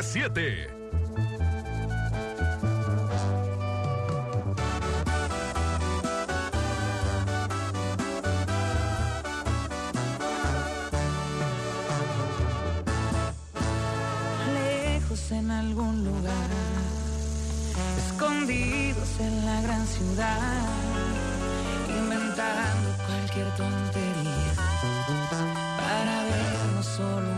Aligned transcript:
977. 0.00 0.68
Lejos 14.54 15.32
en 15.32 15.50
algún 15.50 16.04
lugar, 16.04 16.50
escondidos 18.06 19.08
en 19.18 19.46
la 19.46 19.60
gran 19.62 19.84
ciudad, 19.84 20.68
inventando 21.88 22.88
cualquier 23.04 23.50
tontería 23.56 24.54
para 25.76 26.22
vernos 26.22 26.86
solo 26.86 27.37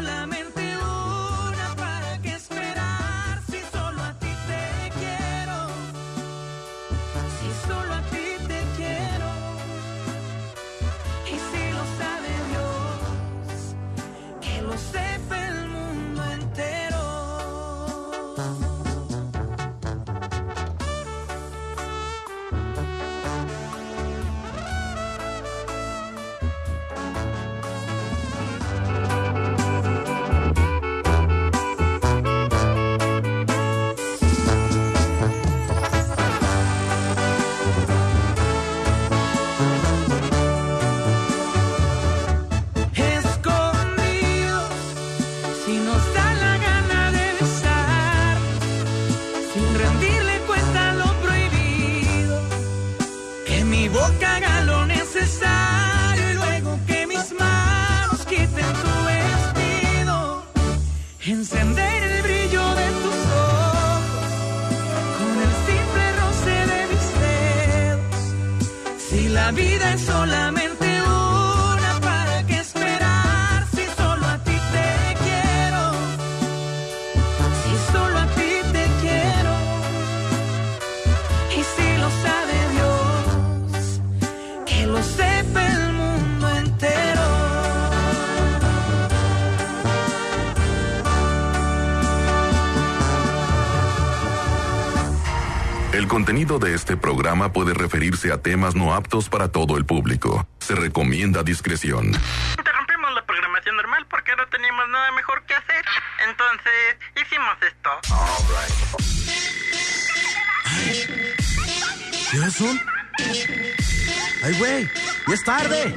La 0.00 0.29
contenido 96.50 96.58
de 96.58 96.74
este 96.74 96.96
programa 96.96 97.52
puede 97.52 97.74
referirse 97.74 98.32
a 98.32 98.38
temas 98.38 98.74
no 98.74 98.92
aptos 98.92 99.28
para 99.28 99.48
todo 99.48 99.76
el 99.76 99.84
público. 99.84 100.46
Se 100.58 100.74
recomienda 100.74 101.42
discreción. 101.44 102.06
Interrumpimos 102.58 103.14
la 103.14 103.24
programación 103.24 103.76
normal 103.76 104.06
porque 104.10 104.34
no 104.36 104.46
teníamos 104.48 104.88
nada 104.88 105.12
mejor 105.12 105.42
que 105.46 105.54
hacer. 105.54 105.84
Entonces, 106.28 106.96
hicimos 107.22 107.56
esto. 107.62 107.90
¿Qué 112.30 112.38
horas 112.38 112.54
son? 112.54 112.80
¡Ay, 114.42 114.58
güey! 114.58 114.90
¡Ya 115.28 115.34
es 115.34 115.44
tarde! 115.44 115.94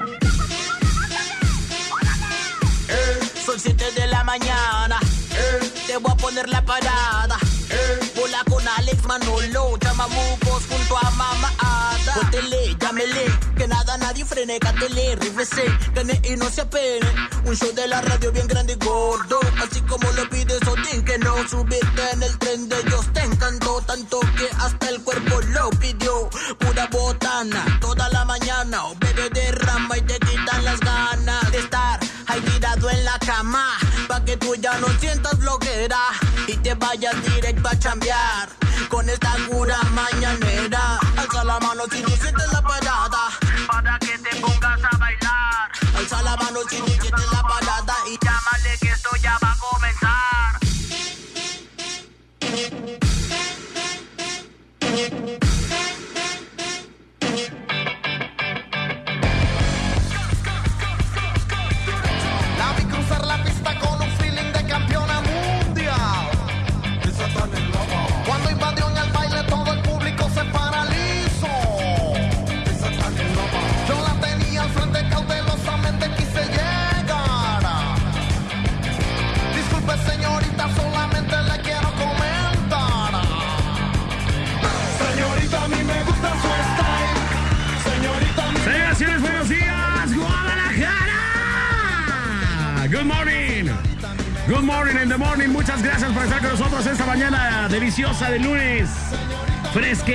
Son 3.46 3.60
7 3.60 3.92
de 3.92 4.08
la 4.08 4.24
mañana. 4.24 5.00
Te 5.88 5.98
voy 5.98 6.12
a 6.12 6.16
poner 6.16 6.48
la 6.50 6.64
parada. 6.64 6.83
Frene. 14.34 14.60
Cántele, 14.60 15.16
rífese. 15.16 15.66
Gane 15.94 16.20
y 16.24 16.36
no 16.36 16.50
se 16.50 16.62
apene. 16.62 17.08
Un 17.46 17.56
show 17.56 17.72
de 17.74 17.88
la 17.88 18.02
radio 18.02 18.32
bien 18.32 18.48
grande 18.48 18.74
y 18.74 18.86
gordo. 18.86 19.40
Así 19.64 19.82
como 19.82 20.12
lo 20.12 20.30
pides 20.30 20.62
Odín. 20.68 21.04
Que 21.06 21.18
no 21.20 21.48
subirte 21.48 22.04
en 22.14 22.24
el 22.24 22.38
tren 22.40 22.70
de 22.70 22.80
ellos. 22.80 23.06
Te 23.14 23.22
encantó 23.22 23.82
tanto 23.82 24.20
que 24.38 24.48
hasta 24.60 24.90
el 24.90 25.02
cuerpo 25.02 25.42
lo 25.42 25.70
pidió. 25.72 26.30
Pura 26.60 26.88
botana. 26.88 27.80
Toda 27.80 28.10
la 28.10 28.26
mañana. 28.26 28.86
O 28.86 28.96
bebé 28.96 29.30
derrama 29.30 29.98
y 29.98 30.02
te 30.02 30.20
quitan 30.20 30.66
las 30.66 30.80
ganas 30.80 31.52
de 31.52 31.60
estar 31.60 32.00
ahí 32.28 32.42
tirado 32.42 32.90
en 32.90 33.06
la 33.06 33.20
cama. 33.20 33.78
Pa' 34.08 34.24
que 34.26 34.38
tú 34.38 34.56
ya 34.56 34.78
no 34.80 34.88
sientas 35.00 35.38
bloquera 35.38 36.00
y 36.48 36.56
te 36.58 36.74
vayas 36.76 37.16
directo 37.24 37.70
a 37.70 37.78
chambear. 37.78 38.50
Con 38.90 39.10
esta 39.10 39.36
cura 39.50 39.78
mañanera. 39.92 41.00
Alza 41.18 41.44
la 41.44 41.60
mano 41.60 41.84
si 41.92 42.02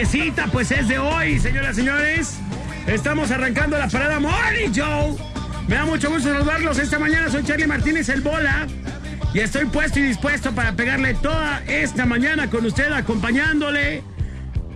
Fresquecita, 0.08 0.46
pues 0.46 0.70
es 0.70 0.88
de 0.88 0.98
hoy, 0.98 1.38
señoras 1.38 1.72
y 1.72 1.80
señores. 1.80 2.38
Estamos 2.86 3.30
arrancando 3.30 3.76
la 3.76 3.88
parada 3.88 4.18
Morning 4.18 4.70
Joe. 4.74 5.14
Me 5.66 5.74
da 5.74 5.84
mucho 5.84 6.08
gusto 6.08 6.32
saludarlos 6.32 6.78
esta 6.78 6.98
mañana. 6.98 7.28
Soy 7.28 7.44
Charlie 7.44 7.66
Martínez, 7.66 8.08
el 8.08 8.22
Bola. 8.22 8.66
Y 9.34 9.40
estoy 9.40 9.66
puesto 9.66 9.98
y 9.98 10.02
dispuesto 10.04 10.52
para 10.52 10.72
pegarle 10.72 11.12
toda 11.14 11.62
esta 11.66 12.06
mañana 12.06 12.48
con 12.48 12.64
usted, 12.64 12.90
acompañándole, 12.90 14.02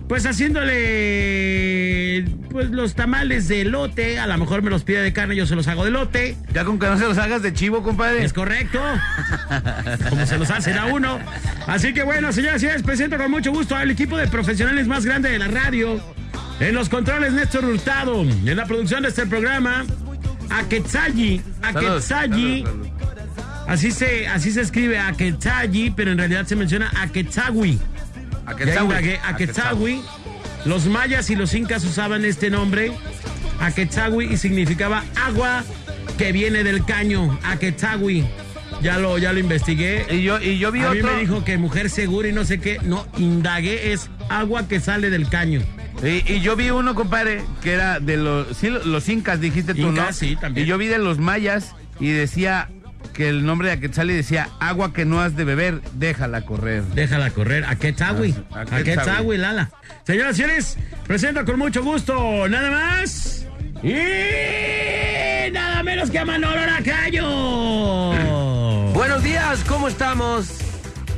pues 0.07 0.23
haciéndole 0.27 2.25
pues 2.51 2.69
los 2.69 2.93
tamales 2.93 3.47
de 3.47 3.65
lote. 3.65 4.19
A 4.19 4.27
lo 4.27 4.37
mejor 4.37 4.61
me 4.61 4.69
los 4.69 4.83
pide 4.83 5.01
de 5.01 5.13
carne, 5.13 5.35
yo 5.35 5.47
se 5.47 5.55
los 5.55 5.67
hago 5.67 5.83
de 5.83 5.89
lote. 5.89 6.37
Ya 6.53 6.63
con 6.63 6.77
que 6.77 6.85
no 6.85 6.99
se 6.99 7.05
los 7.05 7.17
hagas 7.17 7.41
de 7.41 7.53
chivo, 7.53 7.81
compadre. 7.81 8.23
Es 8.23 8.33
correcto. 8.33 8.79
Como 10.09 10.25
se 10.27 10.37
los 10.37 10.51
hacen 10.51 10.77
a 10.77 10.85
uno. 10.85 11.17
Así 11.73 11.91
que 11.91 12.03
bueno, 12.03 12.31
señoras 12.31 12.57
y 12.57 12.59
señores, 12.59 12.83
presento 12.83 13.17
con 13.17 13.31
mucho 13.31 13.51
gusto 13.51 13.75
al 13.75 13.89
equipo 13.89 14.15
de 14.15 14.27
profesionales 14.27 14.85
más 14.85 15.07
grande 15.07 15.31
de 15.31 15.39
la 15.39 15.47
radio. 15.47 15.99
En 16.59 16.75
los 16.75 16.87
controles, 16.87 17.33
Néstor 17.33 17.65
Hurtado. 17.65 18.21
En 18.21 18.55
la 18.55 18.67
producción 18.67 19.01
de 19.01 19.09
este 19.09 19.25
programa, 19.25 19.83
Aketsayi. 20.51 21.41
Aketsayi. 21.63 22.63
Así 23.67 23.89
se, 23.89 24.27
así 24.27 24.51
se 24.51 24.61
escribe 24.61 24.99
Aketsayi, 24.99 25.89
pero 25.89 26.11
en 26.11 26.19
realidad 26.19 26.45
se 26.45 26.55
menciona. 26.55 26.91
Ya 28.63 28.83
indagué, 28.83 29.19
Aketsawi. 29.25 30.03
Los 30.65 30.85
mayas 30.85 31.27
y 31.31 31.35
los 31.35 31.55
incas 31.55 31.83
usaban 31.85 32.23
este 32.23 32.51
nombre, 32.51 32.91
Aketsawi, 33.59 34.31
y 34.31 34.37
significaba 34.37 35.03
agua 35.25 35.63
que 36.19 36.33
viene 36.33 36.63
del 36.63 36.85
caño, 36.85 37.39
Aketsawi. 37.43 38.42
Ya 38.81 38.97
lo, 38.99 39.17
ya 39.17 39.31
lo 39.33 39.39
investigué. 39.39 40.05
Y 40.09 40.23
yo, 40.23 40.39
y 40.41 40.57
yo 40.57 40.71
vi 40.71 40.81
A 40.81 40.91
mí 40.91 40.99
otro. 40.99 41.13
me 41.13 41.19
dijo 41.21 41.43
que 41.45 41.57
mujer 41.57 41.89
segura 41.89 42.27
y 42.27 42.31
no 42.33 42.43
sé 42.45 42.59
qué. 42.59 42.79
No, 42.83 43.05
indagué 43.17 43.93
es 43.93 44.09
agua 44.29 44.67
que 44.67 44.79
sale 44.79 45.09
del 45.09 45.29
caño. 45.29 45.61
Y, 46.03 46.33
y 46.33 46.41
yo 46.41 46.55
vi 46.55 46.69
uno, 46.69 46.95
compadre, 46.95 47.41
que 47.61 47.71
era 47.73 47.99
de 47.99 48.17
los, 48.17 48.57
sí, 48.57 48.69
los 48.69 49.07
incas, 49.07 49.39
dijiste 49.39 49.73
tú, 49.73 49.87
Incas, 49.89 50.07
¿no? 50.07 50.13
sí, 50.13 50.35
también. 50.35 50.65
Y 50.65 50.69
yo 50.69 50.77
vi 50.77 50.87
de 50.87 50.97
los 50.97 51.17
mayas 51.19 51.75
y 51.99 52.09
decía 52.09 52.67
que 53.13 53.29
el 53.29 53.45
nombre 53.45 53.67
de 53.69 53.75
Aquetzali 53.75 54.13
decía, 54.13 54.49
agua 54.59 54.91
que 54.91 55.05
no 55.05 55.21
has 55.21 55.35
de 55.37 55.45
beber, 55.45 55.81
déjala 55.93 56.41
correr. 56.45 56.83
Déjala 56.95 57.29
correr. 57.29 57.63
Aketsawi. 57.65 58.33
Ah, 58.51 58.61
Aketsawi. 58.61 58.81
Aketsawi, 58.91 59.37
Lala. 59.37 59.71
Señoras 60.05 60.33
y 60.33 60.41
señores, 60.41 60.77
presento 61.07 61.45
con 61.45 61.59
mucho 61.59 61.83
gusto 61.83 62.49
nada 62.49 62.71
más 62.71 63.47
y 63.83 65.51
nada 65.51 65.83
menos 65.83 66.09
que 66.09 66.19
a 66.19 66.25
Manolo 66.25 66.65
Lacayo. 66.65 67.23
¿Cómo 69.61 69.87
estamos? 69.87 70.47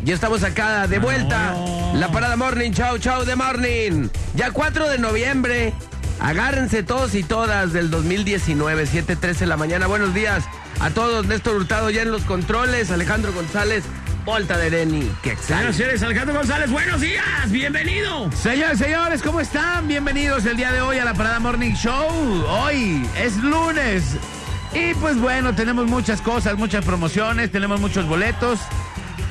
Ya 0.04 0.14
estamos 0.14 0.44
acá 0.44 0.88
de 0.88 1.00
vuelta. 1.00 1.54
Manolo. 1.54 2.00
La 2.00 2.12
parada 2.12 2.36
Morning, 2.36 2.72
chau, 2.72 2.98
chau 2.98 3.24
de 3.24 3.36
Morning. 3.36 4.10
Ya 4.36 4.52
4 4.52 4.90
de 4.90 4.98
noviembre. 4.98 5.74
Agárrense 6.20 6.84
todos 6.84 7.16
y 7.16 7.24
todas 7.24 7.72
del 7.72 7.90
2019, 7.90 8.88
7:13 8.88 9.40
de 9.40 9.46
la 9.46 9.58
mañana. 9.58 9.88
Buenos 9.88 10.14
días 10.14 10.44
a 10.82 10.90
todos. 10.90 11.26
Néstor 11.28 11.56
Hurtado 11.56 11.90
ya 11.90 12.02
en 12.02 12.12
los 12.12 12.24
controles. 12.24 12.92
Alejandro 12.92 13.32
González, 13.32 13.86
Volta 14.26 14.58
de 14.58 14.70
Reni. 14.70 15.10
Que 15.24 15.38
Señoras 15.38 15.76
señores, 15.76 16.04
Alejandro 16.04 16.36
González, 16.36 16.72
buenos 16.72 17.00
días. 17.00 17.50
Bienvenido. 17.50 18.30
Señores, 18.34 18.80
señores, 18.80 19.22
¿cómo 19.22 19.40
están? 19.40 19.88
Bienvenidos 19.88 20.46
el 20.46 20.58
día 20.58 20.74
de 20.74 20.82
hoy 20.82 21.00
a 21.00 21.06
la 21.06 21.14
Parada 21.14 21.40
Morning 21.40 21.74
Show. 21.74 22.46
Hoy 22.48 23.08
es 23.18 23.38
lunes. 23.38 24.18
Y 24.76 24.94
pues 24.96 25.18
bueno, 25.18 25.56
tenemos 25.56 25.88
muchas 25.88 26.22
cosas, 26.22 26.58
muchas 26.58 26.84
promociones, 26.84 27.50
tenemos 27.50 27.80
muchos 27.80 28.06
boletos, 28.08 28.60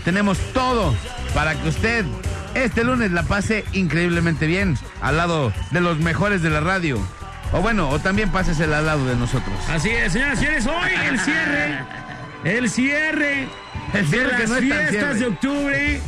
tenemos 0.05 0.39
todo 0.55 0.95
para 1.35 1.55
que 1.55 1.69
usted 1.69 2.07
este 2.55 2.83
lunes 2.83 3.11
la 3.13 3.25
pase 3.25 3.65
increíblemente 3.73 4.47
bien 4.47 4.79
al 5.03 5.19
lado 5.19 5.53
de 5.71 5.81
los 5.81 5.99
mejores 5.99 6.41
de 6.43 6.49
la 6.49 6.61
radio. 6.61 6.99
O 7.53 7.61
bueno, 7.61 7.91
o 7.91 7.99
también 7.99 8.31
pásesela 8.31 8.79
al 8.79 8.87
lado 8.87 9.07
de 9.07 9.17
nosotros. 9.17 9.55
Así 9.69 9.91
es, 9.91 10.13
señoras 10.15 10.39
y 10.41 10.45
señores, 10.47 10.67
hoy 10.67 10.91
el 11.09 11.21
cierre. 11.21 11.79
El 12.45 12.71
cierre. 12.71 13.49
El 13.93 14.07
cierre 14.07 14.31
de 14.31 14.37
que 14.37 14.43
las 14.43 14.51
no 14.51 14.57
fiestas 14.57 14.91
cierre. 14.91 15.15
de 15.15 15.27
octubre 15.27 16.01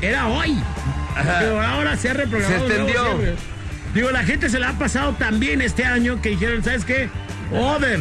era 0.00 0.28
hoy. 0.28 0.62
Pero 1.40 1.60
ahora 1.60 1.96
se 1.96 2.10
ha 2.10 2.14
reprogramado. 2.14 2.68
Se 2.68 2.74
extendió. 2.76 3.18
Digo, 3.94 4.10
la 4.12 4.22
gente 4.22 4.48
se 4.48 4.60
la 4.60 4.70
ha 4.70 4.78
pasado 4.78 5.12
tan 5.14 5.40
bien 5.40 5.60
este 5.60 5.84
año 5.84 6.22
que 6.22 6.30
dijeron, 6.30 6.62
¿sabes 6.62 6.84
qué? 6.84 7.10
Other. 7.52 8.00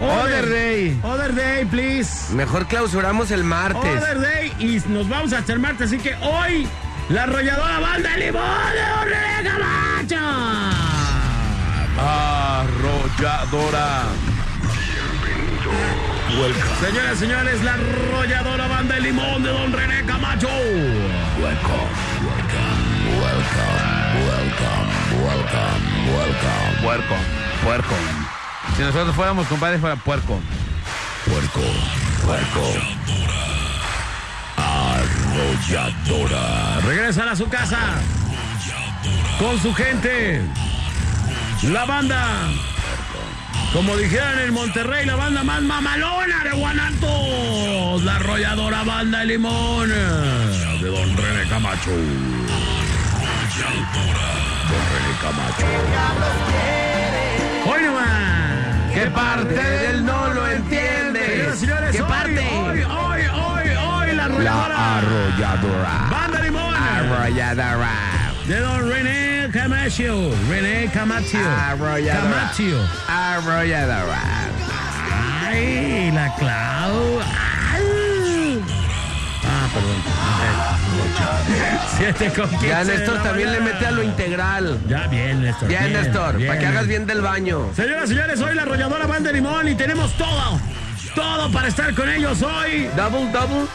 Other 0.00 0.48
day. 0.48 0.96
Other 1.02 1.34
day, 1.34 1.64
please. 1.66 2.32
Mejor 2.32 2.66
clausuramos 2.66 3.30
el 3.30 3.44
martes. 3.44 4.02
Other 4.02 4.20
day. 4.20 4.52
Y 4.58 4.80
nos 4.88 5.08
vamos 5.08 5.32
hasta 5.32 5.52
el 5.52 5.58
martes. 5.58 5.88
Así 5.88 5.98
que 5.98 6.14
hoy, 6.22 6.66
la 7.10 7.24
arrolladora 7.24 7.80
banda 7.80 8.10
de 8.10 8.18
limón 8.26 8.72
de 8.72 8.80
Don 8.80 9.08
René 9.08 9.42
Camacho. 9.50 10.16
Arrolladora. 11.98 14.04
Señoras 16.80 17.16
y 17.16 17.18
señores, 17.18 17.62
la 17.62 17.74
arrolladora 17.74 18.66
banda 18.68 18.94
de 18.94 19.00
limón 19.02 19.42
de 19.42 19.50
Don 19.50 19.70
René 19.72 20.02
Camacho. 20.06 20.48
Puerco. 21.38 21.88
Puerco. 27.62 28.29
Si 28.80 28.86
nosotros 28.86 29.14
fuéramos 29.14 29.46
compadres, 29.46 29.78
fuera 29.78 29.94
puerco. 29.96 30.40
Puerco. 31.26 31.60
Puerco. 32.24 32.72
Arrolladora. 34.56 36.40
Regresan 36.86 37.28
a 37.28 37.36
su 37.36 37.46
casa 37.50 37.78
con 39.38 39.60
su 39.60 39.74
gente. 39.74 40.40
La 41.64 41.84
banda, 41.84 42.48
como 43.74 43.98
dijeron 43.98 44.38
en 44.38 44.54
Monterrey, 44.54 45.04
la 45.04 45.16
banda 45.16 45.42
más 45.42 45.60
mamalona 45.60 46.42
de 46.42 46.52
Guanatos. 46.52 48.02
La 48.02 48.16
arrolladora 48.16 48.82
banda 48.82 49.18
de 49.18 49.26
limón 49.26 49.90
de 49.90 50.88
Don 50.88 51.16
René 51.18 51.46
Camacho. 51.50 51.90
Don 51.90 52.00
René 54.88 55.18
Camacho. 55.20 55.66
¿Qué 58.94 59.06
parte 59.10 59.54
del 59.54 60.04
no 60.04 60.28
lo 60.34 60.46
entiende? 60.46 61.52
Señores, 61.56 61.92
¿Qué 61.94 62.02
hoy, 62.02 62.08
parte? 62.08 62.40
Hoy, 62.40 62.82
hoy, 62.82 63.22
hoy, 63.22 63.68
hoy, 63.76 64.14
la 64.16 64.24
arrolladora. 64.24 64.98
arrolladora. 64.98 66.08
Banda 66.10 66.40
Limón. 66.40 66.74
Arrolladora. 66.74 67.92
De 68.46 68.58
don 68.60 68.90
René 68.90 69.48
Camacho. 69.52 70.30
René 70.48 70.90
Camacho. 70.92 71.38
Arrolladora. 71.38 72.30
Camacho. 72.30 72.88
Arrolladora. 73.08 74.20
Ay, 75.46 76.10
la 76.12 76.34
Clau. 76.34 77.20
Ay. 77.72 78.62
Ah, 79.44 79.68
perdón. 79.72 80.79
Siete 81.96 82.32
con 82.34 82.48
quince 82.50 82.68
Ya 82.68 82.84
de 82.84 82.98
Néstor 82.98 83.22
también 83.22 83.52
le 83.52 83.60
mete 83.60 83.86
a 83.86 83.90
lo 83.90 84.02
integral. 84.02 84.78
Ya, 84.88 85.06
bien, 85.06 85.42
Néstor. 85.42 85.68
Bien, 85.68 85.92
Néstor, 85.92 86.46
para 86.46 86.58
que 86.58 86.66
hagas 86.66 86.86
bien 86.86 87.06
del 87.06 87.20
baño. 87.20 87.68
Señoras 87.74 88.04
y 88.04 88.14
señores, 88.14 88.40
hoy 88.40 88.54
la 88.54 88.62
arrolladora 88.62 89.06
Banda 89.06 89.32
Limón 89.32 89.68
y 89.68 89.74
tenemos 89.74 90.12
todo. 90.14 90.60
Todo 91.14 91.50
para 91.50 91.68
estar 91.68 91.92
con 91.94 92.08
ellos 92.08 92.40
hoy. 92.42 92.88
Double, 92.96 93.30
double. 93.32 93.66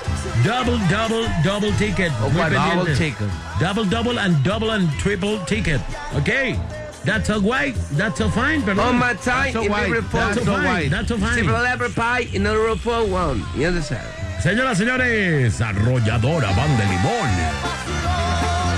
Double, 0.44 0.80
double, 0.90 1.28
double 1.44 1.72
ticket. 1.74 2.12
¿O 2.22 2.30
Muy 2.30 2.42
cuál? 2.42 2.54
pendiente. 2.54 2.76
Double 2.78 2.96
ticket. 2.96 3.28
Double, 3.60 3.86
double 3.86 4.20
and 4.20 4.44
double 4.44 4.72
and 4.72 4.90
triple 5.00 5.40
ticket. 5.46 5.82
Okay. 6.18 6.58
That's 7.04 7.30
all 7.30 7.42
white. 7.42 7.76
That's 7.92 8.20
all 8.22 8.30
fine. 8.30 8.64
Perdón. 8.64 8.88
On 8.88 8.96
my 8.98 9.14
time, 9.16 9.54
so 9.54 9.62
in 9.62 9.72
white, 9.72 9.92
That's 10.12 10.36
that's 10.36 10.48
all 10.48 10.58
fine. 10.58 10.90
That's 10.90 11.12
all 11.12 11.20
fine. 11.20 11.48
Every 11.68 11.90
pie 11.90 12.28
in 12.34 12.48
a 12.48 12.56
row 12.58 12.76
for 12.76 13.04
one. 13.06 13.44
You 13.56 13.68
understand? 13.68 14.08
Señoras 14.46 14.76
y 14.78 14.84
señores, 14.84 15.60
arrolladora 15.60 16.52
Banda 16.52 16.84
de 16.84 16.90
Limón. 16.92 17.30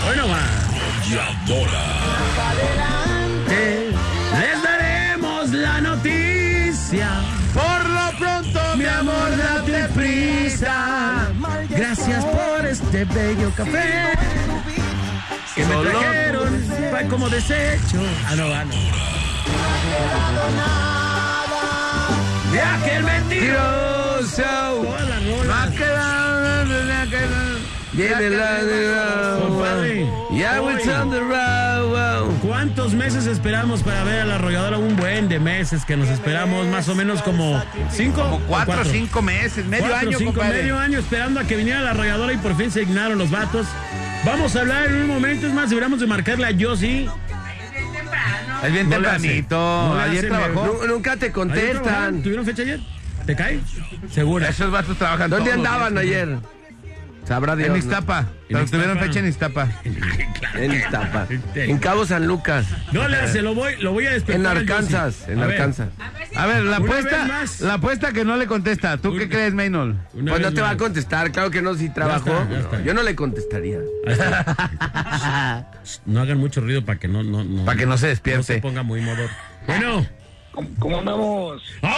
Bueno, 0.05 0.27
va. 0.29 0.39
Eh, 3.49 3.91
Les 4.39 4.63
daremos 4.63 5.49
la 5.51 5.81
noticia. 5.81 7.09
Por 7.53 7.89
lo 7.89 8.17
pronto, 8.17 8.61
mi 8.77 8.85
amor, 8.85 9.35
date 9.35 9.89
prisa. 9.93 11.27
Gracias 11.69 12.23
por 12.23 12.65
este 12.65 13.03
bello 13.03 13.51
café. 13.53 14.13
Que 15.53 15.65
me 15.65 15.75
trajeron 15.75 16.63
pa- 16.91 17.03
como 17.09 17.27
desecho. 17.27 17.99
Ah, 18.25 18.35
no, 18.37 18.45
ah, 18.53 18.63
no. 18.63 18.73
De 22.53 22.61
aquel 22.61 23.03
mentiroso. 23.03 24.06
Todas 24.25 25.07
las 25.09 25.25
rolas. 25.27 25.71
Viene 27.93 28.29
la 28.31 28.63
de 28.63 29.39
Compadre, 29.41 30.05
Yeah, 30.31 30.61
we 30.61 30.73
hoy, 30.75 30.83
turn 30.83 31.09
the 31.09 31.19
road. 31.19 32.31
¿Cuántos 32.41 32.93
meses 32.93 33.25
esperamos 33.27 33.81
para 33.83 34.03
ver 34.03 34.21
a 34.21 34.25
la 34.25 34.35
arrolladora? 34.35 34.77
Un 34.77 34.95
buen 34.95 35.29
de 35.29 35.39
meses 35.39 35.83
que 35.85 35.95
nos 35.97 36.09
esperamos, 36.09 36.67
más 36.67 36.87
o 36.89 36.95
menos 36.95 37.21
como 37.23 37.61
cinco. 37.91 38.21
Como 38.23 38.35
o 38.37 38.39
cuatro 38.41 38.81
o 38.81 38.85
cinco 38.85 39.21
meses, 39.21 39.65
medio 39.65 39.87
Cuatro, 39.87 40.09
año, 40.09 40.17
cinco, 40.17 40.33
compadre. 40.33 40.61
medio 40.61 40.77
año 40.79 40.99
esperando 40.99 41.39
a 41.39 41.43
que 41.45 41.55
viniera 41.55 41.81
la 41.81 41.91
arrolladora 41.91 42.33
y 42.33 42.37
por 42.37 42.55
fin 42.57 42.71
se 42.71 42.81
dignaron 42.81 43.17
los 43.17 43.29
vatos. 43.31 43.65
Vamos 44.25 44.55
a 44.55 44.61
hablar 44.61 44.87
en 44.87 44.95
un 44.95 45.07
momento, 45.07 45.47
es 45.47 45.53
más, 45.53 45.69
deberíamos 45.69 45.99
de 45.99 46.07
marcarle 46.07 46.47
a 46.47 46.51
Josie. 46.59 47.09
Es 48.63 48.73
bien 48.73 48.89
No 48.89 48.95
tempranito. 48.95 49.55
No 49.57 49.95
le 49.95 50.01
Ayer 50.03 50.17
hace, 50.19 50.27
trabajó. 50.27 50.65
Nu- 50.81 50.87
nunca 50.87 51.15
te 51.17 51.31
contestan. 51.31 52.21
¿Tuvieron 52.21 52.45
fecha 52.45 52.61
ayer? 52.63 52.79
¿Te 53.27 53.35
cae? 53.35 53.59
Segura. 54.09 54.49
Esos 54.49 54.71
vatos 54.71 54.97
trabajan 54.97 55.29
¿Dónde 55.29 55.51
todos 55.51 55.65
andaban 55.65 55.93
días. 55.93 56.03
ayer? 56.05 56.37
Sabrá 57.27 57.57
Dios. 57.57 57.67
En 57.67 57.73
¿no? 57.73 57.79
Iztapa. 57.79 58.25
Pero 58.47 58.65
tuvieron 58.65 58.97
fecha 58.99 59.19
en 59.19 59.27
Iztapa. 59.27 59.67
En 60.55 60.73
Iztapa. 60.73 61.27
En 61.55 61.77
Cabo 61.77 62.05
San 62.05 62.25
Lucas. 62.25 62.65
No 62.93 63.07
le 63.07 63.17
hace, 63.17 63.41
lo 63.41 63.53
voy, 63.53 63.75
lo 63.81 63.91
voy 63.91 64.07
a 64.07 64.11
despertar. 64.11 64.55
En 64.57 64.69
Arkansas. 64.69 65.27
En 65.27 65.39
A 65.43 65.45
ver, 65.45 65.55
Arkansas. 65.55 65.89
A 66.35 66.45
ver, 66.47 66.63
la 66.63 66.77
apuesta, 66.77 67.27
la 67.59 67.73
apuesta 67.73 68.13
que 68.13 68.23
no 68.23 68.37
le 68.37 68.47
contesta. 68.47 68.97
¿Tú 68.97 69.15
qué 69.15 69.27
crees, 69.27 69.53
Maynol? 69.53 69.97
Pues 70.13 70.23
no 70.41 70.53
te 70.53 70.61
va 70.61 70.71
a 70.71 70.77
contestar, 70.77 71.31
claro 71.31 71.51
que 71.51 71.61
no, 71.61 71.75
si 71.75 71.89
trabajó. 71.89 72.31
está, 72.31 72.49
ya 72.49 72.59
está. 72.59 72.81
Yo 72.81 72.93
no 72.93 73.03
le 73.03 73.13
contestaría. 73.15 73.79
No 76.05 76.21
hagan 76.21 76.37
mucho 76.37 76.61
ruido 76.61 76.83
para 76.85 76.97
que 76.97 77.07
no, 77.07 77.23
no, 77.23 77.43
no. 77.43 77.65
Para 77.65 77.77
que 77.77 77.85
no 77.85 77.97
se 77.97 78.05
no 78.05 78.09
despierte. 78.09 78.43
se 78.43 78.61
ponga 78.61 78.83
muy 78.83 79.01
modo. 79.01 79.23
Bueno. 79.67 80.05
¿Cómo, 80.51 80.69
cómo 80.79 80.99
andamos? 80.99 81.61
Josie, 81.81 81.91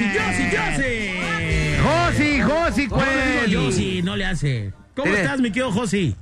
Josie, 0.00 0.18
Josie, 0.18 0.50
Josie. 0.56 1.76
Josi, 1.82 2.40
Josi, 2.40 2.88
¿Cómo 2.88 3.02
le 3.04 3.26
digo 3.26 3.38
Cuel. 3.44 3.56
Josie? 3.56 4.02
No 4.02 4.16
le 4.16 4.24
hace. 4.24 4.72
¿Cómo 4.96 5.12
estás, 5.12 5.40
mi 5.40 5.50
querido 5.50 5.70
Josi? 5.72 6.16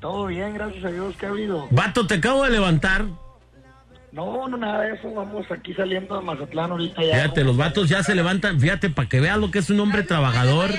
Todo 0.00 0.26
bien, 0.26 0.54
gracias 0.54 0.84
a 0.84 0.88
Dios. 0.90 1.14
¿Qué 1.18 1.26
ha 1.26 1.28
habido? 1.28 1.68
Vato, 1.70 2.06
te 2.06 2.14
acabo 2.14 2.44
de 2.44 2.50
levantar. 2.50 3.04
No, 4.12 4.48
no, 4.48 4.56
nada 4.56 4.80
de 4.82 4.94
eso. 4.94 5.12
Vamos 5.14 5.46
aquí 5.50 5.72
saliendo 5.74 6.18
de 6.18 6.24
Mazatlán 6.24 6.70
ahorita 6.70 7.02
ya. 7.02 7.14
Fíjate, 7.14 7.44
los 7.44 7.56
vatos 7.56 7.88
ya 7.88 8.02
se 8.02 8.14
levantan. 8.14 8.58
Fíjate, 8.60 8.90
para 8.90 9.08
que 9.08 9.20
veas 9.20 9.38
lo 9.38 9.50
que 9.50 9.58
es 9.60 9.70
un 9.70 9.80
hombre 9.80 10.02
trabajador. 10.02 10.70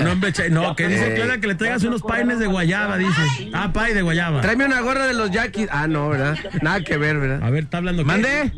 Un 0.00 0.06
hombre. 0.06 0.32
cha- 0.32 0.48
No, 0.48 0.74
que 0.74 0.88
dice 0.88 1.14
Clara 1.14 1.38
que 1.40 1.46
le 1.48 1.54
traigas 1.54 1.82
unos 1.84 2.02
paines 2.02 2.38
de 2.38 2.46
guayaba, 2.46 2.96
dice. 2.98 3.50
Ah, 3.52 3.72
pay 3.72 3.92
de 3.94 4.02
guayaba. 4.02 4.40
Tráeme 4.40 4.64
una 4.66 4.80
gorra 4.80 5.06
de 5.06 5.14
los 5.14 5.30
Yaquis. 5.30 5.68
Ah, 5.70 5.86
no, 5.86 6.08
¿verdad? 6.08 6.36
Nada 6.62 6.80
que 6.80 6.96
ver, 6.96 7.18
¿verdad? 7.18 7.42
A 7.42 7.50
ver, 7.50 7.64
está 7.64 7.78
hablando. 7.78 8.04
¿Mande? 8.04 8.52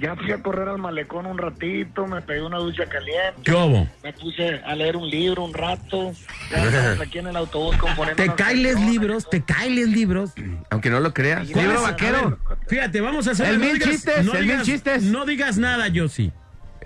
Ya 0.00 0.16
fui 0.16 0.32
a 0.32 0.38
correr 0.38 0.66
al 0.66 0.78
malecón 0.78 1.26
un 1.26 1.36
ratito, 1.36 2.06
me 2.06 2.22
pegué 2.22 2.40
una 2.40 2.56
ducha 2.56 2.86
caliente. 2.86 3.42
¿Qué 3.44 3.52
hubo? 3.52 3.86
Me 4.02 4.14
puse 4.14 4.60
a 4.64 4.74
leer 4.74 4.96
un 4.96 5.10
libro 5.10 5.44
un 5.44 5.52
rato. 5.52 6.12
Ya 6.50 6.64
estamos 6.68 7.00
aquí 7.00 7.18
en 7.18 7.26
el 7.26 7.36
autobús 7.36 7.76
componiendo. 7.76 8.22
Te 8.22 8.34
canciones. 8.34 8.80
libros, 8.80 9.28
te 9.28 9.42
caen 9.42 9.74
libros. 9.92 10.30
Aunque 10.70 10.88
no 10.88 11.00
lo 11.00 11.12
creas. 11.12 11.50
¿Cuál 11.50 11.66
Libro 11.66 11.82
vaquero. 11.82 12.38
Fíjate, 12.66 13.02
vamos 13.02 13.28
a 13.28 13.32
hacer 13.32 13.48
El 13.50 13.58
mil 13.58 13.78
chistes, 13.78 14.26
el 14.26 14.46
mil 14.46 14.62
chistes. 14.62 15.02
No 15.02 15.26
digas 15.26 15.58
nada, 15.58 15.86
Yossi. 15.88 16.32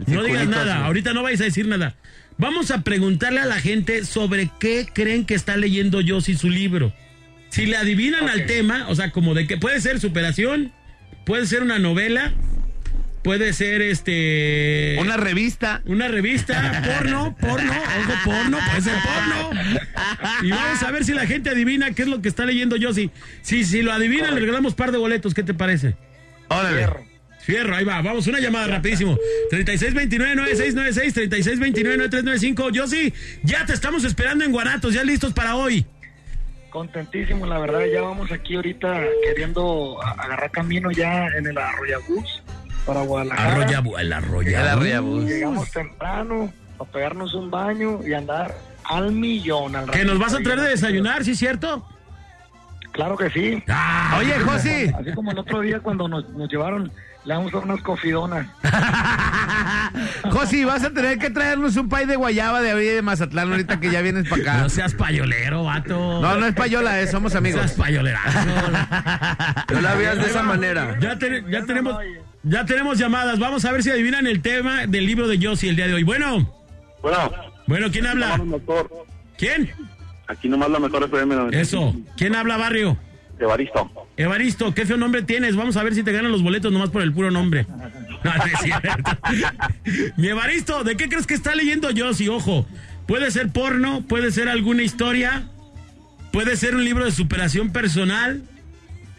No 0.09 0.25
digas 0.25 0.49
nada, 0.49 0.85
ahorita 0.87 1.13
no 1.13 1.23
vais 1.23 1.41
a 1.41 1.45
decir 1.45 1.69
nada. 1.69 1.95
Vamos 2.37 2.73
a 2.73 2.83
preguntarle 2.83 3.41
a 3.41 3.47
la 3.47 3.61
gente 3.61 4.05
sobre 4.05 4.51
qué 4.59 4.89
creen 4.93 5.25
que 5.25 5.35
está 5.35 5.57
leyendo 5.57 6.01
Yossi 6.01 6.35
su 6.35 6.51
libro. 6.51 6.93
Si 7.51 7.67
le 7.67 7.77
adivinan 7.77 8.29
al 8.29 8.47
tema, 8.47 8.87
o 8.89 8.97
sea, 8.97 9.13
como 9.13 9.35
de 9.35 9.47
que 9.47 9.57
puede 9.57 9.81
ser 9.81 10.01
superación, 10.01 10.73
puede 11.25 11.47
ser 11.47 11.63
una 11.63 11.79
novela, 11.79 12.33
puede 13.25 13.53
ser 13.55 13.83
este 13.83 14.97
Una 15.01 15.17
revista. 15.17 15.83
una 15.87 16.07
revista, 16.07 16.83
porno, 16.85 17.35
porno, 17.41 17.73
ojo, 17.73 18.13
porno, 18.25 18.59
puede 18.69 18.83
ser 18.83 18.95
porno. 19.03 19.51
Y 20.43 20.51
vamos 20.51 20.83
a 20.83 20.91
ver 20.93 21.05
si 21.05 21.15
la 21.15 21.27
gente 21.27 21.51
adivina 21.51 21.91
qué 21.93 22.03
es 22.03 22.09
lo 22.09 22.21
que 22.21 22.29
está 22.29 22.45
leyendo 22.45 22.77
Yossi. 22.77 23.11
Si, 23.43 23.65
si 23.65 23.83
lo 23.83 23.93
adivinan, 23.93 24.35
le 24.35 24.41
regalamos 24.41 24.75
par 24.75 24.93
de 24.93 24.99
boletos, 24.99 25.35
¿qué 25.35 25.43
te 25.43 25.55
parece? 25.55 25.97
Órale. 26.49 26.87
Fierro, 27.41 27.75
ahí 27.75 27.85
va, 27.85 28.01
vamos, 28.01 28.27
una 28.27 28.41
llamada 28.41 28.67
rapidísimo. 28.69 29.19
3629-9696, 29.51 31.31
3629-9395. 31.31 32.73
Yossi, 32.73 33.13
ya 33.43 33.67
te 33.67 33.73
estamos 33.73 34.05
esperando 34.05 34.45
en 34.45 34.53
Guanatos, 34.53 34.95
ya 34.95 35.03
listos 35.03 35.33
para 35.33 35.57
hoy. 35.57 35.85
Contentísimo, 36.71 37.47
la 37.47 37.59
verdad. 37.59 37.85
Ya 37.93 38.03
vamos 38.03 38.33
aquí 38.33 38.57
ahorita 38.57 39.03
queriendo 39.25 40.03
agarrar 40.03 40.51
camino 40.51 40.91
ya 40.91 41.27
en 41.39 41.47
el 41.47 41.57
Arroyabús 41.57 42.43
para 42.87 43.03
Guadalajara. 43.03 43.53
Arroya, 43.53 43.83
el. 43.83 45.27
Llegamos 45.27 45.71
temprano 45.71 46.53
a 46.79 46.85
pegarnos 46.85 47.35
un 47.35 47.51
baño 47.51 48.01
y 48.07 48.13
andar 48.15 48.55
al 48.85 49.13
millón. 49.13 49.75
Al 49.77 49.91
Que 49.91 50.05
nos 50.05 50.19
vas 50.19 50.35
a 50.35 50.39
traer 50.41 50.61
de 50.61 50.69
desayunar, 50.71 51.25
¿sí 51.25 51.33
es 51.33 51.39
cierto? 51.39 51.87
Claro 52.93 53.17
que 53.17 53.29
sí. 53.31 53.63
Ah, 53.69 54.17
Oye, 54.19 54.35
Josi. 54.39 54.93
Así 55.01 55.13
como 55.15 55.33
el 55.33 55.39
otro 55.39 55.61
día 55.61 55.81
cuando 55.81 56.07
nos, 56.07 56.29
nos 56.31 56.49
llevaron, 56.49 56.93
le 57.25 57.35
damos 57.35 57.53
a 57.55 57.59
unas 57.59 57.81
cofidonas. 57.83 58.47
Josi, 60.31 60.65
vas 60.65 60.85
a 60.85 60.91
tener 60.91 61.19
que 61.19 61.31
traernos 61.31 61.77
un 61.77 61.89
pay 61.89 62.07
de 62.07 62.15
guayaba 62.17 62.61
de 62.61 62.71
ahí 62.73 62.87
de 62.87 63.03
Mazatlán 63.03 63.51
ahorita 63.51 63.81
que 63.81 63.91
ya 63.91 64.01
vienes 64.01 64.29
para 64.29 64.43
acá. 64.43 64.57
no 64.59 64.69
seas 64.69 64.95
payolero, 64.95 65.65
vato. 65.65 66.21
No, 66.21 66.37
no 66.37 66.47
es 66.47 66.55
payola, 66.55 67.01
eh, 67.01 67.07
somos 67.09 67.33
No 67.33 67.39
amigos. 67.39 67.63
seas 67.63 67.73
payolerazo. 67.73 68.39
No 69.73 69.81
la 69.81 69.95
veas 69.95 70.17
de 70.17 70.27
esa 70.27 70.43
manera. 70.43 70.97
Ya, 71.01 71.19
te- 71.19 71.43
ya 71.51 71.65
tenemos 71.65 71.97
ya 72.45 72.65
tenemos 72.65 72.99
llamadas. 72.99 73.39
Vamos 73.39 73.65
a 73.65 73.73
ver 73.73 73.83
si 73.83 73.91
adivinan 73.91 74.27
el 74.27 74.41
tema 74.43 74.87
del 74.87 75.07
libro 75.07 75.27
de 75.27 75.39
Yossi 75.39 75.69
el 75.69 75.77
día 75.77 75.87
de 75.87 75.95
hoy. 75.95 76.03
Bueno, 76.05 76.53
Bueno, 77.03 77.31
bueno, 77.67 77.91
¿quién 77.91 78.07
habla? 78.07 78.41
¿Quién? 79.37 79.71
Aquí 80.27 80.49
nomás 80.49 80.71
la 80.71 80.79
mejor 80.79 81.03
FM. 81.05 81.59
Eso. 81.59 81.95
¿Quién 82.17 82.35
habla, 82.35 82.57
barrio? 82.57 82.97
Evaristo. 83.39 83.91
Evaristo, 84.17 84.75
qué 84.75 84.87
feo 84.87 84.97
nombre 84.97 85.23
tienes. 85.23 85.57
Vamos 85.57 85.77
a 85.77 85.83
ver 85.83 85.95
si 85.95 86.03
te 86.03 86.13
ganan 86.13 86.31
los 86.31 86.43
boletos 86.43 86.73
nomás 86.73 86.91
por 86.91 87.03
el 87.03 87.13
puro 87.13 87.31
nombre. 87.31 87.67
No, 88.25 88.33
no 88.35 88.45
es 88.47 88.59
cierto. 88.63 89.19
Mi 90.17 90.29
Evaristo, 90.29 90.83
¿de 90.83 90.97
qué 90.97 91.11
crees 91.11 91.27
que 91.27 91.35
está 91.35 91.55
leyendo 91.55 91.91
Yossi? 91.91 92.27
Ojo, 92.29 92.67
puede 93.07 93.31
ser 93.31 93.51
porno, 93.51 94.03
puede 94.09 94.31
ser 94.33 94.49
alguna 94.49 94.83
historia, 94.83 95.43
puede 96.33 96.57
ser 96.57 96.75
un 96.75 96.87
libro 96.87 97.05
de 97.05 97.13
superación 97.13 97.71
personal. 97.71 98.43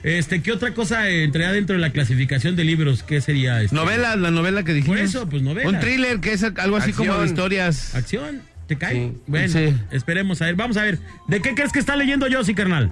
Este, 0.06 0.42
¿qué 0.44 0.52
otra 0.52 0.72
cosa 0.76 1.10
entraría 1.10 1.52
dentro 1.52 1.76
de 1.76 1.82
la 1.82 1.90
clasificación 1.90 2.56
de 2.56 2.64
libros? 2.64 3.02
¿Qué 3.02 3.22
sería 3.22 3.64
este? 3.64 3.76
Novela, 3.76 4.16
la 4.16 4.30
novela 4.30 4.62
que 4.64 4.72
dijimos. 4.74 4.98
Por 5.00 5.04
eso, 5.06 5.28
pues, 5.28 5.42
novela. 5.42 5.68
Un 5.68 5.80
thriller 5.80 6.20
que 6.20 6.34
es 6.34 6.44
algo 6.44 6.78
así 6.78 6.94
como 6.94 7.18
de 7.18 7.26
historias. 7.26 7.96
¿Acción? 7.96 8.44
¿Te 8.68 8.78
cae? 8.78 8.94
Sí. 8.94 9.18
Bueno, 9.26 9.48
Sí. 9.48 9.76
esperemos 9.92 10.44
a 10.44 10.46
ver. 10.46 10.56
Vamos 10.56 10.78
a 10.78 10.84
ver. 10.84 11.00
¿De 11.28 11.42
qué 11.42 11.56
crees 11.56 11.72
que 11.72 11.80
está 11.80 11.96
leyendo 11.96 12.28
Yossi, 12.28 12.54
carnal? 12.54 12.92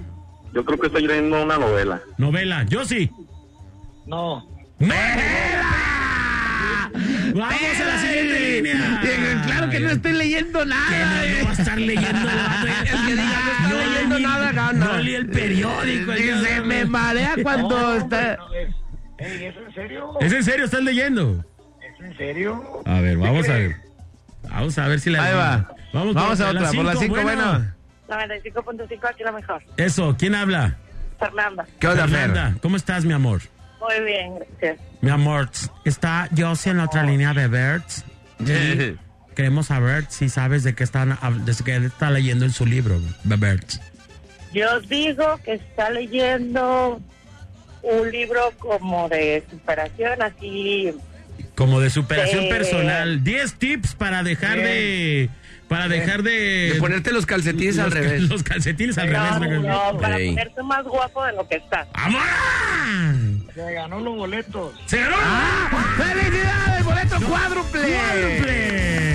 Yo 0.52 0.64
creo 0.64 0.76
que 0.78 0.88
estoy 0.88 1.06
leyendo 1.06 1.40
una 1.40 1.56
novela. 1.56 2.00
Novela. 2.18 2.64
Yossi. 2.64 3.08
No, 4.06 4.44
Vamos 4.80 4.94
a 7.80 7.84
la 7.84 7.98
siguiente 8.00 8.54
línea. 8.56 9.00
Claro 9.46 9.70
que 9.70 9.80
no 9.80 9.90
estoy 9.90 10.12
leyendo 10.12 10.60
Que 10.60 10.66
nada. 10.66 11.22
no, 11.26 11.38
no 11.38 11.44
va 11.44 11.50
a 11.50 11.54
estar 11.54 11.78
leyendo 11.78 12.28
el 12.28 13.63
no. 14.54 14.72
No 14.72 14.96
lee 14.98 15.14
el 15.14 15.28
periódico. 15.28 16.12
de- 16.12 16.62
me 16.64 16.84
marea 16.84 17.34
cuando 17.42 17.68
no, 17.78 17.94
está. 17.94 18.36
no, 18.36 18.54
es, 18.54 18.74
ey, 19.18 19.44
¿es 19.46 19.56
en 19.56 19.74
serio? 19.74 20.10
¿Es 20.20 20.32
en 20.32 20.44
serio? 20.44 20.64
¿Estás 20.64 20.82
leyendo? 20.82 21.44
¿Es 21.82 22.04
en 22.04 22.16
serio? 22.16 22.82
A 22.86 23.00
ver, 23.00 23.16
vamos 23.18 23.46
¿Qué 23.46 23.52
a 23.52 23.54
ver. 23.56 23.76
Vamos 24.48 24.78
a 24.78 24.88
ver 24.88 25.00
si 25.00 25.10
la. 25.10 25.24
Ahí 25.24 25.34
va. 25.34 25.74
Vamos, 25.92 26.14
Vamos 26.14 26.40
a 26.40 26.50
otra, 26.50 26.70
por 26.72 26.84
las 26.84 26.98
cinco, 26.98 27.20
bueno. 27.22 27.72
95.5 28.08 29.08
aquí 29.10 29.22
lo 29.24 29.32
mejor. 29.32 29.62
Eso, 29.76 30.14
¿quién 30.18 30.34
habla? 30.34 30.76
Fernanda. 31.18 31.64
¿Qué 31.78 31.86
onda, 31.88 32.06
Fer? 32.08 32.18
Fernanda, 32.20 32.56
¿cómo 32.60 32.76
estás, 32.76 33.04
mi 33.04 33.12
amor? 33.12 33.40
Muy 33.80 34.04
bien, 34.04 34.34
gracias. 34.60 34.78
Mi 35.00 35.10
amor, 35.10 35.48
está 35.84 36.28
Josie 36.36 36.72
en 36.72 36.78
la 36.78 36.84
otra 36.84 37.02
línea 37.04 37.32
de 37.32 37.48
Bert. 37.48 37.84
Queremos 39.34 39.66
saber 39.66 40.06
si 40.10 40.28
sabes 40.28 40.62
de 40.62 40.74
qué, 40.74 40.84
están, 40.84 41.12
hab- 41.18 41.44
de 41.44 41.54
qué 41.64 41.76
está 41.86 42.10
leyendo 42.10 42.44
en 42.44 42.52
su 42.52 42.66
libro, 42.66 43.00
Bert. 43.24 43.72
Yo 44.54 44.80
digo 44.80 45.38
que 45.44 45.54
está 45.54 45.90
leyendo 45.90 47.00
un 47.82 48.10
libro 48.10 48.40
como 48.58 49.08
de 49.08 49.42
superación, 49.50 50.22
así. 50.22 50.94
Como 51.56 51.80
de 51.80 51.90
superación 51.90 52.44
Sí. 52.44 52.48
personal. 52.48 53.22
10 53.24 53.54
tips 53.54 53.94
para 53.94 54.22
dejar 54.22 54.56
de. 54.58 55.28
Para 55.68 55.88
dejar 55.88 56.22
de. 56.22 56.70
De 56.74 56.80
ponerte 56.80 57.10
los 57.12 57.26
calcetines 57.26 57.78
al 57.78 57.90
revés. 57.90 58.22
Los 58.28 58.42
calcetines 58.42 58.96
al 58.98 59.12
No, 59.12 59.38
revés. 59.40 59.60
no, 59.62 59.98
para 59.98 60.18
Ey. 60.18 60.30
ponerte 60.30 60.62
más 60.62 60.84
guapo 60.84 61.24
de 61.24 61.32
lo 61.32 61.48
que 61.48 61.56
estás. 61.56 61.88
¡Amor! 61.94 62.22
Se 63.54 63.72
ganó 63.72 64.00
los 64.00 64.16
boletos. 64.16 64.72
¡Se 64.86 64.98
ganó! 65.00 65.16
¡Felicidades! 65.96 66.84
¡Boleto 66.84 67.16
cuádruple! 67.26 67.80
¡Cuádruple! 67.82 69.13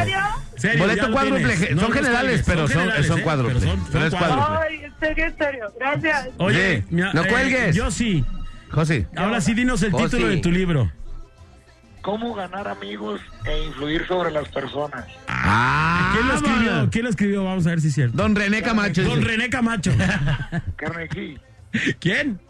¿En 0.00 0.06
serio? 0.06 0.18
Serio, 0.56 0.78
Boleto 0.80 1.12
cuádruple. 1.12 1.56
tienes. 1.56 1.68
Son 1.68 1.76
los 1.78 1.92
generales, 1.92 2.42
pero 2.46 2.68
son- 2.68 2.78
generales, 2.80 3.06
son 3.06 3.18
¿eh? 3.18 3.22
cuádruple. 3.22 3.60
Pero 3.60 3.72
son- 3.72 3.84
Pero 3.86 3.98
son 3.98 4.02
es 4.04 4.14
cuádruple. 4.14 4.56
Ay, 4.68 4.84
en 4.84 4.94
serio, 5.00 5.24
en 5.26 5.36
serio. 5.38 5.72
Gracias. 5.78 6.28
Oye, 6.38 6.78
Sí. 6.80 6.84
mira, 6.90 7.12
No 7.14 7.24
eh, 7.24 7.28
cuelgues. 7.28 7.76
Yo 7.76 7.90
sí. 7.90 8.24
Josi. 8.70 9.06
Ahora 9.16 9.40
sí, 9.40 9.54
dinos 9.54 9.82
el 9.82 9.92
Oh, 9.94 9.98
título 10.04 10.28
de 10.28 10.36
tu 10.38 10.50
libro. 10.50 10.90
¿Cómo 12.02 12.34
ganar 12.34 12.66
amigos 12.68 13.20
e 13.44 13.64
influir 13.64 14.06
sobre 14.06 14.30
las 14.30 14.48
personas? 14.48 15.04
Ah, 15.28 16.12
¿Quién 16.14 16.28
lo 16.28 16.34
escribió? 16.34 16.88
¿Quién 16.90 17.04
lo 17.04 17.10
escribió? 17.10 17.44
Vamos 17.44 17.66
a 17.66 17.70
ver 17.70 17.80
si 17.80 17.88
es 17.88 17.94
cierto. 17.94 18.16
Don 18.16 18.34
René 18.34 18.62
Camacho. 18.62 19.02
Don. 19.02 19.20
René 19.22 19.50
Camacho. 19.50 19.92
Carnegie. 20.76 21.38
¿Quién? 22.00 22.40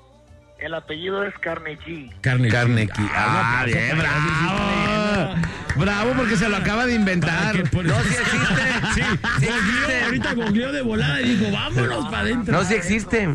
El 0.61 0.75
apellido 0.75 1.25
es 1.25 1.35
Carnegie. 1.39 2.11
Carnegie. 2.21 2.51
Carnegie. 2.53 2.93
Ah, 3.15 3.63
bien, 3.65 3.97
para 3.97 4.11
bravo. 4.11 5.35
Bravo 5.77 6.13
porque 6.17 6.37
se 6.37 6.49
lo 6.49 6.57
acaba 6.57 6.87
de 6.87 6.95
inventar. 6.95 7.55
No, 7.57 7.95
sí 8.03 8.15
existe. 8.21 8.63
Sí, 8.95 9.03
Sí 9.39 9.47
existe. 9.47 10.05
ahorita 10.05 10.35
googleó 10.35 10.73
de 10.73 10.83
volada 10.83 11.21
y 11.21 11.37
dijo, 11.37 11.51
vámonos 11.53 12.05
para 12.07 12.19
adentro. 12.21 12.53
No, 12.59 12.65
sí 12.65 12.75
existe. 12.75 13.27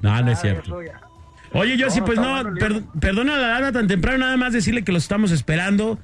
No, 0.00 0.22
no 0.22 0.30
es 0.30 0.38
Ah, 0.38 0.40
cierto. 0.40 0.82
ya. 0.82 1.00
Oye, 1.52 1.76
yo 1.76 1.90
sí, 1.90 2.00
pues 2.02 2.18
no, 2.18 2.42
per- 2.58 2.82
perdona 3.00 3.36
la 3.38 3.56
hora 3.56 3.72
tan 3.72 3.86
temprano, 3.88 4.18
nada 4.18 4.36
más 4.36 4.52
decirle 4.52 4.84
que 4.84 4.92
los 4.92 5.02
estamos 5.02 5.30
esperando. 5.32 5.98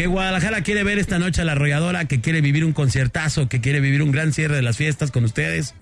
Que 0.00 0.06
Guadalajara 0.06 0.62
quiere 0.62 0.82
ver 0.82 0.98
esta 0.98 1.18
noche 1.18 1.42
a 1.42 1.44
la 1.44 1.52
arrolladora, 1.52 2.06
que 2.06 2.22
quiere 2.22 2.40
vivir 2.40 2.64
un 2.64 2.72
conciertazo, 2.72 3.50
que 3.50 3.60
quiere 3.60 3.80
vivir 3.80 4.00
un 4.00 4.12
gran 4.12 4.32
cierre 4.32 4.56
de 4.56 4.62
las 4.62 4.78
fiestas 4.78 5.10
con 5.10 5.24
ustedes. 5.24 5.74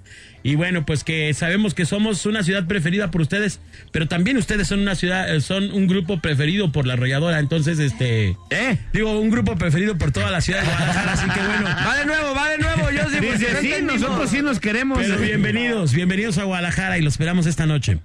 Y 0.43 0.57
bueno, 0.57 0.85
pues 0.85 1.05
que 1.05 1.33
sabemos 1.35 1.73
que 1.73 1.87
somos 1.87 2.27
una 2.27 2.43
ciudad 2.43 2.67
preferida 2.67 3.13
por 3.13 3.21
ustedes, 3.21 3.61
pero 3.93 4.09
también 4.09 4.37
ustedes 4.37 4.67
son 4.67 4.81
una 4.81 4.97
ciudad, 4.97 5.33
eh, 5.33 5.41
son 5.41 5.71
un 5.71 5.87
grupo 5.87 6.21
preferido 6.21 6.73
por 6.73 6.85
la 6.85 6.95
arrolladora. 6.95 7.39
Entonces, 7.39 7.79
este, 7.79 8.37
¿Eh? 8.51 8.79
digo, 8.93 9.21
un 9.21 9.31
grupo 9.31 9.55
preferido 9.55 9.97
por 9.97 10.11
toda 10.11 10.33
la 10.33 10.41
ciudad 10.41 10.63
de 10.63 10.67
Guadalajara. 10.67 11.13
Así 11.13 11.31
que 11.31 11.39
bueno, 11.39 11.65
Va 11.65 11.97
de 11.97 12.05
nuevo, 12.05 12.35
va 12.35 12.51
de 12.51 12.59
nuevo. 12.59 12.91
Yo 12.91 13.09
sí, 13.09 13.21
no 13.21 13.61
sí, 13.61 13.73
nosotros 13.83 14.31
sí 14.31 14.43
nos 14.43 14.59
queremos. 14.59 14.99
pero 14.99 15.17
bienvenidos, 15.19 15.93
bienvenidos 15.93 16.39
a 16.39 16.43
Guadalajara 16.43 16.99
y 16.99 17.03
los 17.03 17.13
esperamos 17.13 17.47
esta 17.47 17.67
noche. 17.67 18.01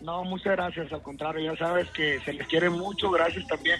No, 0.00 0.24
muchas 0.24 0.56
gracias, 0.56 0.90
al 0.92 1.02
contrario, 1.02 1.52
ya 1.52 1.58
sabes 1.58 1.88
que 1.90 2.18
se 2.24 2.32
les 2.32 2.46
quiere 2.48 2.70
mucho, 2.70 3.10
gracias 3.10 3.46
también 3.46 3.78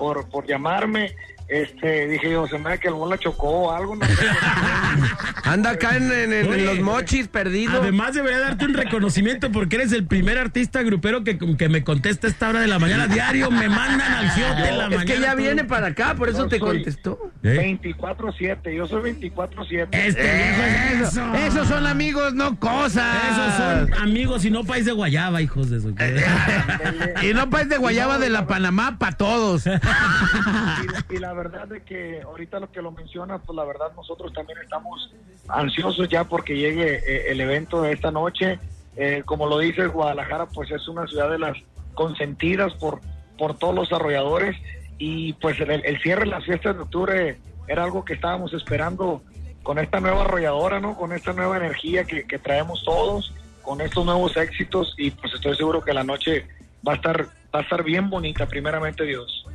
por, 0.00 0.26
por 0.30 0.46
llamarme. 0.46 1.14
Este, 1.50 2.06
dije 2.06 2.30
yo, 2.30 2.46
se 2.46 2.58
me 2.58 2.70
da 2.70 2.78
que 2.78 2.86
el 2.88 2.94
bola 2.94 3.18
chocó 3.18 3.48
o 3.48 3.72
algo, 3.72 3.96
no 3.96 4.06
sé. 4.06 4.12
Anda 5.44 5.70
acá 5.70 5.96
en, 5.96 6.04
en- 6.12 6.32
en 6.32 6.48
Oye, 6.48 6.64
los 6.64 6.78
mochis 6.80 7.26
perdido. 7.26 7.80
Además 7.82 8.14
debería 8.14 8.38
darte 8.38 8.66
un 8.66 8.74
reconocimiento 8.74 9.50
porque 9.50 9.74
eres 9.76 9.90
el 9.92 10.06
primer 10.06 10.38
artista 10.38 10.82
grupero 10.82 11.24
que, 11.24 11.38
que 11.38 11.68
me 11.68 11.82
contesta 11.82 12.28
a 12.28 12.30
esta 12.30 12.48
hora 12.50 12.60
de 12.60 12.68
la 12.68 12.78
mañana 12.78 13.08
diario. 13.08 13.50
Me 13.50 13.68
mandan 13.68 14.12
al 14.12 14.30
giote 14.30 14.68
en 14.68 14.78
la 14.78 14.84
es 14.84 14.90
mañana. 14.90 15.04
que 15.06 15.20
ya 15.20 15.28
todo. 15.32 15.36
viene 15.38 15.64
para 15.64 15.88
acá, 15.88 16.14
por 16.14 16.28
eso 16.28 16.38
No 16.42 16.48
te 16.48 16.60
contestó. 16.60 17.18
¿Eh? 17.42 17.78
24-7, 17.84 18.76
yo 18.76 18.86
soy 18.86 19.12
24-7. 19.12 19.88
Este 19.90 20.22
viejo 20.22 20.62
es 20.62 21.08
eso. 21.08 21.34
Esos 21.34 21.66
son 21.66 21.84
amigos, 21.86 22.32
no 22.34 22.60
cosas. 22.60 23.06
Esos 23.32 23.54
son 23.54 23.94
amigos 24.02 24.44
y 24.44 24.50
no 24.50 24.62
país 24.62 24.84
de 24.84 24.92
guayaba, 24.92 25.42
hijos 25.42 25.68
de 25.70 25.80
su. 25.80 25.88
Y 27.22 27.34
no 27.34 27.50
país 27.50 27.68
de 27.68 27.76
guayaba 27.78 28.18
de 28.18 28.30
la 28.30 28.46
Panamá 28.46 28.98
para 28.98 29.16
todos. 29.16 29.64
y, 29.66 31.14
y 31.14 31.18
la 31.18 31.32
verdad 31.42 31.68
de 31.68 31.82
que 31.82 32.20
ahorita 32.20 32.60
lo 32.60 32.70
que 32.70 32.82
lo 32.82 32.90
menciona, 32.90 33.38
pues 33.38 33.56
la 33.56 33.64
verdad 33.64 33.92
nosotros 33.96 34.32
también 34.32 34.58
estamos 34.58 35.14
ansiosos 35.48 36.08
ya 36.08 36.24
porque 36.24 36.54
llegue 36.54 36.96
eh, 36.96 37.30
el 37.30 37.40
evento 37.40 37.80
de 37.80 37.92
esta 37.92 38.10
noche. 38.10 38.58
Eh, 38.96 39.22
como 39.24 39.46
lo 39.46 39.58
dice 39.58 39.86
Guadalajara, 39.86 40.46
pues 40.46 40.70
es 40.70 40.86
una 40.88 41.06
ciudad 41.06 41.30
de 41.30 41.38
las 41.38 41.56
consentidas 41.94 42.74
por, 42.74 43.00
por 43.38 43.56
todos 43.58 43.74
los 43.74 43.92
arrolladores 43.92 44.56
y 44.98 45.32
pues 45.34 45.58
el, 45.60 45.70
el 45.70 46.02
cierre 46.02 46.24
de 46.24 46.30
las 46.30 46.44
fiestas 46.44 46.76
de 46.76 46.82
octubre 46.82 47.38
era 47.68 47.84
algo 47.84 48.04
que 48.04 48.14
estábamos 48.14 48.52
esperando 48.52 49.22
con 49.62 49.78
esta 49.78 50.00
nueva 50.00 50.22
arrolladora, 50.22 50.80
¿no? 50.80 50.94
Con 50.96 51.12
esta 51.12 51.32
nueva 51.32 51.56
energía 51.56 52.04
que, 52.04 52.24
que 52.24 52.38
traemos 52.38 52.82
todos, 52.84 53.32
con 53.62 53.80
estos 53.80 54.04
nuevos 54.04 54.36
éxitos 54.36 54.94
y 54.98 55.10
pues 55.10 55.32
estoy 55.32 55.56
seguro 55.56 55.82
que 55.82 55.94
la 55.94 56.04
noche 56.04 56.46
va 56.86 56.92
a 56.92 56.96
estar 56.96 57.28
va 57.54 57.60
a 57.60 57.62
estar 57.62 57.82
bien 57.82 58.10
bonita, 58.10 58.46
primeramente 58.46 59.04
Dios. 59.04 59.46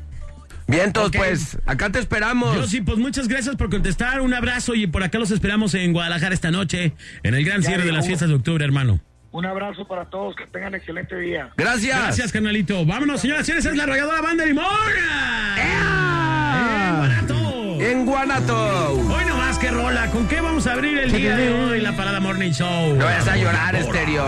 Bien, 0.68 0.86
entonces, 0.86 1.20
Ok. 1.22 1.26
pues, 1.28 1.58
acá 1.66 1.90
te 1.92 2.00
esperamos. 2.00 2.56
Yo 2.56 2.66
sí, 2.68 2.82
pues 2.82 2.98
muchas 2.98 3.28
gracias 3.28 3.56
por 3.56 3.70
contestar. 3.70 4.22
Un 4.22 4.34
abrazo 4.34 4.74
y 4.74 4.88
por 4.88 5.04
acá 5.04 5.20
los 5.20 5.32
esperamos 5.32 5.74
en 5.76 5.94
Guadalajara 5.94 6.34
esta 6.34 6.50
noche, 6.52 6.94
en 7.24 7.36
el 7.36 7.46
gran 7.46 7.62
Ya 7.62 7.68
cierre 7.70 7.86
de 7.86 7.92
las 7.92 8.08
fiestas 8.08 8.30
de 8.30 8.36
octubre, 8.36 8.64
hermano. 8.66 9.00
Un 9.32 9.46
abrazo 9.46 9.86
para 9.86 10.06
todos, 10.06 10.34
que 10.36 10.48
tengan 10.48 10.74
excelente 10.76 11.18
día. 11.20 11.50
Gracias. 11.58 11.98
Gracias, 11.98 12.32
carnalito. 12.32 12.86
Vámonos, 12.86 13.20
señoras 13.22 13.44
y 13.44 13.46
señores, 13.48 13.66
es 13.66 13.76
la 13.76 13.84
arrolladora 13.84 14.22
Banda 14.22 14.46
Limona. 14.46 15.56
¡Eh, 15.58 16.92
barato! 17.00 17.82
En 17.82 18.06
Guanato. 18.06 18.94
Hoy 18.94 19.26
nomás 19.26 19.60
que 19.60 19.70
rola, 19.72 20.08
¿con 20.12 20.28
qué 20.28 20.40
vamos 20.40 20.66
a 20.68 20.74
abrir 20.74 20.98
el 20.98 21.12
día 21.12 21.36
de 21.36 21.54
hoy 21.54 21.82
la 21.82 21.96
Parada 21.96 22.20
Morning 22.22 22.52
Show? 22.52 22.96
No 22.96 23.04
vayas 23.06 23.28
a 23.28 23.36
llorar, 23.36 23.76
estéreo. 23.76 24.26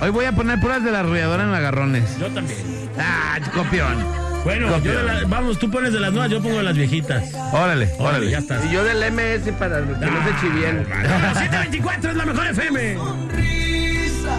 Hoy 0.00 0.10
voy 0.10 0.24
a 0.24 0.32
poner 0.32 0.60
puras 0.60 0.82
de 0.84 0.92
la 0.92 1.00
arrolladora 1.00 1.42
en 1.44 1.50
agarrones. 1.52 2.16
Yo 2.18 2.28
también. 2.28 2.58
Ah, 2.98 3.38
copión. 3.52 4.33
Bueno, 4.44 4.78
yo 4.82 4.92
de 4.96 5.02
la- 5.02 5.22
vamos, 5.26 5.58
tú 5.58 5.70
pones 5.70 5.92
de 5.92 6.00
las 6.00 6.12
nuevas, 6.12 6.30
yo 6.30 6.40
pongo 6.42 6.58
de 6.58 6.62
las 6.64 6.76
viejitas. 6.76 7.32
Órale, 7.52 7.90
Órale, 7.98 8.30
ya 8.30 8.38
está. 8.38 8.60
Y 8.64 8.72
yo 8.72 8.84
del 8.84 9.02
MS 9.02 9.52
para 9.52 9.78
que 9.80 9.86
no 9.86 10.24
se 10.24 10.40
chivien. 10.40 10.86
Vámonos, 10.88 11.38
724 11.38 12.10
es 12.10 12.16
la 12.16 12.26
mejor 12.26 12.46
FM. 12.48 12.94
sonrisa 12.96 14.38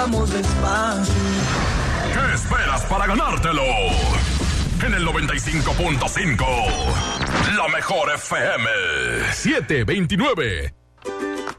vamos 0.00 0.32
despacio. 0.32 1.14
¿Qué 2.14 2.34
esperas 2.34 2.82
para 2.86 3.06
ganártelo? 3.06 3.62
En 4.86 4.94
el 4.94 5.06
95.5, 5.06 6.46
la 7.54 7.68
mejor 7.68 8.10
FM. 8.14 8.66
729. 9.34 10.74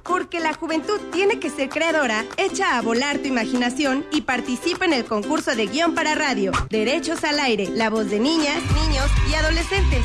Porque 0.03 0.39
la 0.39 0.53
juventud 0.53 0.99
tiene 1.11 1.39
que 1.39 1.51
ser 1.51 1.69
creadora, 1.69 2.25
echa 2.37 2.77
a 2.77 2.81
volar 2.81 3.19
tu 3.19 3.27
imaginación 3.27 4.05
y 4.11 4.21
participa 4.21 4.85
en 4.85 4.93
el 4.93 5.05
concurso 5.05 5.55
de 5.55 5.67
guion 5.67 5.93
para 5.93 6.15
radio. 6.15 6.51
Derechos 6.69 7.23
al 7.23 7.39
aire, 7.39 7.69
la 7.69 7.91
voz 7.91 8.09
de 8.09 8.19
niñas, 8.19 8.59
niños 8.73 9.05
y 9.29 9.35
adolescentes. 9.35 10.01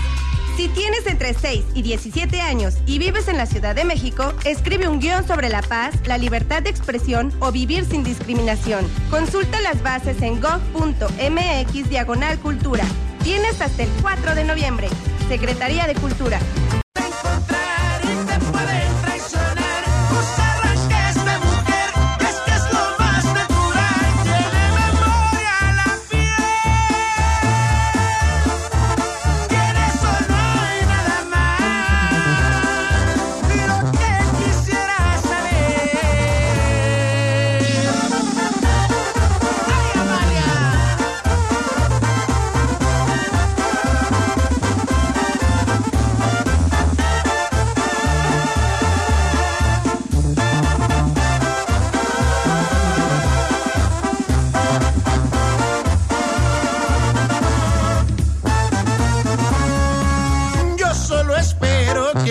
Si 0.56 0.68
tienes 0.68 1.06
entre 1.06 1.34
6 1.34 1.64
y 1.74 1.82
17 1.82 2.40
años 2.40 2.78
y 2.86 2.98
vives 2.98 3.28
en 3.28 3.36
la 3.36 3.44
Ciudad 3.44 3.74
de 3.74 3.84
México, 3.84 4.32
escribe 4.46 4.88
un 4.88 5.00
guion 5.00 5.26
sobre 5.26 5.50
la 5.50 5.60
paz, 5.60 5.94
la 6.06 6.16
libertad 6.16 6.62
de 6.62 6.70
expresión 6.70 7.30
o 7.40 7.52
vivir 7.52 7.84
sin 7.84 8.02
discriminación. 8.02 8.86
Consulta 9.10 9.60
las 9.60 9.82
bases 9.82 10.22
en 10.22 10.40
gov.mx 10.40 11.90
diagonal 11.90 12.38
cultura. 12.38 12.84
Tienes 13.22 13.60
hasta 13.60 13.82
el 13.82 13.90
4 14.00 14.34
de 14.34 14.44
noviembre. 14.44 14.88
Secretaría 15.28 15.86
de 15.86 15.94
Cultura. 15.94 16.40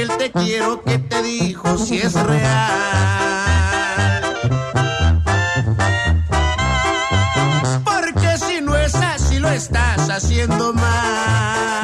Te 0.08 0.32
quiero 0.32 0.84
que 0.84 1.00
te 1.00 1.22
dijo 1.22 1.78
si 1.78 1.98
es 1.98 2.14
real. 2.14 2.84
Porque 7.84 8.38
si 8.38 8.62
no 8.62 8.76
es 8.76 8.96
así 8.96 9.40
lo 9.40 9.50
estás 9.50 10.10
haciendo 10.10 10.74
mal. 10.74 11.75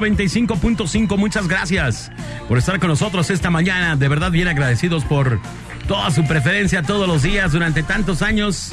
95.5. 0.00 1.16
Muchas 1.16 1.48
gracias 1.48 2.10
por 2.48 2.58
estar 2.58 2.78
con 2.78 2.88
nosotros 2.88 3.30
esta 3.30 3.50
mañana. 3.50 3.96
De 3.96 4.08
verdad, 4.08 4.30
bien 4.30 4.48
agradecidos 4.48 5.04
por 5.04 5.40
toda 5.86 6.10
su 6.10 6.24
preferencia 6.26 6.82
todos 6.82 7.06
los 7.06 7.22
días 7.22 7.52
durante 7.52 7.82
tantos 7.82 8.22
años 8.22 8.72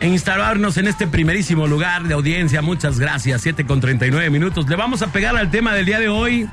e 0.00 0.06
instalarnos 0.06 0.76
en 0.76 0.86
este 0.86 1.06
primerísimo 1.06 1.66
lugar 1.66 2.04
de 2.04 2.14
audiencia. 2.14 2.62
Muchas 2.62 2.98
gracias, 2.98 3.42
7 3.42 3.66
con 3.66 3.80
39 3.80 4.30
minutos. 4.30 4.68
Le 4.68 4.76
vamos 4.76 5.02
a 5.02 5.08
pegar 5.08 5.36
al 5.36 5.50
tema 5.50 5.74
del 5.74 5.86
día 5.86 5.98
de 5.98 6.08
hoy. 6.08 6.48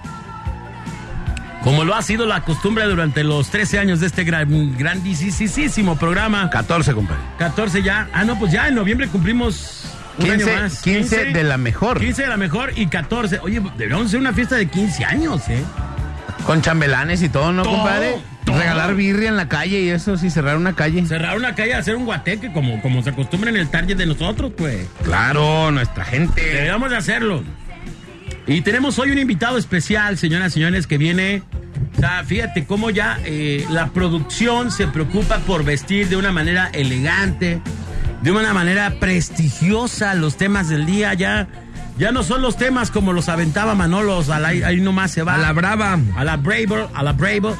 Como 1.63 1.83
lo 1.83 1.95
ha 1.95 2.01
sido 2.03 2.27
la 2.27 2.41
costumbre 2.41 2.85
durante 2.85 3.23
los 3.23 3.49
13 3.49 3.79
años 3.79 3.99
de 3.99 4.05
este 4.07 4.23
gran, 4.23 4.77
grandísimo 4.77 5.97
programa. 5.97 6.47
14, 6.51 6.93
compadre. 6.93 7.21
14 7.39 7.81
ya. 7.81 8.07
Ah, 8.13 8.23
no, 8.23 8.37
pues 8.37 8.51
ya 8.51 8.67
en 8.67 8.75
noviembre 8.75 9.07
cumplimos 9.07 9.74
un 10.17 10.25
15, 10.25 10.51
año 10.51 10.61
más. 10.61 10.81
15 10.81 11.25
de 11.25 11.43
la 11.43 11.57
mejor. 11.57 11.99
15 11.99 12.21
de 12.23 12.27
la 12.27 12.37
mejor 12.37 12.71
y 12.75 12.87
14. 12.87 13.39
Oye, 13.39 13.59
deberíamos 13.77 14.07
hacer 14.07 14.19
una 14.19 14.33
fiesta 14.33 14.55
de 14.55 14.67
15 14.67 15.05
años, 15.05 15.41
¿eh? 15.49 15.63
Con 16.45 16.61
chambelanes 16.61 17.21
y 17.21 17.29
todo, 17.29 17.51
¿no, 17.51 17.63
Todo, 17.63 17.73
compadre? 17.75 18.15
todo. 18.45 18.57
Regalar 18.59 18.93
birria 18.95 19.29
en 19.29 19.37
la 19.37 19.49
calle 19.49 19.79
y 19.81 19.89
eso, 19.89 20.17
sí, 20.17 20.29
cerrar 20.29 20.57
una 20.57 20.73
calle. 20.75 21.03
Cerrar 21.07 21.35
una 21.35 21.55
calle, 21.55 21.73
hacer 21.73 21.95
un 21.95 22.05
guateque 22.05 22.51
como, 22.53 22.81
como 22.81 23.01
se 23.01 23.09
acostumbra 23.09 23.49
en 23.49 23.57
el 23.57 23.67
target 23.69 23.97
de 23.97 24.05
nosotros, 24.05 24.51
pues. 24.55 24.87
Claro, 25.03 25.71
nuestra 25.71 26.05
gente. 26.05 26.41
Deberíamos 26.41 26.91
de 26.91 26.97
hacerlo. 26.97 27.43
Y 28.47 28.61
tenemos 28.61 28.99
hoy 28.99 29.09
un 29.09 29.17
invitado 29.17 29.57
especial, 29.57 30.19
señoras 30.19 30.51
y 30.51 30.53
señores, 30.55 30.85
que 30.85 30.99
viene. 30.99 31.41
sea, 31.99 32.23
fíjate 32.23 32.65
cómo 32.65 32.91
ya 32.91 33.19
eh, 33.25 33.65
la 33.71 33.87
producción 33.87 34.69
se 34.69 34.85
preocupa 34.85 35.39
por 35.39 35.63
vestir 35.63 36.07
de 36.09 36.15
una 36.15 36.31
manera 36.31 36.69
elegante, 36.71 37.59
de 38.25 38.31
una 38.31 38.53
manera 38.53 38.95
prestigiosa 38.99 40.13
los 40.15 40.35
temas 40.35 40.67
del 40.67 40.85
día. 40.85 41.13
Ya, 41.13 41.47
ya 41.97 42.11
no 42.11 42.23
son 42.23 42.41
los 42.41 42.57
temas 42.57 42.91
como 42.91 43.13
los 43.13 43.29
aventaba 43.29 43.75
Manolos, 43.75 44.29
a 44.29 44.39
la- 44.39 44.49
ahí 44.49 44.81
nomás 44.81 45.11
se 45.11 45.21
va. 45.23 45.35
A 45.35 45.37
la 45.37 45.53
brava. 45.53 45.97
A 46.17 46.23
la 46.23 46.35
Bravo, 46.37 46.89
a 46.93 47.03
la 47.03 47.13
Bravo. 47.13 47.55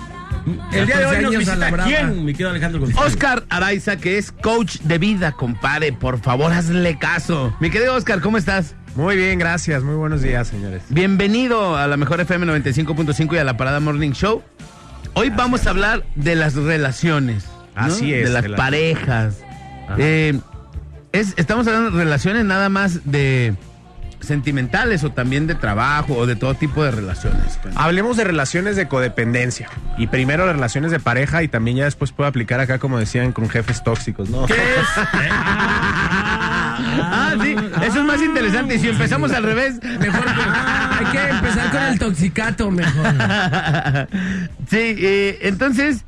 El 0.73 0.86
día 0.86 0.97
de 0.99 1.06
hoy 1.06 1.21
nos 1.23 1.32
14 1.34 1.38
años 1.38 1.49
a 1.49 1.56
la 1.56 1.65
visita 1.71 1.84
quién, 1.86 2.25
mi 2.25 2.32
querido 2.34 2.49
Alejandro 2.49 2.82
González. 2.82 3.13
Oscar 3.13 3.45
Araiza, 3.49 3.97
que 3.97 4.17
es 4.17 4.32
coach 4.32 4.78
de 4.82 4.97
vida, 4.97 5.32
compadre. 5.32 5.93
Por 5.93 6.19
favor, 6.19 6.51
hazle 6.51 6.97
caso. 6.99 7.56
Mi 7.60 7.69
querido 7.69 7.95
Oscar, 7.95 8.19
¿cómo 8.21 8.38
estás? 8.38 8.75
Muy 8.95 9.17
bien, 9.17 9.38
gracias. 9.39 9.84
Muy 9.84 9.95
buenos 9.95 10.21
días, 10.21 10.47
señores. 10.47 10.84
Bienvenido 10.89 11.78
a 11.78 11.88
la 11.88 11.97
mejor 11.97 12.19
FM 12.21 12.45
95.5 12.47 13.36
y 13.36 13.38
a 13.39 13.43
la 13.43 13.56
Parada 13.58 13.80
Morning 13.80 14.12
Show. 14.12 14.41
Hoy 15.13 15.30
vamos 15.30 15.65
a 15.67 15.69
hablar 15.71 16.04
de 16.15 16.36
las 16.36 16.56
relaciones. 16.56 17.45
¿no? 17.75 17.82
Así 17.84 18.13
es, 18.13 18.28
De 18.30 18.34
las 18.34 18.43
de 18.43 18.49
la- 18.49 18.58
parejas. 18.58 19.36
Ajá. 19.88 19.95
Eh, 19.99 20.39
es, 21.19 21.34
estamos 21.38 21.67
hablando 21.67 21.91
de 21.91 22.04
relaciones 22.04 22.45
nada 22.45 22.69
más 22.69 23.10
de 23.10 23.56
sentimentales 24.19 25.04
o 25.04 25.12
también 25.12 25.47
de 25.47 25.56
trabajo 25.56 26.15
o 26.15 26.25
de 26.25 26.36
todo 26.36 26.56
tipo 26.56 26.84
de 26.84 26.91
relaciones. 26.91 27.60
Hablemos 27.75 28.17
de 28.17 28.23
relaciones 28.23 28.75
de 28.75 28.88
codependencia. 28.88 29.69
Y 29.97 30.08
primero 30.08 30.45
las 30.45 30.56
relaciones 30.56 30.91
de 30.91 30.99
pareja 30.99 31.43
y 31.43 31.47
también 31.47 31.78
ya 31.78 31.86
después 31.86 32.12
puedo 32.12 32.28
aplicar 32.28 32.60
acá, 32.60 32.80
como 32.80 32.99
decían, 32.99 33.32
con 33.32 33.49
jefes 33.49 33.84
tóxicos, 33.84 34.30
¿no? 34.30 34.45
¿Qué 34.45 34.54
es? 34.54 34.60
Ah, 36.78 37.34
sí, 37.41 37.56
eso 37.84 37.99
es 37.99 38.06
más 38.06 38.21
interesante. 38.21 38.75
Y 38.75 38.80
si 38.80 38.89
empezamos 38.89 39.32
al 39.32 39.43
revés, 39.43 39.82
mejor. 39.82 40.25
Hay 40.28 41.06
que 41.06 41.30
empezar 41.30 41.71
con 41.71 41.84
el 41.84 41.99
toxicato 41.99 42.71
mejor. 42.71 43.06
sí, 44.69 44.95
eh, 44.97 45.39
entonces, 45.41 46.04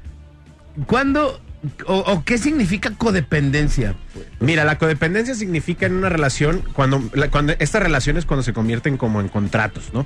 ¿cuándo 0.86 1.40
o, 1.86 1.96
o 2.00 2.24
qué 2.24 2.38
significa 2.38 2.92
codependencia? 2.98 3.96
Mira, 4.40 4.64
la 4.66 4.78
codependencia 4.78 5.36
significa 5.36 5.86
en 5.86 5.94
una 5.96 6.10
relación, 6.10 6.62
cuando, 6.74 7.02
la- 7.14 7.30
cuando 7.30 7.54
esta 7.60 7.80
relación 7.80 8.18
es 8.18 8.26
cuando 8.26 8.44
se 8.44 8.54
convierten 8.54 8.98
como 8.98 9.22
en 9.22 9.28
contratos, 9.30 9.90
¿no? 9.94 10.06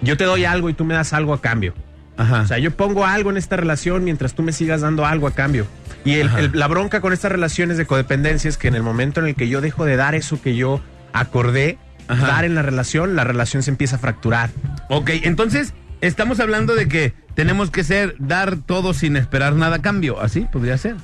Yo 0.00 0.16
te 0.16 0.24
doy 0.24 0.44
algo 0.44 0.68
y 0.70 0.74
tú 0.74 0.84
me 0.84 0.94
das 0.94 1.12
algo 1.12 1.34
a 1.34 1.40
cambio. 1.40 1.74
Ajá. 2.16 2.42
O 2.42 2.46
sea, 2.46 2.58
yo 2.58 2.70
pongo 2.76 3.06
algo 3.06 3.30
en 3.30 3.36
esta 3.36 3.56
relación 3.56 4.04
mientras 4.04 4.34
tú 4.34 4.42
me 4.42 4.52
sigas 4.52 4.80
dando 4.82 5.06
algo 5.06 5.26
a 5.26 5.30
cambio. 5.32 5.66
Y 6.04 6.14
el- 6.14 6.28
Ajá. 6.28 6.40
el- 6.40 6.50
la 6.54 6.66
bronca 6.68 7.00
con 7.00 7.12
estas 7.12 7.32
relaciones 7.32 7.76
de 7.78 7.86
codependencia 7.86 8.48
es 8.48 8.56
que 8.58 8.68
en 8.68 8.74
el 8.74 8.82
momento 8.82 9.20
en 9.20 9.26
el 9.28 9.34
que 9.34 9.48
yo 9.48 9.60
dejo 9.60 9.84
de 9.84 9.96
dar 9.96 10.14
eso 10.14 10.40
que 10.42 10.54
yo 10.56 10.80
acordé 11.12 11.78
Ajá. 12.08 12.26
dar 12.26 12.44
en 12.44 12.54
la 12.54 12.62
relación, 12.62 13.14
la 13.16 13.24
relación 13.24 13.62
se 13.62 13.70
empieza 13.70 13.96
a 13.96 13.98
fracturar. 13.98 14.50
Ok, 14.88 15.10
entonces 15.22 15.72
estamos 16.00 16.40
hablando 16.40 16.74
de 16.74 16.88
que 16.88 17.14
tenemos 17.34 17.70
que 17.70 17.84
ser 17.84 18.14
dar 18.18 18.56
todo 18.56 18.94
sin 18.94 19.16
esperar 19.16 19.54
nada 19.54 19.76
a 19.76 19.82
cambio. 19.82 20.20
¿Así 20.20 20.46
podría 20.52 20.76
ser? 20.78 20.96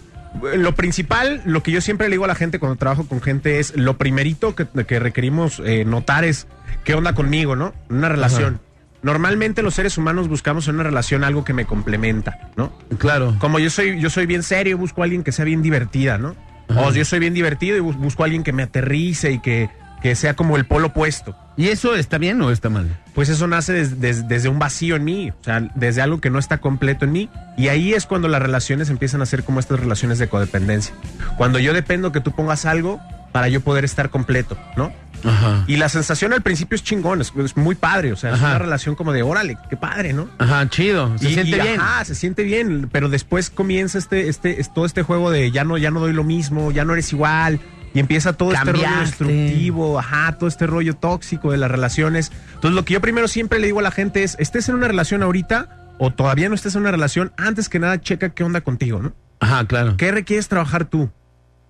Lo 0.56 0.74
principal, 0.74 1.40
lo 1.46 1.62
que 1.62 1.70
yo 1.72 1.80
siempre 1.80 2.08
le 2.08 2.12
digo 2.14 2.24
a 2.24 2.28
la 2.28 2.34
gente 2.34 2.58
cuando 2.58 2.76
trabajo 2.76 3.06
con 3.06 3.20
gente 3.22 3.58
es 3.60 3.74
lo 3.76 3.96
primerito 3.96 4.54
que, 4.54 4.66
que 4.86 4.98
requerimos 4.98 5.60
eh, 5.64 5.84
notar 5.86 6.24
es 6.24 6.46
qué 6.84 6.94
onda 6.94 7.14
conmigo, 7.14 7.56
¿no? 7.56 7.72
Una 7.88 8.08
relación. 8.08 8.60
Normalmente 9.00 9.62
los 9.62 9.74
seres 9.74 9.96
humanos 9.96 10.28
buscamos 10.28 10.66
en 10.68 10.74
una 10.74 10.84
relación 10.84 11.22
algo 11.24 11.44
que 11.44 11.52
me 11.54 11.64
complementa, 11.64 12.50
¿no? 12.56 12.72
Claro. 12.98 13.36
Como 13.38 13.58
yo 13.58 13.70
soy, 13.70 14.00
yo 14.00 14.10
soy 14.10 14.26
bien 14.26 14.42
serio, 14.42 14.76
busco 14.76 15.02
a 15.02 15.04
alguien 15.04 15.22
que 15.22 15.32
sea 15.32 15.44
bien 15.44 15.62
divertida, 15.62 16.18
¿no? 16.18 16.34
O 16.76 16.92
yo 16.92 17.04
soy 17.06 17.20
bien 17.20 17.32
divertido 17.32 17.76
y 17.76 17.80
bus- 17.80 17.96
busco 17.96 18.22
a 18.22 18.26
alguien 18.26 18.42
que 18.42 18.52
me 18.52 18.62
aterrice 18.64 19.30
y 19.32 19.38
que, 19.38 19.70
que 20.02 20.14
sea 20.14 20.34
como 20.34 20.56
el 20.56 20.64
polo 20.66 20.88
opuesto. 20.88 21.36
¿Y 21.56 21.68
eso 21.68 21.96
está 21.96 22.18
bien 22.18 22.40
o 22.42 22.50
está 22.50 22.68
mal? 22.70 22.86
Pues 23.14 23.28
eso 23.28 23.46
nace 23.48 23.72
des- 23.72 24.00
des- 24.00 24.28
desde 24.28 24.48
un 24.48 24.58
vacío 24.60 24.94
en 24.96 25.04
mí, 25.04 25.30
o 25.30 25.44
sea, 25.44 25.60
desde 25.74 26.02
algo 26.02 26.20
que 26.20 26.30
no 26.30 26.38
está 26.38 26.58
completo 26.58 27.04
en 27.04 27.12
mí. 27.12 27.28
Y 27.56 27.68
ahí 27.68 27.94
es 27.94 28.06
cuando 28.06 28.28
las 28.28 28.40
relaciones 28.40 28.90
empiezan 28.90 29.22
a 29.22 29.26
ser 29.26 29.42
como 29.42 29.58
estas 29.58 29.80
relaciones 29.80 30.18
de 30.20 30.28
codependencia. 30.28 30.94
Cuando 31.36 31.58
yo 31.58 31.72
dependo 31.72 32.12
que 32.12 32.20
tú 32.20 32.30
pongas 32.32 32.64
algo 32.64 33.00
para 33.32 33.48
yo 33.48 33.60
poder 33.60 33.84
estar 33.84 34.08
completo, 34.10 34.56
¿no? 34.76 34.92
Ajá. 35.24 35.64
Y 35.66 35.78
la 35.78 35.88
sensación 35.88 36.32
al 36.32 36.42
principio 36.42 36.76
es 36.76 36.84
chingón, 36.84 37.20
es, 37.20 37.32
es 37.44 37.56
muy 37.56 37.74
padre, 37.74 38.12
o 38.12 38.16
sea, 38.16 38.30
es 38.30 38.36
Ajá. 38.36 38.50
una 38.50 38.58
relación 38.60 38.94
como 38.94 39.12
de 39.12 39.24
órale, 39.24 39.58
qué 39.68 39.76
padre, 39.76 40.12
¿no? 40.12 40.28
Ajá, 40.38 40.68
chido. 40.70 41.18
Se 41.18 41.28
Y- 41.28 41.34
siente 41.34 41.56
y, 41.56 41.60
bien. 41.60 41.80
Ajá, 41.80 42.04
se 42.04 42.14
siente 42.14 42.44
bien, 42.44 42.88
pero 42.92 43.08
después 43.08 43.50
comienza 43.50 43.98
este, 43.98 44.28
este, 44.28 44.60
es 44.60 44.72
todo 44.72 44.86
este 44.86 45.02
juego 45.02 45.32
de 45.32 45.50
ya 45.50 45.64
no, 45.64 45.76
ya 45.76 45.90
no 45.90 45.98
doy 45.98 46.12
lo 46.12 46.22
mismo, 46.22 46.70
ya 46.70 46.84
no 46.84 46.92
eres 46.92 47.12
igual. 47.12 47.58
Y 47.94 48.00
empieza 48.00 48.32
todo 48.32 48.52
este 48.52 48.72
rollo 48.72 49.00
destructivo, 49.00 49.98
ajá, 49.98 50.36
todo 50.38 50.48
este 50.48 50.66
rollo 50.66 50.94
tóxico 50.94 51.52
de 51.52 51.58
las 51.58 51.70
relaciones. 51.70 52.32
Entonces, 52.54 52.72
lo 52.72 52.84
que 52.84 52.94
yo 52.94 53.00
primero 53.00 53.28
siempre 53.28 53.58
le 53.58 53.66
digo 53.66 53.80
a 53.80 53.82
la 53.82 53.90
gente 53.90 54.22
es, 54.22 54.36
estés 54.38 54.68
en 54.68 54.74
una 54.74 54.88
relación 54.88 55.22
ahorita 55.22 55.94
o 55.98 56.12
todavía 56.12 56.48
no 56.48 56.54
estés 56.54 56.74
en 56.74 56.82
una 56.82 56.90
relación, 56.90 57.32
antes 57.36 57.68
que 57.68 57.78
nada 57.78 58.00
checa 58.00 58.30
qué 58.30 58.44
onda 58.44 58.60
contigo, 58.60 59.00
¿no? 59.02 59.14
Ajá, 59.40 59.64
claro. 59.66 59.96
¿Qué 59.96 60.10
requieres 60.12 60.48
trabajar 60.48 60.84
tú? 60.84 61.10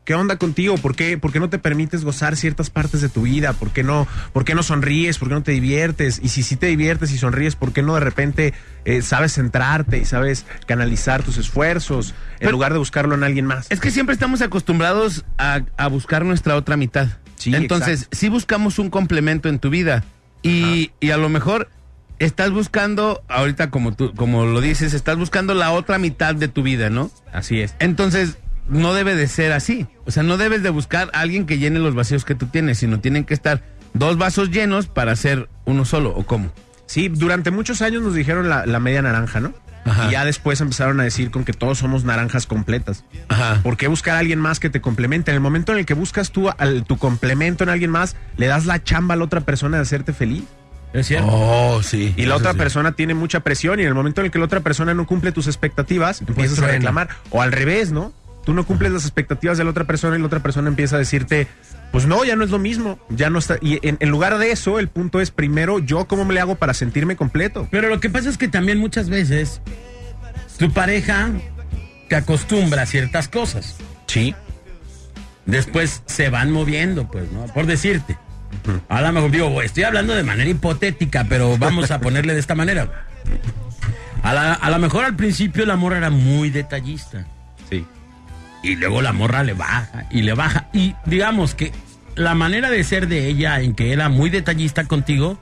¿Qué 0.08 0.14
onda 0.14 0.38
contigo? 0.38 0.78
¿Por 0.78 0.96
qué, 0.96 1.18
por 1.18 1.32
qué 1.32 1.38
no 1.38 1.50
te 1.50 1.58
permites 1.58 2.02
gozar 2.02 2.34
ciertas 2.34 2.70
partes 2.70 3.02
de 3.02 3.10
tu 3.10 3.24
vida? 3.24 3.52
¿Por 3.52 3.72
qué 3.72 3.82
no, 3.82 4.08
por 4.32 4.46
qué 4.46 4.54
no 4.54 4.62
sonríes? 4.62 5.18
¿Por 5.18 5.28
qué 5.28 5.34
no 5.34 5.42
te 5.42 5.52
diviertes? 5.52 6.18
Y 6.22 6.30
si 6.30 6.42
sí 6.42 6.56
te 6.56 6.64
diviertes 6.64 7.12
y 7.12 7.18
sonríes, 7.18 7.56
¿por 7.56 7.74
qué 7.74 7.82
no 7.82 7.92
de 7.92 8.00
repente 8.00 8.54
eh, 8.86 9.02
sabes 9.02 9.34
centrarte 9.34 9.98
y 9.98 10.06
sabes 10.06 10.46
canalizar 10.66 11.22
tus 11.22 11.36
esfuerzos 11.36 12.14
en 12.40 12.50
lugar 12.50 12.72
de 12.72 12.78
buscarlo 12.78 13.14
en 13.16 13.22
alguien 13.22 13.44
más? 13.44 13.66
Es 13.68 13.80
que 13.80 13.90
siempre 13.90 14.14
estamos 14.14 14.40
acostumbrados 14.40 15.26
a, 15.36 15.60
a 15.76 15.88
buscar 15.88 16.24
nuestra 16.24 16.56
otra 16.56 16.78
mitad. 16.78 17.08
Sí, 17.36 17.54
Entonces, 17.54 17.98
exacto. 17.98 18.16
si 18.16 18.30
buscamos 18.30 18.78
un 18.78 18.88
complemento 18.88 19.50
en 19.50 19.58
tu 19.58 19.68
vida 19.68 20.04
y, 20.42 20.90
y 21.00 21.10
a 21.10 21.18
lo 21.18 21.28
mejor 21.28 21.68
estás 22.18 22.50
buscando, 22.50 23.22
ahorita 23.28 23.68
como 23.68 23.94
tú, 23.94 24.14
como 24.14 24.46
lo 24.46 24.62
dices, 24.62 24.94
estás 24.94 25.18
buscando 25.18 25.52
la 25.52 25.70
otra 25.70 25.98
mitad 25.98 26.34
de 26.34 26.48
tu 26.48 26.62
vida, 26.62 26.88
¿no? 26.88 27.10
Así 27.30 27.60
es. 27.60 27.74
Entonces, 27.78 28.38
no 28.68 28.94
debe 28.94 29.14
de 29.14 29.26
ser 29.28 29.52
así. 29.52 29.86
O 30.06 30.10
sea, 30.10 30.22
no 30.22 30.36
debes 30.36 30.62
de 30.62 30.70
buscar 30.70 31.10
a 31.12 31.20
alguien 31.20 31.46
que 31.46 31.58
llene 31.58 31.78
los 31.78 31.94
vacíos 31.94 32.24
que 32.24 32.34
tú 32.34 32.46
tienes, 32.46 32.78
sino 32.78 33.00
tienen 33.00 33.24
que 33.24 33.34
estar 33.34 33.62
dos 33.94 34.18
vasos 34.18 34.50
llenos 34.50 34.86
para 34.86 35.14
ser 35.16 35.48
uno 35.64 35.84
solo, 35.84 36.10
¿o 36.14 36.24
cómo? 36.26 36.50
Sí, 36.86 37.08
durante 37.08 37.50
muchos 37.50 37.82
años 37.82 38.02
nos 38.02 38.14
dijeron 38.14 38.48
la, 38.48 38.64
la 38.66 38.80
media 38.80 39.02
naranja, 39.02 39.40
¿no? 39.40 39.52
Ajá. 39.84 40.08
Y 40.08 40.12
ya 40.12 40.24
después 40.24 40.60
empezaron 40.60 41.00
a 41.00 41.04
decir 41.04 41.30
con 41.30 41.44
que 41.44 41.52
todos 41.54 41.78
somos 41.78 42.04
naranjas 42.04 42.46
completas. 42.46 43.04
Ajá. 43.28 43.60
¿Por 43.62 43.76
qué 43.76 43.88
buscar 43.88 44.16
a 44.16 44.18
alguien 44.18 44.38
más 44.38 44.60
que 44.60 44.68
te 44.70 44.80
complemente? 44.80 45.30
En 45.30 45.36
el 45.36 45.40
momento 45.40 45.72
en 45.72 45.78
el 45.78 45.86
que 45.86 45.94
buscas 45.94 46.30
tú 46.30 46.50
al- 46.58 46.84
tu 46.84 46.98
complemento 46.98 47.64
en 47.64 47.70
alguien 47.70 47.90
más, 47.90 48.16
le 48.36 48.46
das 48.46 48.66
la 48.66 48.82
chamba 48.82 49.14
a 49.14 49.16
la 49.16 49.24
otra 49.24 49.40
persona 49.42 49.78
de 49.78 49.82
hacerte 49.82 50.12
feliz. 50.12 50.44
Es 50.92 51.06
cierto. 51.06 51.28
Oh, 51.30 51.82
sí. 51.82 52.14
Y 52.16 52.24
la 52.26 52.36
otra 52.36 52.52
sí. 52.52 52.58
persona 52.58 52.92
tiene 52.92 53.14
mucha 53.14 53.40
presión 53.40 53.78
y 53.78 53.82
en 53.82 53.88
el 53.88 53.94
momento 53.94 54.20
en 54.20 54.26
el 54.26 54.30
que 54.30 54.38
la 54.38 54.46
otra 54.46 54.60
persona 54.60 54.94
no 54.94 55.06
cumple 55.06 55.32
tus 55.32 55.46
expectativas, 55.46 56.20
empiezas 56.22 56.58
a 56.60 56.66
reclamar. 56.66 57.08
O 57.30 57.42
al 57.42 57.52
revés, 57.52 57.92
¿no? 57.92 58.12
Tú 58.48 58.54
no 58.54 58.64
cumples 58.64 58.90
las 58.92 59.02
expectativas 59.02 59.58
de 59.58 59.64
la 59.64 59.68
otra 59.70 59.84
persona 59.84 60.16
y 60.16 60.20
la 60.20 60.24
otra 60.24 60.40
persona 60.40 60.68
empieza 60.70 60.96
a 60.96 60.98
decirte, 60.98 61.48
pues 61.92 62.06
no, 62.06 62.24
ya 62.24 62.34
no 62.34 62.44
es 62.44 62.48
lo 62.50 62.58
mismo, 62.58 62.98
ya 63.10 63.28
no 63.28 63.38
está. 63.38 63.58
Y 63.60 63.78
en, 63.86 63.98
en 64.00 64.08
lugar 64.08 64.38
de 64.38 64.50
eso, 64.52 64.78
el 64.78 64.88
punto 64.88 65.20
es 65.20 65.30
primero 65.30 65.80
yo 65.80 66.06
cómo 66.06 66.24
me 66.24 66.32
le 66.32 66.40
hago 66.40 66.54
para 66.54 66.72
sentirme 66.72 67.14
completo. 67.14 67.68
Pero 67.70 67.90
lo 67.90 68.00
que 68.00 68.08
pasa 68.08 68.30
es 68.30 68.38
que 68.38 68.48
también 68.48 68.78
muchas 68.78 69.10
veces 69.10 69.60
tu 70.58 70.72
pareja 70.72 71.28
te 72.08 72.16
acostumbra 72.16 72.80
a 72.80 72.86
ciertas 72.86 73.28
cosas. 73.28 73.76
Sí. 74.06 74.34
Después 75.44 76.02
se 76.06 76.30
van 76.30 76.50
moviendo, 76.50 77.06
pues, 77.06 77.30
¿no? 77.30 77.44
Por 77.52 77.66
decirte. 77.66 78.16
A 78.88 79.02
lo 79.02 79.12
mejor 79.12 79.30
digo, 79.30 79.60
estoy 79.60 79.82
hablando 79.82 80.14
de 80.14 80.22
manera 80.22 80.48
hipotética, 80.48 81.26
pero 81.28 81.58
vamos 81.58 81.90
a 81.90 82.00
ponerle 82.00 82.32
de 82.32 82.40
esta 82.40 82.54
manera. 82.54 83.06
A 84.22 84.32
la- 84.32 84.54
a 84.54 84.70
lo 84.70 84.78
mejor 84.78 85.04
al 85.04 85.16
principio 85.16 85.66
la 85.66 85.76
morra 85.76 85.98
era 85.98 86.08
muy 86.08 86.48
detallista. 86.48 87.26
Y 88.62 88.76
luego 88.76 89.02
la 89.02 89.12
morra 89.12 89.44
le 89.44 89.54
baja 89.54 90.06
y 90.10 90.22
le 90.22 90.34
baja. 90.34 90.68
Y 90.72 90.94
digamos 91.06 91.54
que 91.54 91.72
la 92.16 92.34
manera 92.34 92.70
de 92.70 92.82
ser 92.84 93.06
de 93.08 93.28
ella 93.28 93.60
en 93.60 93.74
que 93.74 93.92
era 93.92 94.08
muy 94.08 94.30
detallista 94.30 94.84
contigo, 94.84 95.38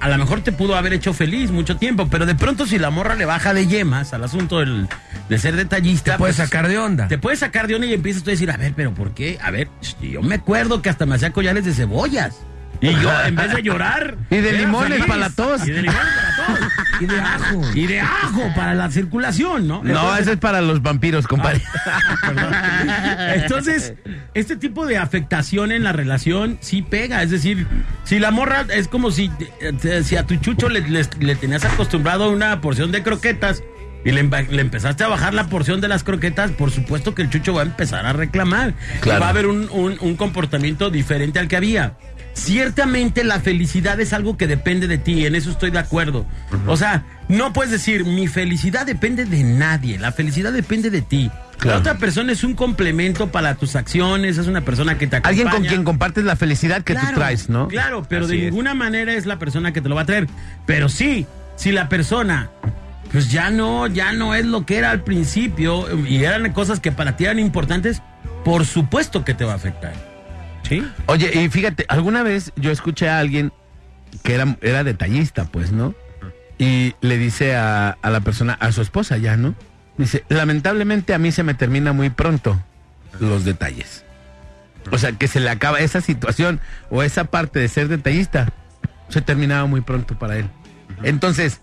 a 0.00 0.10
lo 0.10 0.18
mejor 0.18 0.42
te 0.42 0.52
pudo 0.52 0.76
haber 0.76 0.92
hecho 0.92 1.14
feliz 1.14 1.50
mucho 1.50 1.76
tiempo, 1.78 2.08
pero 2.10 2.26
de 2.26 2.34
pronto 2.34 2.66
si 2.66 2.78
la 2.78 2.90
morra 2.90 3.14
le 3.14 3.24
baja 3.24 3.54
de 3.54 3.66
yemas 3.66 4.12
al 4.12 4.24
asunto 4.24 4.58
del- 4.58 4.88
de 5.30 5.38
ser 5.38 5.56
detallista... 5.56 6.12
Te 6.12 6.18
puede 6.18 6.34
pues, 6.34 6.48
sacar 6.48 6.68
de 6.68 6.76
onda. 6.78 7.08
Te 7.08 7.16
puedes 7.16 7.38
sacar 7.38 7.66
de 7.66 7.74
onda 7.76 7.86
y 7.86 7.94
empiezas 7.94 8.22
tú 8.22 8.28
a 8.28 8.32
decir, 8.32 8.50
a 8.50 8.58
ver, 8.58 8.74
pero 8.76 8.92
¿por 8.92 9.14
qué? 9.14 9.38
A 9.42 9.50
ver, 9.50 9.68
yo 10.02 10.20
me 10.22 10.34
acuerdo 10.34 10.82
que 10.82 10.90
hasta 10.90 11.06
me 11.06 11.14
hacía 11.14 11.32
collares 11.32 11.64
de 11.64 11.72
cebollas. 11.72 12.36
Y 12.80 12.92
yo, 13.00 13.10
en 13.24 13.34
vez 13.36 13.52
de 13.54 13.62
llorar... 13.62 14.16
Y 14.30 14.36
de 14.36 14.52
limones 14.52 14.92
feliz. 14.98 15.06
para 15.06 15.20
la 15.20 15.30
tos. 15.30 15.66
Y 15.66 15.70
de 15.70 15.82
limones 15.82 16.02
para 16.14 16.30
la 16.30 16.36
tos. 16.58 16.72
Y 17.00 17.04
de 17.04 17.20
ajo. 17.20 17.62
Y 17.74 17.86
de 17.86 18.00
ajo 18.00 18.42
para 18.54 18.74
la 18.74 18.90
circulación, 18.90 19.68
¿no? 19.68 19.82
No, 19.84 20.16
ese 20.16 20.32
es 20.32 20.38
para 20.38 20.62
los 20.62 20.80
vampiros, 20.80 21.26
compadre. 21.26 21.60
entonces, 23.34 23.94
este 24.34 24.56
tipo 24.56 24.86
de 24.86 24.98
afectación 24.98 25.72
en 25.72 25.84
la 25.84 25.92
relación 25.92 26.58
sí 26.60 26.82
pega. 26.82 27.22
Es 27.22 27.30
decir, 27.30 27.66
si 28.04 28.18
la 28.18 28.30
morra 28.30 28.64
es 28.72 28.88
como 28.88 29.10
si, 29.10 29.30
eh, 29.60 30.02
si 30.04 30.16
a 30.16 30.24
tu 30.26 30.36
chucho 30.36 30.68
le, 30.68 30.80
le- 30.88 31.06
le 31.20 31.36
tenías 31.36 31.64
acostumbrado 31.64 32.30
una 32.30 32.60
porción 32.60 32.92
de 32.92 33.02
croquetas 33.02 33.62
y 34.04 34.12
le, 34.12 34.22
le 34.22 34.60
empezaste 34.62 35.04
a 35.04 35.08
bajar 35.08 35.34
la 35.34 35.48
porción 35.48 35.80
de 35.80 35.88
las 35.88 36.04
croquetas, 36.04 36.52
por 36.52 36.70
supuesto 36.70 37.14
que 37.14 37.22
el 37.22 37.30
chucho 37.30 37.52
va 37.54 37.62
a 37.62 37.64
empezar 37.66 38.06
a 38.06 38.12
reclamar. 38.12 38.74
Claro. 39.00 39.18
Y 39.18 39.20
va 39.20 39.26
a 39.26 39.30
haber 39.30 39.46
un, 39.46 39.68
un- 39.70 39.98
un 40.00 40.16
comportamiento 40.16 40.90
diferente 40.90 41.38
al 41.38 41.48
que 41.48 41.56
había. 41.56 41.94
Ciertamente 42.36 43.24
la 43.24 43.40
felicidad 43.40 43.98
es 44.00 44.12
algo 44.12 44.36
que 44.36 44.46
depende 44.46 44.86
de 44.86 44.98
ti, 44.98 45.24
en 45.26 45.34
eso 45.34 45.50
estoy 45.50 45.70
de 45.70 45.78
acuerdo. 45.78 46.26
O 46.66 46.76
sea, 46.76 47.04
no 47.28 47.52
puedes 47.52 47.72
decir, 47.72 48.04
mi 48.04 48.28
felicidad 48.28 48.84
depende 48.86 49.24
de 49.24 49.42
nadie, 49.42 49.98
la 49.98 50.12
felicidad 50.12 50.52
depende 50.52 50.90
de 50.90 51.02
ti. 51.02 51.30
La 51.64 51.78
otra 51.78 51.96
persona 51.96 52.32
es 52.32 52.44
un 52.44 52.52
complemento 52.54 53.32
para 53.32 53.54
tus 53.54 53.76
acciones, 53.76 54.36
es 54.36 54.46
una 54.46 54.60
persona 54.60 54.98
que 54.98 55.06
te 55.06 55.16
acompaña. 55.16 55.30
Alguien 55.30 55.48
con 55.48 55.64
quien 55.64 55.84
compartes 55.84 56.24
la 56.24 56.36
felicidad 56.36 56.82
que 56.82 56.92
Claro, 56.92 57.08
tú 57.08 57.14
traes, 57.14 57.48
¿no? 57.48 57.68
Claro, 57.68 58.06
pero 58.06 58.26
Así 58.26 58.36
de 58.36 58.38
es. 58.46 58.50
ninguna 58.52 58.74
manera 58.74 59.14
es 59.14 59.24
la 59.24 59.38
persona 59.38 59.72
que 59.72 59.80
te 59.80 59.88
lo 59.88 59.94
va 59.94 60.02
a 60.02 60.06
traer. 60.06 60.28
Pero 60.66 60.90
sí, 60.90 61.26
si 61.56 61.72
la 61.72 61.88
persona, 61.88 62.50
pues 63.10 63.30
ya 63.32 63.48
no, 63.48 63.86
ya 63.86 64.12
no 64.12 64.34
es 64.34 64.44
lo 64.44 64.66
que 64.66 64.76
era 64.76 64.90
al 64.90 65.02
principio 65.02 65.86
y 66.06 66.22
eran 66.24 66.52
cosas 66.52 66.78
que 66.78 66.92
para 66.92 67.16
ti 67.16 67.24
eran 67.24 67.38
importantes, 67.38 68.02
por 68.44 68.66
supuesto 68.66 69.24
que 69.24 69.32
te 69.32 69.44
va 69.44 69.52
a 69.52 69.56
afectar. 69.56 69.94
¿Sí? 70.68 70.84
Oye, 71.06 71.42
y 71.42 71.48
fíjate, 71.48 71.84
alguna 71.88 72.22
vez 72.22 72.52
yo 72.56 72.70
escuché 72.70 73.08
a 73.08 73.18
alguien 73.18 73.52
que 74.22 74.34
era, 74.34 74.56
era 74.62 74.84
detallista, 74.84 75.44
pues, 75.44 75.72
¿no? 75.72 75.94
Y 76.58 76.94
le 77.00 77.18
dice 77.18 77.54
a, 77.54 77.90
a 77.90 78.10
la 78.10 78.20
persona, 78.20 78.54
a 78.54 78.72
su 78.72 78.82
esposa 78.82 79.16
ya, 79.18 79.36
¿no? 79.36 79.54
Dice, 79.98 80.24
lamentablemente 80.28 81.14
a 81.14 81.18
mí 81.18 81.32
se 81.32 81.42
me 81.42 81.54
termina 81.54 81.92
muy 81.92 82.10
pronto 82.10 82.60
los 83.20 83.44
detalles. 83.44 84.04
O 84.90 84.98
sea, 84.98 85.12
que 85.12 85.28
se 85.28 85.40
le 85.40 85.50
acaba 85.50 85.80
esa 85.80 86.00
situación 86.00 86.60
o 86.90 87.02
esa 87.02 87.24
parte 87.24 87.58
de 87.58 87.68
ser 87.68 87.88
detallista, 87.88 88.52
se 89.08 89.20
terminaba 89.20 89.66
muy 89.66 89.80
pronto 89.80 90.18
para 90.18 90.36
él. 90.36 90.48
Entonces, 91.02 91.60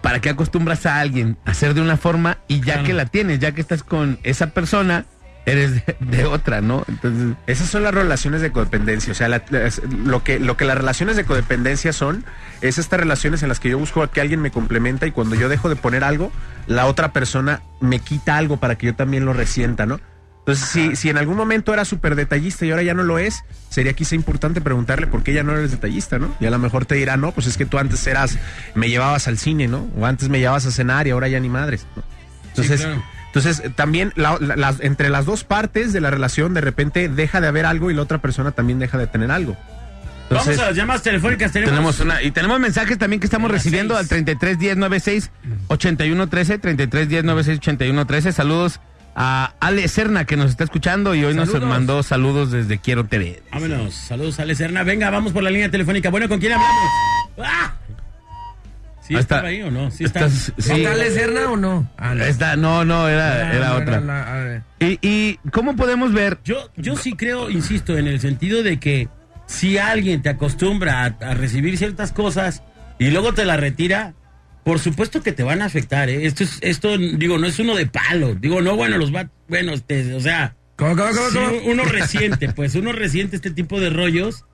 ¿para 0.00 0.20
qué 0.20 0.30
acostumbras 0.30 0.86
a 0.86 1.00
alguien 1.00 1.36
a 1.44 1.54
ser 1.54 1.74
de 1.74 1.80
una 1.80 1.96
forma 1.96 2.38
y 2.48 2.60
ya 2.60 2.82
que 2.82 2.92
la 2.92 3.06
tienes, 3.06 3.40
ya 3.40 3.52
que 3.52 3.60
estás 3.60 3.82
con 3.82 4.18
esa 4.22 4.48
persona, 4.48 5.06
eres 5.46 5.74
de, 5.74 5.96
de 6.00 6.24
otra, 6.24 6.60
¿no? 6.60 6.84
Entonces, 6.88 7.36
Esas 7.46 7.68
son 7.68 7.82
las 7.82 7.92
relaciones 7.94 8.40
de 8.42 8.52
codependencia. 8.52 9.12
O 9.12 9.14
sea, 9.14 9.28
la- 9.28 9.42
lo, 10.04 10.22
que, 10.22 10.38
lo 10.38 10.56
que 10.56 10.64
las 10.64 10.76
relaciones 10.76 11.16
de 11.16 11.24
codependencia 11.24 11.92
son, 11.92 12.24
es 12.60 12.78
estas 12.78 13.00
relaciones 13.00 13.42
en 13.42 13.48
las 13.48 13.58
que 13.60 13.68
yo 13.70 13.78
busco 13.78 14.02
a 14.02 14.10
que 14.10 14.20
alguien 14.20 14.40
me 14.40 14.50
complementa 14.50 15.06
y 15.06 15.10
cuando 15.10 15.34
yo 15.34 15.48
dejo 15.48 15.68
de 15.68 15.76
poner 15.76 16.04
algo, 16.04 16.30
la 16.66 16.86
otra 16.86 17.12
persona 17.12 17.60
me 17.80 17.98
quita 17.98 18.36
algo 18.36 18.58
para 18.58 18.76
que 18.76 18.86
yo 18.86 18.94
también 18.94 19.24
lo 19.24 19.32
resienta, 19.32 19.84
¿no? 19.86 20.00
Entonces, 20.40 20.68
si, 20.70 20.96
si 20.96 21.08
en 21.08 21.18
algún 21.18 21.36
momento 21.36 21.72
era 21.72 21.84
súper 21.84 22.16
detallista 22.16 22.66
y 22.66 22.70
ahora 22.72 22.82
ya 22.82 22.94
no 22.94 23.04
lo 23.04 23.20
es, 23.20 23.44
sería 23.68 23.92
quizá 23.92 24.16
importante 24.16 24.60
preguntarle 24.60 25.06
por 25.06 25.22
qué 25.22 25.32
ya 25.32 25.44
no 25.44 25.52
eres 25.56 25.70
detallista, 25.70 26.18
¿no? 26.18 26.34
Y 26.40 26.46
a 26.46 26.50
lo 26.50 26.58
mejor 26.58 26.84
te 26.84 26.96
dirá, 26.96 27.16
no, 27.16 27.30
pues 27.30 27.46
es 27.46 27.56
que 27.56 27.64
tú 27.64 27.78
antes 27.78 28.04
eras, 28.08 28.38
me 28.74 28.88
llevabas 28.88 29.28
al 29.28 29.38
cine, 29.38 29.68
¿no? 29.68 29.86
O 29.96 30.04
antes 30.04 30.28
me 30.28 30.40
llevabas 30.40 30.66
a 30.66 30.72
cenar 30.72 31.06
y 31.06 31.10
ahora 31.10 31.28
ya 31.28 31.38
ni 31.38 31.48
madres, 31.48 31.86
¿no? 31.94 32.02
Entonces, 32.48 32.80
claro. 32.80 33.02
Entonces, 33.34 33.62
también 33.74 34.12
la- 34.14 34.36
la- 34.40 34.56
las- 34.56 34.80
entre 34.80 35.08
las 35.08 35.24
dos 35.24 35.42
partes 35.44 35.92
de 35.92 36.00
la 36.02 36.10
relación, 36.10 36.52
de 36.54 36.60
repente 36.60 37.08
deja 37.08 37.40
de 37.40 37.48
haber 37.48 37.64
algo 37.66 37.90
y 37.90 37.94
la 37.94 38.02
otra 38.02 38.18
persona 38.18 38.50
también 38.52 38.78
deja 38.78 38.98
de 38.98 39.06
tener 39.06 39.30
algo. 39.30 39.56
Entonces, 40.24 40.56
Vamos 40.56 40.62
a 40.64 40.68
las 40.68 40.76
llamadas 40.76 41.02
telefónicas. 41.02 41.52
Tenemos, 41.52 41.70
tenemos 41.74 42.00
una 42.00 42.22
y 42.22 42.30
tenemos 42.30 42.58
mensajes 42.60 42.96
también 42.98 43.20
que 43.20 43.26
estamos 43.26 43.50
recibiendo 43.50 43.96
al 43.96 44.08
33 44.08 44.58
10 44.58 44.76
96 44.76 45.30
81 45.68 46.26
13 46.28 46.58
33 46.58 47.08
10 47.08 47.24
96 47.24 47.58
81 47.58 48.06
13 48.06 48.32
saludos 48.32 48.80
a 49.14 49.52
Ale 49.60 49.86
Serna 49.88 50.24
que 50.24 50.36
nos 50.38 50.50
está 50.50 50.64
escuchando 50.64 51.14
y 51.14 51.22
hoy 51.24 51.34
nos 51.34 51.52
mandó 51.60 52.02
saludos 52.02 52.50
desde 52.50 52.78
Quiero 52.78 53.04
TV. 53.04 53.42
Vámonos. 53.52 53.94
Saludos, 53.94 54.40
Ale 54.40 54.54
Serna. 54.54 54.82
Venga, 54.84 55.10
vamos 55.10 55.32
por 55.32 55.42
la 55.42 55.50
línea 55.50 55.70
telefónica. 55.70 56.08
Bueno, 56.08 56.28
¿con 56.30 56.38
quién 56.40 56.52
hablamos? 56.52 56.76
¡Ah! 57.38 57.74
¿Sí 59.06 59.14
está. 59.14 59.36
estaba 59.36 59.48
ahí 59.48 59.62
o 59.62 59.70
no? 59.70 59.90
Sí 59.90 60.04
está. 60.04 60.26
Estás- 60.26 60.52
sí. 60.58 60.72
¿Está 60.72 61.50
o 61.50 61.56
no? 61.56 61.90
Ah, 61.96 62.14
no. 62.14 62.24
Esta, 62.24 62.56
no, 62.56 62.84
no, 62.84 63.08
era, 63.08 63.32
Ah, 63.48 63.52
era 63.54 63.68
no, 63.70 63.74
otra. 63.76 64.00
la-. 64.00 64.62
Y, 64.80 64.98
y 65.02 65.38
cómo 65.50 65.74
podemos 65.76 66.12
ver? 66.12 66.38
Yo, 66.44 66.70
yo 66.76 66.96
sí 66.96 67.12
creo, 67.14 67.50
insisto, 67.50 67.98
en 67.98 68.06
el 68.06 68.20
sentido 68.20 68.62
de 68.62 68.78
que 68.78 69.08
si 69.46 69.76
alguien 69.78 70.22
te 70.22 70.28
acostumbra 70.28 71.02
a, 71.02 71.06
a 71.06 71.34
recibir 71.34 71.76
ciertas 71.78 72.12
cosas 72.12 72.62
y 72.98 73.10
luego 73.10 73.34
te 73.34 73.44
la 73.44 73.56
retira, 73.56 74.14
por 74.64 74.78
supuesto 74.78 75.22
que 75.22 75.32
te 75.32 75.42
van 75.42 75.62
a 75.62 75.64
afectar, 75.64 76.08
¿eh? 76.08 76.24
Esto 76.24 76.44
es, 76.44 76.58
esto, 76.62 76.96
digo, 76.96 77.38
no 77.38 77.48
es 77.48 77.58
uno 77.58 77.74
de 77.74 77.86
palo. 77.86 78.34
Digo, 78.36 78.62
no, 78.62 78.76
bueno, 78.76 78.96
los 78.98 79.12
va, 79.12 79.28
bueno, 79.48 79.72
este, 79.72 80.14
o 80.14 80.20
sea, 80.20 80.54
¿Cómo, 80.76 80.96
cómo, 80.96 81.08
cómo, 81.10 81.28
sí, 81.30 81.38
cómo? 81.38 81.72
uno 81.72 81.84
resiente, 81.84 82.48
pues, 82.52 82.74
uno 82.76 82.92
resiente 82.92 83.34
este 83.36 83.50
tipo 83.50 83.80
de 83.80 83.90
rollos 83.90 84.44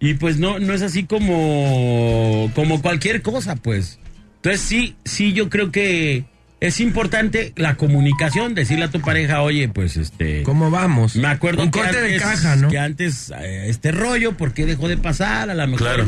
y 0.00 0.14
pues 0.14 0.38
no, 0.38 0.58
no 0.58 0.72
es 0.74 0.82
así 0.82 1.04
como, 1.04 2.50
como 2.54 2.80
cualquier 2.82 3.22
cosa, 3.22 3.56
pues. 3.56 3.98
Entonces 4.36 4.60
sí, 4.60 4.96
sí, 5.04 5.32
yo 5.32 5.48
creo 5.50 5.72
que 5.72 6.24
es 6.60 6.80
importante 6.80 7.52
la 7.56 7.76
comunicación, 7.76 8.54
decirle 8.54 8.84
a 8.86 8.90
tu 8.90 9.00
pareja, 9.00 9.42
oye, 9.42 9.68
pues 9.68 9.96
este... 9.96 10.42
¿Cómo 10.42 10.70
vamos? 10.70 11.16
Me 11.16 11.28
acuerdo 11.28 11.62
Un 11.62 11.70
que 11.70 11.80
corte 11.80 12.00
de 12.00 12.16
caja, 12.16 12.56
¿no? 12.56 12.68
que 12.68 12.78
antes 12.78 13.32
eh, 13.40 13.66
este 13.68 13.92
rollo, 13.92 14.36
¿por 14.36 14.52
qué 14.54 14.66
dejó 14.66 14.88
de 14.88 14.96
pasar? 14.96 15.50
A 15.50 15.54
lo 15.54 15.66
mejor 15.66 15.78
Claro. 15.86 16.06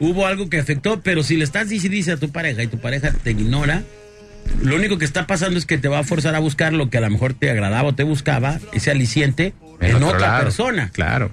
hubo 0.00 0.26
algo 0.26 0.48
que 0.48 0.58
afectó, 0.58 1.00
pero 1.02 1.22
si 1.22 1.36
le 1.36 1.44
estás 1.44 1.68
dice 1.68 2.12
a 2.12 2.16
tu 2.16 2.30
pareja 2.30 2.62
y 2.62 2.66
tu 2.68 2.78
pareja 2.78 3.12
te 3.12 3.30
ignora, 3.32 3.82
lo 4.62 4.76
único 4.76 4.98
que 4.98 5.04
está 5.04 5.26
pasando 5.26 5.58
es 5.58 5.66
que 5.66 5.78
te 5.78 5.88
va 5.88 6.00
a 6.00 6.04
forzar 6.04 6.34
a 6.34 6.40
buscar 6.40 6.72
lo 6.72 6.90
que 6.90 6.98
a 6.98 7.00
lo 7.00 7.10
mejor 7.10 7.34
te 7.34 7.50
agradaba 7.50 7.88
o 7.88 7.94
te 7.94 8.02
buscaba, 8.02 8.58
ese 8.72 8.90
aliciente, 8.90 9.54
en, 9.80 10.02
otra 10.02 10.18
lado. 10.18 10.42
persona. 10.44 10.90
Claro. 10.92 11.30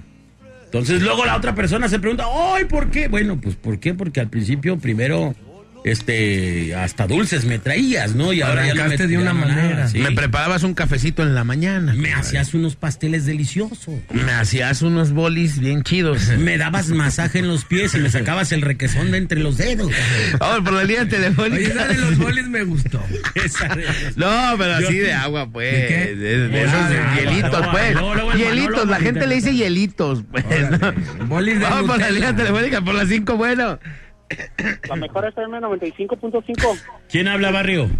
Entonces 0.72 1.02
luego 1.02 1.24
la 1.24 1.36
otra 1.36 1.52
persona 1.52 1.88
se 1.88 1.98
pregunta, 1.98 2.26
¡ay, 2.32 2.64
por 2.66 2.90
qué! 2.90 3.08
Bueno, 3.08 3.40
pues 3.40 3.56
¿por 3.56 3.80
qué? 3.80 3.92
Porque 3.92 4.20
al 4.20 4.28
principio 4.28 4.78
primero, 4.78 5.34
este, 5.84 6.74
hasta 6.74 7.06
dulces 7.06 7.44
me 7.44 7.58
traías, 7.58 8.14
¿no? 8.14 8.32
Y 8.32 8.42
ahora 8.42 8.66
ya 8.72 8.84
me 8.86 8.96
de 8.96 9.16
una 9.18 9.32
nada, 9.32 9.46
manera. 9.46 9.88
sí. 9.88 9.98
Me 9.98 10.12
preparabas 10.12 10.62
un 10.62 10.74
cafecito 10.74 11.22
en 11.22 11.34
la 11.34 11.44
mañana. 11.44 11.94
Me 11.94 12.12
hacías 12.12 12.52
unos 12.54 12.76
pasteles 12.76 13.24
deliciosos. 13.26 14.00
Me 14.10 14.32
hacías 14.32 14.82
unos 14.82 15.12
bolis 15.12 15.58
bien 15.58 15.82
chidos. 15.82 16.28
Me 16.38 16.58
dabas 16.58 16.88
masaje 16.88 17.38
en 17.38 17.48
los 17.48 17.64
pies 17.64 17.94
y 17.94 17.98
me 17.98 18.10
sacabas 18.10 18.52
el 18.52 18.62
requesón 18.62 19.10
de 19.10 19.18
entre 19.18 19.40
los 19.40 19.56
dedos. 19.56 19.90
Vamos 20.38 20.60
por 20.60 20.72
la 20.74 20.84
línea 20.84 21.08
telefónica. 21.08 21.56
Oye, 21.56 21.66
esa 21.68 21.86
de 21.86 21.98
los 21.98 22.18
bolis 22.18 22.48
me 22.48 22.62
gustó. 22.64 23.02
Esa 23.34 23.68
de- 23.74 23.84
No, 24.16 24.54
pero 24.58 24.80
Yo- 24.80 24.88
así 24.88 24.98
de 24.98 25.12
agua, 25.12 25.48
pues. 25.50 25.72
¿De 25.72 25.86
qué? 25.86 26.14
De, 26.16 26.48
de 26.48 26.62
esos 26.64 26.88
de 26.90 26.98
agua, 26.98 27.16
hielitos, 27.20 27.60
no, 27.62 27.70
pues. 27.72 27.94
no, 27.94 28.34
hielitos, 28.36 28.88
la 28.88 28.96
gente 29.00 29.26
le 29.26 29.34
dice 29.36 29.54
hielitos, 29.54 30.22
pues. 30.30 30.44
¿no? 30.70 31.26
Bolis 31.26 31.58
de 31.58 31.64
Vamos 31.64 31.86
por 31.90 31.98
la 31.98 32.10
línea 32.10 32.34
telefónica, 32.34 32.80
por 32.82 32.94
las 32.94 33.08
cinco, 33.08 33.36
bueno. 33.36 33.78
La 34.88 34.96
mejor 34.96 35.26
FM 35.26 35.58
95.5. 35.60 36.78
¿Quién 37.08 37.28
habla, 37.28 37.50
barrio? 37.50 37.90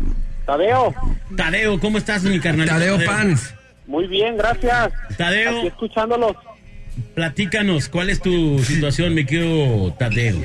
Tadeo. 0.46 0.94
Tadeo, 1.36 1.78
¿cómo 1.80 1.98
estás, 1.98 2.22
mi 2.24 2.40
carnal? 2.40 2.68
Tadeo 2.68 2.98
Pans. 3.04 3.54
Muy 3.86 4.06
bien, 4.06 4.36
gracias. 4.36 4.92
Tadeo, 5.16 5.58
Aquí 5.58 5.66
escuchándolos. 5.68 6.36
platícanos, 7.14 7.88
¿cuál 7.88 8.10
es 8.10 8.20
tu 8.20 8.58
situación, 8.60 9.14
mi 9.14 9.24
querido 9.24 9.92
Tadeo? 9.94 10.36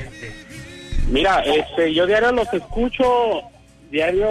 Mira, 1.10 1.40
este, 1.40 1.94
yo 1.94 2.06
diario 2.06 2.32
los 2.32 2.52
escucho. 2.52 3.04
Diario 3.90 4.28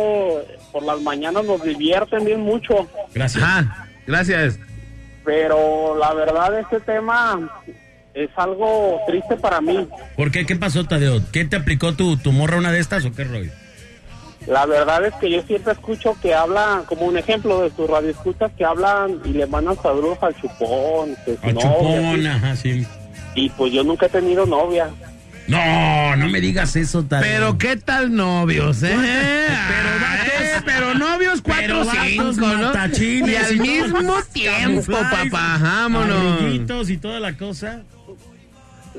por 0.73 0.83
las 0.83 0.99
mañanas 1.01 1.45
nos 1.45 1.63
divierten 1.63 2.25
bien 2.25 2.41
mucho. 2.41 2.89
Gracias. 3.13 3.41
Ajá, 3.41 3.87
gracias. 4.05 4.59
Pero 5.23 5.97
la 5.97 6.13
verdad, 6.13 6.59
este 6.59 6.81
tema 6.81 7.49
es 8.15 8.29
algo 8.37 8.99
triste 9.07 9.35
para 9.35 9.59
mí. 9.61 9.87
¿Por 10.15 10.31
qué? 10.31 10.45
¿Qué 10.45 10.55
pasó, 10.55 10.85
Tadeo? 10.85 11.21
¿Qué 11.31 11.45
te 11.45 11.57
aplicó 11.57 11.93
tu, 11.93 12.17
tu 12.17 12.31
morra 12.31 12.57
una 12.57 12.71
de 12.71 12.79
estas 12.79 13.03
o 13.05 13.11
qué 13.11 13.25
rollo? 13.25 13.51
La 14.47 14.65
verdad 14.65 15.03
es 15.05 15.13
que 15.15 15.29
yo 15.29 15.41
siempre 15.43 15.73
escucho 15.73 16.15
que 16.21 16.33
hablan, 16.33 16.83
como 16.85 17.05
un 17.07 17.17
ejemplo 17.17 17.61
de 17.61 17.71
sus 17.75 17.89
radioescuchas, 17.89 18.51
que 18.57 18.63
hablan 18.63 19.19
y 19.25 19.29
le 19.29 19.47
mandan 19.47 19.75
saludos 19.81 20.17
al 20.21 20.35
chupón, 20.39 21.15
que 21.25 21.37
Al 21.41 21.55
novia, 21.55 21.71
chupón, 21.71 22.27
ajá, 22.27 22.55
sí. 22.55 22.85
Y 23.33 23.49
pues 23.49 23.73
yo 23.73 23.83
nunca 23.83 24.05
he 24.05 24.09
tenido 24.09 24.45
novia. 24.45 24.89
No, 25.47 26.15
no 26.15 26.27
me 26.29 26.39
digas 26.41 26.75
eso, 26.75 27.03
Tadeo. 27.03 27.27
Pero 27.31 27.57
qué 27.57 27.75
tal 27.75 28.15
novios, 28.15 28.81
¿eh? 28.83 28.95
Pero, 28.95 29.89
vatos- 29.99 30.63
pero 30.65 30.93
novios 30.95 31.41
cuatro 31.41 31.81
pero 31.83 32.05
cinco, 32.07 32.47
¿no? 32.47 32.71
Y 33.27 33.35
al 33.35 33.57
mismo 33.57 34.15
tiempo, 34.31 34.91
papá, 34.91 35.57
vámonos. 35.59 36.89
y 36.89 36.97
toda 36.97 37.19
la 37.19 37.35
cosa. 37.35 37.81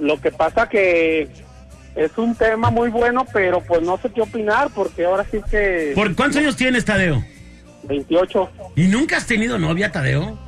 Lo 0.01 0.21
que 0.21 0.31
pasa 0.33 0.69
que 0.69 1.29
es 1.95 2.19
un 2.19 2.35
tema 2.35 2.71
muy 2.71 2.91
bueno, 2.91 3.27
pero 3.33 3.61
pues 3.63 3.83
no 3.83 3.97
sé 3.99 4.11
qué 4.11 4.21
opinar, 4.23 4.69
porque 4.75 5.05
ahora 5.05 5.25
sí 5.31 5.39
que... 5.51 5.93
¿Por 5.95 6.15
cuántos 6.15 6.41
años 6.41 6.57
tienes, 6.57 6.85
Tadeo? 6.85 7.25
28. 7.85 8.51
¿Y 8.77 8.89
nunca 8.89 9.17
has 9.17 9.27
tenido 9.27 9.59
novia, 9.59 9.91
Tadeo? 9.93 10.39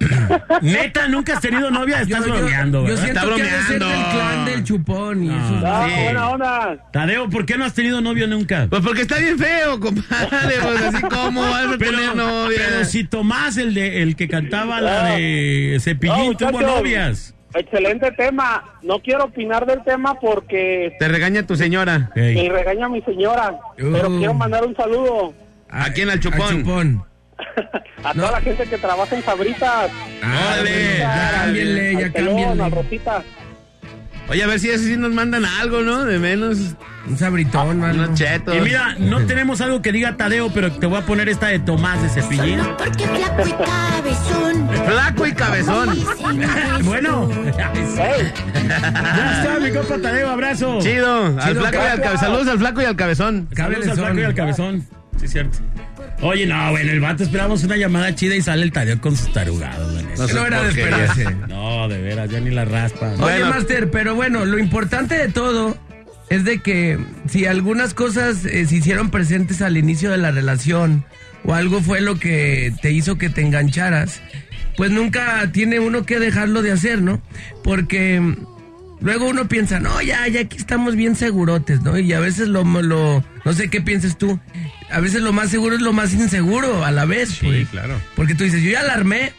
Neta, 0.62 1.08
nunca 1.08 1.34
has 1.34 1.40
tenido 1.40 1.70
novia, 1.70 2.00
estás 2.00 2.24
bromeando, 2.24 2.86
yo 2.86 2.94
Está 2.94 3.20
que 3.20 3.26
bromeando. 3.26 3.88
del 3.88 4.02
clan 4.04 4.44
del 4.46 4.64
chupón 4.64 5.24
y 5.24 5.28
No. 5.28 5.36
eso. 5.36 5.54
No, 5.60 5.88
Sí. 5.88 5.94
buena 6.04 6.28
onda. 6.30 6.76
Tadeo, 6.92 7.28
¿por 7.28 7.44
qué 7.44 7.58
no 7.58 7.64
has 7.66 7.74
tenido 7.74 8.00
novio 8.00 8.26
nunca? 8.26 8.66
Pues 8.70 8.82
porque 8.82 9.02
está 9.02 9.18
bien 9.18 9.38
feo, 9.38 9.78
compadre. 9.78 10.56
Pues 10.62 10.82
así 10.94 11.02
como 11.02 11.42
vas 11.42 11.66
a 11.74 11.78
tener 11.78 12.16
novia. 12.16 12.58
pero 12.66 12.84
si 12.86 13.04
Tomás, 13.04 13.56
el 13.58 13.74
de 13.74 14.02
el 14.02 14.16
que 14.16 14.26
cantaba 14.28 14.80
la 14.80 15.04
de 15.16 15.76
Cepillín, 15.80 16.32
No, 16.32 16.36
tuvo 16.36 16.60
novias. 16.62 17.34
Excelente 17.54 18.12
tema. 18.12 18.64
No 18.82 19.00
quiero 19.00 19.24
opinar 19.24 19.66
del 19.66 19.82
tema 19.84 20.14
porque 20.20 20.94
Te 20.98 21.08
regaña 21.08 21.46
tu 21.46 21.56
señora. 21.56 22.10
me 22.14 22.48
regaña 22.48 22.88
mi 22.88 23.02
señora. 23.02 23.58
Pero 23.76 24.08
Uh. 24.10 24.18
quiero 24.18 24.34
mandar 24.34 24.64
un 24.64 24.76
saludo. 24.76 25.34
¿A 25.68 25.92
quién? 25.92 26.10
Al 26.10 26.20
chupón. 26.20 26.40
Al 26.42 26.58
chupón. 26.58 27.04
a 28.04 28.12
toda 28.14 28.32
la 28.32 28.40
gente 28.40 28.64
que 28.64 28.78
trabaja 28.78 29.16
en 29.16 29.22
Sabritas. 29.22 29.90
Órale, 30.22 30.98
ya 30.98 31.30
cámbienle, 31.34 31.92
ya 31.94 32.12
cámbienle. 32.12 32.62
a 32.64 32.68
Rosita. 32.68 33.22
Oye, 34.30 34.44
a 34.44 34.46
ver 34.46 34.60
si 34.60 34.70
así 34.70 34.96
nos 34.96 35.12
mandan 35.12 35.44
algo, 35.44 35.82
¿no? 35.82 36.04
De 36.04 36.20
menos. 36.20 36.76
Un 37.08 37.18
sabritón, 37.18 37.80
mano. 37.80 38.04
Unos 38.04 38.16
chetos. 38.16 38.54
Y 38.54 38.60
mira, 38.60 38.94
no 39.00 39.26
tenemos 39.26 39.60
algo 39.60 39.82
que 39.82 39.90
diga 39.90 40.16
Tadeo, 40.16 40.52
pero 40.54 40.70
te 40.70 40.86
voy 40.86 40.98
a 40.98 41.00
poner 41.04 41.28
esta 41.28 41.48
de 41.48 41.58
Tomás 41.58 42.00
de 42.00 42.08
Cepillín. 42.10 42.60
Porque 42.78 43.08
flaco 43.08 43.48
y 43.48 43.52
cabezón. 43.52 44.70
Flaco 44.86 45.26
y 45.26 45.32
cabezón. 45.32 45.98
bueno, 46.84 47.28
ya 47.56 47.72
está, 47.72 49.58
mi 49.60 49.72
compa 49.72 49.98
Tadeo, 49.98 50.30
abrazo. 50.30 50.78
Chido. 50.80 51.36
Al 51.40 51.56
flaco 51.56 51.78
y 51.78 51.86
al 51.88 52.00
cabezón. 52.00 52.20
Saludos 52.20 52.48
al 52.48 52.58
flaco 52.60 52.82
y 52.82 52.84
al 52.84 52.96
cabezón. 52.96 53.48
Saludos 53.56 53.88
al 53.88 53.96
flaco 53.96 54.18
y 54.20 54.22
al 54.22 54.34
cabezón. 54.34 54.86
Sí, 55.16 55.26
cierto. 55.26 55.58
Oye, 56.22 56.46
no, 56.46 56.70
bueno, 56.70 56.92
el 56.92 57.00
vato 57.00 57.22
esperamos 57.22 57.64
una 57.64 57.76
llamada 57.76 58.14
chida 58.14 58.36
y 58.36 58.42
sale 58.42 58.62
el 58.62 58.72
Tadeo 58.72 59.00
con 59.00 59.16
sus 59.16 59.32
tarugados. 59.32 59.92
No 60.18 60.26
No 60.26 60.46
era 60.46 60.62
de 60.62 60.68
esperarse. 60.68 61.24
No, 61.48 61.88
de 61.88 62.00
veras, 62.00 62.30
ya 62.30 62.40
ni 62.40 62.50
la 62.50 62.64
raspa. 62.64 63.08
Oye, 63.12 63.16
Bueno. 63.18 63.46
Master, 63.50 63.90
pero 63.90 64.14
bueno, 64.14 64.44
lo 64.44 64.58
importante 64.58 65.16
de 65.16 65.28
todo 65.28 65.76
es 66.28 66.44
de 66.44 66.58
que 66.60 66.98
si 67.28 67.46
algunas 67.46 67.94
cosas 67.94 68.44
eh, 68.44 68.66
se 68.66 68.76
hicieron 68.76 69.10
presentes 69.10 69.62
al 69.62 69.76
inicio 69.76 70.10
de 70.10 70.18
la 70.18 70.30
relación 70.30 71.04
o 71.44 71.54
algo 71.54 71.80
fue 71.80 72.00
lo 72.00 72.18
que 72.18 72.72
te 72.82 72.92
hizo 72.92 73.16
que 73.18 73.30
te 73.30 73.40
engancharas, 73.40 74.20
pues 74.76 74.90
nunca 74.90 75.50
tiene 75.52 75.80
uno 75.80 76.04
que 76.04 76.18
dejarlo 76.20 76.62
de 76.62 76.72
hacer, 76.72 77.02
¿no? 77.02 77.22
Porque 77.64 78.36
luego 79.00 79.28
uno 79.28 79.48
piensa, 79.48 79.80
no, 79.80 80.00
ya, 80.02 80.26
ya 80.28 80.40
aquí 80.40 80.56
estamos 80.56 80.96
bien 80.96 81.16
segurotes, 81.16 81.82
¿no? 81.82 81.98
Y 81.98 82.12
a 82.12 82.20
veces 82.20 82.48
lo, 82.48 82.64
lo 82.64 83.24
no 83.44 83.52
sé 83.52 83.68
qué 83.68 83.80
pienses 83.80 84.16
tú, 84.16 84.38
a 84.90 85.00
veces 85.00 85.22
lo 85.22 85.32
más 85.32 85.50
seguro 85.50 85.76
es 85.76 85.82
lo 85.82 85.92
más 85.92 86.12
inseguro 86.12 86.84
a 86.84 86.90
la 86.90 87.04
vez, 87.04 87.38
pues. 87.40 87.68
claro. 87.68 88.00
Porque 88.16 88.34
tú 88.34 88.44
dices, 88.44 88.62
yo 88.62 88.70
ya 88.70 88.82
la 88.82 88.94
armé. 88.94 89.32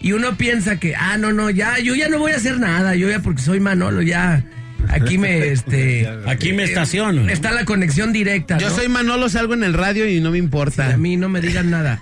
Y 0.00 0.12
uno 0.12 0.36
piensa 0.36 0.78
que, 0.78 0.94
ah, 0.94 1.16
no, 1.16 1.32
no, 1.32 1.48
ya, 1.48 1.78
yo 1.78 1.94
ya 1.94 2.10
no 2.10 2.18
voy 2.18 2.32
a 2.32 2.36
hacer 2.36 2.58
nada. 2.58 2.94
Yo 2.94 3.08
ya, 3.08 3.20
porque 3.20 3.40
soy 3.40 3.58
Manolo, 3.58 4.02
ya. 4.02 4.44
Aquí 4.88 5.18
me, 5.18 5.48
este. 5.48 6.08
Aquí 6.26 6.52
me 6.52 6.64
estaciono. 6.64 7.28
Está 7.28 7.52
la 7.52 7.64
conexión 7.64 8.12
directa. 8.12 8.58
Yo 8.58 8.68
¿no? 8.70 8.74
soy 8.76 8.88
Manolo, 8.88 9.28
salgo 9.28 9.54
en 9.54 9.64
el 9.64 9.74
radio 9.74 10.08
y 10.08 10.20
no 10.20 10.30
me 10.30 10.38
importa. 10.38 10.94
A 10.94 10.96
mí 10.96 11.16
no 11.16 11.28
me 11.28 11.40
digan 11.40 11.70
nada. 11.70 12.00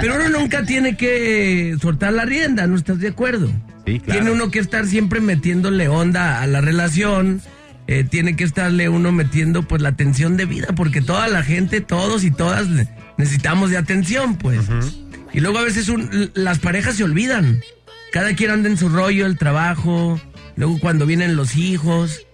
Pero 0.00 0.16
uno 0.16 0.28
nunca 0.38 0.64
tiene 0.64 0.96
que 0.96 1.76
soltar 1.80 2.12
la 2.12 2.24
rienda, 2.24 2.66
¿no 2.66 2.76
estás 2.76 2.98
de 3.00 3.08
acuerdo? 3.08 3.50
Sí, 3.86 4.00
claro. 4.00 4.20
Tiene 4.20 4.30
uno 4.34 4.50
que 4.50 4.58
estar 4.58 4.86
siempre 4.86 5.20
metiéndole 5.20 5.88
onda 5.88 6.40
a 6.42 6.46
la 6.46 6.60
relación. 6.60 7.40
eh, 7.88 8.02
tiene 8.02 8.34
que 8.34 8.42
estarle 8.42 8.88
uno 8.88 9.12
metiendo 9.12 9.62
pues 9.62 9.80
la 9.80 9.90
atención 9.90 10.36
de 10.36 10.44
vida, 10.44 10.68
porque 10.74 11.00
toda 11.02 11.28
la 11.28 11.44
gente, 11.44 11.80
todos 11.80 12.24
y 12.24 12.32
todas 12.32 12.66
ne- 12.68 12.88
necesitamos 13.16 13.70
de 13.70 13.76
atención, 13.76 14.36
pues. 14.38 14.60
Y 15.32 15.38
luego 15.40 15.58
a 15.58 15.62
veces 15.62 15.88
un- 15.88 16.30
las 16.34 16.58
parejas 16.58 16.96
se 16.96 17.04
olvidan. 17.04 17.60
Cada 18.12 18.34
quien 18.34 18.50
anda 18.50 18.68
en 18.68 18.76
su 18.76 18.88
rollo, 18.88 19.24
el 19.26 19.38
trabajo, 19.38 20.20
luego 20.56 20.78
cuando 20.80 21.06
vienen 21.06 21.36
los 21.36 21.56
hijos. 21.56 22.26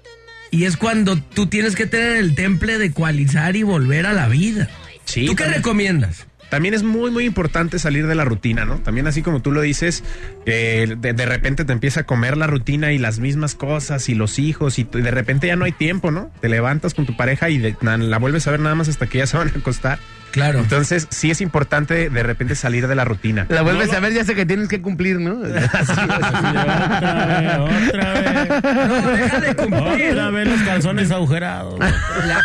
Y 0.50 0.64
es 0.64 0.76
cuando 0.76 1.16
tú 1.16 1.46
tienes 1.46 1.74
que 1.74 1.86
tener 1.86 2.16
el 2.16 2.34
temple 2.34 2.78
de 2.78 2.86
ecualizar 2.86 3.56
y 3.56 3.62
volver 3.62 4.06
a 4.06 4.12
la 4.12 4.28
vida. 4.28 4.68
Sí, 5.04 5.26
¿Tú 5.26 5.34
qué 5.34 5.44
recomiendas? 5.46 6.26
También 6.52 6.74
es 6.74 6.82
muy, 6.82 7.10
muy 7.10 7.24
importante 7.24 7.78
salir 7.78 8.06
de 8.06 8.14
la 8.14 8.26
rutina, 8.26 8.66
¿no? 8.66 8.74
También 8.76 9.06
así 9.06 9.22
como 9.22 9.40
tú 9.40 9.52
lo 9.52 9.62
dices, 9.62 10.04
eh, 10.44 10.96
de, 10.98 11.14
de 11.14 11.24
repente 11.24 11.64
te 11.64 11.72
empieza 11.72 12.00
a 12.00 12.02
comer 12.04 12.36
la 12.36 12.46
rutina 12.46 12.92
y 12.92 12.98
las 12.98 13.20
mismas 13.20 13.54
cosas 13.54 14.10
y 14.10 14.14
los 14.14 14.38
hijos 14.38 14.78
y, 14.78 14.84
de 14.84 15.10
repente 15.10 15.46
ya 15.46 15.56
no 15.56 15.64
hay 15.64 15.72
tiempo, 15.72 16.10
¿no? 16.10 16.30
Te 16.42 16.50
levantas 16.50 16.92
con 16.92 17.06
tu 17.06 17.16
pareja 17.16 17.48
y 17.48 17.56
de- 17.56 17.74
na- 17.80 17.96
la 17.96 18.18
vuelves 18.18 18.46
a 18.48 18.50
ver 18.50 18.60
nada 18.60 18.74
más 18.74 18.88
hasta 18.88 19.06
que 19.06 19.16
ya 19.16 19.26
se 19.26 19.38
van 19.38 19.48
a 19.48 19.58
acostar. 19.58 19.98
Claro. 20.30 20.58
Entonces 20.58 21.06
sí 21.10 21.30
es 21.30 21.40
importante 21.40 22.10
de 22.10 22.22
repente 22.22 22.54
salir 22.54 22.86
de 22.86 22.96
la 22.96 23.06
rutina. 23.06 23.46
La 23.48 23.62
vuelves 23.62 23.90
No 23.90 23.96
a 23.96 24.00
ver, 24.00 24.12
ya 24.12 24.24
sé 24.26 24.34
que 24.34 24.44
tienes 24.44 24.68
que 24.68 24.82
cumplir, 24.82 25.20
¿no? 25.20 25.36
Otra 25.42 25.62
vez, 27.40 27.58
otra 27.58 28.12
vez. 28.14 28.62
No, 28.88 29.10
deja 29.12 29.40
de 29.40 29.56
cumplir. 29.56 30.10
Otra 30.12 30.30
vez 30.30 30.48
los 30.48 30.60
calzones 30.62 31.10
agujerados. 31.10 31.78
La, 32.26 32.42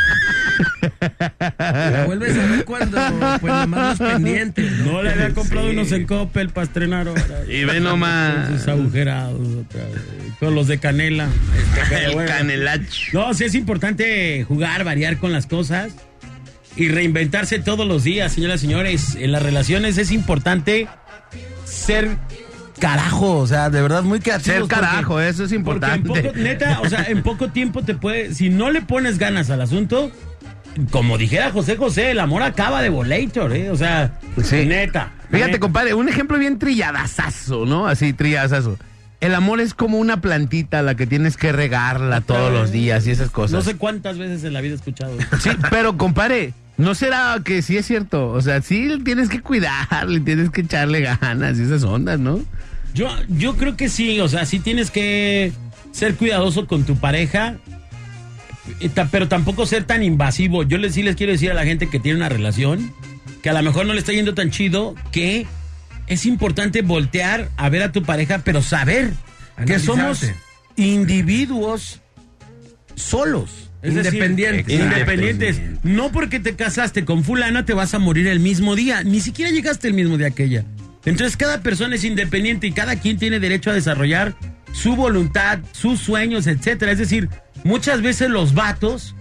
la 1.57 2.03
vuelves 2.05 2.37
a 2.37 2.45
ver 2.45 2.65
cuando, 2.65 2.97
pues, 3.39 3.53
nomás 3.53 3.99
los 3.99 4.09
pendientes. 4.11 4.71
¿no? 4.79 4.93
No 4.93 5.03
le 5.03 5.11
había 5.11 5.33
comprado 5.33 5.69
unos 5.69 5.91
en 5.91 6.05
Coppel 6.05 6.49
para 6.49 6.65
estrenar 6.65 7.07
ahora. 7.07 7.43
Y 7.47 7.63
ve 7.65 7.79
nomás. 7.79 8.49
Esos 8.49 8.67
agujerados 8.67 9.47
otra 9.65 9.83
vez. 9.85 10.01
Con 10.39 10.55
los 10.55 10.67
de 10.67 10.77
canela. 10.79 11.27
El 11.91 12.13
bueno. 12.13 12.29
canelacho. 12.29 13.11
No, 13.13 13.33
sí 13.33 13.45
es 13.45 13.55
importante 13.55 14.43
jugar, 14.43 14.83
variar 14.83 15.17
con 15.17 15.31
las 15.31 15.47
cosas 15.47 15.93
y 16.75 16.89
reinventarse 16.89 17.59
todos 17.59 17.87
los 17.87 18.03
días, 18.03 18.33
señoras 18.33 18.63
y 18.63 18.67
señores. 18.67 19.15
En 19.15 19.31
las 19.31 19.41
relaciones 19.41 19.97
es 19.97 20.11
importante 20.11 20.87
ser 21.65 22.17
carajo, 22.79 23.37
o 23.39 23.47
sea, 23.47 23.69
de 23.69 23.81
verdad 23.81 24.03
muy 24.03 24.19
creativo. 24.19 24.55
Ser 24.55 24.67
carajo, 24.67 25.19
eso 25.19 25.43
es 25.43 25.51
importante. 25.51 26.07
Porque 26.07 26.27
en 26.27 26.27
poco, 26.27 26.37
neta, 26.37 26.79
o 26.81 26.89
sea, 26.89 27.05
en 27.07 27.23
poco 27.23 27.49
tiempo 27.49 27.81
te 27.81 27.95
puede, 27.95 28.33
si 28.33 28.49
no 28.49 28.71
le 28.71 28.81
pones 28.81 29.17
ganas 29.17 29.49
al 29.49 29.61
asunto, 29.61 30.11
como 30.91 31.17
dijera 31.17 31.51
José 31.51 31.75
José, 31.77 32.11
el 32.11 32.19
amor 32.19 32.43
acaba 32.43 32.81
de 32.81 32.89
volator, 32.89 33.53
¿eh? 33.55 33.69
O 33.69 33.75
sea, 33.75 34.19
Sí. 34.43 34.65
neta. 34.65 35.11
Fíjate, 35.31 35.47
neta. 35.53 35.59
compadre, 35.59 35.93
un 35.93 36.07
ejemplo 36.09 36.37
bien 36.37 36.59
trilladazazo, 36.59 37.65
¿no? 37.65 37.87
Así, 37.87 38.13
trilladazazo. 38.13 38.77
El 39.19 39.33
amor 39.33 39.59
es 39.59 39.73
como 39.73 39.97
una 39.97 40.21
plantita 40.21 40.79
a 40.79 40.81
la 40.83 40.95
que 40.95 41.07
tienes 41.07 41.37
que 41.37 41.51
regarla 41.51 42.21
todos 42.21 42.53
los 42.53 42.71
días 42.71 43.07
y 43.07 43.11
esas 43.11 43.31
cosas. 43.31 43.51
No 43.53 43.61
sé 43.61 43.75
cuántas 43.75 44.17
veces 44.19 44.43
en 44.43 44.53
la 44.53 44.61
vida 44.61 44.73
he 44.73 44.75
escuchado. 44.75 45.17
Sí, 45.39 45.49
pero 45.71 45.97
compadre, 45.97 46.53
¿no 46.77 46.93
será 46.93 47.39
que 47.43 47.63
sí 47.63 47.77
es 47.77 47.87
cierto? 47.87 48.29
O 48.29 48.41
sea, 48.41 48.61
sí 48.61 48.89
tienes 49.03 49.29
que 49.29 49.41
cuidarle, 49.41 50.19
tienes 50.19 50.51
que 50.51 50.61
echarle 50.61 51.01
ganas 51.01 51.57
y 51.57 51.63
esas 51.63 51.83
ondas, 51.83 52.19
¿no? 52.19 52.39
Yo, 52.93 53.09
yo 53.27 53.55
creo 53.57 53.75
que 53.75 53.89
sí, 53.89 54.19
o 54.21 54.27
sea, 54.27 54.45
sí 54.45 54.59
tienes 54.59 54.91
que 54.91 55.51
ser 55.91 56.13
cuidadoso 56.15 56.67
con 56.67 56.83
tu 56.83 56.95
pareja, 56.97 57.55
pero 59.11 59.27
tampoco 59.27 59.65
ser 59.65 59.83
tan 59.83 60.03
invasivo. 60.03 60.63
Yo 60.63 60.77
les, 60.77 60.93
sí 60.93 61.03
les 61.03 61.15
quiero 61.15 61.31
decir 61.31 61.51
a 61.51 61.53
la 61.53 61.65
gente 61.65 61.89
que 61.89 61.99
tiene 61.99 62.17
una 62.17 62.29
relación, 62.29 62.93
que 63.41 63.49
a 63.49 63.53
lo 63.53 63.63
mejor 63.63 63.85
no 63.85 63.93
le 63.93 63.99
está 63.99 64.13
yendo 64.13 64.33
tan 64.33 64.51
chido, 64.51 64.95
que 65.11 65.45
es 66.07 66.25
importante 66.25 66.81
voltear 66.81 67.49
a 67.57 67.69
ver 67.69 67.83
a 67.83 67.91
tu 67.91 68.03
pareja, 68.03 68.39
pero 68.43 68.61
saber 68.61 69.11
que 69.65 69.79
somos 69.79 70.25
individuos 70.75 72.01
solos. 72.95 73.69
Es 73.81 73.93
decir, 73.93 74.15
Independientes. 74.15 74.79
independientes. 74.79 75.61
No 75.83 76.11
porque 76.11 76.39
te 76.39 76.55
casaste 76.55 77.05
con 77.05 77.23
fulana 77.23 77.63
te 77.63 77.73
vas 77.73 77.93
a 77.93 77.99
morir 77.99 78.27
el 78.27 78.39
mismo 78.39 78.75
día. 78.75 79.03
Ni 79.03 79.21
siquiera 79.21 79.51
llegaste 79.51 79.87
el 79.87 79.93
mismo 79.93 80.17
día 80.17 80.31
que 80.31 80.45
ella. 80.45 80.65
Entonces 81.05 81.37
cada 81.37 81.61
persona 81.61 81.95
es 81.95 82.03
independiente 82.03 82.67
y 82.67 82.71
cada 82.71 82.97
quien 82.97 83.17
tiene 83.17 83.39
derecho 83.39 83.69
a 83.69 83.73
desarrollar 83.73 84.35
su 84.71 84.95
voluntad, 84.95 85.59
sus 85.71 85.99
sueños, 85.99 86.47
etcétera. 86.47 86.91
Es 86.91 86.97
decir, 86.97 87.29
muchas 87.63 88.01
veces 88.01 88.29
los 88.29 88.53
vatos, 88.53 89.15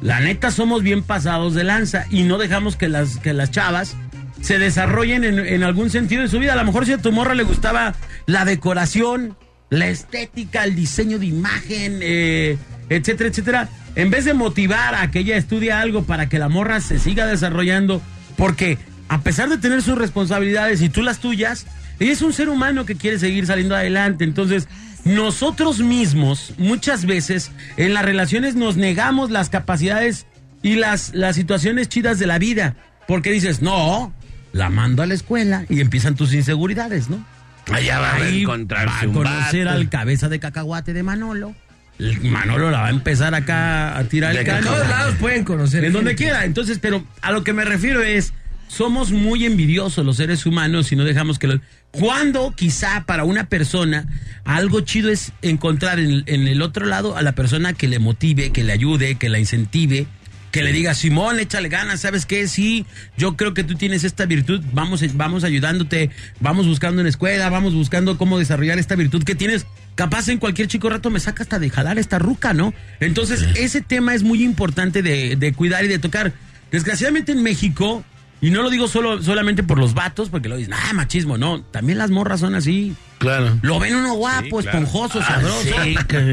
la 0.00 0.20
neta, 0.20 0.50
somos 0.50 0.82
bien 0.82 1.02
pasados 1.02 1.54
de 1.54 1.64
lanza 1.64 2.06
y 2.10 2.22
no 2.22 2.38
dejamos 2.38 2.76
que 2.76 2.88
las, 2.88 3.18
que 3.18 3.32
las 3.32 3.50
chavas 3.50 3.96
se 4.40 4.58
desarrollen 4.58 5.24
en, 5.24 5.38
en 5.38 5.62
algún 5.62 5.90
sentido 5.90 6.22
de 6.22 6.28
su 6.28 6.38
vida. 6.38 6.54
A 6.54 6.56
lo 6.56 6.64
mejor 6.64 6.86
si 6.86 6.92
a 6.92 6.98
tu 6.98 7.12
morra 7.12 7.34
le 7.34 7.42
gustaba 7.42 7.94
la 8.26 8.44
decoración, 8.44 9.36
la 9.70 9.88
estética, 9.88 10.64
el 10.64 10.74
diseño 10.74 11.18
de 11.18 11.26
imagen, 11.26 12.00
eh, 12.02 12.58
etcétera, 12.88 13.30
etcétera. 13.30 13.68
En 13.94 14.10
vez 14.10 14.24
de 14.24 14.34
motivar 14.34 14.94
a 14.94 15.10
que 15.10 15.20
ella 15.20 15.36
estudie 15.36 15.72
algo 15.72 16.04
para 16.04 16.28
que 16.28 16.38
la 16.38 16.48
morra 16.48 16.80
se 16.80 16.98
siga 16.98 17.26
desarrollando, 17.26 18.02
porque 18.36 18.78
a 19.08 19.22
pesar 19.22 19.48
de 19.48 19.58
tener 19.58 19.82
sus 19.82 19.96
responsabilidades 19.96 20.82
y 20.82 20.88
tú 20.88 21.02
las 21.02 21.18
tuyas, 21.18 21.66
ella 22.00 22.12
es 22.12 22.22
un 22.22 22.32
ser 22.32 22.48
humano 22.48 22.84
que 22.84 22.96
quiere 22.96 23.18
seguir 23.18 23.46
saliendo 23.46 23.76
adelante. 23.76 24.24
Entonces, 24.24 24.68
nosotros 25.04 25.80
mismos, 25.80 26.54
muchas 26.58 27.06
veces, 27.06 27.52
en 27.76 27.94
las 27.94 28.04
relaciones 28.04 28.56
nos 28.56 28.76
negamos 28.76 29.30
las 29.30 29.48
capacidades 29.48 30.26
y 30.62 30.74
las, 30.74 31.14
las 31.14 31.36
situaciones 31.36 31.88
chidas 31.88 32.18
de 32.18 32.26
la 32.26 32.38
vida. 32.38 32.74
Porque 33.06 33.30
dices, 33.32 33.62
no, 33.62 34.12
la 34.52 34.68
mando 34.68 35.02
a 35.02 35.06
la 35.06 35.14
escuela 35.14 35.64
y 35.68 35.80
empiezan 35.80 36.16
tus 36.16 36.34
inseguridades, 36.34 37.08
¿no? 37.08 37.24
Allá 37.72 38.00
va 38.00 38.14
a 38.14 38.28
encontrarse 38.28 39.06
va 39.06 39.12
a 39.12 39.14
conocer 39.14 39.68
al 39.68 39.88
cabeza 39.88 40.28
de 40.28 40.40
cacahuate 40.40 40.92
de 40.92 41.02
Manolo. 41.02 41.54
El 41.98 42.20
Manolo 42.22 42.70
la 42.70 42.80
va 42.80 42.86
a 42.86 42.90
empezar 42.90 43.34
acá 43.34 43.96
a 43.96 44.04
tirar 44.04 44.32
De 44.32 44.40
el 44.40 44.48
En 44.48 44.54
cano. 44.54 44.70
todos 44.70 44.88
lados 44.88 45.14
pueden 45.16 45.44
conocer. 45.44 45.84
En 45.84 45.92
donde 45.92 46.14
quiera. 46.14 46.44
Entonces, 46.44 46.78
pero 46.80 47.04
a 47.20 47.30
lo 47.30 47.44
que 47.44 47.52
me 47.52 47.64
refiero 47.64 48.02
es, 48.02 48.32
somos 48.70 49.10
muy 49.10 49.44
envidiosos 49.44 50.06
los 50.06 50.16
seres 50.16 50.46
humanos 50.46 50.92
y 50.92 50.96
no 50.96 51.04
dejamos 51.04 51.38
que 51.38 51.48
lo... 51.48 51.60
Cuando 51.90 52.54
quizá 52.54 53.04
para 53.04 53.24
una 53.24 53.48
persona 53.48 54.06
algo 54.44 54.80
chido 54.80 55.10
es 55.10 55.32
encontrar 55.42 55.98
en, 55.98 56.22
en 56.26 56.46
el 56.46 56.62
otro 56.62 56.86
lado 56.86 57.16
a 57.16 57.22
la 57.22 57.32
persona 57.32 57.72
que 57.72 57.88
le 57.88 57.98
motive, 57.98 58.50
que 58.50 58.62
le 58.62 58.72
ayude, 58.72 59.16
que 59.16 59.28
la 59.28 59.40
incentive, 59.40 60.06
que 60.52 60.62
le 60.62 60.72
diga, 60.72 60.94
Simón, 60.94 61.40
échale 61.40 61.68
ganas, 61.68 62.00
¿sabes 62.00 62.26
qué? 62.26 62.46
Sí, 62.46 62.86
yo 63.16 63.36
creo 63.36 63.54
que 63.54 63.64
tú 63.64 63.74
tienes 63.74 64.04
esta 64.04 64.24
virtud, 64.24 64.62
vamos, 64.72 65.02
vamos 65.16 65.42
ayudándote, 65.42 66.10
vamos 66.38 66.68
buscando 66.68 67.00
en 67.00 67.08
escuela, 67.08 67.50
vamos 67.50 67.74
buscando 67.74 68.16
cómo 68.18 68.38
desarrollar 68.38 68.78
esta 68.78 68.94
virtud 68.94 69.24
que 69.24 69.34
tienes. 69.34 69.66
Capaz 69.96 70.28
en 70.28 70.38
cualquier 70.38 70.68
chico 70.68 70.88
rato 70.88 71.10
me 71.10 71.18
saca 71.18 71.42
hasta 71.42 71.58
de 71.58 71.70
jalar 71.70 71.98
esta 71.98 72.20
ruca, 72.20 72.54
¿no? 72.54 72.72
Entonces, 73.00 73.44
ese 73.56 73.80
tema 73.80 74.14
es 74.14 74.22
muy 74.22 74.44
importante 74.44 75.02
de, 75.02 75.34
de 75.34 75.52
cuidar 75.52 75.84
y 75.84 75.88
de 75.88 75.98
tocar. 75.98 76.32
Desgraciadamente 76.70 77.32
en 77.32 77.42
México 77.42 78.04
Y 78.42 78.50
no 78.50 78.62
lo 78.62 78.70
digo 78.70 78.88
solo, 78.88 79.22
solamente 79.22 79.62
por 79.62 79.78
los 79.78 79.92
vatos, 79.92 80.30
porque 80.30 80.48
lo 80.48 80.56
dicen, 80.56 80.72
ah, 80.72 80.92
machismo. 80.94 81.36
No, 81.36 81.60
también 81.62 81.98
las 81.98 82.10
morras 82.10 82.40
son 82.40 82.54
así. 82.54 82.94
Claro. 83.18 83.58
Lo 83.60 83.78
ven 83.78 83.94
uno 83.94 84.14
guapo, 84.14 84.62
Sí, 84.62 84.68
claro. 84.68 84.78
esponjoso, 84.78 85.20
Ah, 85.20 85.26
sabroso. 85.26 85.60
sí, 85.62 85.94
que- 86.08 86.32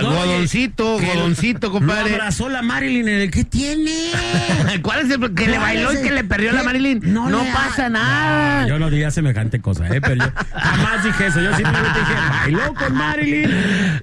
con 0.00 0.02
godoncito, 0.12 0.96
que- 0.98 1.06
godoncito, 1.06 1.70
compadre. 1.70 2.08
Lo 2.10 2.16
abrazó 2.16 2.48
la 2.48 2.60
Marilyn 2.62 3.06
en 3.06 3.20
el 3.20 3.30
¿qué 3.30 3.44
tiene? 3.44 3.92
¿Cuál 4.82 5.06
es 5.06 5.10
el 5.12 5.20
que 5.32 5.46
le 5.46 5.52
¿Cuál 5.56 5.60
bailó 5.60 5.92
y 5.92 6.02
que 6.02 6.10
le 6.10 6.24
perdió 6.24 6.50
la 6.50 6.60
qué? 6.60 6.66
Marilyn? 6.66 7.00
No, 7.04 7.30
le 7.30 7.52
pasa 7.52 7.86
ha- 7.86 7.88
nada. 7.90 8.66
Yo 8.66 8.80
no 8.80 8.90
diría 8.90 9.12
semejante 9.12 9.60
cosa, 9.60 9.86
¿eh? 9.94 10.00
Pero 10.00 10.16
yo 10.16 10.32
jamás 10.56 11.04
dije 11.04 11.26
eso. 11.28 11.40
Yo 11.40 11.54
simplemente 11.54 12.00
dije, 12.00 12.14
bailó 12.30 12.74
con 12.74 12.94
Marilyn. 12.96 13.50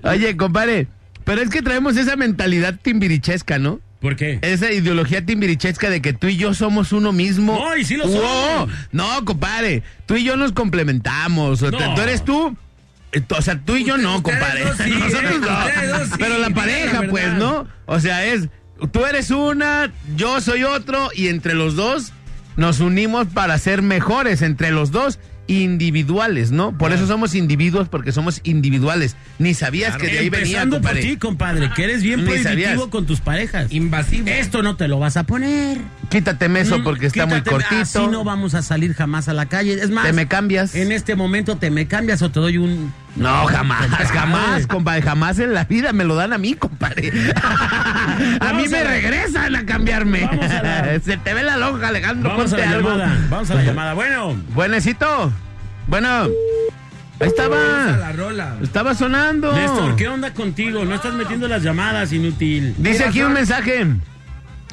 Oye, 0.04 0.38
compadre, 0.38 0.88
pero 1.26 1.42
es 1.42 1.50
que 1.50 1.62
traemos 1.62 1.98
esa 1.98 2.16
mentalidad 2.16 2.76
timbirichesca, 2.82 3.60
¿no? 3.60 3.82
¿Por 4.02 4.16
qué? 4.16 4.40
Esa 4.42 4.72
ideología 4.72 5.24
timbirichesca 5.26 5.90
de 5.92 6.02
que 6.02 6.12
tú 6.14 6.28
y 6.28 6.36
yo 6.36 6.54
somos 6.56 6.92
uno 6.92 7.14
mismo. 7.14 7.54
No, 7.54 7.78
y 7.78 7.86
sí 7.86 7.96
lo 7.98 8.08
Wow. 8.08 8.22
somos. 8.22 8.70
No, 8.92 9.24
compadre, 9.26 9.84
tú 10.08 10.16
y 10.16 10.24
yo 10.24 10.36
nos 10.38 10.52
complementamos. 10.54 11.62
O 11.62 11.70
sea, 11.70 11.80
No. 11.88 11.94
Tú 11.96 12.02
eres 12.02 12.26
tú. 12.26 12.58
eh, 13.12 13.22
O 13.30 13.42
sea, 13.42 13.60
tú 13.60 13.76
y 13.76 13.84
yo 13.86 13.98
no, 14.00 14.24
compadre. 14.24 14.66
dos 14.66 14.78
sí, 14.78 14.90
Nosotros 15.00 15.32
¿eh? 15.36 15.40
no. 15.40 15.66
Ustedes 15.66 15.90
dos 15.92 16.08
sí, 16.08 16.14
Pero 16.18 16.38
la 16.40 16.50
pareja, 16.50 17.02
la 17.04 17.10
pues. 17.10 17.34
¿no? 17.34 17.68
O 17.86 18.00
sea, 18.00 18.26
es, 18.26 18.50
tú 18.92 19.06
eres 19.06 19.30
una, 19.30 19.92
yo 20.16 20.42
soy 20.42 20.64
otro, 20.64 21.10
y 21.14 21.28
entre 21.28 21.54
los 21.54 21.76
dos 21.76 22.12
nos 22.58 22.80
unimos 22.80 23.28
para 23.28 23.58
ser 23.60 23.82
mejores, 23.84 24.42
entre 24.42 24.72
los 24.72 24.92
dos 24.92 25.20
individuales, 25.52 26.52
¿no? 26.52 26.78
Por 26.78 26.92
eso 26.94 27.08
somos 27.08 27.36
individuos, 27.36 27.90
porque 27.90 28.12
somos 28.12 28.42
individuales. 28.44 29.16
Ni 29.40 29.54
sabías 29.54 29.98
que 29.98 30.08
de 30.08 30.20
ahí 30.20 30.30
venía, 30.30 30.62
Empezando 30.64 30.78
por 30.78 30.90
compadre. 30.92 31.02
ti, 31.02 31.18
compadre, 31.18 31.70
que 31.76 31.84
eres 31.84 32.04
bien 32.04 32.24
prohibitivo 32.26 32.90
con 32.90 33.06
tus 33.06 33.22
parejas. 33.22 33.72
Invasivo. 33.72 34.28
Esto 34.28 34.64
no 34.64 34.76
te 34.76 34.88
lo 34.88 35.00
vas 35.00 35.18
a 35.18 35.24
poner. 35.24 35.78
Quítateme 36.12 36.60
eso 36.60 36.84
porque 36.84 37.08
está 37.08 37.26
muy 37.26 37.38
quítate, 37.38 37.50
cortito. 37.52 37.82
Así 37.82 38.08
no 38.08 38.24
vamos 38.26 38.54
a 38.54 38.62
salir 38.62 38.94
jamás 38.94 39.30
a 39.30 39.34
la 39.34 39.46
calle. 39.48 39.74
Es 39.74 39.90
más, 39.90 40.06
Te 40.06 40.12
me 40.14 40.28
cambias. 40.28 40.76
en 40.76 40.92
este 40.92 41.16
momento 41.16 41.56
te 41.58 41.72
me 41.72 41.88
cambias 41.88 42.22
o 42.22 42.30
te 42.30 42.40
doy 42.42 42.58
un. 42.58 42.94
No, 43.16 43.46
jamás, 43.48 43.88
jamás, 44.12 44.68
compadre, 44.68 45.02
jamás 45.02 45.40
en 45.40 45.54
la 45.54 45.64
vida 45.64 45.94
me 45.94 46.04
lo 46.04 46.16
dan 46.16 46.34
a 46.34 46.38
mí, 46.38 46.54
compadre. 46.54 47.12
a 48.40 48.54
mí 48.54 48.68
me 48.68 48.84
regresan 48.84 49.56
a 49.56 49.66
cambiarme. 49.66 50.26
Vamos 50.26 50.52
a 50.52 50.62
la- 50.62 51.00
Se 51.04 51.18
te 51.18 51.34
ve 51.34 51.44
la 51.44 51.56
lonja, 51.58 51.88
Alejandro, 51.88 52.30
Vamos 52.30 52.52
a 52.54 52.58
la 52.58 52.70
algo. 52.70 52.90
llamada. 52.90 53.18
Vamos 53.30 53.52
a 53.52 53.56
la 53.56 53.64
llamada. 53.64 53.94
Bueno. 53.94 54.36
Buenecito. 54.54 55.32
Bueno. 55.88 56.28
Ahí 57.22 57.28
estaba. 57.28 57.58
la 58.00 58.12
rola. 58.12 58.56
Estaba 58.62 58.96
sonando. 58.96 59.54
Néstor, 59.54 59.96
¿qué 59.96 60.08
onda 60.08 60.34
contigo? 60.34 60.84
No 60.84 60.96
estás 60.96 61.14
metiendo 61.14 61.48
las 61.48 61.64
llamadas, 61.64 62.12
inútil. 62.14 62.74
Dice 62.78 63.06
aquí 63.06 63.22
un 63.22 63.34
mensaje. 63.34 63.86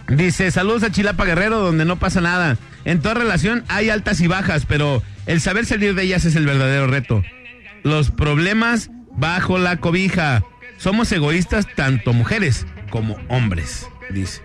Dice, 0.09 0.51
saludos 0.51 0.83
a 0.85 0.91
Chilapa 0.91 1.25
Guerrero, 1.25 1.59
donde 1.61 1.85
no 1.85 1.99
pasa 1.99 2.21
nada. 2.21 2.57
En 2.85 3.01
toda 3.01 3.15
relación 3.15 3.65
hay 3.69 3.91
altas 3.91 4.21
y 4.21 4.27
bajas, 4.27 4.65
pero 4.67 5.03
el 5.27 5.41
saber 5.41 5.67
salir 5.67 5.95
de 5.95 6.05
ellas 6.05 6.25
es 6.25 6.35
el 6.35 6.47
verdadero 6.47 6.87
reto. 6.87 7.23
Los 7.83 8.11
problemas 8.11 8.91
bajo 9.17 9.59
la 9.59 9.77
cobija. 9.77 10.43
Somos 10.79 11.13
egoístas 11.13 11.67
tanto 11.75 12.13
mujeres 12.15 12.67
como 12.89 13.19
hombres, 13.29 13.87
dice. 14.11 14.41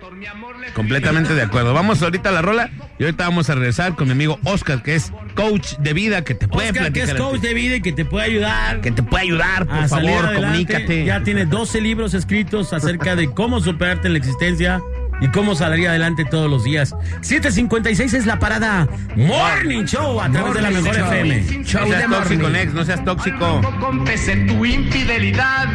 Completamente 0.74 1.34
de 1.34 1.42
acuerdo. 1.42 1.72
Vamos 1.72 2.02
ahorita 2.02 2.28
a 2.28 2.32
la 2.32 2.42
rola 2.42 2.70
y 2.98 3.04
ahorita 3.04 3.24
vamos 3.24 3.48
a 3.48 3.54
regresar 3.54 3.94
con 3.94 4.08
mi 4.08 4.12
amigo 4.12 4.38
Oscar, 4.44 4.82
que 4.82 4.96
es 4.96 5.12
coach 5.34 5.76
de 5.78 5.94
vida, 5.94 6.24
que 6.24 6.34
te 6.34 6.46
puede 6.46 6.70
Oscar, 6.70 6.92
que 6.92 7.00
platicar. 7.00 7.16
es 7.16 7.22
coach 7.22 7.40
de 7.40 7.54
vida 7.54 7.76
y 7.76 7.80
que 7.80 7.92
te 7.92 8.04
puede 8.04 8.26
ayudar. 8.26 8.80
Que 8.82 8.90
te 8.90 9.02
puede 9.02 9.24
ayudar, 9.24 9.66
por 9.66 9.88
favor, 9.88 10.26
adelante. 10.26 10.40
comunícate. 10.40 11.04
Ya 11.06 11.22
tiene 11.22 11.46
12 11.46 11.80
libros 11.80 12.12
escritos 12.12 12.72
acerca 12.74 13.16
de 13.16 13.30
cómo 13.30 13.60
superarte 13.60 14.08
en 14.08 14.12
la 14.12 14.18
existencia 14.18 14.82
y 15.20 15.28
cómo 15.28 15.54
salir 15.54 15.88
adelante 15.88 16.24
todos 16.24 16.50
los 16.50 16.64
días. 16.64 16.94
756 17.20 18.14
es 18.14 18.26
la 18.26 18.38
parada 18.38 18.88
Morning 19.16 19.84
Show 19.84 20.20
a 20.20 20.30
través 20.30 20.54
de 20.54 20.62
la 20.62 20.70
mejor 20.70 20.94
Show. 20.94 21.12
FM. 21.12 21.42
No 21.58 21.64
seas 21.64 22.10
tóxico, 22.10 22.48
Nex, 22.50 22.74
no 22.74 22.84
seas 22.84 23.04
tóxico. 23.04 23.60
Confesé 23.80 24.36
tu 24.46 24.64
infidelidad. 24.64 25.68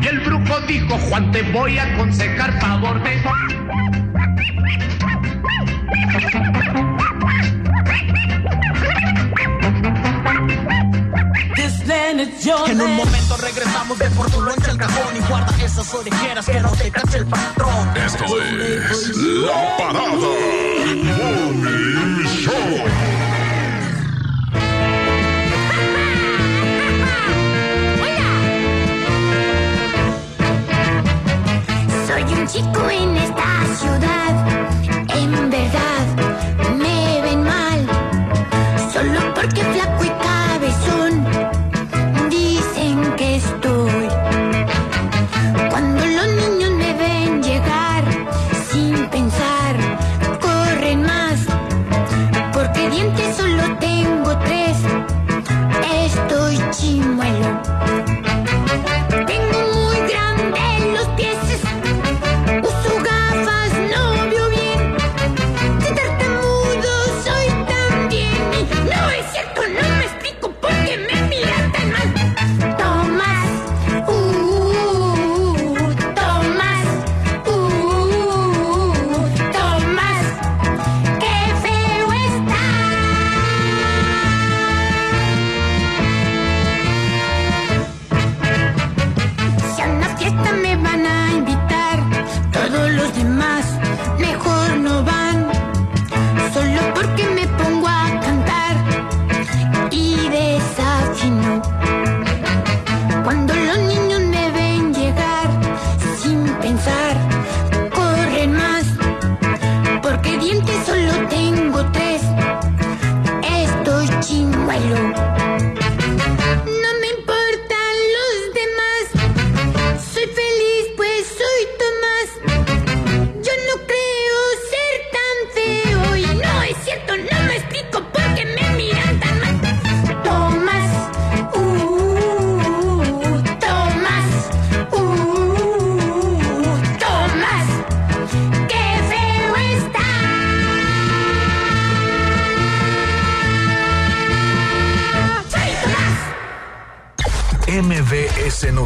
Y 0.00 0.06
el 0.06 0.20
brujo 0.20 0.60
dijo, 0.66 0.96
Juan, 1.08 1.30
te 1.32 1.42
voy 1.42 1.78
a 1.78 1.94
aconsejar 1.94 2.60
favor 2.60 3.02
de... 3.02 3.22
En 11.36 12.80
un 12.80 12.96
momento 12.96 13.36
regresamos 13.36 13.98
de 13.98 14.10
por 14.10 14.30
tu 14.30 14.40
loncha 14.40 14.70
al 14.70 14.78
cajón 14.78 15.16
y 15.16 15.20
guarda 15.28 15.54
esas 15.64 15.92
orejeras 15.94 16.46
que 16.46 16.60
no 16.60 16.70
te 16.72 16.90
cache 16.90 17.18
el 17.18 17.26
patrón. 17.26 17.96
Esto 17.96 18.24
es 18.24 19.16
La 19.16 19.76
Parada 19.76 20.08
Morning 20.96 21.04
Show. 22.24 22.54
Soy 32.06 32.22
un 32.22 32.46
chico 32.46 32.90
en 32.90 33.16
esta 33.16 33.66
ciudad, 33.78 34.48
en 35.16 35.50
verdad 35.50 36.06
me 36.76 37.20
ven 37.22 37.42
mal, 37.42 37.86
solo 38.92 39.34
porque 39.34 39.62
flaco 39.62 39.93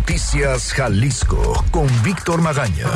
Noticias 0.09 0.73
Jalisco 0.73 1.63
con 1.71 1.87
Víctor 2.03 2.41
Magaña. 2.41 2.87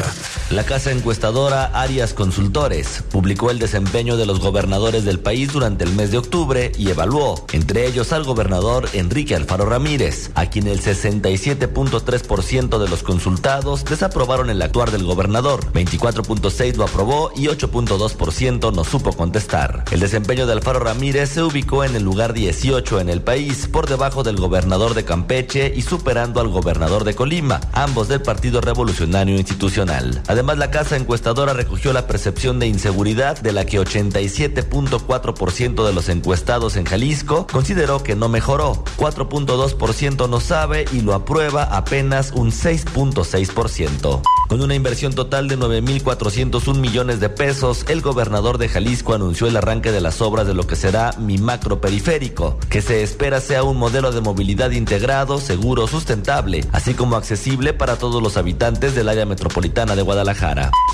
La 0.52 0.64
casa 0.64 0.92
encuestadora 0.92 1.64
Arias 1.72 2.12
Consultores 2.12 3.02
publicó 3.10 3.50
el 3.50 3.58
desempeño 3.58 4.18
de 4.18 4.26
los 4.26 4.38
gobernadores 4.38 5.06
del 5.06 5.18
país 5.18 5.50
durante 5.50 5.82
el 5.84 5.94
mes 5.94 6.10
de 6.10 6.18
octubre 6.18 6.72
y 6.76 6.90
evaluó, 6.90 7.46
entre 7.54 7.86
ellos 7.86 8.12
al 8.12 8.24
gobernador 8.24 8.86
Enrique 8.92 9.34
Alfaro 9.34 9.64
Ramírez, 9.64 10.30
a 10.34 10.50
quien 10.50 10.66
el 10.66 10.82
67.3% 10.82 12.78
de 12.78 12.88
los 12.90 13.02
consultados 13.02 13.86
desaprobaron 13.86 14.50
el 14.50 14.60
actuar 14.60 14.90
del 14.90 15.04
gobernador, 15.04 15.72
24.6% 15.72 16.76
lo 16.76 16.84
aprobó 16.84 17.32
y 17.34 17.46
8.2% 17.46 18.74
no 18.74 18.84
supo 18.84 19.14
contestar. 19.14 19.86
El 19.90 20.00
desempeño 20.00 20.46
de 20.46 20.52
Alfaro 20.52 20.80
Ramírez 20.80 21.30
se 21.30 21.42
ubicó 21.42 21.82
en 21.82 21.96
el 21.96 22.02
lugar 22.02 22.34
18 22.34 23.00
en 23.00 23.08
el 23.08 23.22
país, 23.22 23.68
por 23.72 23.88
debajo 23.88 24.22
del 24.22 24.36
gobernador 24.36 24.92
de 24.92 25.06
Campeche 25.06 25.72
y 25.74 25.80
superando 25.80 26.42
al 26.42 26.48
gobernador 26.48 27.04
de 27.04 27.14
Colima, 27.14 27.58
ambos 27.72 28.08
del 28.08 28.20
Partido 28.20 28.60
Revolucionario 28.60 29.38
Institucional. 29.38 30.22
La 30.42 30.70
casa 30.70 30.96
encuestadora 30.96 31.54
recogió 31.54 31.92
la 31.92 32.06
percepción 32.06 32.58
de 32.58 32.66
inseguridad 32.66 33.40
de 33.40 33.52
la 33.52 33.64
que 33.64 33.80
87.4% 33.80 35.86
de 35.86 35.92
los 35.92 36.08
encuestados 36.08 36.76
en 36.76 36.84
Jalisco 36.84 37.46
consideró 37.50 38.02
que 38.02 38.16
no 38.16 38.28
mejoró, 38.28 38.84
4.2% 38.98 40.28
no 40.28 40.40
sabe 40.40 40.84
y 40.92 41.00
lo 41.00 41.14
aprueba 41.14 41.62
apenas 41.62 42.32
un 42.32 42.50
6.6%. 42.50 44.22
Con 44.48 44.60
una 44.60 44.74
inversión 44.74 45.14
total 45.14 45.48
de 45.48 45.58
9.401 45.58 46.78
millones 46.78 47.20
de 47.20 47.30
pesos, 47.30 47.86
el 47.88 48.02
gobernador 48.02 48.58
de 48.58 48.68
Jalisco 48.68 49.14
anunció 49.14 49.46
el 49.46 49.56
arranque 49.56 49.92
de 49.92 50.02
las 50.02 50.20
obras 50.20 50.46
de 50.46 50.52
lo 50.52 50.66
que 50.66 50.76
será 50.76 51.12
mi 51.18 51.38
macro 51.38 51.80
periférico, 51.80 52.58
que 52.68 52.82
se 52.82 53.02
espera 53.02 53.40
sea 53.40 53.62
un 53.62 53.78
modelo 53.78 54.12
de 54.12 54.20
movilidad 54.20 54.72
integrado, 54.72 55.38
seguro, 55.38 55.86
sustentable, 55.86 56.66
así 56.72 56.92
como 56.92 57.16
accesible 57.16 57.72
para 57.72 57.96
todos 57.96 58.22
los 58.22 58.36
habitantes 58.36 58.94
del 58.94 59.08
área 59.08 59.24
metropolitana 59.24 59.96
de 59.96 60.02
Guadalajara. 60.02 60.31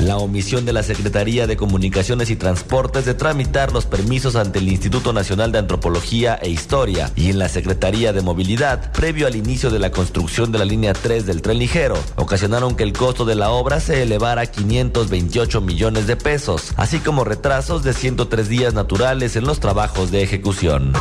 La 0.00 0.16
omisión 0.16 0.64
de 0.64 0.72
la 0.72 0.82
Secretaría 0.82 1.46
de 1.46 1.56
Comunicaciones 1.56 2.28
y 2.30 2.36
Transportes 2.36 3.04
de 3.04 3.14
tramitar 3.14 3.72
los 3.72 3.86
permisos 3.86 4.34
ante 4.34 4.58
el 4.58 4.68
Instituto 4.68 5.12
Nacional 5.12 5.52
de 5.52 5.58
Antropología 5.58 6.34
e 6.42 6.48
Historia 6.48 7.12
y 7.14 7.30
en 7.30 7.38
la 7.38 7.48
Secretaría 7.48 8.12
de 8.12 8.20
Movilidad, 8.20 8.90
previo 8.92 9.28
al 9.28 9.36
inicio 9.36 9.70
de 9.70 9.78
la 9.78 9.90
construcción 9.90 10.50
de 10.50 10.58
la 10.58 10.64
línea 10.64 10.92
3 10.92 11.24
del 11.24 11.40
tren 11.42 11.58
ligero, 11.58 11.96
ocasionaron 12.16 12.74
que 12.74 12.82
el 12.82 12.92
costo 12.92 13.24
de 13.24 13.36
la 13.36 13.50
obra 13.50 13.78
se 13.78 14.02
elevara 14.02 14.42
a 14.42 14.46
528 14.46 15.60
millones 15.60 16.06
de 16.06 16.16
pesos, 16.16 16.72
así 16.76 16.98
como 16.98 17.24
retrasos 17.24 17.84
de 17.84 17.92
103 17.92 18.48
días 18.48 18.74
naturales 18.74 19.36
en 19.36 19.44
los 19.44 19.60
trabajos 19.60 20.10
de 20.10 20.22
ejecución. 20.22 20.94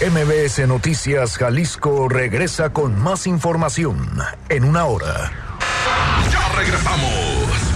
MBS 0.00 0.66
Noticias 0.68 1.38
Jalisco 1.38 2.08
regresa 2.08 2.74
con 2.74 2.98
más 2.98 3.26
información 3.26 4.18
en 4.50 4.64
una 4.64 4.84
hora. 4.84 5.32
Ya 6.30 6.48
regresamos. 6.56 7.69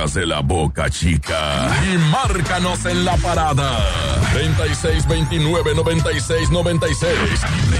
Hagas 0.07 0.15
de 0.15 0.27
la 0.27 0.41
boca, 0.41 0.91
chica. 0.91 1.69
Y 1.85 1.99
márcanos 2.11 2.85
en 2.87 3.05
la 3.05 3.17
parada. 3.17 3.79
3629 4.33 5.75
96 5.75 6.51
96 6.51 7.11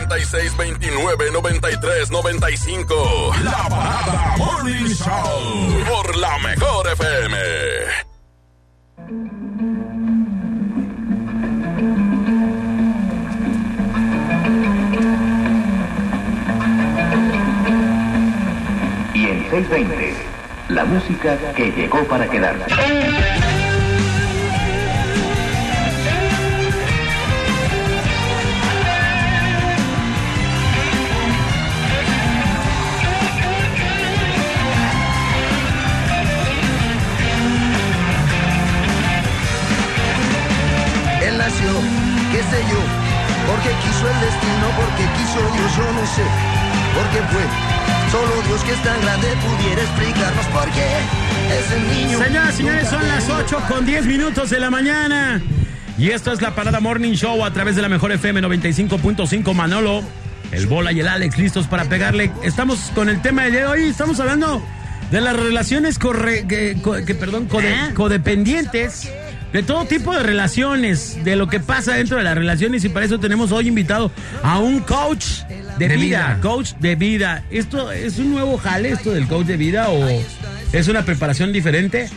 3629 0.09 1.31
93 1.33 2.11
95. 2.11 3.33
La 3.45 3.69
parada 3.69 4.35
Morning 4.39 4.87
Show. 4.87 5.85
Por 5.89 6.17
la 6.17 6.39
mejor 6.39 6.89
FM. 6.89 7.37
Y 19.15 19.25
en 19.25 19.51
620, 19.51 20.36
la 20.69 20.85
música 20.85 21.37
que 21.55 21.71
llegó 21.71 22.03
para 22.05 22.27
quedarse. 22.29 22.65
Él 41.23 41.39
nació, 41.39 41.71
qué 42.33 42.43
sé 42.43 42.61
yo, 42.69 42.81
porque 43.47 43.71
quiso 43.83 44.09
el 44.09 44.21
destino, 44.21 44.67
porque 44.77 45.05
quiso 45.17 45.39
Dios, 45.53 45.77
yo 45.77 45.93
no 45.93 46.07
sé, 46.07 46.25
porque 46.95 47.23
fue. 47.33 47.76
Solo 48.11 48.43
Dios 48.47 48.63
que 48.65 48.73
es 48.73 48.83
tan 48.83 49.01
grande 49.03 49.29
pudiera 49.45 49.83
explicarnos 49.83 50.47
por 50.47 50.65
qué 50.71 50.87
ese 51.59 51.81
niño. 52.05 52.19
Señoras 52.23 52.55
y 52.55 52.57
señores, 52.59 52.89
son 52.89 53.09
las 53.09 53.25
tenía 53.25 53.39
8 53.45 53.59
con 53.69 53.85
10 53.87 54.07
minutos 54.07 54.51
de 54.51 54.61
la 54.61 54.71
mañana. 54.71 55.43
Y 55.99 56.11
esto 56.11 56.33
es 56.33 56.41
la 56.43 56.55
Parada 56.55 56.81
Morning 56.81 57.13
Show 57.15 57.45
a 57.45 57.53
través 57.53 57.75
de 57.77 57.83
la 57.83 57.89
mejor 57.89 58.13
FM 58.13 58.41
95.5 58.43 59.55
Manolo, 59.55 60.03
el 60.53 60.67
Bola 60.67 60.93
y 60.93 61.01
el 61.01 61.09
Alex 61.09 61.37
listos 61.39 61.67
para 61.67 61.85
pegarle. 61.87 62.31
Estamos 62.45 62.91
con 62.95 63.09
el 63.09 63.21
tema 63.23 63.45
de 63.45 63.67
hoy, 63.67 63.85
estamos 63.89 64.21
hablando 64.21 64.63
de 65.11 65.21
las 65.21 65.35
relaciones 65.37 65.99
corre, 65.99 66.47
que, 66.47 66.77
co- 66.83 67.05
que, 67.05 67.15
perdón, 67.15 67.49
code- 67.49 67.91
¿Eh? 67.91 67.95
codependientes, 67.95 69.11
de 69.53 69.63
todo 69.63 69.85
tipo 69.87 70.13
de 70.15 70.23
relaciones, 70.23 71.23
de 71.25 71.37
lo 71.37 71.49
que 71.49 71.61
pasa 71.61 71.95
dentro 71.95 72.19
de 72.19 72.25
las 72.25 72.37
relaciones 72.37 72.85
y 72.85 72.89
para 72.91 73.07
eso 73.07 73.19
tenemos 73.19 73.51
hoy 73.53 73.69
invitado 73.69 74.11
a 74.43 74.59
un 74.59 74.81
coach 74.81 75.25
de, 75.79 75.89
De 75.89 75.97
vida, 75.97 76.27
vida. 76.35 76.39
coach 76.41 76.73
de 76.81 76.95
vida. 76.97 77.43
¿Esto 77.51 77.91
es 77.93 78.19
un 78.19 78.31
nuevo 78.33 78.57
jale, 78.59 78.91
esto 78.91 79.11
del 79.13 79.27
coach 79.29 79.47
de 79.47 79.57
vida 79.57 79.89
o 79.91 80.07
es 80.73 80.89
una 80.89 81.03
preparación 81.05 81.53
diferente? 81.53 82.09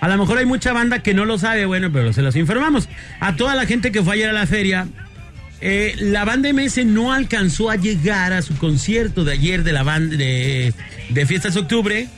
A 0.00 0.08
lo 0.08 0.16
mejor 0.16 0.38
hay 0.38 0.46
mucha 0.46 0.72
banda 0.72 1.00
que 1.00 1.14
no 1.14 1.24
lo 1.24 1.38
sabe, 1.38 1.66
bueno, 1.66 1.90
pero 1.92 2.12
se 2.12 2.22
los 2.22 2.36
informamos. 2.36 2.88
A 3.20 3.36
toda 3.36 3.54
la 3.54 3.66
gente 3.66 3.90
que 3.90 4.02
fue 4.02 4.14
ayer 4.14 4.28
a 4.28 4.32
la 4.32 4.46
feria, 4.46 4.86
eh, 5.60 5.94
la 5.98 6.24
banda 6.24 6.52
MS 6.52 6.84
no 6.86 7.12
alcanzó 7.12 7.70
a 7.70 7.76
llegar 7.76 8.32
a 8.32 8.42
su 8.42 8.56
concierto 8.56 9.24
de 9.24 9.32
ayer 9.32 9.64
de 9.64 9.72
la 9.72 9.82
banda 9.82 10.16
de, 10.16 10.72
de 11.08 11.26
fiestas 11.26 11.54
de 11.54 11.60
octubre. 11.60 12.08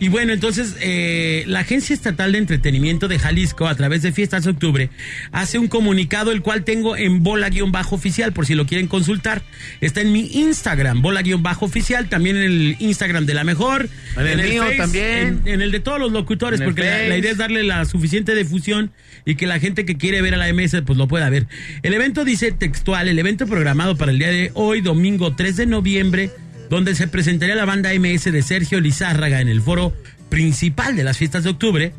Y 0.00 0.08
bueno, 0.08 0.32
entonces 0.32 0.76
eh, 0.80 1.44
la 1.46 1.60
Agencia 1.60 1.94
Estatal 1.94 2.32
de 2.32 2.38
Entretenimiento 2.38 3.08
de 3.08 3.18
Jalisco, 3.18 3.68
a 3.68 3.74
través 3.74 4.02
de 4.02 4.12
Fiestas 4.12 4.44
de 4.44 4.50
Octubre, 4.50 4.90
hace 5.32 5.58
un 5.58 5.68
comunicado 5.68 6.32
el 6.32 6.42
cual 6.42 6.64
tengo 6.64 6.96
en 6.96 7.22
bola-oficial, 7.22 8.32
por 8.32 8.44
si 8.46 8.54
lo 8.54 8.66
quieren 8.66 8.88
consultar. 8.88 9.42
Está 9.80 10.00
en 10.00 10.12
mi 10.12 10.26
Instagram, 10.32 11.00
bola-oficial, 11.00 12.08
también 12.08 12.36
en 12.36 12.42
el 12.42 12.76
Instagram 12.80 13.24
de 13.24 13.34
la 13.34 13.44
mejor. 13.44 13.88
En 14.16 14.26
el 14.26 14.48
mío 14.48 14.64
Face, 14.64 14.76
también. 14.76 15.42
En, 15.44 15.54
en 15.54 15.62
el 15.62 15.70
de 15.70 15.80
todos 15.80 15.98
los 15.98 16.12
locutores, 16.12 16.60
En 16.60 16.66
porque 16.66 16.82
la, 16.82 17.08
la 17.08 17.16
idea 17.16 17.30
es 17.30 17.38
darle 17.38 17.62
la 17.62 17.84
suficiente 17.84 18.34
difusión 18.34 18.90
y 19.24 19.36
que 19.36 19.46
la 19.46 19.58
gente 19.58 19.84
que 19.84 19.96
quiere 19.96 20.20
ver 20.22 20.34
a 20.34 20.36
la 20.36 20.52
MS 20.52 20.82
pues 20.84 20.98
lo 20.98 21.08
pueda 21.08 21.30
ver. 21.30 21.46
El 21.82 21.94
evento 21.94 22.24
dice 22.24 22.52
textual, 22.52 23.08
el 23.08 23.18
evento 23.18 23.46
programado 23.46 23.96
para 23.96 24.12
el 24.12 24.18
día 24.18 24.28
de 24.28 24.50
hoy, 24.54 24.80
domingo 24.80 25.34
3 25.34 25.56
de 25.56 25.66
noviembre, 25.66 26.30
donde 26.70 26.94
se 26.94 27.08
presentaría 27.08 27.54
la 27.54 27.64
banda 27.64 27.90
MS 27.94 28.24
de 28.24 28.42
Sergio 28.42 28.80
Lizárraga 28.80 29.40
en 29.40 29.48
el 29.48 29.60
foro 29.60 29.92
principal 30.28 30.96
de 30.96 31.04
las 31.04 31.18
fiestas 31.18 31.44
de 31.44 31.50
octubre, 31.50 31.92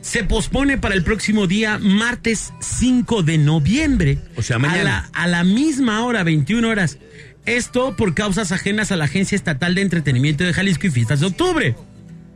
se 0.00 0.22
pospone 0.24 0.78
para 0.78 0.94
el 0.94 1.02
próximo 1.02 1.46
día, 1.46 1.78
martes 1.78 2.52
5 2.60 3.22
de 3.22 3.38
noviembre. 3.38 4.18
O 4.36 4.42
sea, 4.42 4.56
A 4.56 4.58
mañana. 4.60 4.84
la, 4.84 5.10
a 5.12 5.26
la 5.26 5.42
misma 5.44 6.04
hora, 6.04 6.22
21 6.22 6.68
horas. 6.68 6.98
Esto 7.44 7.96
por 7.96 8.14
causas 8.14 8.52
ajenas 8.52 8.92
a 8.92 8.96
la 8.96 9.04
Agencia 9.06 9.34
Estatal 9.36 9.74
de 9.74 9.82
Entretenimiento 9.82 10.44
de 10.44 10.52
Jalisco 10.52 10.86
y 10.86 10.90
Fiestas 10.90 11.20
de 11.20 11.26
Octubre 11.26 11.74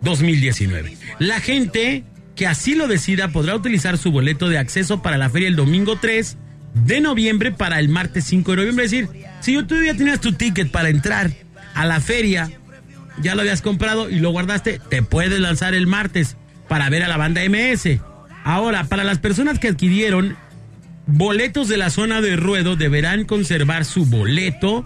2019. 0.02 0.96
La 1.18 1.40
gente 1.40 2.04
que 2.36 2.46
así 2.46 2.74
lo 2.74 2.88
decida 2.88 3.28
podrá 3.28 3.54
utilizar 3.54 3.98
su 3.98 4.12
boleto 4.12 4.48
de 4.48 4.58
acceso 4.58 5.02
para 5.02 5.18
la 5.18 5.28
feria 5.30 5.48
el 5.48 5.56
domingo 5.56 5.96
3 6.00 6.36
de 6.86 7.00
noviembre 7.00 7.52
para 7.52 7.78
el 7.80 7.88
martes 7.88 8.24
5 8.24 8.52
de 8.52 8.56
noviembre. 8.56 8.84
Es 8.86 8.90
decir, 8.92 9.08
si 9.40 9.62
tú 9.64 9.82
ya 9.82 9.94
tenías 9.94 10.20
tu 10.20 10.32
ticket 10.32 10.70
para 10.70 10.88
entrar 10.88 11.30
a 11.74 11.86
la 11.86 12.00
feria, 12.00 12.50
ya 13.22 13.34
lo 13.34 13.42
habías 13.42 13.62
comprado 13.62 14.08
y 14.10 14.18
lo 14.18 14.30
guardaste, 14.30 14.80
te 14.88 15.02
puedes 15.02 15.40
lanzar 15.40 15.74
el 15.74 15.86
martes 15.86 16.36
para 16.68 16.88
ver 16.88 17.02
a 17.02 17.08
la 17.08 17.16
banda 17.16 17.42
MS. 17.48 18.00
Ahora, 18.44 18.84
para 18.84 19.04
las 19.04 19.18
personas 19.18 19.58
que 19.58 19.68
adquirieron 19.68 20.36
boletos 21.06 21.68
de 21.68 21.76
la 21.76 21.90
zona 21.90 22.20
de 22.20 22.36
ruedo, 22.36 22.76
deberán 22.76 23.24
conservar 23.24 23.84
su 23.84 24.06
boleto 24.06 24.84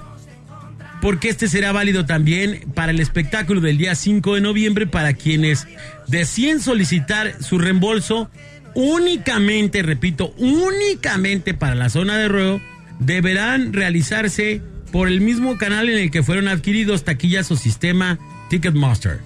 porque 1.00 1.28
este 1.28 1.48
será 1.48 1.70
válido 1.72 2.07
también 2.07 2.64
para 2.74 2.90
el 2.90 2.98
espectáculo 2.98 3.61
del 3.61 3.76
día 3.76 3.94
5 3.94 4.36
de 4.36 4.40
noviembre 4.40 4.86
para 4.86 5.12
quienes 5.12 5.66
deciden 6.07 6.61
solicitar 6.61 7.42
su 7.42 7.59
reembolso 7.59 8.30
únicamente, 8.74 9.82
repito, 9.82 10.32
únicamente 10.38 11.52
para 11.52 11.74
la 11.74 11.90
zona 11.90 12.16
de 12.16 12.28
ruedo, 12.28 12.61
deberán 12.99 13.72
realizarse 13.72 14.62
por 14.92 15.09
el 15.09 15.20
mismo 15.20 15.59
canal 15.59 15.88
en 15.88 15.99
el 15.99 16.11
que 16.11 16.22
fueron 16.22 16.49
adquiridos 16.49 17.05
taquillas 17.05 17.51
o 17.51 17.57
sistema 17.57 18.18
Ticketmaster. 18.49 19.20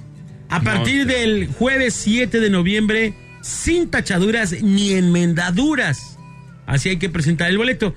A 0.48 0.62
partir 0.62 1.06
del 1.06 1.46
jueves 1.46 1.94
7 1.94 2.40
de 2.40 2.48
noviembre, 2.48 3.14
sin 3.42 3.90
tachaduras 3.90 4.62
ni 4.62 4.92
enmendaduras. 4.92 6.18
Así 6.66 6.88
hay 6.88 6.96
que 6.96 7.10
presentar 7.10 7.50
el 7.50 7.58
boleto. 7.58 7.94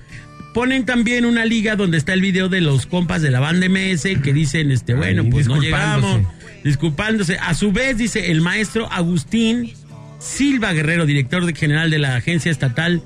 Ponen 0.52 0.84
también 0.84 1.24
una 1.24 1.46
liga 1.46 1.76
donde 1.76 1.96
está 1.96 2.12
el 2.12 2.20
video 2.20 2.50
de 2.50 2.60
los 2.60 2.84
compas 2.84 3.22
de 3.22 3.30
la 3.30 3.40
banda 3.40 3.66
MS 3.68 4.20
que 4.22 4.34
dicen, 4.34 4.70
este, 4.70 4.94
bueno, 4.94 5.22
Ay, 5.22 5.30
pues 5.30 5.48
no 5.48 5.58
llegamos, 5.58 6.20
disculpándose. 6.62 7.38
A 7.38 7.54
su 7.54 7.72
vez, 7.72 7.96
dice 7.96 8.30
el 8.30 8.42
maestro 8.42 8.90
Agustín 8.92 9.72
Silva 10.18 10.72
Guerrero, 10.72 11.06
director 11.06 11.54
general 11.56 11.90
de 11.90 11.98
la 11.98 12.16
Agencia 12.16 12.50
Estatal 12.50 13.02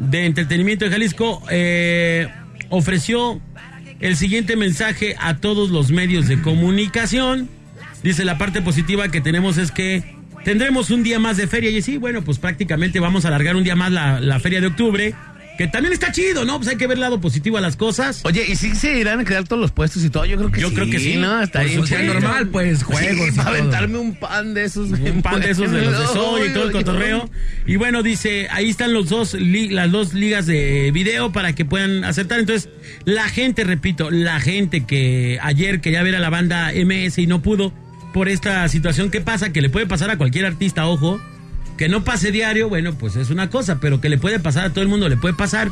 de 0.00 0.26
Entretenimiento 0.26 0.84
de 0.84 0.90
Jalisco, 0.90 1.42
eh, 1.50 2.28
ofreció 2.70 3.40
el 4.00 4.16
siguiente 4.16 4.56
mensaje 4.56 5.14
a 5.18 5.36
todos 5.36 5.70
los 5.70 5.90
medios 5.90 6.26
de 6.26 6.40
comunicación. 6.40 7.48
Dice, 8.02 8.24
la 8.24 8.38
parte 8.38 8.62
positiva 8.62 9.08
que 9.10 9.20
tenemos 9.20 9.58
es 9.58 9.70
que 9.70 10.16
tendremos 10.44 10.90
un 10.90 11.02
día 11.02 11.18
más 11.18 11.36
de 11.36 11.46
feria. 11.46 11.70
Y 11.70 11.82
sí, 11.82 11.98
bueno, 11.98 12.22
pues 12.22 12.38
prácticamente 12.38 12.98
vamos 12.98 13.24
a 13.24 13.28
alargar 13.28 13.56
un 13.56 13.64
día 13.64 13.76
más 13.76 13.92
la, 13.92 14.20
la 14.20 14.40
feria 14.40 14.60
de 14.60 14.68
octubre. 14.68 15.14
Que 15.60 15.68
también 15.68 15.92
está 15.92 16.10
chido, 16.10 16.46
¿no? 16.46 16.56
Pues 16.56 16.70
hay 16.70 16.76
que 16.76 16.86
ver 16.86 16.94
el 16.96 17.02
lado 17.02 17.20
positivo 17.20 17.58
a 17.58 17.60
las 17.60 17.76
cosas. 17.76 18.22
Oye, 18.24 18.46
¿y 18.48 18.56
si 18.56 18.74
se 18.74 18.98
irán 18.98 19.20
a 19.20 19.24
quedar 19.26 19.44
todos 19.46 19.60
los 19.60 19.72
puestos 19.72 20.02
y 20.02 20.08
todo? 20.08 20.24
Yo 20.24 20.38
creo 20.38 20.50
que 20.50 20.58
Yo 20.58 20.70
sí. 20.70 20.74
creo 20.74 20.86
que 20.90 20.98
sí. 20.98 21.16
¿no? 21.16 21.42
Está 21.42 21.64
bien 21.64 22.06
normal, 22.06 22.48
pues, 22.48 22.82
juegos 22.82 23.28
y 23.28 23.30
Sí, 23.30 23.36
para 23.36 23.50
todo. 23.50 23.58
aventarme 23.58 23.98
un 23.98 24.14
pan 24.14 24.54
de 24.54 24.64
esos. 24.64 24.88
un 24.88 25.20
pan 25.20 25.38
de 25.42 25.50
esos 25.50 25.70
de 25.70 25.82
los 25.82 25.98
de 26.00 26.06
soy 26.06 26.48
y 26.48 26.54
todo 26.54 26.64
el 26.64 26.72
cotorreo. 26.72 27.28
Y 27.66 27.76
bueno, 27.76 28.02
dice, 28.02 28.48
ahí 28.50 28.70
están 28.70 28.94
los 28.94 29.10
dos 29.10 29.36
las 29.38 29.90
dos 29.92 30.14
ligas 30.14 30.46
de 30.46 30.92
video 30.94 31.30
para 31.30 31.54
que 31.54 31.66
puedan 31.66 32.04
acertar. 32.04 32.40
Entonces, 32.40 32.70
la 33.04 33.28
gente, 33.28 33.62
repito, 33.64 34.10
la 34.10 34.40
gente 34.40 34.86
que 34.86 35.38
ayer 35.42 35.82
quería 35.82 36.02
ver 36.02 36.16
a 36.16 36.20
la 36.20 36.30
banda 36.30 36.72
MS 36.72 37.18
y 37.18 37.26
no 37.26 37.42
pudo 37.42 37.74
por 38.14 38.30
esta 38.30 38.66
situación 38.68 39.10
que 39.10 39.20
pasa, 39.20 39.52
que 39.52 39.60
le 39.60 39.68
puede 39.68 39.84
pasar 39.86 40.08
a 40.08 40.16
cualquier 40.16 40.46
artista, 40.46 40.86
ojo, 40.86 41.20
que 41.80 41.88
no 41.88 42.04
pase 42.04 42.30
diario, 42.30 42.68
bueno, 42.68 42.92
pues 42.92 43.16
es 43.16 43.30
una 43.30 43.48
cosa, 43.48 43.80
pero 43.80 44.02
que 44.02 44.10
le 44.10 44.18
puede 44.18 44.38
pasar 44.38 44.66
a 44.66 44.68
todo 44.68 44.82
el 44.82 44.88
mundo, 44.88 45.08
le 45.08 45.16
puede 45.16 45.32
pasar. 45.32 45.70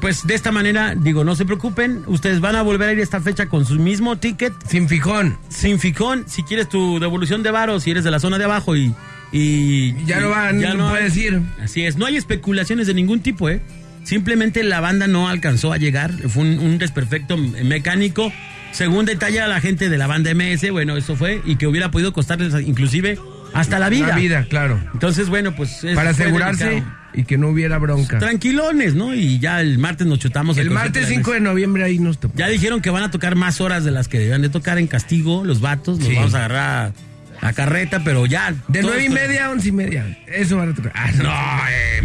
Pues 0.00 0.26
de 0.26 0.34
esta 0.34 0.50
manera, 0.50 0.96
digo, 0.96 1.22
no 1.22 1.36
se 1.36 1.44
preocupen, 1.44 2.02
ustedes 2.08 2.40
van 2.40 2.56
a 2.56 2.62
volver 2.62 2.88
a 2.88 2.92
ir 2.92 2.98
a 2.98 3.02
esta 3.04 3.20
fecha 3.20 3.46
con 3.46 3.64
su 3.64 3.76
mismo 3.76 4.16
ticket. 4.16 4.52
Sin 4.66 4.88
fijón. 4.88 5.38
Sin 5.50 5.78
fijón, 5.78 6.24
si 6.26 6.42
quieres 6.42 6.68
tu 6.68 6.98
devolución 6.98 7.44
de 7.44 7.52
varos, 7.52 7.84
si 7.84 7.92
eres 7.92 8.02
de 8.02 8.10
la 8.10 8.18
zona 8.18 8.36
de 8.36 8.46
abajo 8.46 8.74
y... 8.74 8.92
y 9.30 9.94
Ya 10.06 10.18
no 10.18 10.30
van, 10.30 10.60
no 10.60 10.90
puedes 10.90 11.16
ir. 11.16 11.40
Así 11.62 11.84
es, 11.84 11.98
no 11.98 12.06
hay 12.06 12.16
especulaciones 12.16 12.88
de 12.88 12.94
ningún 12.94 13.20
tipo, 13.20 13.48
¿eh? 13.48 13.62
Simplemente 14.02 14.64
la 14.64 14.80
banda 14.80 15.06
no 15.06 15.28
alcanzó 15.28 15.72
a 15.72 15.76
llegar, 15.76 16.10
fue 16.30 16.42
un, 16.42 16.58
un 16.58 16.78
desperfecto 16.78 17.36
mecánico. 17.36 18.32
Según 18.72 19.04
detalla 19.04 19.46
la 19.46 19.60
gente 19.60 19.88
de 19.88 19.98
la 19.98 20.08
banda 20.08 20.34
MS, 20.34 20.68
bueno, 20.72 20.96
eso 20.96 21.14
fue, 21.14 21.40
y 21.44 21.54
que 21.54 21.68
hubiera 21.68 21.92
podido 21.92 22.12
costarles 22.12 22.54
inclusive 22.66 23.20
hasta 23.54 23.78
la 23.78 23.88
vida. 23.88 24.08
La 24.08 24.16
vida, 24.16 24.44
claro. 24.48 24.78
Entonces, 24.92 25.28
bueno, 25.28 25.54
pues... 25.56 25.82
es- 25.84 25.94
Para 25.94 26.10
asegurarse 26.10 26.82
y 27.16 27.24
que 27.24 27.38
no 27.38 27.48
hubiera 27.48 27.78
bronca. 27.78 28.18
Tranquilones, 28.18 28.94
¿no? 28.94 29.14
Y 29.14 29.38
ya 29.38 29.60
el 29.60 29.78
martes 29.78 30.06
nos 30.06 30.18
chutamos 30.18 30.56
El 30.58 30.66
concierto 30.68 30.84
martes 30.84 31.08
de 31.08 31.14
5 31.14 31.32
de 31.32 31.40
noviembre 31.40 31.84
ahí 31.84 31.98
nos 32.00 32.18
topamos. 32.18 32.38
Ya 32.38 32.48
dijeron 32.48 32.80
que 32.80 32.90
van 32.90 33.04
a 33.04 33.10
tocar 33.12 33.36
más 33.36 33.60
horas 33.60 33.84
de 33.84 33.92
las 33.92 34.08
que 34.08 34.18
debían 34.18 34.42
de 34.42 34.48
tocar 34.48 34.78
en 34.78 34.88
castigo, 34.88 35.44
los 35.44 35.60
vatos. 35.60 35.98
Nos 36.00 36.08
Sí. 36.08 36.14
vamos 36.16 36.34
a 36.34 36.38
agarrar 36.38 36.92
a, 37.40 37.52
carreta, 37.52 38.02
pero 38.04 38.26
ya. 38.26 38.52
De 38.68 38.82
nueve 38.82 39.04
y 39.04 39.08
media 39.10 39.46
a 39.46 39.50
once 39.50 39.68
y 39.68 39.72
media. 39.72 40.04
Eso 40.26 40.56
van 40.56 40.70
a 40.70 40.74
tocar. 40.74 40.92
Ah, 40.94 41.10
no. 41.12 41.30
eh, 41.70 42.02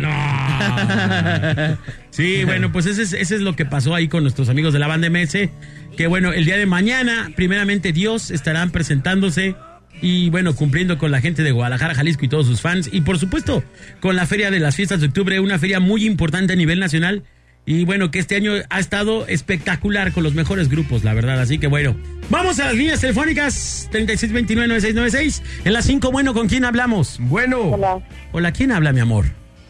no. 0.00 1.78
Sí, 2.10 2.44
bueno, 2.44 2.70
pues 2.72 2.84
ese 2.86 3.02
es, 3.02 3.12
ese 3.14 3.36
es 3.36 3.40
lo 3.40 3.56
que 3.56 3.64
pasó 3.64 3.94
ahí 3.94 4.06
con 4.08 4.22
nuestros 4.22 4.48
amigos 4.50 4.72
de 4.74 4.78
la 4.78 4.86
banda 4.86 5.08
MS. 5.08 5.48
Que 5.96 6.06
bueno, 6.06 6.32
el 6.32 6.44
día 6.44 6.56
de 6.58 6.66
mañana, 6.66 7.30
primeramente 7.36 7.92
Dios, 7.92 8.30
estarán 8.30 8.70
presentándose 8.70 9.56
y 10.02 10.28
bueno, 10.30 10.54
cumpliendo 10.54 10.98
con 10.98 11.12
la 11.12 11.20
gente 11.20 11.42
de 11.42 11.52
Guadalajara, 11.52 11.94
Jalisco 11.94 12.24
y 12.24 12.28
todos 12.28 12.46
sus 12.46 12.60
fans. 12.60 12.90
Y 12.92 13.00
por 13.02 13.18
supuesto, 13.18 13.62
con 14.00 14.16
la 14.16 14.26
Feria 14.26 14.50
de 14.50 14.58
las 14.58 14.74
Fiestas 14.74 15.00
de 15.00 15.06
Octubre, 15.06 15.38
una 15.40 15.58
feria 15.58 15.78
muy 15.80 16.04
importante 16.04 16.52
a 16.52 16.56
nivel 16.56 16.80
nacional. 16.80 17.22
Y 17.64 17.84
bueno, 17.84 18.10
que 18.10 18.18
este 18.18 18.34
año 18.34 18.54
ha 18.70 18.80
estado 18.80 19.24
espectacular 19.28 20.12
con 20.12 20.24
los 20.24 20.34
mejores 20.34 20.68
grupos, 20.68 21.04
la 21.04 21.14
verdad. 21.14 21.40
Así 21.40 21.58
que 21.58 21.68
bueno, 21.68 21.96
vamos 22.28 22.58
a 22.58 22.64
las 22.64 22.74
líneas 22.74 23.00
telefónicas 23.00 23.88
3629-9696. 23.92 25.42
En 25.64 25.72
las 25.72 25.84
5, 25.84 26.10
bueno, 26.10 26.34
¿con 26.34 26.48
quién 26.48 26.64
hablamos? 26.64 27.18
Bueno. 27.20 27.60
Hola, 27.60 27.98
Hola, 28.32 28.52
¿quién 28.52 28.72
habla, 28.72 28.92
mi 28.92 28.98
amor? 28.98 29.26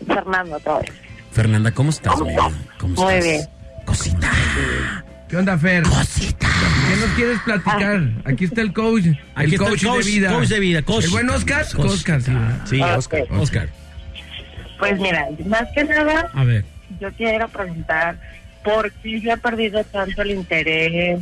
Fernando 0.06 0.56
otra 0.56 0.78
vez. 0.78 0.90
Fernanda, 1.32 1.70
¿cómo 1.72 1.90
estás, 1.90 2.18
mi? 2.20 2.34
¿Cómo 2.78 2.94
Muy 2.94 3.14
estás? 3.14 3.24
bien. 3.24 3.42
Cosita. 3.84 4.30
¿Qué 5.28 5.36
onda, 5.36 5.58
Fer? 5.58 5.82
Cosita. 5.82 6.48
¿Qué 6.88 6.96
nos 6.96 7.10
quieres 7.16 7.38
platicar? 7.40 8.02
Aquí 8.24 8.44
está 8.44 8.60
el 8.62 8.72
coach. 8.72 9.04
Aquí 9.34 9.46
el 9.46 9.52
está 9.54 9.68
el 9.68 9.80
coach, 9.80 10.04
de 10.04 10.10
vida. 10.10 10.32
coach 10.32 10.48
de 10.48 10.60
vida, 10.60 10.82
coach. 10.82 11.04
¿El 11.04 11.10
buen 11.10 11.30
Oscar? 11.30 11.66
Coach. 11.74 11.90
Oscar, 11.90 12.20
sí. 12.22 12.80
Ah, 12.82 12.96
Oscar. 12.96 13.68
Pues 14.78 14.98
mira, 15.00 15.26
más 15.46 15.64
que 15.74 15.84
nada, 15.84 16.28
A 16.34 16.44
ver. 16.44 16.64
yo 17.00 17.12
quiero 17.12 17.48
preguntar 17.48 18.18
por 18.64 18.90
qué 18.92 19.20
se 19.20 19.30
ha 19.30 19.36
perdido 19.36 19.82
tanto 19.84 20.22
el 20.22 20.32
interés 20.32 21.20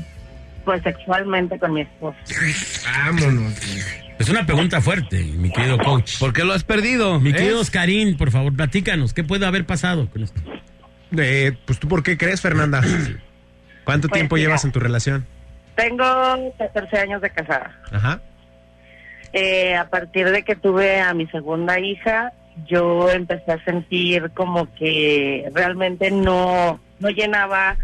pues 0.65 0.83
sexualmente 0.83 1.59
con 1.59 1.75
mi 1.75 1.83
esposo. 1.83 2.17
Vámonos. 2.85 3.55
Es 4.19 4.29
una 4.29 4.45
pregunta 4.45 4.81
fuerte, 4.81 5.23
mi 5.25 5.51
querido 5.51 5.79
coach. 5.79 6.19
¿Por 6.19 6.33
qué 6.33 6.45
lo 6.45 6.53
has 6.53 6.65
perdido? 6.65 7.19
Mi 7.21 7.31
¿Eh? 7.31 7.35
querido 7.35 7.61
Oscarín, 7.61 8.17
por 8.17 8.31
favor, 8.31 8.55
platícanos. 8.55 9.13
¿Qué 9.15 9.25
puede 9.25 9.47
haber 9.47 9.65
pasado 9.67 10.09
con 10.11 10.23
esto? 10.23 10.41
Eh, 11.17 11.53
pues 11.67 11.79
tú, 11.79 11.89
¿por 11.89 12.03
qué 12.03 12.17
crees, 12.19 12.41
Fernanda? 12.41 12.83
¿Cuánto 13.85 14.09
Pues 14.09 14.19
tiempo 14.19 14.37
mira. 14.37 14.49
llevas 14.49 14.65
en 14.65 14.73
tu 14.73 14.81
relación? 14.81 15.27
Tengo 15.81 16.05
14 16.59 16.99
años 16.99 17.23
de 17.23 17.31
casada. 17.31 17.75
Ajá. 17.91 18.21
Eh, 19.33 19.75
a 19.77 19.89
partir 19.89 20.29
de 20.31 20.43
que 20.43 20.55
tuve 20.55 21.01
a 21.01 21.15
mi 21.15 21.27
segunda 21.29 21.79
hija, 21.79 22.33
yo 22.67 23.11
empecé 23.11 23.53
a 23.53 23.65
sentir 23.65 24.31
como 24.35 24.73
que 24.75 25.49
realmente 25.55 26.11
no, 26.11 26.81
no 26.99 27.09
llenaba 27.09 27.77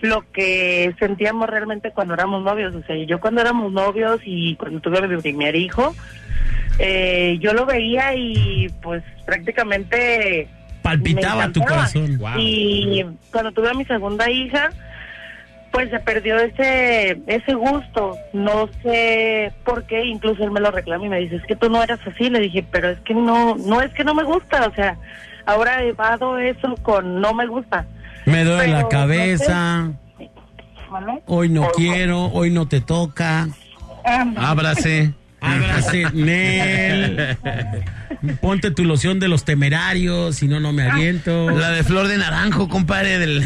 lo 0.00 0.30
que 0.30 0.94
sentíamos 1.00 1.50
realmente 1.50 1.90
cuando 1.90 2.14
éramos 2.14 2.44
novios. 2.44 2.72
O 2.74 2.82
sea, 2.84 2.96
yo 2.96 3.18
cuando 3.18 3.40
éramos 3.40 3.72
novios 3.72 4.20
y 4.24 4.54
cuando 4.54 4.78
tuve 4.80 4.98
a 4.98 5.08
mi 5.08 5.16
primer 5.16 5.56
hijo, 5.56 5.94
eh, 6.78 7.36
yo 7.40 7.52
lo 7.52 7.66
veía 7.66 8.14
y 8.14 8.68
pues 8.80 9.02
prácticamente 9.26 10.48
Palpitaba 10.82 11.50
tu 11.52 11.60
corazón. 11.60 12.20
Y 12.38 13.04
cuando 13.30 13.52
tuve 13.52 13.70
a 13.70 13.74
mi 13.74 13.84
segunda 13.84 14.30
hija, 14.30 14.70
pues 15.72 15.90
se 15.90 16.00
perdió 16.00 16.38
ese 16.38 17.20
ese 17.26 17.54
gusto. 17.54 18.16
No 18.32 18.68
sé 18.82 19.52
por 19.64 19.84
qué, 19.84 20.04
incluso 20.04 20.44
él 20.44 20.50
me 20.50 20.60
lo 20.60 20.70
reclama 20.70 21.06
y 21.06 21.08
me 21.08 21.20
dice, 21.20 21.36
es 21.36 21.46
que 21.46 21.56
tú 21.56 21.70
no 21.70 21.82
eras 21.82 22.00
así. 22.06 22.28
Le 22.28 22.40
dije, 22.40 22.64
pero 22.70 22.90
es 22.90 23.00
que 23.00 23.14
no, 23.14 23.56
no 23.56 23.80
es 23.80 23.92
que 23.94 24.04
no 24.04 24.14
me 24.14 24.24
gusta. 24.24 24.66
O 24.66 24.74
sea, 24.74 24.96
ahora 25.46 25.82
evado 25.82 26.38
eso 26.38 26.74
con 26.82 27.20
no 27.20 27.34
me 27.34 27.46
gusta. 27.46 27.86
Me 28.26 28.44
duele 28.44 28.64
Pero, 28.64 28.78
la 28.78 28.88
cabeza. 28.88 29.90
¿Vale? 30.90 31.22
Hoy 31.26 31.48
no 31.48 31.68
quiero, 31.76 32.26
hoy 32.26 32.50
no 32.50 32.66
te 32.66 32.80
toca. 32.80 33.48
Ábrase. 34.36 35.14
Ábrase, 35.40 36.04
Nel. 36.14 37.36
Ponte 38.40 38.70
tu 38.70 38.84
loción 38.84 39.18
de 39.20 39.28
los 39.28 39.44
temerarios, 39.44 40.36
si 40.36 40.48
no, 40.48 40.60
no 40.60 40.72
me 40.72 40.88
aviento. 40.90 41.50
La 41.50 41.70
de 41.70 41.84
flor 41.84 42.08
de 42.08 42.18
naranjo, 42.18 42.68
compadre. 42.68 43.18
Del... 43.18 43.42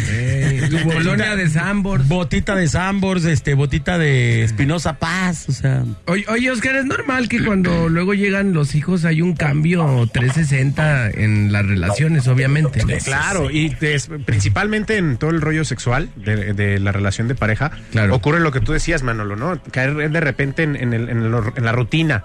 Tu 0.71 0.83
colonia 0.89 1.37
de 1.37 1.49
Sambors. 1.49 2.07
Botita 2.09 2.55
de 2.57 2.69
Sambors, 2.69 3.25
este, 3.25 3.55
botita 3.55 3.99
de 3.99 4.43
Espinosa 4.45 4.99
Paz, 4.99 5.49
o 5.49 5.53
sea. 5.53 5.85
Oye, 6.07 6.25
oye, 6.29 6.51
Oscar, 6.51 6.77
es 6.77 6.85
normal 6.87 7.29
que 7.29 7.43
cuando 7.45 7.89
luego 7.89 8.15
llegan 8.15 8.53
los 8.53 8.75
hijos 8.75 9.05
hay 9.05 9.23
un 9.23 9.35
cambio 9.35 10.09
360 10.13 11.11
en 11.11 11.53
las 11.53 11.65
relaciones, 11.67 12.27
obviamente. 12.29 12.83
¿no? 12.85 12.91
Eh, 12.93 12.99
Claro, 13.05 13.51
y 13.51 13.69
des- 13.69 14.09
principalmente 14.25 14.97
en 14.97 15.17
todo 15.19 15.31
el 15.31 15.41
rollo 15.41 15.65
sexual 15.65 16.09
de, 16.17 16.53
de 16.55 16.79
la 16.81 16.93
relación 16.93 17.29
de 17.29 17.35
pareja, 17.35 17.71
ocurre 18.11 18.41
lo 18.41 18.51
que 18.53 18.61
tú 18.61 18.73
decías, 18.73 19.03
Manolo, 19.03 19.37
¿no? 19.37 19.61
Caer 19.71 20.11
de 20.11 20.21
repente 20.21 20.63
en, 20.63 20.77
en 20.77 20.93
el- 20.95 21.09
en 21.09 21.31
lo- 21.31 21.53
en 21.57 21.65
la 21.65 21.73
rutina. 21.73 22.25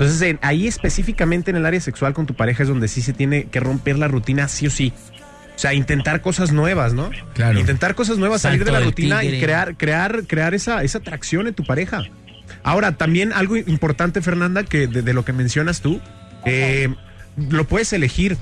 Entonces, 0.00 0.22
en- 0.22 0.38
ahí 0.42 0.68
específicamente 0.68 1.50
en 1.50 1.56
el 1.56 1.66
área 1.66 1.80
sexual 1.80 2.14
con 2.14 2.24
tu 2.26 2.34
pareja 2.34 2.62
es 2.62 2.68
donde 2.68 2.86
sí 2.86 3.02
se 3.02 3.12
tiene 3.12 3.44
que 3.46 3.58
romper 3.58 3.98
la 3.98 4.06
rutina 4.06 4.46
sí 4.46 4.66
o 4.68 4.70
sí. 4.70 4.92
O 5.56 5.58
sea, 5.58 5.74
intentar 5.74 6.20
cosas 6.20 6.52
nuevas, 6.52 6.94
¿no? 6.94 7.10
Claro. 7.34 7.58
Intentar 7.58 7.96
cosas 7.96 8.16
nuevas, 8.18 8.42
salir 8.42 8.64
de 8.64 8.70
la 8.70 8.78
rutina 8.86 9.24
y 9.24 9.40
crear, 9.40 9.76
crear, 9.76 10.22
crear 10.28 10.54
esa, 10.54 10.84
esa 10.84 10.98
atracción 10.98 11.48
en 11.48 11.54
tu 11.54 11.64
pareja. 11.64 12.02
Ahora, 12.62 12.92
también 12.96 13.32
algo 13.32 13.56
importante, 13.56 14.22
Fernanda, 14.22 14.62
que 14.62 14.86
de, 14.86 15.02
de 15.02 15.12
lo 15.14 15.24
que 15.24 15.32
mencionas 15.32 15.80
tú, 15.80 16.00
eh, 16.44 16.94
lo 17.50 17.64
puedes 17.66 17.92
elegir. 17.92 18.36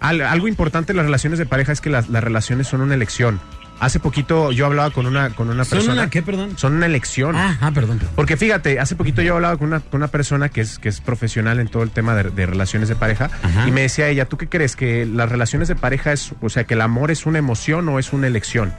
Al- 0.00 0.22
algo 0.22 0.48
importante 0.48 0.92
en 0.92 0.96
las 0.96 1.04
relaciones 1.04 1.38
de 1.38 1.44
pareja 1.44 1.72
es 1.72 1.82
que 1.82 1.90
las, 1.90 2.08
las 2.08 2.24
relaciones 2.24 2.66
son 2.68 2.80
una 2.80 2.94
elección. 2.94 3.38
Hace 3.80 3.98
poquito 3.98 4.52
yo 4.52 4.66
hablaba 4.66 4.90
con 4.90 5.06
una, 5.06 5.30
con 5.30 5.48
una 5.48 5.64
¿Son 5.64 5.78
persona. 5.78 6.02
una 6.02 6.10
qué, 6.10 6.22
perdón? 6.22 6.56
Son 6.56 6.74
una 6.74 6.84
elección. 6.86 7.34
Ah, 7.34 7.56
ah, 7.62 7.70
perdón. 7.72 7.98
Porque 8.14 8.36
fíjate, 8.36 8.78
hace 8.78 8.94
poquito 8.94 9.22
yo 9.22 9.34
hablaba 9.36 9.56
con 9.56 9.68
una, 9.68 9.80
con 9.80 9.98
una 10.00 10.08
persona 10.08 10.50
que 10.50 10.60
es, 10.60 10.78
que 10.78 10.90
es 10.90 11.00
profesional 11.00 11.58
en 11.60 11.68
todo 11.68 11.82
el 11.82 11.90
tema 11.90 12.14
de, 12.14 12.24
de 12.30 12.44
relaciones 12.46 12.88
de 12.90 12.94
pareja 12.96 13.30
Ajá. 13.42 13.66
y 13.66 13.72
me 13.72 13.80
decía 13.80 14.08
ella, 14.08 14.26
¿tú 14.26 14.36
qué 14.36 14.48
crees? 14.48 14.76
¿Que 14.76 15.06
las 15.06 15.28
relaciones 15.30 15.66
de 15.68 15.76
pareja 15.76 16.12
es, 16.12 16.32
o 16.42 16.50
sea, 16.50 16.64
que 16.64 16.74
el 16.74 16.82
amor 16.82 17.10
es 17.10 17.24
una 17.24 17.38
emoción 17.38 17.88
o 17.88 17.98
es 17.98 18.12
una 18.12 18.26
elección? 18.26 18.72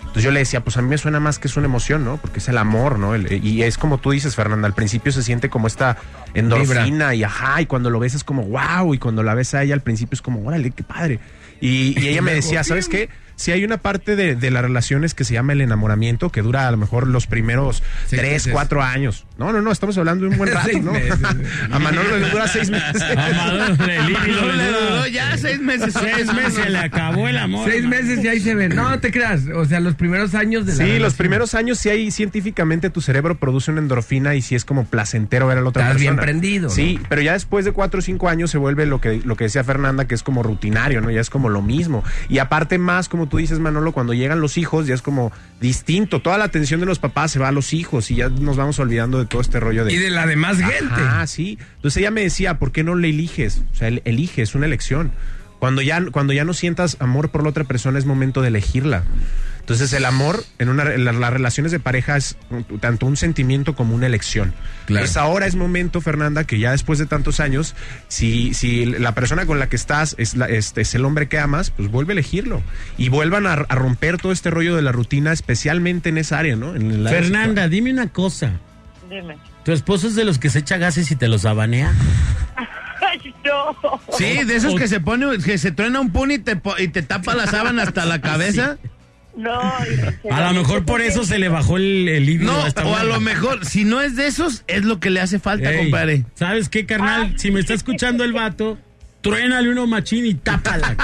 Entonces 0.00 0.24
yo 0.24 0.32
le 0.32 0.40
decía, 0.40 0.64
pues 0.64 0.76
a 0.76 0.82
mí 0.82 0.88
me 0.88 0.98
suena 0.98 1.20
más 1.20 1.38
que 1.38 1.46
es 1.46 1.56
una 1.56 1.66
emoción, 1.66 2.04
¿no? 2.04 2.16
Porque 2.16 2.40
es 2.40 2.48
el 2.48 2.58
amor, 2.58 2.98
¿no? 2.98 3.14
El- 3.14 3.32
y 3.44 3.62
es 3.62 3.78
como 3.78 3.98
tú 3.98 4.10
dices, 4.10 4.34
Fernanda, 4.34 4.66
al 4.66 4.74
principio 4.74 5.12
se 5.12 5.22
siente 5.22 5.48
como 5.48 5.68
esta 5.68 5.96
endorfina 6.34 7.14
y 7.14 7.22
ajá, 7.22 7.62
y 7.62 7.66
cuando 7.66 7.90
lo 7.90 8.00
ves 8.00 8.14
es 8.14 8.24
como 8.24 8.42
wow, 8.42 8.92
y 8.94 8.98
cuando 8.98 9.22
la 9.22 9.34
ves 9.34 9.54
a 9.54 9.62
ella 9.62 9.74
al 9.74 9.82
principio 9.82 10.14
es 10.14 10.22
como, 10.22 10.44
órale, 10.46 10.72
qué 10.72 10.82
padre. 10.82 11.20
Y, 11.60 11.94
y 12.00 12.08
ella 12.08 12.22
me 12.22 12.34
decía, 12.40 12.64
¿sabes 12.64 12.88
qué? 12.88 13.08
Si 13.40 13.52
hay 13.52 13.64
una 13.64 13.78
parte 13.78 14.16
de, 14.16 14.36
de 14.36 14.50
las 14.50 14.60
relaciones 14.62 15.14
que 15.14 15.24
se 15.24 15.32
llama 15.32 15.54
el 15.54 15.62
enamoramiento, 15.62 16.28
que 16.30 16.42
dura 16.42 16.68
a 16.68 16.70
lo 16.70 16.76
mejor 16.76 17.06
los 17.06 17.26
primeros 17.26 17.82
Seis 18.06 18.20
tres, 18.20 18.32
meses. 18.32 18.52
cuatro 18.52 18.82
años. 18.82 19.24
No, 19.38 19.50
no, 19.50 19.62
no, 19.62 19.72
estamos 19.72 19.96
hablando 19.96 20.26
de 20.26 20.32
un 20.32 20.36
buen 20.36 20.52
rato, 20.54 20.68
¿no? 20.82 20.92
meses. 20.92 21.18
A 21.70 21.78
Manolo 21.78 22.18
le 22.18 22.28
dura 22.28 22.46
seis 22.48 22.68
meses. 22.68 23.00
A 23.16 23.16
Manolo 23.32 23.86
le- 23.86 23.96
A 23.96 24.08
Manolo 24.10 24.52
le 24.52 24.66
duró 24.66 25.06
ya 25.06 25.38
seis 25.38 25.58
meses. 25.60 25.94
Seis 25.98 26.32
meses 26.34 26.68
le 26.68 26.78
acabó 26.78 27.28
el 27.28 27.38
amor. 27.38 27.66
Seis 27.70 27.84
meses 27.86 28.22
y 28.22 28.28
ahí 28.28 28.40
se 28.40 28.54
ven. 28.54 28.76
No 28.76 29.00
te 29.00 29.10
creas. 29.10 29.44
O 29.54 29.64
sea, 29.64 29.80
los 29.80 29.94
primeros 29.94 30.34
años 30.34 30.66
de 30.66 30.72
la 30.72 30.76
Sí, 30.76 30.82
los 30.84 30.92
relación. 30.92 31.16
primeros 31.16 31.54
años 31.54 31.78
sí 31.78 31.88
hay 31.88 32.10
científicamente 32.10 32.90
tu 32.90 33.00
cerebro 33.00 33.38
produce 33.38 33.70
una 33.70 33.80
endorfina 33.80 34.34
y 34.34 34.42
sí 34.42 34.54
es 34.54 34.66
como 34.66 34.84
placentero 34.84 35.46
ver 35.46 35.56
a 35.56 35.60
la 35.62 35.68
otra 35.70 35.84
Estás 35.84 35.96
bien 36.00 36.16
persona. 36.16 36.22
prendido, 36.26 36.68
¿no? 36.68 36.74
Sí, 36.74 37.00
pero 37.08 37.22
ya 37.22 37.32
después 37.32 37.64
de 37.64 37.72
cuatro 37.72 38.00
o 38.00 38.02
cinco 38.02 38.28
años 38.28 38.50
se 38.50 38.58
vuelve 38.58 38.84
lo 38.84 39.00
que, 39.00 39.22
lo 39.24 39.36
que 39.36 39.44
decía 39.44 39.64
Fernanda, 39.64 40.04
que 40.06 40.14
es 40.14 40.22
como 40.22 40.42
rutinario, 40.42 41.00
¿no? 41.00 41.10
Ya 41.10 41.22
es 41.22 41.30
como 41.30 41.48
lo 41.48 41.62
mismo. 41.62 42.04
Y 42.28 42.36
aparte 42.38 42.76
más, 42.76 43.08
como 43.08 43.29
tú 43.30 43.38
dices, 43.38 43.58
Manolo, 43.60 43.92
cuando 43.92 44.12
llegan 44.12 44.40
los 44.42 44.58
hijos 44.58 44.86
ya 44.86 44.94
es 44.94 45.00
como 45.00 45.32
distinto. 45.60 46.20
Toda 46.20 46.36
la 46.36 46.44
atención 46.44 46.80
de 46.80 46.86
los 46.86 46.98
papás 46.98 47.30
se 47.32 47.38
va 47.38 47.48
a 47.48 47.52
los 47.52 47.72
hijos 47.72 48.10
y 48.10 48.16
ya 48.16 48.28
nos 48.28 48.58
vamos 48.58 48.78
olvidando 48.78 49.18
de 49.18 49.24
todo 49.24 49.40
este 49.40 49.58
rollo 49.60 49.86
de... 49.86 49.94
Y 49.94 49.96
de 49.96 50.10
la 50.10 50.26
demás 50.26 50.58
gente. 50.58 50.94
Ah, 50.98 51.26
sí. 51.26 51.58
Entonces 51.76 51.96
ella 51.98 52.10
me 52.10 52.20
decía, 52.20 52.58
¿por 52.58 52.72
qué 52.72 52.84
no 52.84 52.94
le 52.94 53.08
eliges? 53.08 53.62
O 53.72 53.74
sea, 53.76 53.88
el- 53.88 54.02
elige, 54.04 54.42
es 54.42 54.54
una 54.54 54.66
elección. 54.66 55.12
Cuando 55.58 55.80
ya, 55.82 56.02
cuando 56.10 56.32
ya 56.32 56.44
no 56.44 56.52
sientas 56.54 56.96
amor 57.00 57.30
por 57.30 57.42
la 57.42 57.48
otra 57.50 57.64
persona 57.64 57.98
es 57.98 58.04
momento 58.04 58.42
de 58.42 58.48
elegirla. 58.48 59.04
Entonces 59.60 59.92
el 59.92 60.04
amor 60.04 60.42
en, 60.58 60.68
una, 60.68 60.92
en 60.92 61.04
la- 61.04 61.12
las 61.12 61.32
relaciones 61.32 61.70
de 61.70 61.78
pareja 61.78 62.16
es 62.16 62.36
tanto 62.80 63.06
un 63.06 63.16
sentimiento 63.16 63.74
como 63.76 63.94
una 63.94 64.06
elección. 64.06 64.52
Claro. 64.86 65.04
Entonces 65.04 65.16
ahora 65.16 65.46
es 65.46 65.54
momento, 65.54 66.00
Fernanda, 66.00 66.42
que 66.44 66.58
ya 66.58 66.72
después 66.72 66.98
de 66.98 67.06
tantos 67.06 67.38
años, 67.40 67.74
si, 68.08 68.52
si 68.54 68.84
la 68.84 69.14
persona 69.14 69.46
con 69.46 69.58
la 69.60 69.68
que 69.68 69.76
estás 69.76 70.16
es, 70.18 70.34
la- 70.36 70.46
este, 70.48 70.80
es 70.80 70.94
el 70.94 71.04
hombre 71.04 71.28
que 71.28 71.38
amas, 71.38 71.70
pues 71.70 71.88
vuelve 71.90 72.12
a 72.12 72.14
elegirlo. 72.14 72.62
Y 72.98 73.08
vuelvan 73.10 73.46
a, 73.46 73.52
a 73.52 73.74
romper 73.76 74.16
todo 74.18 74.32
este 74.32 74.50
rollo 74.50 74.74
de 74.74 74.82
la 74.82 74.90
rutina, 74.92 75.32
especialmente 75.32 76.08
en 76.08 76.18
esa 76.18 76.38
área, 76.38 76.56
¿no? 76.56 76.74
En 76.74 76.90
el 76.90 77.06
área 77.06 77.20
Fernanda, 77.22 77.68
dime 77.68 77.92
una 77.92 78.08
cosa. 78.08 78.52
Dime. 79.08 79.36
¿Tu 79.64 79.72
esposo 79.72 80.08
es 80.08 80.14
de 80.16 80.24
los 80.24 80.38
que 80.38 80.50
se 80.50 80.60
echa 80.60 80.78
gases 80.78 81.10
y 81.10 81.16
te 81.16 81.28
los 81.28 81.44
abanea? 81.44 81.92
Ay, 82.56 83.34
no. 83.44 84.00
Sí, 84.16 84.44
de 84.44 84.56
esos 84.56 84.74
que 84.74 84.88
se 84.88 85.00
pone, 85.00 85.38
que 85.38 85.58
se 85.58 85.72
truena 85.72 86.00
un 86.00 86.10
pun 86.10 86.30
y 86.30 86.38
te, 86.38 86.60
y 86.78 86.88
te 86.88 87.02
tapa 87.02 87.34
la 87.34 87.46
sábana 87.46 87.82
hasta 87.82 88.04
la 88.04 88.20
cabeza. 88.22 88.78
No. 89.36 89.60
A 90.30 90.52
lo 90.52 90.60
mejor 90.60 90.84
por 90.84 91.00
eso 91.00 91.24
se 91.24 91.38
le 91.38 91.48
bajó 91.48 91.76
el, 91.76 92.08
el 92.08 92.26
líbido 92.26 92.52
No, 92.52 92.88
o 92.88 92.96
a 92.96 93.04
lo 93.04 93.20
mejor, 93.20 93.64
si 93.64 93.84
no 93.84 94.00
es 94.00 94.16
de 94.16 94.26
esos, 94.26 94.64
es 94.66 94.84
lo 94.84 95.00
que 95.00 95.10
le 95.10 95.20
hace 95.20 95.38
falta, 95.38 95.72
Ey, 95.72 95.78
compadre. 95.78 96.24
¿Sabes 96.34 96.68
qué, 96.68 96.86
carnal? 96.86 97.34
Si 97.38 97.50
me 97.50 97.60
está 97.60 97.74
escuchando 97.74 98.24
el 98.24 98.32
vato, 98.32 98.78
truénale 99.20 99.70
uno 99.70 99.86
machín 99.86 100.26
y 100.26 100.34
tápala. 100.34 100.96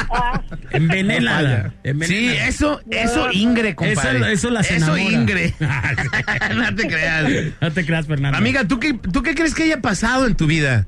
Envenénala. 0.70 1.74
Sí, 2.02 2.28
eso, 2.28 2.80
eso 2.90 3.30
Ingre, 3.32 3.74
compadre. 3.74 4.18
Eso, 4.18 4.26
eso 4.26 4.50
las 4.50 4.70
Eso 4.70 4.96
enamora. 4.96 5.02
Ingre. 5.02 5.54
no 6.54 6.74
te 6.74 6.88
creas. 6.88 7.32
No 7.60 7.72
te 7.72 7.86
creas, 7.86 8.06
Fernando. 8.06 8.38
Amiga, 8.38 8.66
¿tú 8.66 8.80
qué, 8.80 8.94
¿tú 8.94 9.22
qué 9.22 9.34
crees 9.34 9.54
que 9.54 9.64
haya 9.64 9.80
pasado 9.80 10.26
en 10.26 10.34
tu 10.34 10.46
vida? 10.46 10.86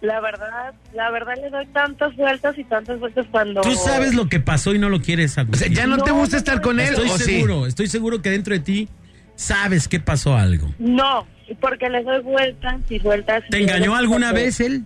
La 0.00 0.18
verdad, 0.20 0.72
la 0.94 1.10
verdad 1.10 1.34
le 1.36 1.50
doy 1.50 1.66
tantas 1.66 2.16
vueltas 2.16 2.56
y 2.56 2.64
tantas 2.64 2.98
vueltas 2.98 3.26
cuando... 3.30 3.60
Tú 3.60 3.74
sabes 3.74 4.14
lo 4.14 4.28
que 4.28 4.40
pasó 4.40 4.74
y 4.74 4.78
no 4.78 4.88
lo 4.88 5.00
quieres 5.00 5.36
admitir. 5.36 5.72
¿ya 5.72 5.86
no 5.86 5.98
te 5.98 6.10
gusta 6.10 6.38
estar 6.38 6.62
con 6.62 6.80
él 6.80 6.94
Estoy 6.94 7.10
o 7.10 7.18
sí? 7.18 7.24
seguro, 7.24 7.66
estoy 7.66 7.86
seguro 7.86 8.22
que 8.22 8.30
dentro 8.30 8.54
de 8.54 8.60
ti 8.60 8.88
sabes 9.34 9.88
que 9.88 10.00
pasó 10.00 10.36
algo. 10.36 10.68
No, 10.78 11.26
porque 11.60 11.90
le 11.90 12.02
doy 12.02 12.22
vueltas 12.22 12.80
y 12.88 12.98
vueltas. 12.98 13.42
y 13.48 13.50
¿Te 13.50 13.62
engañó 13.62 13.94
alguna 13.94 14.32
vez 14.32 14.60
él? 14.60 14.84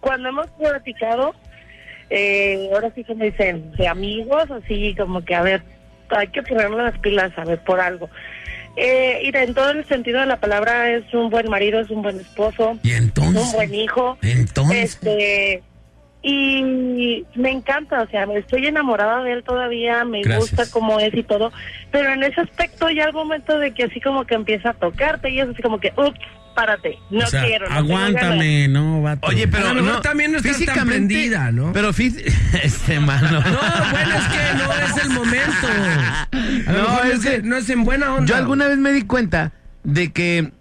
Cuando 0.00 0.28
hemos 0.28 0.46
platicado, 0.50 1.34
eh, 2.10 2.68
ahora 2.72 2.92
sí 2.94 3.02
que 3.02 3.14
me 3.14 3.26
dicen, 3.26 3.72
de 3.72 3.88
amigos, 3.88 4.50
así 4.50 4.94
como 4.96 5.24
que, 5.24 5.34
a 5.34 5.42
ver, 5.42 5.62
hay 6.10 6.28
que 6.28 6.42
ponerle 6.42 6.76
las 6.76 6.98
pilas, 6.98 7.32
a 7.36 7.44
ver, 7.44 7.58
por 7.64 7.80
algo. 7.80 8.08
Eh, 8.76 9.20
y 9.22 9.36
en 9.36 9.54
todo 9.54 9.70
el 9.70 9.84
sentido 9.86 10.20
de 10.20 10.26
la 10.26 10.40
palabra 10.40 10.90
es 10.90 11.04
un 11.14 11.30
buen 11.30 11.48
marido, 11.48 11.80
es 11.80 11.90
un 11.90 12.02
buen 12.02 12.18
esposo, 12.18 12.76
¿Y 12.82 12.92
entonces? 12.92 13.44
un 13.46 13.52
buen 13.52 13.74
hijo. 13.74 14.18
Entonces. 14.22 14.94
Este, 14.94 15.62
y 16.26 17.24
me 17.34 17.50
encanta, 17.50 18.00
o 18.02 18.08
sea, 18.08 18.26
me 18.26 18.38
estoy 18.38 18.66
enamorada 18.66 19.22
de 19.22 19.32
él 19.32 19.44
todavía, 19.44 20.04
me 20.04 20.22
Gracias. 20.22 20.50
gusta 20.56 20.70
cómo 20.72 20.98
es 20.98 21.12
y 21.14 21.22
todo, 21.22 21.52
pero 21.92 22.12
en 22.12 22.22
ese 22.22 22.40
aspecto 22.40 22.88
ya 22.90 23.04
al 23.04 23.12
momento 23.12 23.58
de 23.58 23.72
que 23.74 23.84
así 23.84 24.00
como 24.00 24.24
que 24.24 24.34
empieza 24.34 24.70
a 24.70 24.74
tocarte 24.74 25.28
y 25.30 25.40
es 25.40 25.48
así 25.50 25.60
como 25.60 25.78
que, 25.78 25.92
ups, 25.96 26.18
párate, 26.54 26.98
no 27.10 27.24
o 27.24 27.26
sea, 27.26 27.44
quiero. 27.44 27.68
no 27.68 27.74
aguántame, 27.76 28.68
no, 28.68 29.02
vato. 29.02 29.26
Oye, 29.26 29.46
pero 29.48 29.66
A 29.66 29.74
lo 29.74 29.82
mejor 29.82 29.94
no, 29.96 30.00
también 30.00 30.32
no 30.32 30.38
estás 30.38 30.64
tan 30.64 30.86
prendida, 30.88 31.50
¿no? 31.52 31.72
Pero 31.74 31.90
este 32.62 33.00
mano. 33.00 33.40
No, 33.40 33.90
bueno, 33.90 34.14
es 34.16 34.24
que 34.28 34.54
no 34.64 34.72
es 34.72 35.04
el 35.04 35.10
momento. 35.10 35.68
No, 36.72 37.02
es 37.04 37.20
que- 37.20 37.42
no 37.42 37.56
es 37.56 37.68
en 37.70 37.84
buena 37.84 38.14
onda. 38.14 38.26
Yo 38.26 38.36
alguna 38.36 38.66
vez 38.68 38.78
me 38.78 38.92
di 38.92 39.02
cuenta 39.02 39.52
de 39.82 40.12
que 40.12 40.52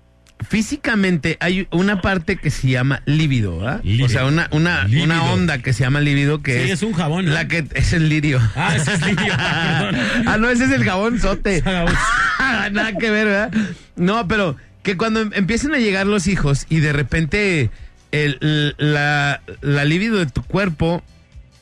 físicamente 0.48 1.38
hay 1.40 1.68
una 1.72 2.02
parte 2.02 2.38
que 2.38 2.50
se 2.52 2.68
llama 2.70 3.02
líbido, 3.06 3.58
¿verdad? 3.60 3.82
O 4.04 4.10
sea, 4.10 4.26
una, 4.26 4.48
una, 4.52 4.84
Líbido. 4.86 5.06
una 5.06 5.24
onda 5.24 5.58
que 5.60 5.74
se 5.74 5.84
llama 5.84 6.00
líbido 6.02 6.42
que 6.42 6.54
Sí, 6.66 6.72
es, 6.72 6.72
es 6.72 6.84
un 6.84 6.94
jabón, 6.94 7.26
¿no? 7.26 7.32
La 7.32 7.48
que 7.48 7.66
es 7.74 7.94
el 7.94 8.10
lirio. 8.10 8.40
Ah, 8.56 8.76
ese 8.76 8.94
es 8.94 9.06
lirio, 9.06 9.34
ah, 9.38 10.38
no, 10.40 10.50
ese 10.50 10.66
es 10.66 10.72
el 10.72 10.84
jabón 10.84 11.20
sote. 11.20 11.62
Nada 12.72 12.94
que 12.98 13.10
ver, 13.10 13.26
¿verdad? 13.28 13.52
No, 13.96 14.28
pero 14.28 14.56
que 14.84 14.98
cuando 14.98 15.22
em- 15.22 15.32
empiecen 15.34 15.74
a 15.74 15.78
llegar 15.80 16.06
los 16.08 16.28
hijos 16.28 16.66
y 16.70 16.80
de 16.80 16.94
repente 16.94 17.70
el, 18.12 18.76
la, 18.78 19.42
la 19.62 19.86
libido 19.86 20.18
de 20.20 20.26
tu 20.28 20.44
cuerpo 20.44 21.04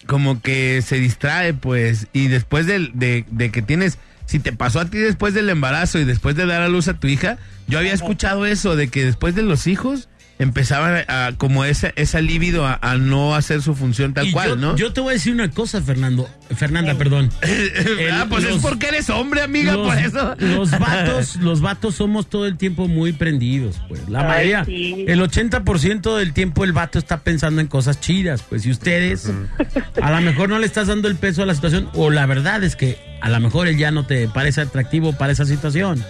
como 0.07 0.41
que 0.41 0.81
se 0.81 0.97
distrae, 0.97 1.53
pues, 1.53 2.07
y 2.11 2.27
después 2.27 2.65
de, 2.65 2.89
de 3.29 3.51
que 3.51 3.61
tienes, 3.61 3.97
si 4.31 4.39
te 4.39 4.53
pasó 4.53 4.79
a 4.79 4.85
ti 4.85 4.97
después 4.97 5.33
del 5.33 5.49
embarazo 5.49 5.99
y 5.99 6.05
después 6.05 6.37
de 6.37 6.45
dar 6.45 6.61
a 6.61 6.69
luz 6.69 6.87
a 6.87 6.93
tu 6.93 7.07
hija, 7.07 7.37
yo 7.67 7.79
había 7.79 7.91
escuchado 7.91 8.45
eso, 8.45 8.77
de 8.77 8.87
que 8.87 9.03
después 9.03 9.35
de 9.35 9.41
los 9.41 9.67
hijos 9.67 10.07
empezaban 10.41 11.05
a, 11.07 11.33
como 11.37 11.65
esa, 11.65 11.93
esa 11.95 12.19
libido 12.19 12.65
a, 12.65 12.79
a 12.81 12.97
no 12.97 13.35
hacer 13.35 13.61
su 13.61 13.75
función 13.75 14.15
tal 14.15 14.25
Y 14.25 14.31
cual, 14.31 14.49
yo, 14.49 14.55
¿no? 14.55 14.75
yo 14.75 14.91
te 14.91 14.99
voy 14.99 15.11
a 15.11 15.13
decir 15.13 15.33
una 15.33 15.51
cosa, 15.51 15.83
Fernando. 15.83 16.27
Fernanda, 16.55 16.95
perdón. 16.95 17.29
ah, 18.11 18.25
pues 18.27 18.45
es 18.45 18.57
porque 18.57 18.87
eres 18.87 19.11
hombre, 19.11 19.43
amiga, 19.43 19.73
los, 19.73 19.87
por 19.87 19.97
eso. 19.97 20.35
Los 20.39 20.71
vatos, 20.79 21.35
los 21.35 21.61
vatos 21.61 21.93
somos 21.93 22.27
todo 22.27 22.47
el 22.47 22.57
tiempo 22.57 22.87
muy 22.87 23.13
prendidos, 23.13 23.79
pues. 23.87 24.09
La 24.09 24.21
Ay, 24.21 24.51
mayoría, 24.51 24.65
sí. 24.65 25.05
el 25.07 25.21
80% 25.21 26.17
del 26.17 26.33
tiempo 26.33 26.63
el 26.63 26.73
vato 26.73 26.97
está 26.97 27.19
pensando 27.19 27.61
en 27.61 27.67
cosas 27.67 27.99
chidas, 27.99 28.41
pues. 28.41 28.65
Y 28.65 28.71
ustedes, 28.71 29.31
a 30.01 30.11
lo 30.11 30.21
mejor 30.21 30.49
no 30.49 30.57
le 30.57 30.65
estás 30.65 30.87
dando 30.87 31.07
el 31.07 31.17
peso 31.17 31.43
a 31.43 31.45
la 31.45 31.53
situación, 31.53 31.87
o 31.93 32.09
la 32.09 32.25
verdad 32.25 32.63
es 32.63 32.75
que 32.75 32.97
a 33.21 33.29
lo 33.29 33.39
mejor 33.39 33.67
él 33.67 33.77
ya 33.77 33.91
no 33.91 34.07
te 34.07 34.27
parece 34.27 34.61
atractivo 34.61 35.13
para 35.13 35.33
esa 35.33 35.45
situación. 35.45 36.03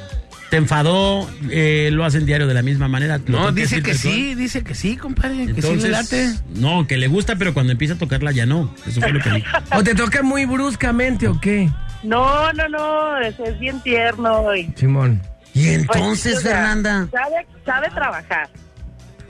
Te 0.52 0.58
enfadó, 0.58 1.30
eh, 1.49 1.89
lo 1.93 2.04
hacen 2.04 2.26
diario 2.26 2.45
de 2.45 2.54
la 2.54 2.62
misma 2.62 2.89
manera. 2.89 3.22
No, 3.26 3.54
dice 3.54 3.82
que 3.82 3.93
sí, 3.93 4.36
dice 4.36 4.66
que 4.66 4.76
sí, 4.76 4.97
compadre, 4.97 5.47
que 5.47 5.62
sí 5.62 5.68
Entonces, 5.70 5.89
late. 5.89 6.30
no, 6.56 6.86
que 6.88 6.97
le 6.97 7.08
gusta, 7.08 7.38
pero 7.38 7.54
cuando 7.54 7.72
empieza 7.72 7.93
a 7.93 7.97
tocarla 7.97 8.34
ya 8.34 8.45
no. 8.45 8.70
Eso 8.86 8.99
fue 8.99 9.14
lo 9.14 9.22
que. 9.22 9.43
¿O 9.74 9.82
te 9.82 9.95
toca 9.95 10.22
muy 10.24 10.43
bruscamente 10.43 11.30
o 11.30 11.39
qué? 11.39 11.70
No, 12.04 12.52
no, 12.52 12.68
no, 12.68 13.18
es, 13.20 13.39
es 13.39 13.58
bien 13.60 13.80
tierno 13.80 14.54
y... 14.54 14.70
Simón. 14.76 15.22
Y 15.54 15.64
pues, 15.64 15.78
entonces, 15.78 16.38
o 16.39 16.41
sea, 16.41 16.52
Fernanda. 16.52 17.08
Sabe, 17.12 17.47
sabe 17.66 17.89
trabajar. 17.91 18.49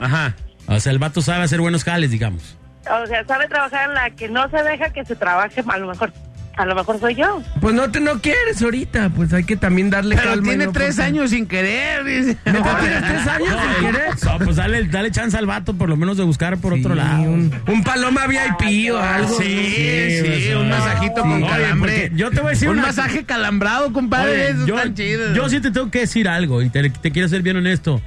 Ajá. 0.00 0.34
O 0.66 0.80
sea, 0.80 0.90
el 0.90 0.98
vato 0.98 1.22
sabe 1.22 1.44
hacer 1.44 1.60
buenos 1.60 1.84
jales, 1.84 2.10
digamos. 2.10 2.56
O 2.90 3.06
sea, 3.06 3.24
sabe 3.26 3.46
trabajar 3.46 3.88
en 3.88 3.94
la 3.94 4.10
que 4.10 4.28
no 4.28 4.50
se 4.50 4.60
deja 4.64 4.90
que 4.90 5.04
se 5.04 5.14
trabaje, 5.14 5.62
a 5.64 5.78
lo 5.78 5.86
mejor, 5.86 6.12
a 6.56 6.66
lo 6.66 6.74
mejor 6.74 7.00
soy 7.00 7.14
yo. 7.14 7.42
Pues 7.60 7.74
no 7.74 7.90
te 7.90 8.00
no 8.00 8.20
quieres 8.20 8.60
ahorita, 8.62 9.10
pues 9.10 9.32
hay 9.32 9.44
que 9.44 9.56
también 9.56 9.90
darle 9.90 10.16
Pero 10.16 10.30
calma 10.30 10.48
tiene 10.48 10.66
no 10.66 10.72
tres 10.72 10.98
años 10.98 11.30
sin 11.30 11.46
querer, 11.46 12.04
dice. 12.04 12.36
¿Neta 12.44 12.78
tienes 12.78 13.02
tres 13.04 13.26
años 13.26 13.48
sin 13.60 13.86
querer? 13.86 14.08
No, 14.24 14.38
pues 14.44 14.56
dale, 14.56 14.84
dale 14.84 15.10
chance 15.10 15.36
al 15.36 15.46
vato 15.46 15.74
por 15.74 15.88
lo 15.88 15.96
menos 15.96 16.16
de 16.16 16.24
buscar 16.24 16.58
por 16.58 16.74
otro 16.74 16.94
lado. 16.94 17.22
Un, 17.22 17.52
un 17.66 17.82
paloma 17.82 18.26
VIP 18.26 18.92
o 18.92 18.98
algo. 18.98 19.38
Sí, 19.40 20.20
sí, 20.22 20.52
o 20.52 20.60
un 20.60 20.68
masajito 20.68 21.22
sí. 21.22 21.28
con 21.28 21.42
calambre. 21.42 22.12
yo 22.14 22.30
te 22.30 22.36
voy 22.40 22.46
a 22.48 22.50
decir 22.50 22.68
un 22.68 22.78
una- 22.78 22.88
masaje 22.88 23.24
calambrado, 23.24 23.92
compadre, 23.92 24.32
Oye, 24.32 24.48
eso 24.50 24.66
yo, 24.66 24.76
está 24.78 24.94
chido. 24.94 25.34
yo 25.34 25.48
sí 25.48 25.60
te 25.60 25.70
tengo 25.70 25.90
que 25.90 26.00
decir 26.00 26.28
algo 26.28 26.62
y 26.62 26.68
te, 26.70 26.90
te 26.90 27.10
quiero 27.10 27.28
ser 27.28 27.42
bien 27.42 27.56
honesto. 27.56 28.00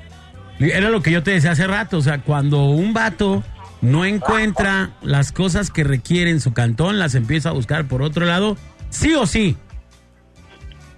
Era 0.60 0.90
lo 0.90 1.02
que 1.02 1.12
yo 1.12 1.22
te 1.24 1.32
decía 1.32 1.52
hace 1.52 1.68
rato. 1.68 1.98
O 1.98 2.02
sea, 2.02 2.20
cuando 2.20 2.66
un 2.66 2.94
vato 2.94 3.44
no 3.86 4.06
encuentra 4.06 4.92
las 5.02 5.32
cosas 5.32 5.72
que 5.72 5.84
requiere 5.84 6.32
en 6.32 6.40
su 6.40 6.54
cantón, 6.54 7.00
las 7.00 7.16
empieza 7.16 7.50
a 7.50 7.54
buscar 7.54 7.88
por 7.88 8.02
otro 8.02 8.26
lado, 8.26 8.58
sí 8.90 9.14
o 9.14 9.26
sí. 9.26 9.56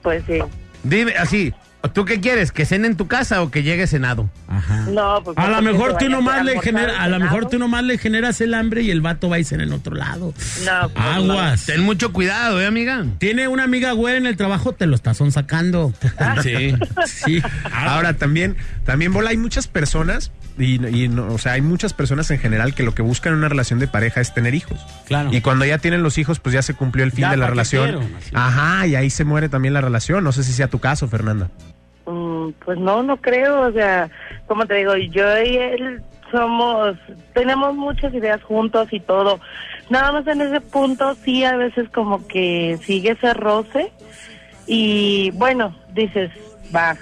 Pues 0.01 0.23
sí. 0.25 0.39
Dime, 0.83 1.13
así, 1.17 1.53
¿tú 1.93 2.05
qué 2.05 2.19
quieres? 2.19 2.51
¿Que 2.51 2.65
cene 2.65 2.87
en 2.87 2.95
tu 2.95 3.07
casa 3.07 3.41
o 3.41 3.51
que 3.51 3.63
llegue 3.63 3.87
cenado? 3.87 4.29
Ajá. 4.47 4.85
No, 4.89 5.21
pues 5.23 5.37
A 5.37 5.47
no, 5.47 5.55
lo 5.55 5.61
mejor 5.61 5.97
tú 5.97 6.09
nomás 6.09 6.43
le 6.45 6.59
genera, 6.61 7.01
a 7.01 7.07
lo 7.07 7.19
mejor 7.19 7.49
tú 7.49 7.59
nomás 7.59 7.83
le 7.83 7.97
generas 7.97 8.39
el 8.41 8.53
hambre 8.53 8.81
y 8.81 8.91
el 8.91 9.01
vato 9.01 9.29
va 9.29 9.35
a 9.37 9.39
irse 9.39 9.55
en 9.55 9.71
otro 9.71 9.95
lado. 9.95 10.33
No, 10.65 10.89
pues, 10.89 11.05
Aguas. 11.05 11.65
Ten 11.65 11.81
mucho 11.81 12.13
cuidado, 12.13 12.61
¿eh, 12.61 12.65
amiga? 12.65 13.05
Tiene 13.17 13.47
una 13.47 13.63
amiga 13.63 13.91
güera 13.93 14.17
en 14.17 14.25
el 14.27 14.37
trabajo, 14.37 14.73
te 14.73 14.87
lo 14.87 14.95
estás 14.95 15.17
sacando. 15.31 15.93
Sí. 16.43 16.73
Sí. 17.05 17.41
Ahora 17.71 18.13
también, 18.13 18.55
también 18.85 19.11
Bola, 19.13 19.31
hay 19.31 19.37
muchas 19.37 19.67
personas 19.67 20.31
y, 20.57 20.83
y 20.87 21.07
no, 21.07 21.27
o 21.33 21.37
sea, 21.37 21.53
hay 21.53 21.61
muchas 21.61 21.93
personas 21.93 22.29
en 22.31 22.39
general 22.39 22.73
que 22.73 22.83
lo 22.83 22.93
que 22.95 23.01
buscan 23.01 23.33
en 23.33 23.39
una 23.39 23.49
relación 23.49 23.79
de 23.79 23.87
pareja 23.87 24.21
es 24.21 24.33
tener 24.33 24.55
hijos. 24.55 24.79
Claro. 25.05 25.29
Y 25.31 25.41
cuando 25.41 25.65
ya 25.65 25.77
tienen 25.77 26.03
los 26.03 26.17
hijos, 26.17 26.39
pues 26.39 26.53
ya 26.53 26.61
se 26.61 26.73
cumplió 26.73 27.03
el 27.05 27.11
fin 27.11 27.21
Ya, 27.23 27.31
de 27.31 27.37
la 27.37 27.45
¿pa' 27.45 27.47
qué 27.47 27.51
relación. 27.51 27.83
quiero? 27.85 28.01
Ajá, 28.33 28.87
y 28.87 28.95
ahí 28.95 29.09
se 29.09 29.23
muere 29.23 29.49
también 29.49 29.73
la 29.73 29.81
relación. 29.81 30.23
No 30.23 30.31
sé 30.31 30.43
si 30.43 30.53
sea 30.53 30.67
tu 30.67 30.79
caso, 30.79 31.07
Fernanda. 31.07 31.49
Mm, 32.07 32.51
pues 32.63 32.79
no, 32.79 33.03
no 33.03 33.17
creo, 33.17 33.67
o 33.67 33.71
sea, 33.71 34.09
como 34.47 34.65
te 34.65 34.75
digo, 34.75 34.95
yo 34.95 35.41
y 35.43 35.57
él 35.57 36.01
somos, 36.31 36.97
tenemos 37.33 37.75
muchas 37.75 38.13
ideas 38.13 38.41
juntos 38.43 38.87
y 38.91 38.99
todo. 39.01 39.39
Nada 39.89 40.13
más 40.13 40.27
en 40.27 40.41
ese 40.41 40.61
punto 40.61 41.15
sí 41.23 41.43
a 41.43 41.57
veces 41.57 41.89
como 41.89 42.25
que 42.27 42.79
sigue 42.81 43.11
ese 43.11 43.33
roce 43.33 43.91
y 44.65 45.31
bueno, 45.31 45.75
dices, 45.93 46.31
va, 46.73 46.95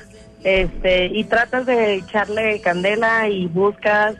este, 0.43 1.05
y 1.05 1.23
tratas 1.25 1.65
de 1.67 1.95
echarle 1.95 2.59
candela 2.61 3.29
y 3.29 3.45
buscas 3.47 4.15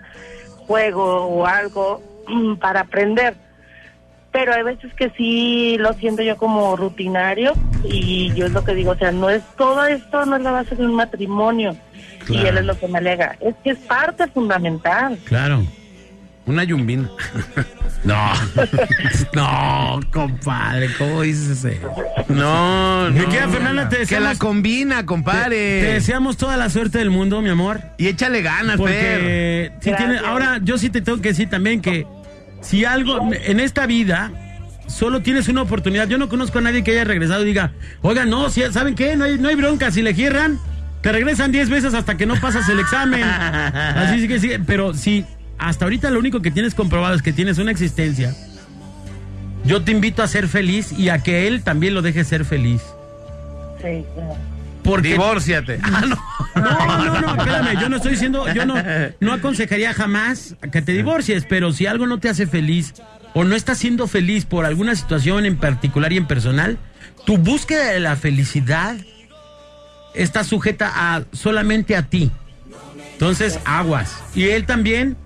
juego 0.68 1.26
o 1.26 1.46
algo 1.46 2.02
para 2.60 2.82
aprender. 2.82 3.36
Pero 4.38 4.54
hay 4.54 4.64
veces 4.64 4.94
que 4.96 5.10
sí 5.12 5.78
lo 5.80 5.94
siento 5.94 6.22
yo 6.22 6.36
como 6.36 6.76
rutinario 6.76 7.54
y 7.86 8.34
yo 8.34 8.48
es 8.48 8.52
lo 8.52 8.66
que 8.66 8.74
digo, 8.76 8.92
o 8.92 8.98
sea, 8.98 9.14
no 9.14 9.30
es 9.30 9.42
todo 9.58 9.86
esto, 9.86 10.26
no 10.26 10.36
es 10.36 10.42
la 10.42 10.52
base 10.52 10.76
de 10.76 10.86
un 10.86 10.94
matrimonio. 10.94 11.74
Y 12.28 12.40
él 12.40 12.58
es 12.58 12.66
lo 12.66 12.78
que 12.78 12.88
me 12.90 12.98
alega. 12.98 13.38
Es 13.40 13.56
que 13.64 13.70
es 13.70 13.78
parte 13.78 14.28
fundamental. 14.28 15.18
Claro. 15.24 15.64
Una 16.46 16.64
yumbina. 16.66 17.10
No. 18.04 18.32
no, 19.34 20.00
compadre, 20.12 20.90
¿cómo 20.98 21.22
dices 21.24 21.64
eso? 21.66 21.88
No, 22.30 23.10
Mi 23.12 23.20
no. 23.22 23.30
querida 23.30 23.48
Fernanda, 23.50 23.90
te 23.90 23.96
Que 23.96 24.02
deseamos- 24.04 24.30
la 24.34 24.36
combina, 24.38 24.98
Te, 25.00 25.06
compadre. 25.06 25.56
te 25.82 25.94
deseamos 25.94 26.38
toda 26.38 26.56
la 26.56 26.70
suerte 26.70 27.00
del 27.00 27.10
mundo, 27.10 27.42
mi 27.42 27.50
amor. 27.50 27.82
Y 27.98 28.06
échale 28.08 28.44
ganas, 28.44 28.78
Porque 28.78 28.94
Fer. 28.94 29.82
si 29.82 29.98
tiene- 29.98 30.14
Gracias. 30.14 30.24
ahora 30.32 30.60
yo 30.62 30.78
sí 30.78 30.90
te 30.92 31.02
tengo 31.02 31.20
que 31.20 31.30
decir 31.30 31.50
también 31.50 31.82
que 31.82 32.06
si 32.66 32.84
algo 32.84 33.30
en 33.32 33.60
esta 33.60 33.86
vida 33.86 34.32
solo 34.88 35.22
tienes 35.22 35.48
una 35.48 35.62
oportunidad, 35.62 36.08
yo 36.08 36.18
no 36.18 36.30
conozco 36.30 36.60
a 36.60 36.62
nadie 36.62 36.84
que 36.84 36.92
haya 36.92 37.04
regresado 37.04 37.44
y 37.44 37.46
diga, 37.46 37.74
oiga, 38.02 38.26
no, 38.26 38.50
si, 38.50 38.62
¿saben 38.72 38.96
qué? 38.96 39.16
No 39.16 39.26
hay, 39.26 39.38
no 39.38 39.50
hay 39.50 39.56
bronca, 39.56 39.92
si 39.92 40.02
le 40.02 40.14
cierran, 40.14 40.60
te 41.02 41.12
regresan 41.12 41.52
10 41.52 41.70
veces 41.70 41.94
hasta 41.94 42.18
que 42.18 42.26
no 42.26 42.36
pasas 42.36 42.68
el 42.70 42.80
examen. 42.80 43.24
Así 43.24 44.28
que 44.28 44.40
sí, 44.40 44.52
pero 44.66 44.94
si 44.94 45.26
hasta 45.58 45.86
ahorita 45.86 46.10
lo 46.10 46.20
único 46.20 46.42
que 46.42 46.52
tienes 46.52 46.74
comprobado 46.74 47.16
es 47.16 47.22
que 47.22 47.34
tienes 47.34 47.60
una 47.60 47.72
existencia, 47.72 48.36
yo 49.66 49.84
te 49.84 49.92
invito 49.92 50.24
a 50.24 50.28
ser 50.28 50.48
feliz 50.48 50.92
y 50.92 51.10
a 51.10 51.20
que 51.20 51.48
él 51.48 51.64
también 51.64 51.94
lo 51.94 52.02
deje 52.02 52.24
ser 52.24 52.46
feliz. 52.46 52.82
Sí, 53.82 54.04
claro. 54.16 54.55
Porque... 54.86 55.10
Divórciate. 55.10 55.80
Ah, 55.84 56.02
no. 56.08 56.18
No, 56.56 56.98
no, 56.98 57.22
no, 57.22 57.36
espérame, 57.36 57.82
yo 57.82 57.90
no 57.90 57.98
estoy 57.98 58.12
diciendo, 58.12 58.46
yo 58.54 58.66
no, 58.66 58.76
no 59.20 59.34
aconsejaría 59.34 59.94
jamás 59.94 60.56
que 60.72 60.82
te 60.82 60.94
divorcies, 60.94 61.46
pero 61.46 61.74
si 61.74 61.86
algo 61.86 62.08
no 62.08 62.20
te 62.20 62.30
hace 62.30 62.48
feliz 62.48 62.94
o 63.34 63.44
no 63.44 63.56
estás 63.56 63.78
siendo 63.78 64.08
feliz 64.08 64.46
por 64.46 64.64
alguna 64.64 64.96
situación 64.96 65.46
en 65.46 65.58
particular 65.58 66.14
y 66.14 66.18
en 66.18 66.28
personal, 66.28 66.78
tu 67.26 67.38
búsqueda 67.38 67.92
de 67.92 68.00
la 68.00 68.16
felicidad 68.16 68.96
está 70.14 70.46
sujeta 70.46 70.92
a 70.96 71.24
solamente 71.34 71.98
a 71.98 72.04
ti. 72.04 72.32
Entonces, 73.14 73.60
aguas. 73.66 74.24
Y 74.34 74.46
él 74.46 74.66
también 74.66 75.18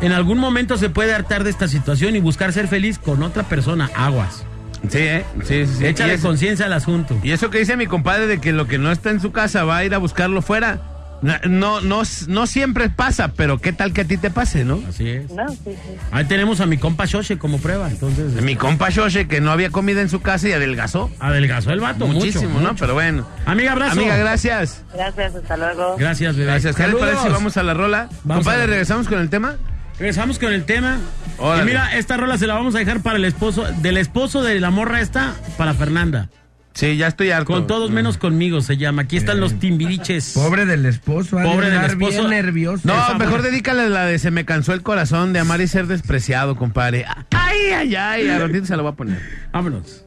en 0.00 0.12
algún 0.12 0.38
momento 0.38 0.76
se 0.76 0.90
puede 0.90 1.14
hartar 1.14 1.44
de 1.44 1.50
esta 1.50 1.68
situación 1.68 2.16
y 2.16 2.20
buscar 2.20 2.52
ser 2.52 2.68
feliz 2.68 2.98
con 2.98 3.22
otra 3.22 3.44
persona, 3.44 3.90
aguas. 3.94 4.44
Sí, 4.88 4.98
¿eh? 4.98 5.24
sí, 5.44 5.66
sí, 5.66 5.74
sí. 5.78 5.86
Échale 5.86 6.18
conciencia 6.18 6.66
al 6.66 6.72
asunto. 6.72 7.18
Y 7.22 7.32
eso 7.32 7.50
que 7.50 7.58
dice 7.58 7.76
mi 7.76 7.86
compadre 7.86 8.26
de 8.26 8.40
que 8.40 8.52
lo 8.52 8.66
que 8.66 8.78
no 8.78 8.92
está 8.92 9.10
en 9.10 9.20
su 9.20 9.32
casa 9.32 9.64
va 9.64 9.78
a 9.78 9.84
ir 9.84 9.94
a 9.94 9.98
buscarlo 9.98 10.42
fuera. 10.42 10.80
No, 11.22 11.38
no, 11.48 11.80
no, 11.80 12.02
no 12.28 12.46
siempre 12.46 12.90
pasa, 12.90 13.28
pero 13.28 13.58
qué 13.58 13.72
tal 13.72 13.94
que 13.94 14.02
a 14.02 14.04
ti 14.04 14.18
te 14.18 14.30
pase, 14.30 14.64
¿no? 14.64 14.82
Así 14.86 15.08
es. 15.08 15.30
No, 15.30 15.48
sí, 15.48 15.58
sí. 15.64 15.96
Ahí 16.10 16.26
tenemos 16.26 16.60
a 16.60 16.66
mi 16.66 16.76
compa 16.76 17.06
Shoshe 17.06 17.38
como 17.38 17.58
prueba, 17.58 17.88
entonces. 17.88 18.42
Mi 18.42 18.56
compa 18.56 18.90
Shoshe 18.90 19.26
que 19.26 19.40
no 19.40 19.50
había 19.50 19.70
comida 19.70 20.02
en 20.02 20.10
su 20.10 20.20
casa 20.20 20.50
y 20.50 20.52
adelgazó. 20.52 21.10
Adelgazó 21.20 21.70
el 21.70 21.80
vato, 21.80 22.06
Muchísimo, 22.06 22.50
mucho, 22.50 22.60
¿no? 22.62 22.68
mucho. 22.72 22.80
Pero 22.80 22.92
bueno. 22.92 23.26
Amiga, 23.46 23.72
abrazo. 23.72 23.92
Amiga, 23.92 24.16
gracias. 24.18 24.84
Gracias, 24.92 25.34
hasta 25.34 25.56
luego. 25.56 25.96
Gracias, 25.96 26.36
bebé. 26.36 26.50
Gracias. 26.50 26.76
¿Qué 26.76 26.88
les 26.88 26.96
parece 26.96 27.28
vamos 27.30 27.56
a 27.56 27.62
la 27.62 27.72
rola? 27.72 28.10
Vamos 28.24 28.44
compadre, 28.44 28.66
¿regresamos 28.66 29.08
con 29.08 29.18
el 29.18 29.30
tema? 29.30 29.56
Regresamos 29.98 30.38
con 30.38 30.52
el 30.52 30.64
tema. 30.64 30.98
Órale. 31.38 31.62
Y 31.62 31.66
mira, 31.66 31.96
esta 31.96 32.16
rola 32.16 32.36
se 32.38 32.46
la 32.46 32.54
vamos 32.54 32.74
a 32.74 32.78
dejar 32.78 33.00
para 33.00 33.16
el 33.16 33.24
esposo, 33.24 33.64
del 33.80 33.96
esposo 33.96 34.42
de 34.42 34.58
la 34.60 34.70
morra 34.70 35.00
esta, 35.00 35.34
para 35.56 35.74
Fernanda. 35.74 36.28
Sí, 36.74 36.96
ya 36.96 37.06
estoy 37.06 37.30
harto. 37.30 37.52
Con 37.52 37.68
todos 37.68 37.92
menos 37.92 38.18
conmigo 38.18 38.60
se 38.60 38.76
llama. 38.76 39.02
Aquí 39.02 39.16
están 39.16 39.38
los 39.38 39.60
timbiriches. 39.60 40.32
Pobre 40.34 40.66
del 40.66 40.84
esposo, 40.86 41.36
Pobre 41.40 41.70
del 41.70 41.84
esposo. 41.84 42.18
bien 42.18 42.30
nervioso. 42.30 42.82
No, 42.84 43.14
mejor 43.16 43.42
dedícale 43.42 43.88
la 43.88 44.06
de 44.06 44.18
Se 44.18 44.32
me 44.32 44.44
cansó 44.44 44.72
el 44.72 44.82
corazón 44.82 45.32
de 45.32 45.38
amar 45.38 45.60
y 45.60 45.68
ser 45.68 45.86
despreciado, 45.86 46.56
compadre. 46.56 47.04
Ay, 47.30 47.58
ay, 47.72 47.94
ay. 47.94 48.28
A 48.28 48.38
ratito 48.40 48.66
se 48.66 48.76
lo 48.76 48.82
voy 48.82 48.90
a 48.92 48.96
poner. 48.96 49.20
Vámonos. 49.52 50.04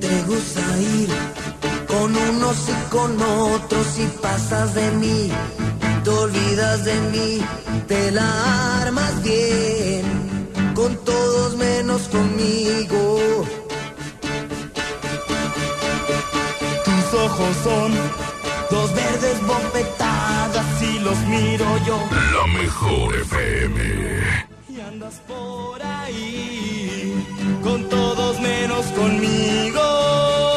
Te 0.00 0.22
gusta 0.22 0.60
ir 0.78 1.08
con 1.98 2.14
unos 2.14 2.56
y 2.68 2.90
con 2.90 3.22
otros 3.22 3.98
y 3.98 4.06
pasas 4.20 4.74
de 4.74 4.90
mí, 4.92 5.30
te 6.04 6.10
olvidas 6.10 6.84
de 6.84 7.00
mí, 7.12 7.40
te 7.88 8.10
la 8.10 8.82
armas 8.82 9.22
bien, 9.22 10.02
con 10.74 10.96
todos 11.04 11.56
menos 11.56 12.02
conmigo. 12.08 13.44
Tus 16.84 17.20
ojos 17.26 17.56
son 17.64 17.92
dos 18.70 18.94
verdes 18.94 19.38
bofetadas 19.46 20.82
y 20.82 20.98
los 21.00 21.18
miro 21.34 21.66
yo. 21.86 21.98
La 22.36 22.46
mejor 22.60 23.14
FM. 23.16 23.78
Y 24.68 24.80
andas 24.80 25.14
por 25.26 25.82
ahí 25.82 27.24
con 27.62 27.88
todos 27.88 28.40
menos 28.40 28.84
conmigo. 29.00 30.55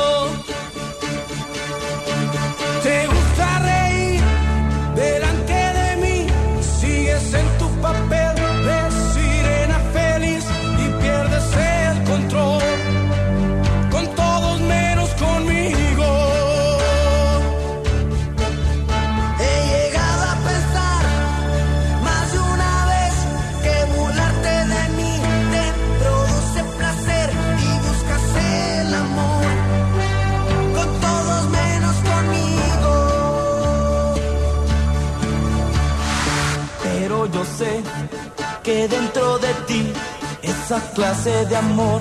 Esa 40.69 40.81
clase 40.93 41.45
de 41.47 41.55
amor 41.55 41.99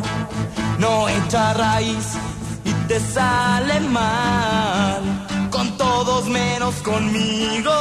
no 0.78 1.08
echa 1.08 1.54
raíz 1.54 2.06
y 2.64 2.72
te 2.86 3.00
sale 3.00 3.80
mal 3.80 5.02
con 5.50 5.74
todos 5.78 6.26
menos 6.26 6.74
conmigo. 6.82 7.76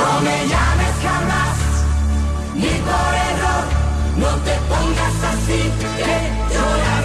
No 0.00 0.10
me 0.26 0.36
llames 0.52 0.94
jamás, 1.06 1.56
ni 2.54 2.72
por 2.88 3.12
error, 3.28 3.64
no 4.22 4.30
te 4.46 4.54
pongas 4.70 5.16
así, 5.32 5.60
que 5.98 6.14
llorar 6.54 6.99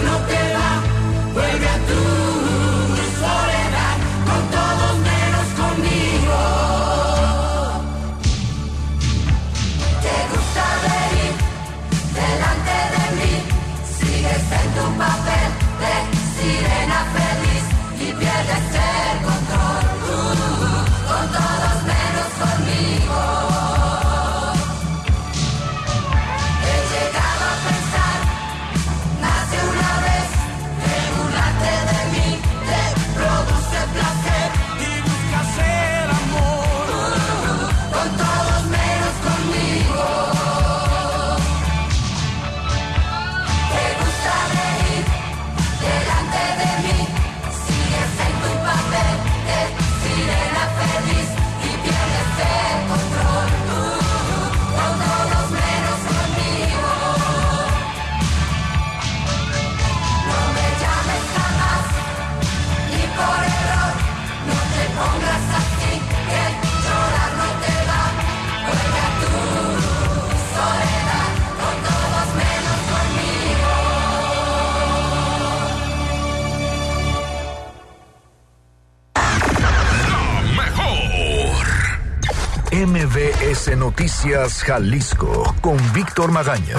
Noticias 84.16 84.64
Jalisco 84.64 85.54
con 85.60 85.76
Víctor 85.92 86.32
Magaña. 86.32 86.78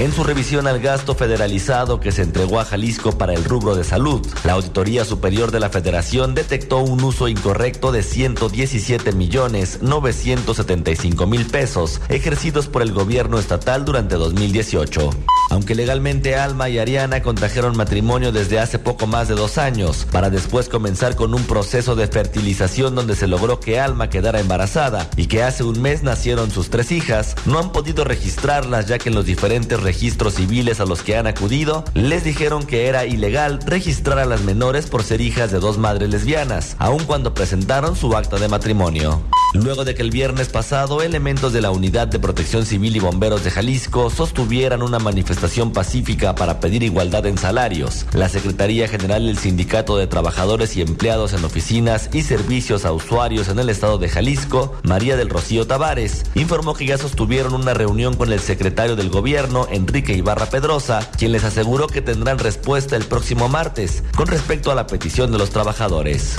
En 0.00 0.14
su 0.14 0.24
revisión 0.24 0.66
al 0.66 0.80
gasto 0.80 1.14
federalizado 1.14 2.00
que 2.00 2.10
se 2.10 2.22
entregó 2.22 2.58
a 2.58 2.64
Jalisco 2.64 3.18
para 3.18 3.34
el 3.34 3.44
rubro 3.44 3.76
de 3.76 3.84
salud, 3.84 4.26
la 4.44 4.54
Auditoría 4.54 5.04
Superior 5.04 5.50
de 5.50 5.60
la 5.60 5.68
Federación 5.68 6.34
detectó 6.34 6.78
un 6.78 7.04
uso 7.04 7.28
incorrecto 7.28 7.92
de 7.92 8.02
117 8.02 9.12
millones 9.12 9.82
975 9.82 11.26
mil 11.26 11.44
pesos 11.44 12.00
ejercidos 12.08 12.66
por 12.66 12.80
el 12.80 12.94
gobierno 12.94 13.38
estatal 13.38 13.84
durante 13.84 14.14
2018. 14.14 15.10
Aunque 15.50 15.74
legalmente 15.74 16.36
Alma 16.36 16.70
y 16.70 16.78
Ariana 16.78 17.20
contrajeron 17.20 17.76
matrimonio 17.76 18.32
desde 18.32 18.58
hace 18.58 18.78
poco 18.78 19.06
más 19.06 19.28
de 19.28 19.34
dos 19.34 19.58
años, 19.58 20.06
para 20.10 20.30
después 20.30 20.70
comenzar 20.70 21.14
con 21.14 21.34
un 21.34 21.42
proceso 21.42 21.94
de 21.94 22.06
fertilización 22.06 22.94
donde 22.94 23.16
se 23.16 23.26
logró 23.26 23.60
que 23.60 23.80
Alma 23.80 24.08
quedara 24.08 24.40
embarazada 24.40 25.10
y 25.16 25.26
que 25.26 25.42
hace 25.42 25.64
un 25.64 25.82
mes 25.82 26.04
nacieron 26.04 26.50
sus 26.52 26.70
tres 26.70 26.90
hijas, 26.90 27.34
no 27.44 27.58
han 27.58 27.72
podido 27.72 28.04
registrarlas 28.04 28.86
ya 28.86 28.98
que 28.98 29.10
en 29.10 29.16
los 29.16 29.26
diferentes 29.26 29.82
registros 29.90 30.34
civiles 30.34 30.78
a 30.78 30.84
los 30.84 31.02
que 31.02 31.16
han 31.16 31.26
acudido 31.26 31.84
les 31.94 32.22
dijeron 32.22 32.62
que 32.62 32.86
era 32.86 33.06
ilegal 33.06 33.58
registrar 33.66 34.20
a 34.20 34.24
las 34.24 34.42
menores 34.42 34.86
por 34.86 35.02
ser 35.02 35.20
hijas 35.20 35.50
de 35.50 35.58
dos 35.58 35.78
madres 35.78 36.08
lesbianas, 36.08 36.76
aun 36.78 37.02
cuando 37.02 37.34
presentaron 37.34 37.96
su 37.96 38.16
acta 38.16 38.36
de 38.38 38.46
matrimonio. 38.46 39.20
Luego 39.52 39.84
de 39.84 39.96
que 39.96 40.02
el 40.02 40.12
viernes 40.12 40.48
pasado 40.48 41.02
elementos 41.02 41.52
de 41.52 41.60
la 41.60 41.72
Unidad 41.72 42.06
de 42.06 42.20
Protección 42.20 42.64
Civil 42.64 42.94
y 42.94 43.00
Bomberos 43.00 43.42
de 43.42 43.50
Jalisco 43.50 44.08
sostuvieran 44.08 44.80
una 44.80 45.00
manifestación 45.00 45.72
pacífica 45.72 46.36
para 46.36 46.60
pedir 46.60 46.84
igualdad 46.84 47.26
en 47.26 47.36
salarios, 47.36 48.06
la 48.12 48.28
Secretaría 48.28 48.86
General 48.86 49.26
del 49.26 49.38
Sindicato 49.38 49.96
de 49.96 50.06
Trabajadores 50.06 50.76
y 50.76 50.82
Empleados 50.82 51.32
en 51.32 51.44
Oficinas 51.44 52.10
y 52.12 52.22
Servicios 52.22 52.84
a 52.84 52.92
Usuarios 52.92 53.48
en 53.48 53.58
el 53.58 53.70
estado 53.70 53.98
de 53.98 54.08
Jalisco, 54.08 54.76
María 54.84 55.16
del 55.16 55.30
Rocío 55.30 55.66
Tavares, 55.66 56.26
informó 56.36 56.74
que 56.74 56.86
ya 56.86 56.96
sostuvieron 56.96 57.54
una 57.54 57.74
reunión 57.74 58.14
con 58.14 58.32
el 58.32 58.38
secretario 58.38 58.94
del 58.94 59.10
gobierno, 59.10 59.66
Enrique 59.80 60.12
Ibarra 60.12 60.46
Pedrosa, 60.46 61.00
quien 61.16 61.32
les 61.32 61.42
aseguró 61.44 61.86
que 61.86 62.02
tendrán 62.02 62.38
respuesta 62.38 62.96
el 62.96 63.06
próximo 63.06 63.48
martes 63.48 64.02
con 64.14 64.26
respecto 64.26 64.70
a 64.70 64.74
la 64.74 64.86
petición 64.86 65.32
de 65.32 65.38
los 65.38 65.48
trabajadores. 65.50 66.36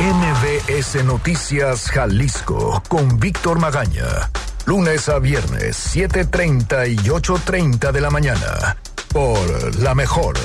MBS 0.00 1.04
Noticias 1.04 1.90
Jalisco 1.90 2.82
con 2.88 3.20
Víctor 3.20 3.60
Magaña. 3.60 4.30
Lunes 4.64 5.06
a 5.08 5.18
viernes, 5.18 5.94
7.30 5.94 6.92
y 6.92 6.96
8.30 6.96 7.92
de 7.92 8.00
la 8.00 8.08
mañana. 8.10 8.76
Por 9.12 9.76
la 9.76 9.94
mejor 9.94 10.36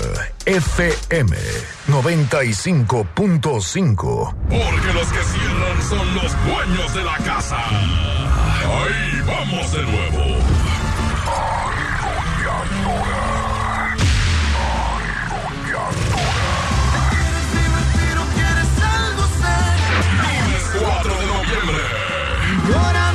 FM 0.45 1.36
95.5. 1.88 4.36
Porque 4.49 4.94
los 4.94 5.07
que 5.07 5.24
cierran 5.24 5.82
son 5.90 6.14
los 6.15 6.32
dueños 6.45 6.94
de 6.94 7.03
la 7.03 7.18
casa. 7.18 7.57
Ahí 8.64 9.22
vamos 9.26 9.72
de 9.72 9.82
nuevo. 9.84 10.23
Gonna 22.64 23.12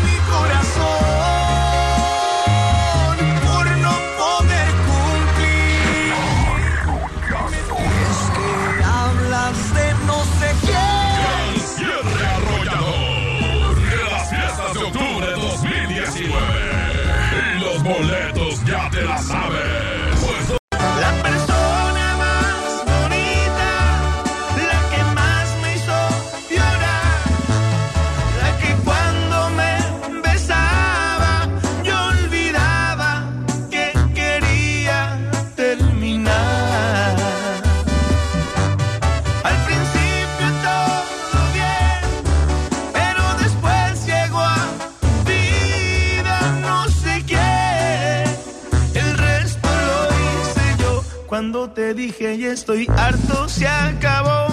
te 51.67 51.93
dije 51.93 52.35
y 52.37 52.45
estoy 52.45 52.87
harto, 52.97 53.49
se 53.49 53.67
acabó. 53.67 54.47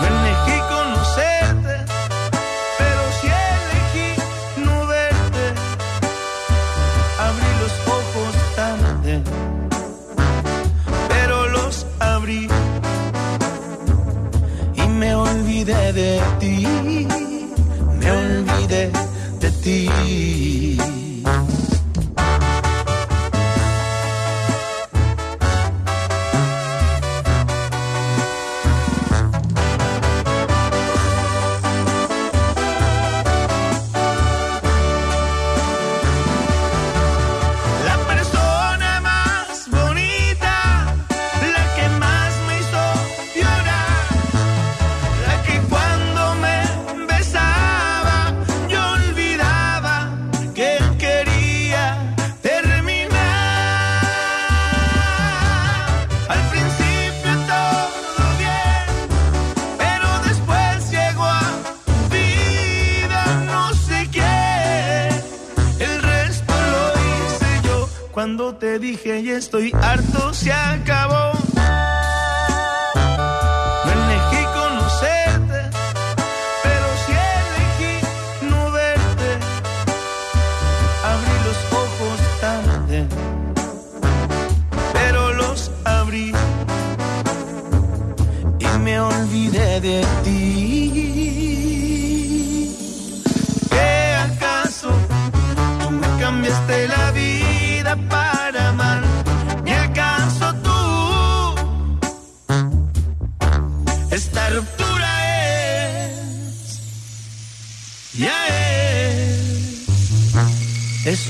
No 0.00 0.06
elegí 0.06 0.58
conocerte, 0.74 1.76
pero 2.78 3.02
sí 3.20 3.28
elegí 3.54 4.08
no 4.64 4.86
verte. 4.86 5.44
Abrí 7.26 7.50
los 7.62 7.74
ojos 7.98 8.34
tarde, 8.56 9.22
pero 11.08 11.48
los 11.48 11.86
abrí 12.00 12.48
y 14.74 14.88
me 14.88 15.14
olvidé 15.14 15.92
de 15.92 16.20
ti. 16.40 16.66
Me 18.00 18.10
olvidé 18.10 18.90
de 19.40 19.50
ti. 19.62 20.77
Te 68.58 68.78
dije 68.78 69.20
y 69.20 69.30
estoy 69.30 69.72
harto, 69.82 70.34
se 70.34 70.52
acabó. 70.52 71.32
No 73.84 73.92
elegí 73.92 74.44
conocerte, 74.58 75.60
pero 76.64 76.86
sí 77.04 77.12
elegí 77.42 77.94
no 78.50 78.70
verte. 78.72 79.30
Abrí 81.10 81.36
los 81.46 81.58
ojos 81.84 82.18
tarde, 82.40 83.06
pero 84.92 85.32
los 85.34 85.70
abrí 85.84 86.32
y 88.58 88.78
me 88.80 89.00
olvidé 89.00 89.80
de 89.80 90.04
ti. 90.24 90.27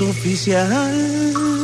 Oficial? 0.01 1.58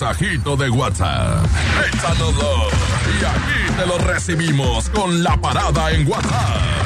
Mensajito 0.00 0.56
de 0.56 0.70
WhatsApp? 0.70 1.44
Échanoslo 1.92 2.68
y 3.20 3.24
aquí 3.24 3.76
te 3.76 3.84
lo 3.84 3.98
recibimos 3.98 4.88
con 4.90 5.24
la 5.24 5.36
parada 5.40 5.90
en 5.90 6.08
WhatsApp. 6.08 6.78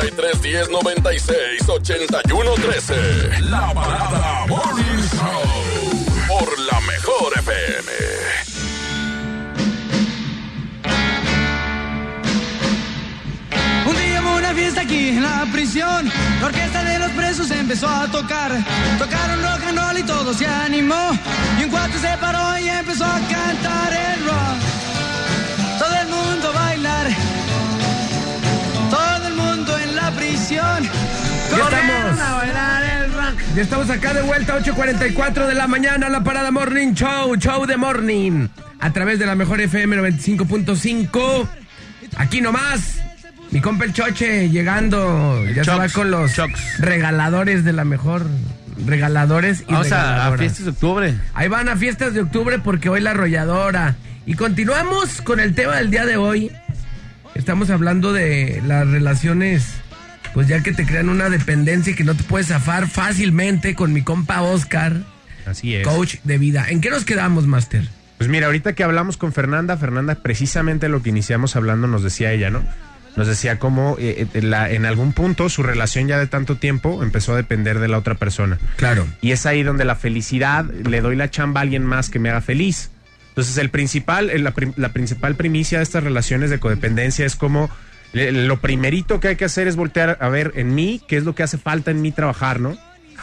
33 0.00 0.40
10 0.42 0.70
96 0.70 1.68
81 1.68 2.50
13. 2.54 3.40
La 3.50 3.74
Parada 3.74 4.46
Morning 4.46 5.17
fiesta 14.68 14.82
aquí 14.82 15.08
en 15.08 15.22
la 15.22 15.46
prisión. 15.50 16.10
La 16.40 16.46
orquesta 16.46 16.84
de 16.84 16.98
los 16.98 17.10
presos 17.12 17.50
empezó 17.50 17.88
a 17.88 18.06
tocar. 18.08 18.52
Tocaron 18.98 19.42
rock 19.42 19.62
and 19.66 19.78
roll 19.78 19.98
y 19.98 20.02
todo 20.02 20.34
se 20.34 20.46
animó. 20.46 21.18
Y 21.58 21.64
un 21.64 21.70
cuate 21.70 21.98
se 21.98 22.16
paró 22.18 22.58
y 22.58 22.68
empezó 22.68 23.04
a 23.06 23.18
cantar 23.18 23.92
el 23.92 24.24
rock. 24.26 24.58
Todo 25.78 25.94
el 25.94 26.08
mundo 26.08 26.48
a 26.48 26.52
bailar. 26.52 27.06
Todo 28.90 29.26
el 29.28 29.34
mundo 29.34 29.78
en 29.78 29.96
la 29.96 30.10
prisión. 30.10 30.82
Ya 31.50 31.64
estamos. 31.64 32.20
a 32.20 32.34
bailar 32.34 32.84
el 32.84 33.12
rock. 33.14 33.40
Ya 33.54 33.62
estamos 33.62 33.88
acá 33.88 34.12
de 34.12 34.22
vuelta, 34.22 34.58
8.44 34.58 35.46
de 35.46 35.54
la 35.54 35.66
mañana, 35.66 36.10
la 36.10 36.22
parada 36.22 36.50
Morning 36.50 36.92
Show, 36.92 37.36
Show 37.36 37.64
de 37.64 37.78
Morning. 37.78 38.48
A 38.80 38.92
través 38.92 39.18
de 39.18 39.24
la 39.24 39.34
mejor 39.34 39.62
FM 39.62 39.96
95.5. 39.96 41.48
Aquí 42.18 42.42
nomás. 42.42 42.97
Mi 43.50 43.60
compa 43.60 43.84
el 43.84 43.92
Choche 43.92 44.50
llegando. 44.50 45.44
Ya 45.54 45.64
se 45.64 45.70
va 45.70 45.88
con 45.88 46.10
los 46.10 46.32
regaladores 46.78 47.64
de 47.64 47.72
la 47.72 47.84
mejor. 47.84 48.26
Regaladores 48.86 49.64
y 49.66 49.72
Vamos 49.72 49.90
a- 49.92 50.26
a 50.28 50.36
fiestas 50.38 50.64
de 50.64 50.70
octubre. 50.70 51.14
Ahí 51.34 51.48
van 51.48 51.68
a 51.68 51.76
fiestas 51.76 52.14
de 52.14 52.20
octubre 52.20 52.58
porque 52.58 52.88
hoy 52.88 53.00
la 53.00 53.10
arrolladora. 53.10 53.96
Y 54.26 54.34
continuamos 54.34 55.20
con 55.22 55.40
el 55.40 55.54
tema 55.54 55.76
del 55.76 55.90
día 55.90 56.06
de 56.06 56.16
hoy. 56.16 56.52
Estamos 57.34 57.70
hablando 57.70 58.12
de 58.12 58.62
las 58.66 58.86
relaciones, 58.86 59.64
pues 60.34 60.46
ya 60.48 60.62
que 60.62 60.72
te 60.72 60.86
crean 60.86 61.08
una 61.08 61.28
dependencia 61.28 61.92
y 61.92 61.96
que 61.96 62.04
no 62.04 62.14
te 62.14 62.22
puedes 62.24 62.48
zafar 62.48 62.88
fácilmente 62.88 63.74
con 63.74 63.92
mi 63.92 64.02
compa 64.02 64.42
Oscar, 64.42 64.96
Así 65.46 65.74
es. 65.74 65.86
coach 65.86 66.16
de 66.24 66.38
vida. 66.38 66.66
¿En 66.68 66.80
qué 66.80 66.90
nos 66.90 67.04
quedamos, 67.04 67.46
Master? 67.46 67.88
Pues 68.18 68.28
mira, 68.28 68.46
ahorita 68.46 68.74
que 68.74 68.82
hablamos 68.84 69.16
con 69.16 69.32
Fernanda, 69.32 69.76
Fernanda 69.76 70.16
precisamente 70.16 70.88
lo 70.88 71.02
que 71.02 71.10
iniciamos 71.10 71.56
hablando 71.56 71.86
nos 71.86 72.02
decía 72.02 72.32
ella, 72.32 72.50
¿no? 72.50 72.62
Nos 73.16 73.26
decía 73.26 73.58
cómo 73.58 73.96
eh, 73.98 74.26
eh, 74.32 74.42
la- 74.42 74.70
en 74.70 74.86
algún 74.86 75.12
punto 75.12 75.48
su 75.48 75.62
relación 75.62 76.06
ya 76.06 76.18
de 76.18 76.26
tanto 76.26 76.56
tiempo 76.56 77.02
empezó 77.02 77.32
a 77.32 77.36
depender 77.36 77.78
de 77.80 77.88
la 77.88 77.98
otra 77.98 78.14
persona. 78.14 78.58
Claro. 78.76 79.06
Y 79.20 79.32
es 79.32 79.44
ahí 79.46 79.62
donde 79.62 79.84
la 79.84 79.96
felicidad, 79.96 80.64
le 80.64 81.00
doy 81.00 81.16
la 81.16 81.30
chamba 81.30 81.60
a 81.60 81.62
alguien 81.62 81.84
más 81.84 82.10
que 82.10 82.18
me 82.18 82.30
haga 82.30 82.40
feliz. 82.40 82.90
Entonces 83.30 83.56
el 83.58 83.70
principal, 83.70 84.30
la, 84.76 84.88
principal 84.92 85.34
primicia 85.36 85.78
de 85.78 85.84
estas 85.84 86.02
relaciones 86.04 86.50
de 86.50 86.58
codependencia 86.58 87.24
es 87.26 87.36
como 87.36 87.70
lo 88.12 88.60
primerito 88.60 89.20
que 89.20 89.28
hay 89.28 89.36
que 89.36 89.44
hacer 89.44 89.68
es 89.68 89.76
voltear 89.76 90.16
a 90.20 90.28
ver 90.28 90.52
en 90.56 90.74
mí 90.74 91.00
qué 91.06 91.16
es 91.18 91.24
lo 91.24 91.34
que 91.34 91.42
hace 91.42 91.58
falta 91.58 91.90
en 91.90 92.00
mí 92.00 92.10
trabajar, 92.10 92.58
¿no? 92.58 92.76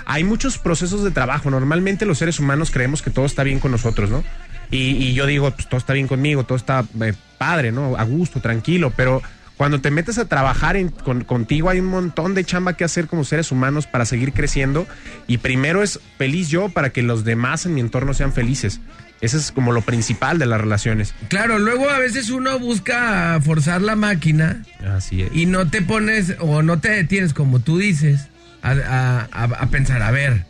Hay 0.05 0.23
muchos 0.23 0.57
procesos 0.57 1.03
de 1.03 1.11
trabajo. 1.11 1.49
Normalmente 1.49 2.05
los 2.05 2.17
seres 2.19 2.39
humanos 2.39 2.69
creemos 2.69 3.01
que 3.01 3.09
todo 3.09 3.25
está 3.25 3.43
bien 3.43 3.59
con 3.59 3.71
nosotros, 3.71 4.09
¿no? 4.09 4.23
Y, 4.71 4.77
y 4.91 5.13
yo 5.13 5.25
digo, 5.25 5.49
pues 5.51 5.67
todo 5.67 5.77
está 5.79 5.93
bien 5.93 6.07
conmigo, 6.07 6.43
todo 6.43 6.57
está 6.57 6.85
eh, 7.01 7.13
padre, 7.37 7.71
¿no? 7.71 7.97
A 7.97 8.03
gusto, 8.03 8.39
tranquilo, 8.41 8.93
pero 8.95 9.21
cuando 9.57 9.79
te 9.81 9.89
metes 9.91 10.17
a 10.17 10.25
trabajar 10.25 10.75
en- 10.75 10.89
con- 10.89 11.23
contigo 11.23 11.69
hay 11.69 11.79
un 11.79 11.85
montón 11.85 12.33
de 12.35 12.43
chamba 12.43 12.73
que 12.73 12.83
hacer 12.83 13.07
como 13.07 13.23
seres 13.23 13.51
humanos 13.51 13.87
para 13.87 14.05
seguir 14.05 14.33
creciendo 14.33 14.85
y 15.27 15.37
primero 15.37 15.81
es 15.83 15.99
feliz 16.17 16.49
yo 16.49 16.69
para 16.69 16.89
que 16.89 17.01
los 17.01 17.23
demás 17.23 17.65
en 17.65 17.73
mi 17.73 17.81
entorno 17.81 18.13
sean 18.13 18.33
felices. 18.33 18.79
Eso 19.21 19.37
es 19.37 19.53
como 19.53 19.71
lo 19.71 19.81
principal 19.81 20.37
de 20.39 20.45
las 20.45 20.59
relaciones. 20.59 21.15
Claro, 21.29 21.57
luego 21.57 21.89
a 21.89 21.99
veces 21.99 22.29
uno 22.29 22.59
busca 22.59 23.39
forzar 23.43 23.81
la 23.81 23.95
máquina 23.95 24.61
Así 24.93 25.21
es. 25.21 25.29
y 25.33 25.45
no 25.45 25.69
te 25.69 25.81
pones 25.81 26.35
o 26.39 26.61
no 26.61 26.79
te 26.79 26.89
detienes, 26.89 27.33
como 27.33 27.59
tú 27.61 27.77
dices, 27.77 28.27
a, 28.61 28.71
a- 28.71 29.27
a- 29.31 29.43
a 29.45 29.65
pensar, 29.67 30.01
a 30.01 30.11
ver, 30.11 30.43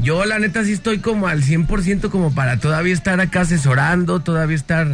yo 0.00 0.24
la 0.24 0.38
neta 0.38 0.64
sí 0.64 0.72
estoy 0.72 0.98
como 0.98 1.26
al 1.26 1.42
100% 1.42 2.08
como 2.10 2.32
para 2.32 2.58
todavía 2.60 2.94
estar 2.94 3.20
acá 3.20 3.40
asesorando, 3.40 4.20
todavía 4.20 4.54
estar 4.56 4.92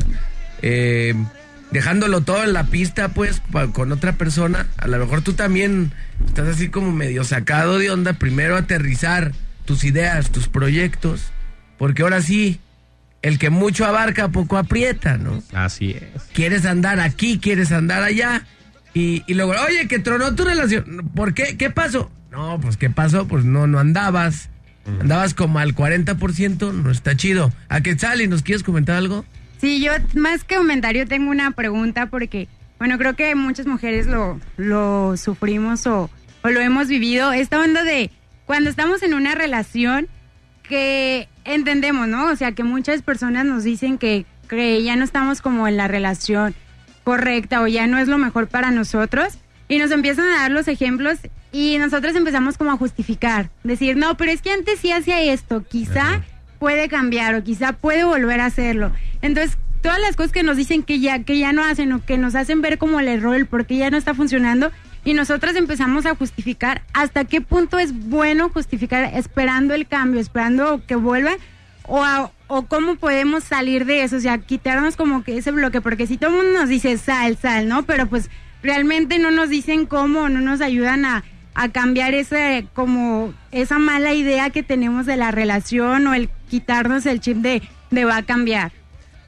eh, 0.62 1.14
dejándolo 1.72 2.20
todo 2.20 2.42
en 2.44 2.52
la 2.52 2.64
pista, 2.64 3.08
pues, 3.08 3.40
pa- 3.50 3.68
con 3.68 3.92
otra 3.92 4.12
persona. 4.12 4.66
A 4.76 4.86
lo 4.88 4.98
mejor 4.98 5.22
tú 5.22 5.32
también 5.32 5.92
estás 6.26 6.48
así 6.48 6.68
como 6.68 6.92
medio 6.92 7.24
sacado 7.24 7.78
de 7.78 7.90
onda, 7.90 8.12
primero 8.14 8.56
aterrizar 8.56 9.32
tus 9.64 9.84
ideas, 9.84 10.30
tus 10.30 10.48
proyectos, 10.48 11.32
porque 11.78 12.02
ahora 12.02 12.20
sí, 12.22 12.60
el 13.22 13.38
que 13.38 13.50
mucho 13.50 13.84
abarca, 13.86 14.28
poco 14.28 14.58
aprieta, 14.58 15.16
¿no? 15.16 15.42
Así 15.52 15.92
es. 15.92 16.22
quieres 16.32 16.64
andar 16.66 17.00
aquí, 17.00 17.38
quieres 17.38 17.70
andar 17.72 18.02
allá. 18.02 18.44
Y, 18.94 19.22
y 19.26 19.34
luego, 19.34 19.54
oye, 19.66 19.88
que 19.88 19.98
tronó 20.00 20.34
tu 20.34 20.44
relación. 20.44 21.10
¿Por 21.14 21.32
qué? 21.32 21.56
¿Qué 21.56 21.70
pasó? 21.70 22.10
No, 22.30 22.58
pues 22.60 22.76
¿qué 22.76 22.90
pasó? 22.90 23.26
Pues 23.28 23.44
no, 23.44 23.66
no 23.66 23.78
andabas. 23.78 24.48
Andabas 25.00 25.32
como 25.34 25.60
al 25.60 25.74
40%, 25.76 26.72
no 26.72 26.90
está 26.90 27.16
chido. 27.16 27.52
¿A 27.68 27.80
qué 27.82 27.96
sale? 27.98 28.26
¿Nos 28.26 28.42
quieres 28.42 28.62
comentar 28.64 28.96
algo? 28.96 29.24
Sí, 29.62 29.80
yo 29.80 29.92
más 30.16 30.42
que 30.42 30.56
comentario 30.56 31.06
tengo 31.06 31.30
una 31.30 31.52
pregunta 31.52 32.06
porque, 32.06 32.48
bueno, 32.80 32.98
creo 32.98 33.14
que 33.14 33.32
muchas 33.36 33.64
mujeres 33.64 34.08
lo, 34.08 34.40
lo 34.56 35.16
sufrimos 35.16 35.86
o, 35.86 36.10
o 36.42 36.48
lo 36.48 36.60
hemos 36.60 36.88
vivido. 36.88 37.32
Esta 37.32 37.60
onda 37.60 37.84
de 37.84 38.10
cuando 38.44 38.68
estamos 38.68 39.04
en 39.04 39.14
una 39.14 39.36
relación 39.36 40.08
que 40.64 41.28
entendemos, 41.44 42.08
¿no? 42.08 42.26
O 42.26 42.34
sea, 42.34 42.50
que 42.50 42.64
muchas 42.64 43.02
personas 43.02 43.44
nos 43.44 43.62
dicen 43.62 43.98
que, 43.98 44.26
que 44.48 44.82
ya 44.82 44.96
no 44.96 45.04
estamos 45.04 45.40
como 45.40 45.68
en 45.68 45.76
la 45.76 45.86
relación 45.86 46.56
correcta 47.04 47.62
o 47.62 47.68
ya 47.68 47.86
no 47.86 47.98
es 47.98 48.08
lo 48.08 48.18
mejor 48.18 48.48
para 48.48 48.72
nosotros 48.72 49.38
y 49.68 49.78
nos 49.78 49.92
empiezan 49.92 50.28
a 50.28 50.40
dar 50.40 50.50
los 50.50 50.66
ejemplos 50.66 51.18
y 51.52 51.78
nosotros 51.78 52.16
empezamos 52.16 52.58
como 52.58 52.72
a 52.72 52.76
justificar, 52.76 53.50
decir, 53.62 53.96
no, 53.96 54.16
pero 54.16 54.32
es 54.32 54.42
que 54.42 54.50
antes 54.50 54.80
sí 54.80 54.90
hacía 54.90 55.22
esto, 55.22 55.62
quizá 55.62 56.20
puede 56.62 56.88
cambiar 56.88 57.34
o 57.34 57.42
quizá 57.42 57.72
puede 57.72 58.04
volver 58.04 58.40
a 58.40 58.46
hacerlo. 58.46 58.92
Entonces, 59.20 59.58
todas 59.80 59.98
las 59.98 60.14
cosas 60.14 60.30
que 60.30 60.44
nos 60.44 60.56
dicen 60.56 60.84
que 60.84 61.00
ya 61.00 61.24
que 61.24 61.36
ya 61.36 61.52
no 61.52 61.64
hacen 61.64 61.92
o 61.92 62.04
que 62.04 62.18
nos 62.18 62.36
hacen 62.36 62.62
ver 62.62 62.78
como 62.78 63.00
el 63.00 63.08
error, 63.08 63.34
el 63.34 63.46
por 63.46 63.66
qué 63.66 63.78
ya 63.78 63.90
no 63.90 63.96
está 63.96 64.14
funcionando 64.14 64.70
y 65.04 65.14
nosotras 65.14 65.56
empezamos 65.56 66.06
a 66.06 66.14
justificar 66.14 66.82
hasta 66.94 67.24
qué 67.24 67.40
punto 67.40 67.80
es 67.80 67.92
bueno 68.08 68.48
justificar 68.48 69.10
esperando 69.12 69.74
el 69.74 69.88
cambio, 69.88 70.20
esperando 70.20 70.80
que 70.86 70.94
vuelva 70.94 71.32
o, 71.82 72.30
o 72.46 72.62
cómo 72.66 72.94
podemos 72.94 73.42
salir 73.42 73.84
de 73.84 74.04
eso, 74.04 74.14
o 74.14 74.20
sea, 74.20 74.38
quitarnos 74.38 74.94
como 74.94 75.24
que 75.24 75.38
ese 75.38 75.50
bloque, 75.50 75.80
porque 75.80 76.06
si 76.06 76.16
todo 76.16 76.30
el 76.30 76.36
mundo 76.36 76.60
nos 76.60 76.68
dice 76.68 76.96
sal, 76.96 77.36
sal, 77.42 77.66
¿no? 77.66 77.82
Pero 77.82 78.06
pues 78.06 78.30
realmente 78.62 79.18
no 79.18 79.32
nos 79.32 79.48
dicen 79.48 79.84
cómo, 79.86 80.28
no 80.28 80.40
nos 80.40 80.60
ayudan 80.60 81.06
a, 81.06 81.24
a 81.54 81.70
cambiar 81.70 82.14
ese, 82.14 82.66
como 82.72 83.34
esa 83.50 83.80
mala 83.80 84.14
idea 84.14 84.50
que 84.50 84.62
tenemos 84.62 85.06
de 85.06 85.16
la 85.16 85.32
relación 85.32 86.06
o 86.06 86.14
el 86.14 86.30
quitarnos 86.52 87.06
el 87.06 87.18
chip 87.20 87.38
de, 87.38 87.62
de 87.90 88.04
va 88.04 88.18
a 88.18 88.22
cambiar. 88.24 88.72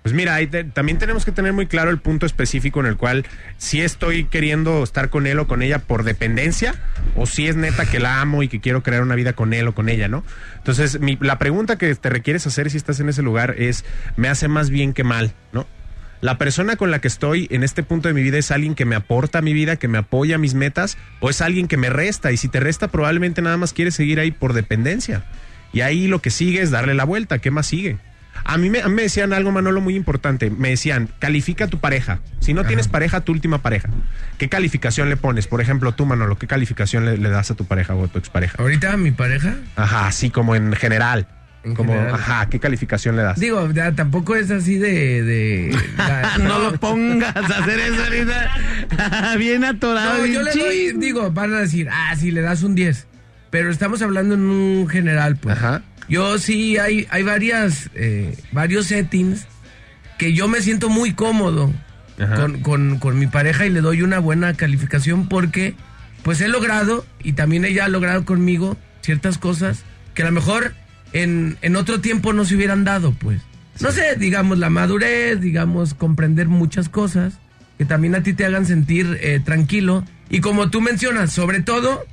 Pues 0.02 0.12
mira, 0.14 0.36
también 0.74 0.98
tenemos 0.98 1.24
que 1.24 1.32
tener 1.32 1.54
muy 1.54 1.66
claro 1.66 1.88
el 1.88 1.96
punto 1.98 2.26
específico 2.26 2.80
en 2.80 2.84
el 2.84 2.98
cual 2.98 3.24
si 3.56 3.80
estoy 3.80 4.24
queriendo 4.26 4.82
estar 4.84 5.08
con 5.08 5.26
él 5.26 5.38
o 5.38 5.46
con 5.46 5.62
ella 5.62 5.78
por 5.78 6.04
dependencia 6.04 6.74
o 7.16 7.24
si 7.24 7.48
es 7.48 7.56
neta 7.56 7.86
que 7.86 8.00
la 8.00 8.20
amo 8.20 8.42
y 8.42 8.48
que 8.48 8.60
quiero 8.60 8.82
crear 8.82 9.02
una 9.02 9.14
vida 9.14 9.32
con 9.32 9.54
él 9.54 9.66
o 9.66 9.74
con 9.74 9.88
ella, 9.88 10.06
¿no? 10.06 10.22
Entonces, 10.58 11.00
mi- 11.00 11.16
la 11.22 11.38
pregunta 11.38 11.78
que 11.78 11.94
te 11.94 12.10
requieres 12.10 12.46
hacer 12.46 12.68
si 12.70 12.76
estás 12.76 13.00
en 13.00 13.08
ese 13.08 13.22
lugar 13.22 13.54
es, 13.56 13.86
¿me 14.16 14.28
hace 14.28 14.46
más 14.46 14.68
bien 14.68 14.92
que 14.92 15.04
mal, 15.04 15.32
¿no? 15.54 15.66
La 16.20 16.36
persona 16.36 16.76
con 16.76 16.90
la 16.90 17.00
que 17.00 17.08
estoy 17.08 17.48
en 17.50 17.62
este 17.62 17.82
punto 17.82 18.08
de 18.08 18.12
mi 18.14 18.22
vida 18.22 18.36
es 18.36 18.50
alguien 18.50 18.74
que 18.74 18.84
me 18.84 18.96
aporta 18.96 19.38
a 19.38 19.42
mi 19.42 19.54
vida, 19.54 19.76
que 19.76 19.88
me 19.88 19.96
apoya 19.96 20.34
a 20.34 20.38
mis 20.38 20.52
metas, 20.52 20.98
o 21.20 21.30
es 21.30 21.40
alguien 21.40 21.66
que 21.66 21.78
me 21.78 21.88
resta. 21.88 22.30
Y 22.30 22.36
si 22.36 22.48
te 22.48 22.60
resta, 22.60 22.88
probablemente 22.88 23.40
nada 23.40 23.56
más 23.56 23.72
quieres 23.72 23.94
seguir 23.94 24.20
ahí 24.20 24.32
por 24.32 24.52
dependencia. 24.52 25.24
Y 25.74 25.80
ahí 25.82 26.06
lo 26.06 26.22
que 26.22 26.30
sigue 26.30 26.62
es 26.62 26.70
darle 26.70 26.94
la 26.94 27.04
vuelta. 27.04 27.38
¿Qué 27.40 27.50
más 27.50 27.66
sigue? 27.66 27.98
A 28.46 28.58
mí 28.58 28.68
me, 28.70 28.80
a 28.80 28.88
mí 28.88 28.94
me 28.94 29.02
decían 29.02 29.32
algo, 29.32 29.52
Manolo, 29.52 29.80
muy 29.80 29.94
importante. 29.96 30.50
Me 30.50 30.70
decían, 30.70 31.08
califica 31.18 31.64
a 31.64 31.68
tu 31.68 31.78
pareja. 31.78 32.20
Si 32.40 32.52
no 32.54 32.64
tienes 32.64 32.88
pareja, 32.88 33.20
tu 33.20 33.32
última 33.32 33.58
pareja. 33.58 33.88
¿Qué 34.38 34.48
calificación 34.48 35.08
le 35.08 35.16
pones? 35.16 35.46
Por 35.46 35.60
ejemplo, 35.60 35.92
tú, 35.92 36.04
Manolo, 36.06 36.36
¿qué 36.36 36.46
calificación 36.46 37.04
le, 37.06 37.16
le 37.18 37.28
das 37.30 37.50
a 37.50 37.54
tu 37.54 37.64
pareja 37.64 37.94
o 37.94 38.04
a 38.04 38.08
tu 38.08 38.18
expareja? 38.18 38.56
Ahorita 38.58 38.96
mi 38.96 39.10
pareja. 39.12 39.54
Ajá, 39.76 40.06
así 40.08 40.30
como 40.30 40.54
en 40.56 40.72
general. 40.74 41.26
como, 41.74 41.92
general. 41.94 42.14
ajá, 42.14 42.48
¿qué 42.50 42.60
calificación 42.60 43.16
le 43.16 43.22
das? 43.22 43.38
Digo, 43.40 43.70
ya 43.72 43.92
tampoco 43.92 44.36
es 44.36 44.50
así 44.50 44.76
de... 44.78 45.22
de 45.22 45.78
la- 45.96 46.36
no 46.38 46.58
lo 46.58 46.72
pongas 46.78 47.34
a 47.36 47.40
hacer 47.60 47.78
eso 47.80 48.02
ahorita. 48.04 49.36
bien 49.38 49.64
atorado. 49.64 50.18
No, 50.18 50.26
yo 50.26 50.42
le 50.42 50.52
doy, 50.52 50.92
digo, 50.98 51.30
van 51.30 51.54
a 51.54 51.60
decir, 51.60 51.88
ah, 51.90 52.14
sí, 52.16 52.30
le 52.30 52.42
das 52.42 52.62
un 52.62 52.74
10. 52.74 53.06
Pero 53.54 53.70
estamos 53.70 54.02
hablando 54.02 54.34
en 54.34 54.40
un 54.40 54.88
general, 54.88 55.36
pues. 55.36 55.56
Yo 56.08 56.38
sí, 56.40 56.76
hay, 56.76 57.06
hay 57.08 57.22
varias, 57.22 57.88
eh, 57.94 58.36
varios 58.50 58.86
settings 58.86 59.46
que 60.18 60.32
yo 60.32 60.48
me 60.48 60.60
siento 60.60 60.88
muy 60.88 61.12
cómodo 61.12 61.72
Ajá. 62.18 62.34
con, 62.34 62.60
con- 62.62 62.98
con 62.98 63.16
mi 63.16 63.28
pareja 63.28 63.64
y 63.64 63.70
le 63.70 63.80
doy 63.80 64.02
una 64.02 64.18
buena 64.18 64.54
calificación 64.54 65.28
porque, 65.28 65.76
pues 66.24 66.40
he 66.40 66.48
logrado, 66.48 67.06
y 67.22 67.34
también 67.34 67.64
ella 67.64 67.84
ha 67.84 67.88
logrado 67.88 68.24
conmigo 68.24 68.76
ciertas 69.02 69.38
cosas 69.38 69.84
que 70.14 70.22
a 70.22 70.26
lo 70.26 70.32
mejor 70.32 70.74
en, 71.12 71.56
en 71.62 71.76
otro 71.76 72.00
tiempo 72.00 72.32
no 72.32 72.44
se 72.44 72.56
hubieran 72.56 72.82
dado, 72.82 73.12
pues. 73.12 73.40
No 73.78 73.92
sé, 73.92 74.16
digamos, 74.18 74.58
la 74.58 74.68
madurez, 74.68 75.40
digamos, 75.40 75.94
comprender 75.94 76.48
muchas 76.48 76.88
cosas 76.88 77.34
que 77.78 77.84
también 77.84 78.16
a 78.16 78.22
ti 78.24 78.32
te 78.32 78.44
hagan 78.46 78.66
sentir 78.66 79.16
eh, 79.22 79.38
tranquilo 79.44 80.04
Y 80.28 80.40
como 80.40 80.70
tú 80.70 80.80
mencionas, 80.80 81.32
sobre 81.32 81.60
todo, 81.60 82.04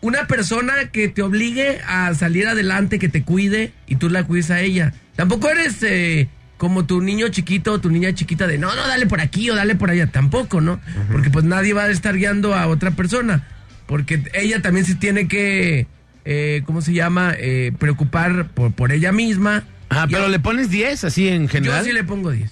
una 0.00 0.26
persona 0.26 0.90
que 0.92 1.08
te 1.08 1.22
obligue 1.22 1.80
a 1.86 2.14
salir 2.14 2.46
adelante, 2.48 2.98
que 2.98 3.08
te 3.08 3.22
cuide 3.22 3.72
y 3.86 3.96
tú 3.96 4.08
la 4.10 4.24
cuides 4.24 4.50
a 4.50 4.60
ella. 4.60 4.94
Tampoco 5.16 5.48
eres 5.48 5.82
eh, 5.82 6.28
como 6.56 6.86
tu 6.86 7.00
niño 7.00 7.28
chiquito 7.28 7.72
o 7.72 7.80
tu 7.80 7.90
niña 7.90 8.14
chiquita 8.14 8.46
de 8.46 8.58
no, 8.58 8.74
no, 8.74 8.86
dale 8.86 9.06
por 9.06 9.20
aquí 9.20 9.50
o 9.50 9.54
dale 9.54 9.74
por 9.74 9.90
allá. 9.90 10.06
Tampoco, 10.08 10.60
¿no? 10.60 10.80
Porque 11.10 11.30
pues 11.30 11.44
nadie 11.44 11.72
va 11.72 11.84
a 11.84 11.90
estar 11.90 12.16
guiando 12.16 12.54
a 12.54 12.66
otra 12.66 12.92
persona. 12.92 13.46
Porque 13.86 14.22
ella 14.34 14.60
también 14.62 14.84
se 14.84 14.94
tiene 14.96 15.28
que, 15.28 15.86
eh, 16.24 16.62
¿cómo 16.66 16.82
se 16.82 16.92
llama? 16.92 17.34
Eh, 17.38 17.72
preocupar 17.78 18.48
por, 18.48 18.72
por 18.72 18.92
ella 18.92 19.12
misma. 19.12 19.64
Ah, 19.88 20.06
pero 20.10 20.28
le 20.28 20.40
pones 20.40 20.70
10 20.70 21.04
así 21.04 21.28
en 21.28 21.48
general. 21.48 21.80
Yo 21.80 21.84
sí 21.84 21.92
le 21.92 22.04
pongo 22.04 22.30
10. 22.30 22.50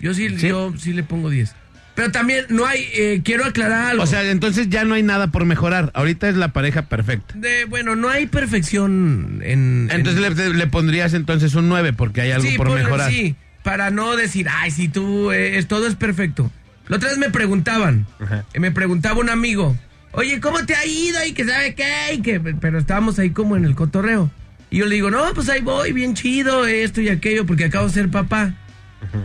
Yo 0.00 0.14
sí, 0.14 0.34
yo 0.36 0.72
sí 0.78 0.92
le 0.92 1.02
pongo 1.02 1.28
10. 1.28 1.54
Pero 1.98 2.12
también 2.12 2.44
no 2.48 2.64
hay, 2.64 2.86
eh, 2.94 3.22
quiero 3.24 3.44
aclarar 3.44 3.86
algo. 3.90 4.04
O 4.04 4.06
sea, 4.06 4.22
entonces 4.30 4.68
ya 4.68 4.84
no 4.84 4.94
hay 4.94 5.02
nada 5.02 5.32
por 5.32 5.44
mejorar. 5.44 5.90
Ahorita 5.94 6.28
es 6.28 6.36
la 6.36 6.52
pareja 6.52 6.82
perfecta. 6.82 7.34
De, 7.36 7.64
bueno, 7.64 7.96
no 7.96 8.08
hay 8.08 8.28
perfección 8.28 9.40
en... 9.42 9.88
Entonces 9.90 10.22
le, 10.36 10.54
le 10.54 10.66
pondrías 10.68 11.12
entonces 11.12 11.56
un 11.56 11.68
9 11.68 11.94
porque 11.94 12.20
hay 12.20 12.30
algo 12.30 12.48
sí, 12.48 12.56
por 12.56 12.68
ponle- 12.68 12.84
mejorar. 12.84 13.10
Sí, 13.10 13.34
para 13.64 13.90
no 13.90 14.14
decir, 14.14 14.46
ay, 14.48 14.70
si 14.70 14.86
tú, 14.86 15.32
eh, 15.32 15.58
es, 15.58 15.66
todo 15.66 15.88
es 15.88 15.96
perfecto. 15.96 16.52
La 16.86 16.98
otra 16.98 17.08
vez 17.08 17.18
me 17.18 17.30
preguntaban, 17.30 18.06
eh, 18.54 18.60
me 18.60 18.70
preguntaba 18.70 19.18
un 19.18 19.28
amigo, 19.28 19.76
oye, 20.12 20.38
¿cómo 20.38 20.64
te 20.66 20.76
ha 20.76 20.86
ido? 20.86 21.18
Y 21.26 21.32
que 21.32 21.44
sabe 21.46 21.74
qué, 21.74 22.14
y 22.14 22.22
que, 22.22 22.38
pero 22.38 22.78
estábamos 22.78 23.18
ahí 23.18 23.30
como 23.30 23.56
en 23.56 23.64
el 23.64 23.74
cotorreo. 23.74 24.30
Y 24.70 24.78
yo 24.78 24.86
le 24.86 24.94
digo, 24.94 25.10
no, 25.10 25.34
pues 25.34 25.48
ahí 25.48 25.62
voy, 25.62 25.90
bien 25.90 26.14
chido, 26.14 26.64
esto 26.64 27.00
y 27.00 27.08
aquello, 27.08 27.44
porque 27.44 27.64
acabo 27.64 27.88
de 27.88 27.92
ser 27.92 28.08
papá. 28.08 28.54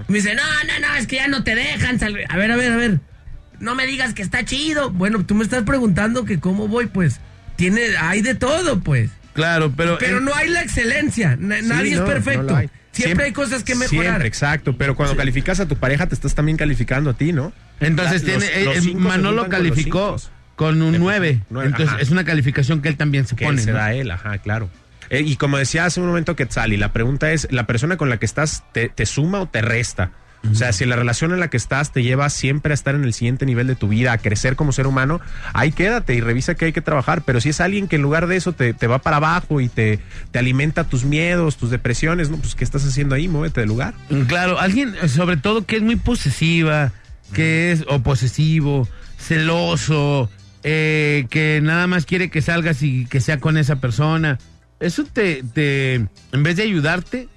Me 0.08 0.18
dice, 0.18 0.36
no, 0.36 0.42
no, 0.44 0.88
no, 0.88 0.96
es 0.96 1.08
que 1.08 1.18
ya 1.18 1.28
no 1.28 1.44
te 1.44 1.56
dejan 1.56 2.00
salir. 2.00 2.26
A 2.30 2.38
ver, 2.38 2.52
a 2.52 2.56
ver, 2.56 2.72
a 2.72 2.76
ver. 2.78 3.00
No 3.60 3.76
me 3.76 3.86
digas 3.86 4.14
que 4.14 4.22
está 4.22 4.44
chido. 4.46 4.90
Bueno, 4.92 5.26
tú 5.26 5.36
me 5.36 5.44
estás 5.44 5.64
preguntando 5.64 6.26
que 6.26 6.40
cómo 6.40 6.68
voy, 6.68 6.88
pues. 6.88 7.20
Tiene, 7.56 7.82
hay 8.00 8.22
de 8.22 8.36
todo, 8.36 8.80
pues. 8.82 9.10
Claro, 9.34 9.72
pero... 9.76 9.98
Pero 10.00 10.18
en- 10.20 10.26
no 10.26 10.34
hay 10.36 10.50
la 10.50 10.62
excelencia. 10.62 11.38
Sí, 11.40 11.44
nadie 11.64 11.96
no, 11.96 12.04
es 12.04 12.10
perfecto. 12.10 12.44
no 12.44 12.50
lo 12.50 12.56
hay. 12.58 12.70
Siempre, 12.92 13.26
hay 13.26 13.32
cosas 13.32 13.64
que 13.64 13.74
mejorar. 13.74 14.04
Siempre, 14.06 14.28
exacto. 14.28 14.78
Pero 14.78 14.96
cuando 14.96 15.16
calificas 15.16 15.60
a 15.60 15.68
tu 15.68 15.76
pareja, 15.76 16.06
te 16.08 16.14
estás 16.14 16.36
también 16.36 16.58
calificando 16.58 17.10
a 17.10 17.14
ti, 17.16 17.32
¿no? 17.34 17.52
Entonces 17.80 18.22
La- 18.24 18.38
tiene, 18.38 18.46
los- 18.46 18.76
eh, 18.76 18.76
los 18.82 18.86
eh, 18.86 18.96
Manolo 18.96 19.42
con 19.44 19.50
calificó 19.52 20.18
con 20.56 20.80
un 20.84 21.00
9. 21.00 21.42
Nueve, 21.50 21.68
Entonces 21.70 21.90
ajá. 21.94 22.02
es 22.02 22.12
una 22.12 22.24
calificación 22.24 22.82
que 22.84 22.90
él 22.90 22.96
también 22.98 23.26
se 23.26 23.36
que 23.36 23.46
pone. 23.46 23.60
se 23.62 23.72
¿no? 23.72 23.78
da 23.78 23.94
él, 23.96 24.12
ajá, 24.12 24.38
claro. 24.38 24.70
Eh, 25.14 25.22
y 25.22 25.36
como 25.36 25.60
decía 25.60 25.86
hace 25.86 26.02
un 26.02 26.08
momento 26.08 26.36
Quetzali, 26.36 26.76
la 26.76 26.92
pregunta 26.92 27.32
es, 27.32 27.48
¿la 27.52 27.68
persona 27.68 27.98
con 27.98 28.10
la 28.10 28.18
que 28.18 28.26
estás 28.26 28.64
te, 28.72 28.90
te 28.90 29.06
suma 29.06 29.42
o 29.42 29.48
te 29.48 29.62
resta? 29.62 30.12
O 30.52 30.56
sea, 30.56 30.74
si 30.74 30.86
la 30.86 30.98
relación 30.98 31.32
en 31.32 31.40
la 31.40 31.50
que 31.50 31.56
estás 31.56 31.94
te 31.94 32.04
lleva 32.04 32.30
siempre 32.30 32.74
a 32.74 32.76
estar 32.76 32.96
en 32.96 33.06
el 33.06 33.14
siguiente 33.14 33.46
nivel 33.46 33.68
de 33.68 33.76
tu 33.76 33.88
vida, 33.88 34.12
a 34.12 34.18
crecer 34.18 34.58
como 34.58 34.74
ser 34.74 34.88
humano, 34.88 35.22
ahí 35.54 35.72
quédate 35.72 36.16
y 36.16 36.20
revisa 36.20 36.56
que 36.56 36.66
hay 36.66 36.74
que 36.74 36.82
trabajar. 36.82 37.22
Pero 37.26 37.40
si 37.40 37.50
es 37.50 37.62
alguien 37.62 37.88
que 37.88 37.96
en 37.96 38.02
lugar 38.02 38.28
de 38.28 38.36
eso 38.36 38.52
te, 38.52 38.74
te 38.74 38.88
va 38.88 39.00
para 39.00 39.18
abajo 39.18 39.62
y 39.62 39.70
te, 39.70 40.00
te 40.32 40.40
alimenta 40.40 40.84
tus 40.84 41.06
miedos, 41.06 41.56
tus 41.56 41.70
depresiones, 41.70 42.30
¿no? 42.30 42.38
Pues 42.38 42.56
¿qué 42.56 42.66
estás 42.66 42.86
haciendo 42.86 43.16
ahí? 43.16 43.30
Muévete 43.30 43.62
del 43.62 43.70
lugar. 43.70 43.94
Claro, 44.28 44.60
alguien 44.60 44.96
sobre 45.08 45.38
todo 45.38 45.66
que 45.66 45.78
es 45.78 45.82
muy 45.82 45.96
posesiva, 45.96 46.92
que 47.34 47.72
es 47.72 47.86
o 47.88 48.00
posesivo, 48.00 48.90
celoso, 49.18 50.30
eh, 50.64 51.26
que 51.30 51.62
nada 51.64 51.88
más 51.88 52.06
quiere 52.06 52.30
que 52.30 52.42
salgas 52.42 52.84
y 52.84 53.06
que 53.06 53.22
sea 53.22 53.40
con 53.40 53.58
esa 53.58 53.78
persona. 53.78 54.40
Eso 54.84 55.04
te, 55.06 55.44
te 55.54 55.96
en 55.96 56.44
vez 56.44 56.56
de 56.58 56.64
ayudarte, 56.64 57.28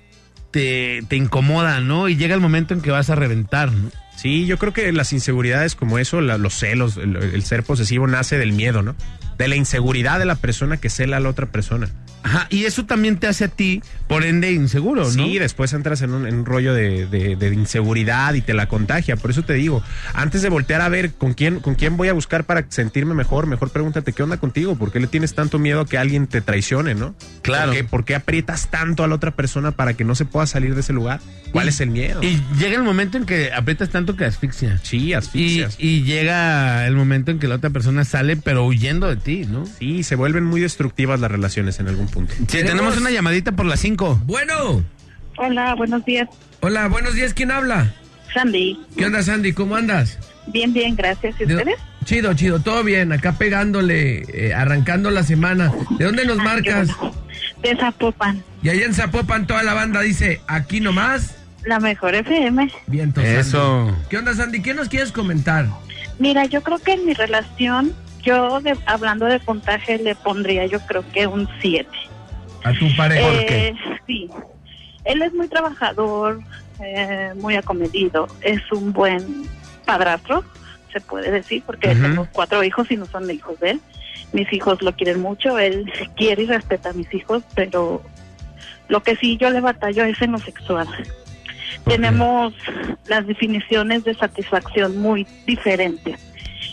te, 0.50 1.02
te 1.08 1.16
incomoda, 1.16 1.80
¿no? 1.80 2.08
Y 2.08 2.16
llega 2.16 2.34
el 2.34 2.40
momento 2.40 2.74
en 2.74 2.80
que 2.80 2.90
vas 2.90 3.08
a 3.10 3.14
reventar, 3.14 3.70
¿no? 3.72 3.90
Sí, 4.16 4.46
yo 4.46 4.58
creo 4.58 4.72
que 4.72 4.90
las 4.92 5.12
inseguridades 5.12 5.74
como 5.74 5.98
eso, 5.98 6.20
la- 6.22 6.38
los 6.38 6.54
celos, 6.54 6.96
el, 6.96 7.16
el 7.16 7.42
ser 7.42 7.62
posesivo 7.62 8.06
nace 8.06 8.38
del 8.38 8.52
miedo, 8.52 8.82
¿no? 8.82 8.94
De 9.36 9.46
la 9.48 9.56
inseguridad 9.56 10.18
de 10.18 10.24
la 10.24 10.36
persona 10.36 10.78
que 10.78 10.88
cela 10.88 11.18
a 11.18 11.20
la 11.20 11.28
otra 11.28 11.46
persona. 11.46 11.90
Ajá, 12.26 12.46
y 12.50 12.64
eso 12.64 12.84
también 12.86 13.18
te 13.18 13.28
hace 13.28 13.44
a 13.44 13.48
ti, 13.48 13.82
por 14.08 14.24
ende, 14.24 14.50
inseguro, 14.52 15.04
¿no? 15.04 15.10
Sí, 15.10 15.38
después 15.38 15.72
entras 15.72 16.02
en 16.02 16.12
un, 16.12 16.26
en 16.26 16.34
un 16.40 16.44
rollo 16.44 16.74
de, 16.74 17.06
de- 17.06 17.36
de 17.36 17.54
inseguridad 17.54 18.34
y 18.34 18.40
te 18.40 18.52
la 18.52 18.66
contagia. 18.66 19.16
Por 19.16 19.30
eso 19.30 19.42
te 19.44 19.52
digo, 19.54 19.82
antes 20.12 20.42
de 20.42 20.48
voltear 20.48 20.80
a 20.80 20.88
ver 20.88 21.12
con 21.12 21.34
quién, 21.34 21.60
con 21.60 21.76
quién 21.76 21.96
voy 21.96 22.08
a 22.08 22.12
buscar 22.12 22.44
para 22.44 22.66
sentirme 22.68 23.14
mejor, 23.14 23.46
mejor 23.46 23.70
pregúntate 23.70 24.12
qué 24.12 24.22
onda 24.24 24.38
contigo, 24.38 24.74
por 24.76 24.90
qué 24.90 24.98
le 24.98 25.06
tienes 25.06 25.34
tanto 25.34 25.58
miedo 25.60 25.82
a 25.82 25.86
que 25.86 25.98
alguien 25.98 26.26
te 26.26 26.40
traicione, 26.40 26.94
¿no? 26.96 27.14
Claro. 27.42 27.66
¿Por 27.68 27.74
qué, 27.76 27.84
por 27.84 28.04
qué 28.04 28.14
aprietas 28.16 28.68
tanto 28.70 29.04
a 29.04 29.06
la 29.06 29.14
otra 29.14 29.30
persona 29.30 29.70
para 29.70 29.94
que 29.94 30.04
no 30.04 30.14
se 30.16 30.24
pueda 30.24 30.46
salir 30.46 30.74
de 30.74 30.80
ese 30.80 30.92
lugar? 30.92 31.20
¿Cuál 31.52 31.66
Y- 31.66 31.68
es 31.68 31.80
el 31.80 31.90
miedo? 31.90 32.22
Y 32.22 32.42
llega 32.58 32.76
el 32.76 32.82
momento 32.82 33.18
en 33.18 33.24
que 33.24 33.52
aprietas 33.52 33.90
tanto 33.90 34.16
que 34.16 34.24
asfixia. 34.24 34.78
Sí, 34.82 34.96
Y, 34.98 35.12
asfixias. 35.14 35.76
y 35.78 36.02
llega 36.02 36.86
el 36.88 36.96
momento 36.96 37.30
en 37.30 37.38
que 37.38 37.46
la 37.46 37.54
otra 37.54 37.70
persona 37.70 38.04
sale, 38.04 38.36
pero 38.36 38.64
huyendo 38.66 39.06
de 39.08 39.16
ti, 39.16 39.44
¿no? 39.48 39.64
Sí, 39.78 40.02
se 40.02 40.16
vuelven 40.16 40.44
muy 40.44 40.60
destructivas 40.60 41.20
las 41.20 41.30
relaciones 41.30 41.78
en 41.78 41.86
algún 41.88 42.06
punto. 42.06 42.15
Sí, 42.48 42.58
tenemos 42.64 42.96
una 42.96 43.10
llamadita 43.10 43.52
por 43.52 43.66
las 43.66 43.80
5. 43.80 44.20
Bueno. 44.24 44.82
Hola, 45.38 45.74
buenos 45.74 46.04
días. 46.04 46.28
Hola, 46.60 46.88
buenos 46.88 47.14
días. 47.14 47.34
¿Quién 47.34 47.50
habla? 47.50 47.92
Sandy. 48.32 48.78
¿Qué 48.96 49.06
onda, 49.06 49.22
Sandy? 49.22 49.52
¿Cómo 49.52 49.76
andas? 49.76 50.18
Bien, 50.46 50.72
bien, 50.72 50.94
gracias. 50.96 51.34
¿Y 51.40 51.44
De- 51.44 51.56
ustedes? 51.56 51.76
Chido, 52.04 52.32
chido, 52.34 52.60
todo 52.60 52.84
bien. 52.84 53.12
Acá 53.12 53.32
pegándole, 53.32 54.22
eh, 54.32 54.54
arrancando 54.54 55.10
la 55.10 55.22
semana. 55.24 55.72
¿De 55.98 56.04
dónde 56.04 56.24
nos 56.24 56.36
marcas? 56.38 56.88
De 57.62 57.76
Zapopan, 57.76 58.42
Y 58.62 58.68
allá 58.68 58.84
en 58.86 58.94
Zapopan 58.94 59.46
toda 59.46 59.62
la 59.62 59.74
banda 59.74 60.00
dice, 60.02 60.40
aquí 60.46 60.80
nomás. 60.80 61.36
la 61.64 61.80
mejor 61.80 62.14
FM. 62.14 62.70
Bien, 62.86 63.12
Eso. 63.22 63.92
¿Qué 64.08 64.18
onda, 64.18 64.34
Sandy? 64.34 64.62
¿Qué 64.62 64.72
nos 64.72 64.88
quieres 64.88 65.10
comentar? 65.10 65.66
Mira, 66.20 66.44
yo 66.46 66.62
creo 66.62 66.78
que 66.78 66.92
en 66.92 67.04
mi 67.06 67.12
relación, 67.12 67.92
yo 68.22 68.60
de- 68.60 68.78
hablando 68.86 69.26
de 69.26 69.40
puntaje 69.40 69.98
le 69.98 70.14
pondría 70.14 70.64
yo 70.66 70.78
creo 70.86 71.04
que 71.12 71.26
un 71.26 71.48
7. 71.60 71.88
A 72.66 72.72
tu 72.72 72.96
pareja. 72.96 73.28
Eh, 73.32 73.74
Sí. 74.06 74.28
Él 75.04 75.22
es 75.22 75.32
muy 75.34 75.46
trabajador, 75.46 76.40
eh, 76.80 77.32
muy 77.36 77.54
acomedido, 77.54 78.28
es 78.40 78.60
un 78.72 78.92
buen 78.92 79.44
padrastro, 79.84 80.42
se 80.92 81.00
puede 81.00 81.30
decir, 81.30 81.62
porque 81.64 81.88
Ujú. 81.88 81.96
tenemos 81.96 82.28
cuatro 82.32 82.64
hijos 82.64 82.90
y 82.90 82.96
no 82.96 83.06
son 83.06 83.30
hijos 83.30 83.58
de 83.60 83.70
él. 83.72 83.80
Mis 84.32 84.52
hijos 84.52 84.82
lo 84.82 84.92
quieren 84.92 85.20
mucho, 85.20 85.58
él 85.58 85.90
quiere 86.16 86.42
y 86.42 86.46
respeta 86.46 86.90
a 86.90 86.92
mis 86.92 87.12
hijos, 87.14 87.44
pero 87.54 88.02
lo 88.88 89.02
que 89.02 89.14
sí 89.16 89.36
yo 89.36 89.50
le 89.50 89.60
batallo 89.60 90.04
es 90.04 90.20
en 90.20 90.32
lo 90.32 90.38
sexual. 90.38 90.88
Tenemos 91.84 92.52
las 93.06 93.26
definiciones 93.28 94.02
de 94.02 94.14
satisfacción 94.14 94.98
muy 94.98 95.24
diferentes. 95.46 96.18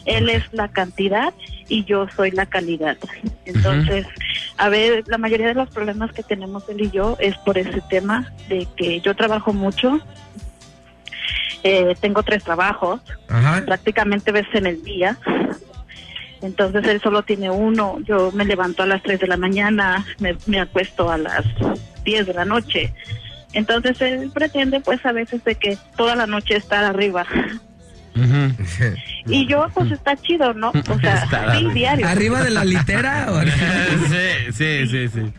Él 0.06 0.30
es 0.30 0.44
la 0.52 0.68
cantidad 0.68 1.34
y 1.68 1.84
yo 1.86 2.08
soy 2.16 2.32
la 2.32 2.46
calidad. 2.46 2.98
Entonces, 3.46 4.06
a 4.58 4.70
ver, 4.70 5.04
la 5.08 5.18
mayoría 5.18 5.48
de 5.48 5.54
los 5.54 5.70
problemas 5.70 6.12
que 6.12 6.24
tenemos 6.24 6.68
él 6.70 6.82
y 6.82 6.92
yo 6.92 7.18
es 7.20 7.38
por 7.40 7.58
ese 7.58 7.82
tema 7.90 8.32
de 8.50 8.68
que 8.76 9.02
yo 9.02 9.16
trabajo 9.16 9.54
mucho, 9.54 10.00
eh, 11.64 11.96
tengo 12.00 12.24
tres 12.24 12.44
trabajos, 12.44 13.02
prácticamente 13.66 14.32
veces 14.32 14.54
en 14.56 14.68
el 14.68 14.84
día. 14.84 15.18
Entonces 16.42 16.86
él 16.86 17.00
solo 17.02 17.24
tiene 17.24 17.50
uno. 17.50 18.00
Yo 18.02 18.32
me 18.34 18.44
levanto 18.44 18.84
a 18.84 18.86
las 18.86 19.02
3 19.02 19.22
de 19.22 19.28
la 19.28 19.38
mañana, 19.38 20.06
me, 20.20 20.36
me 20.46 20.60
acuesto 20.60 21.10
a 21.10 21.18
las 21.18 21.46
10 22.04 22.28
de 22.28 22.34
la 22.34 22.44
noche. 22.44 22.94
Entonces 23.54 24.02
él 24.02 24.30
pretende 24.34 24.82
pues 24.82 25.06
a 25.06 25.14
veces 25.14 25.44
de 25.46 25.56
que 25.56 25.78
toda 25.96 26.16
la 26.16 26.28
noche 26.28 26.58
estar 26.58 26.84
arriba. 26.84 27.26
Y 29.26 29.48
yo 29.48 29.68
pues 29.74 29.92
está 29.92 30.16
chido, 30.18 30.54
¿no? 30.54 30.70
O 30.70 31.00
sea, 31.00 31.16
Está 31.24 31.56
sí, 31.58 31.68
diario. 31.74 32.08
¿Arriba 32.08 32.44
de 32.44 32.50
la 32.52 32.64
litera? 32.66 33.28
o- 33.30 33.42
sí, 34.10 34.52
sí, 34.54 34.88
sí, 34.88 35.08
sí. 35.08 35.34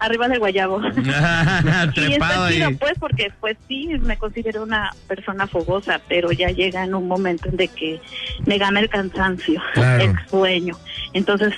Arriba 0.00 0.28
del 0.28 0.38
guayabo. 0.38 0.80
y 0.96 1.08
está 1.08 1.90
chido 1.92 2.44
ahí. 2.44 2.74
pues 2.74 2.92
porque 2.98 3.32
pues 3.40 3.56
sí, 3.68 3.88
me 4.02 4.16
considero 4.18 4.62
una 4.62 4.92
persona 5.08 5.46
fogosa, 5.46 6.00
pero 6.08 6.30
ya 6.32 6.48
llega 6.48 6.84
en 6.84 6.94
un 6.94 7.08
momento 7.08 7.48
en 7.48 7.56
de 7.56 7.68
que 7.68 8.00
me 8.44 8.58
gana 8.58 8.80
el 8.80 8.88
cansancio, 8.88 9.62
Claro. 9.72 10.04
el 10.04 10.28
sueño. 10.28 10.76
Entonces, 11.14 11.54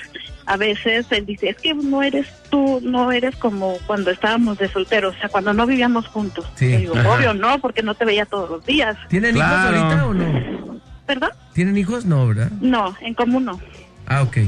a 0.46 0.56
veces 0.56 1.06
él 1.10 1.26
dice, 1.26 1.48
es 1.50 1.56
que 1.56 1.74
no 1.74 2.02
eres 2.02 2.26
tú, 2.50 2.80
no 2.82 3.10
eres 3.12 3.34
como 3.36 3.76
cuando 3.86 4.10
estábamos 4.10 4.58
de 4.58 4.68
solteros, 4.68 5.14
o 5.16 5.18
sea, 5.18 5.28
cuando 5.28 5.52
no 5.52 5.66
vivíamos 5.66 6.06
juntos. 6.08 6.46
Sí. 6.54 6.68
Digo, 6.76 6.96
Ajá. 6.96 7.10
obvio 7.10 7.34
no, 7.34 7.58
porque 7.58 7.82
no 7.82 7.94
te 7.94 8.04
veía 8.04 8.26
todos 8.26 8.48
los 8.50 8.64
días. 8.64 8.96
¿Tienen 9.08 9.36
hijos 9.36 9.48
ahorita 9.50 10.06
o 10.06 10.14
no? 10.14 10.80
¿Perdón? 11.06 11.30
¿Tienen 11.52 11.76
hijos? 11.76 12.04
No, 12.04 12.26
¿verdad? 12.28 12.50
No, 12.60 12.96
en 13.00 13.14
común 13.14 13.44
no. 13.44 13.60
Ah, 14.06 14.22
ok. 14.22 14.38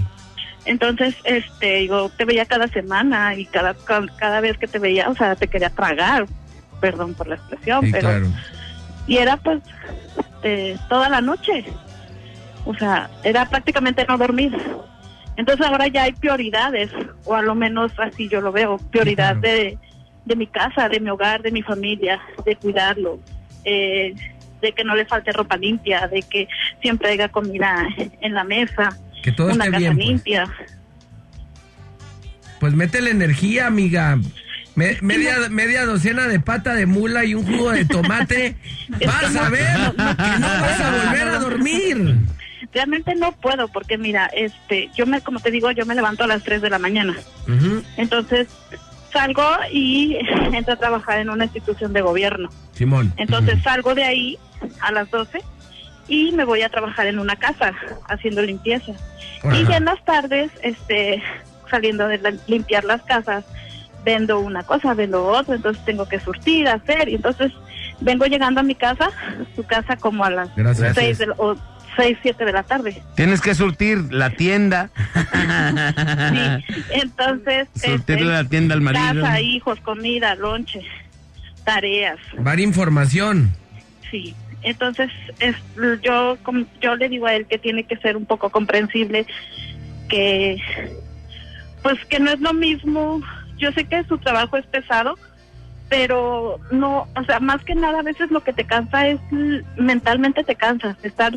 Entonces, 0.65 1.15
este, 1.25 1.77
digo, 1.77 2.11
te 2.17 2.25
veía 2.25 2.45
cada 2.45 2.69
semana 2.69 3.35
y 3.37 3.47
cada, 3.47 3.75
ca- 3.75 4.05
cada 4.19 4.41
vez 4.41 4.59
que 4.59 4.67
te 4.69 4.79
veía, 4.79 5.09
o 5.09 5.15
sea, 5.17 5.35
te 5.35 5.49
quería 5.49 5.71
tragar, 5.71 6.27
perdón 6.81 7.15
por 7.15 7.27
la 7.29 7.37
expresión, 7.37 7.85
Sí, 7.85 7.91
pero... 7.93 8.09
claro. 8.09 8.27
Y 9.07 9.17
era 9.17 9.37
pues 9.39 9.61
eh, 10.43 10.77
toda 10.91 11.09
la 11.09 11.21
noche, 11.23 11.65
o 12.67 12.75
sea, 12.75 13.09
era 13.25 13.49
prácticamente 13.49 14.05
no 14.07 14.19
dormir. 14.19 14.55
Entonces 15.39 15.65
ahora 15.67 15.87
ya 15.87 16.03
hay 16.03 16.13
prioridades, 16.13 16.91
o 17.25 17.35
a 17.35 17.41
lo 17.43 17.55
menos 17.55 17.93
así 17.99 18.29
yo 18.29 18.41
lo 18.43 18.53
veo, 18.53 18.77
prioridad 18.91 19.37
de, 19.37 19.79
de 20.27 20.37
mi 20.37 20.47
casa, 20.49 20.89
de 20.91 21.01
mi 21.01 21.09
hogar, 21.09 21.41
de 21.41 21.51
mi 21.53 21.63
familia, 21.63 22.21
de 22.45 22.55
cuidarlo. 22.57 23.19
Eh, 23.65 24.15
de 24.61 24.73
que 24.73 24.83
no 24.83 24.97
le 24.97 25.07
falte 25.07 25.31
ropa 25.33 25.57
limpia, 25.57 26.09
de 26.09 26.21
que 26.23 26.49
siempre 26.83 27.11
haya 27.11 27.29
comida 27.29 27.87
en 28.21 28.35
la 28.35 28.43
mesa, 28.43 28.99
Que 29.23 29.31
todo 29.31 29.47
una 29.53 29.65
esté 29.67 29.71
casa 29.71 29.79
bien, 29.79 29.95
pues. 29.95 30.07
limpia. 30.09 30.53
Pues 32.61 32.75
métele 32.75 33.11
energía, 33.11 33.69
amiga. 33.69 34.19
Me- 34.75 34.99
media, 35.01 35.37
media 35.51 35.85
docena 35.85 36.27
de 36.27 36.41
pata 36.41 36.75
de 36.75 36.87
mula 36.87 37.25
y 37.25 37.35
un 37.35 37.45
jugo 37.47 37.71
de 37.71 37.85
tomate. 37.85 38.57
vas 39.07 39.37
a 39.37 39.49
ver 39.49 39.77
que 39.95 40.39
no 40.41 40.47
vas 40.49 40.81
a 40.81 41.05
volver 41.05 41.29
a 41.29 41.39
dormir. 41.39 42.15
Realmente 42.73 43.15
no 43.15 43.33
puedo 43.33 43.69
porque 43.69 43.97
mira, 43.99 44.27
este, 44.27 44.91
yo 44.95 45.07
me, 45.07 45.21
como 45.23 45.41
te 45.41 45.51
digo, 45.51 45.71
yo 45.71 45.87
me 45.87 45.95
levanto 45.95 46.25
a 46.25 46.27
las 46.27 46.43
3 46.43 46.61
de 46.61 46.71
la 46.71 46.79
mañana. 46.79 47.17
Entonces 47.97 48.49
salgo 49.13 49.43
y 49.73 50.19
entro 50.53 50.75
a 50.75 50.77
trabajar 50.77 51.19
en 51.19 51.31
una 51.31 51.45
institución 51.45 51.93
de 51.93 52.03
gobierno. 52.03 52.51
Simón. 52.73 53.13
Entonces 53.17 53.63
salgo 53.63 53.95
de 53.95 54.05
ahí 54.05 54.39
a 54.81 54.93
las 54.93 55.11
12 55.11 55.41
y 56.09 56.33
me 56.33 56.45
voy 56.45 56.63
a 56.63 56.69
trabajar 56.69 57.07
en 57.07 57.19
una 57.19 57.37
casa 57.37 57.73
haciendo 58.09 58.43
limpieza. 58.43 58.93
Y 59.53 59.65
ya 59.67 59.77
en 59.79 59.85
las 59.87 60.05
tardes, 60.05 60.51
este, 60.63 61.23
saliendo 61.71 62.07
de 62.09 62.19
la- 62.19 62.35
limpiar 62.49 62.85
las 62.85 63.03
casas, 63.03 63.45
vendo 64.05 64.41
una 64.41 64.63
cosa, 64.63 64.95
vendo 64.95 65.27
otra, 65.27 65.55
entonces 65.57 65.85
tengo 65.85 66.09
que 66.09 66.19
surtir, 66.21 66.67
hacer, 66.69 67.09
y 67.09 67.15
entonces 67.17 67.53
vengo 68.01 68.25
llegando 68.27 68.61
a 68.61 68.63
mi 68.63 68.75
casa, 68.75 69.11
su 69.55 69.65
casa 69.65 69.97
como 69.97 70.25
a 70.25 70.31
las 70.31 70.55
Gracias. 70.57 70.95
6 70.95 71.19
de 71.19 71.27
la- 71.29 71.35
o 71.39 71.57
6, 71.99 72.17
7 72.23 72.45
de 72.45 72.53
la 72.53 72.63
tarde. 72.63 73.03
Tienes 73.17 73.41
que 73.41 73.57
surtir 73.57 74.13
la 74.13 74.31
tienda. 74.31 74.91
Entonces, 76.91 77.67
Surtirle 77.75 78.23
este, 78.23 78.25
la 78.25 78.45
tienda 78.45 78.75
al 78.77 78.81
marido. 78.83 79.23
casa, 79.23 79.41
hijos, 79.41 79.81
comida, 79.81 80.37
lonche, 80.37 80.81
tareas. 81.65 82.19
Var 82.39 82.61
información. 82.61 83.51
Sí, 84.13 84.35
entonces 84.63 85.11
es, 85.41 85.57
yo 86.03 86.39
yo 86.81 86.97
le 86.97 87.09
digo 87.09 87.27
a 87.27 87.35
él 87.35 87.47
que 87.47 87.59
tiene 87.59 87.85
que 87.85 87.97
ser 87.97 88.17
un 88.17 88.27
poco 88.27 88.51
comprensible, 88.51 89.27
que 90.09 90.63
pues 91.83 92.03
que 92.07 92.21
no 92.21 92.31
es 92.31 92.41
lo 92.41 92.53
mismo. 92.55 93.21
Yo 93.59 93.73
sé 93.73 93.85
que 93.85 94.05
su 94.05 94.19
trabajo 94.19 94.57
es 94.57 94.67
pesado, 94.67 95.17
pero 95.89 96.59
no, 96.71 97.07
o 97.17 97.25
sea, 97.25 97.41
más 97.41 97.63
que 97.65 97.75
nada 97.75 98.01
a 98.01 98.03
veces 98.03 98.31
lo 98.31 98.41
que 98.43 98.53
te 98.53 98.65
cansa 98.65 99.09
es 99.09 99.19
mentalmente 99.77 100.45
te 100.45 100.55
cansas, 100.55 100.97
estar 101.03 101.33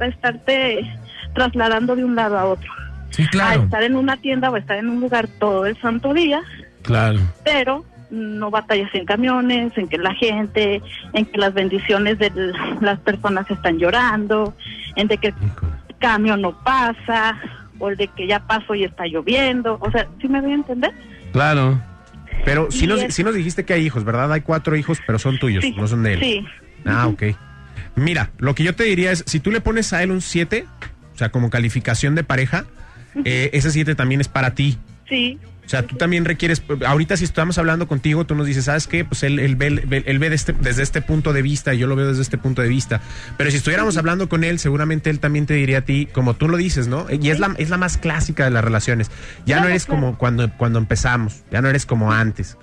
estarte 0.00 0.86
trasladando 1.34 1.96
de 1.96 2.04
un 2.04 2.14
lado 2.14 2.38
a 2.38 2.44
otro. 2.44 2.70
Sí, 3.10 3.22
A 3.22 3.28
claro. 3.28 3.62
estar 3.62 3.82
en 3.82 3.96
una 3.96 4.16
tienda 4.16 4.50
o 4.50 4.56
estar 4.56 4.76
en 4.78 4.90
un 4.90 5.00
lugar 5.00 5.28
todo 5.38 5.66
el 5.66 5.76
santo 5.80 6.12
día, 6.12 6.42
Claro. 6.82 7.18
pero 7.44 7.84
no 8.10 8.50
batallas 8.50 8.94
en 8.94 9.04
camiones, 9.04 9.76
en 9.76 9.88
que 9.88 9.98
la 9.98 10.14
gente, 10.14 10.80
en 11.12 11.24
que 11.26 11.38
las 11.38 11.54
bendiciones 11.54 12.18
de 12.18 12.30
las 12.80 12.98
personas 13.00 13.50
están 13.50 13.78
llorando, 13.78 14.54
en 14.94 15.08
de 15.08 15.18
que 15.18 15.28
el 15.28 15.34
camión 15.98 16.42
no 16.42 16.52
pasa, 16.62 17.36
o 17.78 17.88
el 17.88 17.96
de 17.96 18.08
que 18.08 18.26
ya 18.26 18.40
pasó 18.40 18.74
y 18.74 18.84
está 18.84 19.06
lloviendo, 19.06 19.78
o 19.80 19.90
sea, 19.90 20.06
¿sí 20.20 20.28
me 20.28 20.40
voy 20.40 20.52
a 20.52 20.56
entender? 20.56 20.92
Claro. 21.32 21.78
Pero 22.44 22.70
si 22.70 22.84
Y 22.84 22.86
nos, 22.88 23.00
sí 23.14 23.24
nos 23.24 23.34
dijiste 23.34 23.64
que 23.64 23.72
hay 23.74 23.84
hijos, 23.86 24.04
¿verdad? 24.04 24.32
Hay 24.32 24.40
cuatro 24.42 24.76
hijos, 24.76 25.00
pero 25.06 25.18
son 25.18 25.38
tuyos, 25.38 25.64
Sí, 25.64 25.72
no 25.76 25.86
son 25.88 26.02
de 26.02 26.14
él. 26.14 26.20
sí. 26.20 26.46
Ah, 26.84 27.06
ok. 27.08 27.22
Mira, 27.96 28.30
lo 28.38 28.54
que 28.54 28.62
yo 28.62 28.74
te 28.74 28.84
diría 28.84 29.10
es, 29.10 29.24
si 29.26 29.40
tú 29.40 29.50
le 29.50 29.60
pones 29.60 29.92
a 29.92 30.02
él 30.02 30.10
un 30.10 30.20
7, 30.20 30.66
o 31.14 31.18
sea, 31.18 31.30
como 31.30 31.50
calificación 31.50 32.14
de 32.14 32.22
pareja, 32.24 32.66
eh, 33.24 33.50
ese 33.54 33.70
7 33.70 33.94
también 33.94 34.20
es 34.20 34.28
para 34.28 34.54
ti. 34.54 34.78
Sí, 35.08 35.38
O 35.64 35.68
sea, 35.68 35.82
tú 35.82 35.96
también 35.96 36.24
requieres, 36.24 36.62
ahorita 36.86 37.16
si 37.16 37.24
estamos 37.24 37.58
hablando 37.58 37.88
contigo, 37.88 38.24
tú 38.24 38.36
nos 38.36 38.46
dices, 38.46 38.66
¿sabes 38.66 38.86
qué? 38.86 39.04
Pues 39.04 39.24
él, 39.24 39.40
él 39.40 39.56
ve, 39.56 39.66
él, 40.06 40.18
ve 40.20 40.30
de 40.30 40.36
este- 40.36 40.52
desde 40.52 40.84
este 40.84 41.02
punto 41.02 41.32
de 41.32 41.42
vista 41.42 41.74
y 41.74 41.78
yo 41.78 41.88
lo 41.88 41.96
veo 41.96 42.06
desde 42.06 42.22
este 42.22 42.38
punto 42.38 42.62
de 42.62 42.68
vista. 42.68 43.00
Pero 43.36 43.50
si 43.50 43.56
estuviéramos 43.56 43.96
hablando 43.96 44.28
con 44.28 44.44
él, 44.44 44.60
seguramente 44.60 45.10
él 45.10 45.18
también 45.18 45.44
te 45.46 45.54
diría 45.54 45.78
a 45.78 45.80
ti, 45.80 46.06
como 46.12 46.34
tú 46.34 46.48
lo 46.48 46.56
dices, 46.56 46.86
¿no? 46.86 47.06
Y 47.10 47.30
es 47.30 47.40
la, 47.40 47.52
es 47.58 47.68
la 47.68 47.78
más 47.78 47.98
clásica 47.98 48.44
de 48.44 48.50
las 48.52 48.62
relaciones. 48.64 49.10
Ya 49.44 49.56
no 49.56 49.62
Claro, 49.62 49.68
eres 49.70 49.86
como 49.86 50.16
cuando, 50.18 50.48
cuando 50.56 50.78
empezamos, 50.78 51.42
ya 51.50 51.60
no 51.62 51.68
eres 51.68 51.84
como 51.84 52.12
antes. 52.12 52.56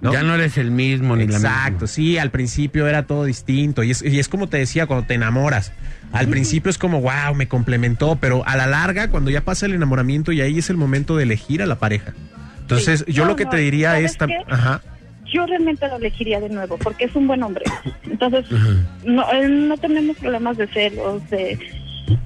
¿no? 0.00 0.12
Ya 0.12 0.22
no 0.22 0.34
eres 0.34 0.56
el 0.58 0.70
mismo 0.70 1.14
ni 1.16 1.26
la 1.26 1.34
misma. 1.34 1.48
Exacto, 1.48 1.86
sí, 1.86 2.16
al 2.18 2.30
principio 2.30 2.86
era 2.86 3.06
todo 3.06 3.24
distinto. 3.24 3.82
Y 3.82 3.90
es, 3.90 4.02
y 4.02 4.18
es 4.18 4.28
como 4.28 4.46
te 4.48 4.58
decía, 4.58 4.86
cuando 4.86 5.06
te 5.06 5.14
enamoras. 5.14 5.72
Al 6.12 6.28
principio 6.28 6.70
es 6.70 6.78
como, 6.78 7.00
wow, 7.00 7.34
me 7.34 7.46
complementó, 7.48 8.16
pero 8.20 8.42
a 8.46 8.56
la 8.56 8.66
larga, 8.66 9.10
cuando 9.10 9.30
ya 9.30 9.42
pasa 9.42 9.66
el 9.66 9.74
enamoramiento, 9.74 10.32
y 10.32 10.40
ahí 10.40 10.58
es 10.58 10.70
el 10.70 10.76
momento 10.76 11.16
de 11.16 11.24
elegir 11.24 11.62
a 11.62 11.66
la 11.66 11.76
pareja. 11.78 12.14
Entonces, 12.60 13.04
Sí. 13.06 13.12
yo 13.12 13.24
No, 13.24 13.30
lo 13.30 13.36
que 13.36 13.44
te 13.46 13.56
diría 13.58 13.92
¿sabes 13.92 14.16
es... 14.20 14.28
Ajá. 14.48 14.80
yo 15.32 15.44
realmente 15.46 15.86
lo 15.88 15.96
elegiría 15.96 16.40
de 16.40 16.48
nuevo, 16.48 16.78
porque 16.78 17.04
es 17.04 17.14
un 17.14 17.26
buen 17.26 17.42
hombre. 17.42 17.64
Entonces, 18.04 18.46
no, 19.04 19.30
eh, 19.32 19.48
no 19.48 19.76
tenemos 19.76 20.16
problemas 20.16 20.56
de 20.56 20.66
celos, 20.68 21.28
de, 21.30 21.58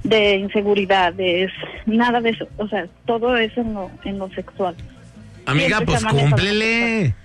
de 0.03 0.35
inseguridades, 0.35 1.51
nada 1.85 2.21
de 2.21 2.29
eso. 2.29 2.47
O 2.57 2.67
sea, 2.67 2.87
todo 3.05 3.35
es 3.35 3.55
en 3.57 3.73
lo, 3.73 3.91
en 4.05 4.19
lo 4.19 4.29
sexual. 4.29 4.75
Amiga, 5.45 5.77
Siempre 5.77 5.97
pues 6.01 6.05
cúmplele. 6.05 7.15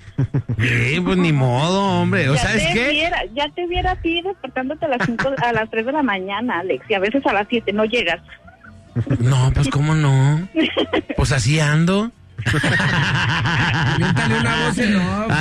Sí, 0.58 1.00
pues 1.00 1.16
ni 1.18 1.32
modo, 1.32 1.82
hombre. 1.82 2.28
O 2.28 2.34
ya 2.34 2.40
sabes 2.40 2.66
te 2.66 2.72
qué? 2.72 2.90
Viera, 2.90 3.24
ya 3.34 3.48
te 3.50 3.66
viera 3.66 3.92
a 3.92 3.96
ti 3.96 4.22
despertándote 4.22 4.86
a 4.86 4.88
las 4.88 5.06
cinco, 5.06 5.30
a 5.36 5.52
las 5.52 5.70
3 5.70 5.86
de 5.86 5.92
la 5.92 6.02
mañana, 6.02 6.60
Alex, 6.60 6.84
y 6.88 6.94
a 6.94 6.98
veces 6.98 7.24
a 7.26 7.32
las 7.32 7.46
7 7.48 7.72
no 7.72 7.84
llegas. 7.84 8.20
No, 9.18 9.50
pues 9.54 9.68
cómo 9.68 9.94
no. 9.94 10.48
Pues 11.16 11.32
así 11.32 11.58
ando. 11.60 12.12
una 13.96 14.66
voz 14.66 14.78
en 14.78 14.96
off. 14.96 15.32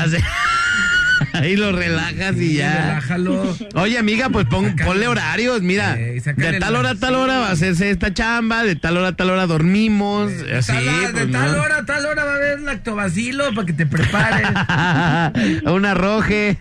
Ahí 1.42 1.56
lo 1.56 1.72
relajas 1.72 2.36
y 2.38 2.56
ya. 2.56 2.74
relájalo. 2.88 3.58
Oye, 3.76 3.98
amiga, 3.98 4.30
pues 4.30 4.46
pon- 4.48 4.76
ponle 4.76 5.08
horarios. 5.08 5.62
Mira, 5.62 5.96
de 5.96 6.58
tal 6.60 6.76
hora 6.76 6.92
a 6.92 6.96
tal 6.96 7.16
hora 7.16 7.40
va 7.40 7.48
a 7.50 7.52
hacerse 7.52 7.90
esta 7.90 8.14
chamba, 8.14 8.64
de 8.64 8.76
tal 8.76 8.98
hora 8.98 9.10
a 9.10 9.16
tal 9.16 9.30
hora 9.30 9.46
dormimos. 9.48 10.32
Así, 10.56 10.72
Tal- 10.72 11.14
de 11.14 11.22
pues, 11.22 11.32
tal 11.32 11.52
¿no? 11.54 11.62
hora 11.62 11.78
a 11.80 11.86
tal 11.86 12.06
hora 12.06 12.24
va 12.26 12.32
a 12.34 12.36
haber 12.36 12.60
lactobacilo 12.62 13.54
para 13.54 13.66
que 13.66 13.74
te 13.74 13.86
prepares. 13.86 14.48
Un 15.66 15.86
arroje. 15.86 16.58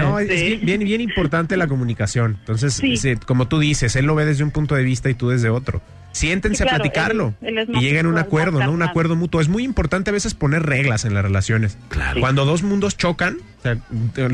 No, 0.00 0.18
es 0.18 0.28
bien, 0.28 0.60
bien, 0.64 0.80
bien 0.84 1.00
importante 1.00 1.56
la 1.56 1.66
comunicación. 1.66 2.36
Entonces, 2.40 2.74
sí, 2.74 2.96
como 3.26 3.48
tú 3.48 3.58
dices, 3.58 3.94
él 3.96 4.06
lo 4.06 4.14
ve 4.14 4.24
desde 4.24 4.44
un 4.44 4.50
punto 4.50 4.74
de 4.74 4.82
vista 4.84 5.10
y 5.10 5.14
tú 5.14 5.28
desde 5.30 5.48
otro. 5.50 5.82
Siéntense 6.12 6.58
Sí, 6.58 6.62
claro, 6.64 6.76
a 6.76 6.78
platicarlo 6.80 7.34
él- 7.40 7.58
él 7.58 7.58
es 7.58 7.68
y 7.70 7.80
lleguen 7.80 8.06
a 8.06 8.08
un 8.10 8.18
acuerdo, 8.18 8.62
¿no? 8.62 8.70
Un 8.70 8.82
acuerdo 8.82 9.16
mutuo. 9.16 9.40
Es 9.40 9.48
muy 9.48 9.64
importante 9.64 10.10
a 10.10 10.12
veces 10.12 10.34
poner 10.34 10.62
reglas 10.62 11.04
en 11.04 11.14
las 11.14 11.22
relaciones. 11.24 11.78
Cuando 12.20 12.44
dos 12.44 12.62
mundos 12.62 12.96
chocan, 12.96 13.38
o 13.58 13.62
sea, 13.62 13.78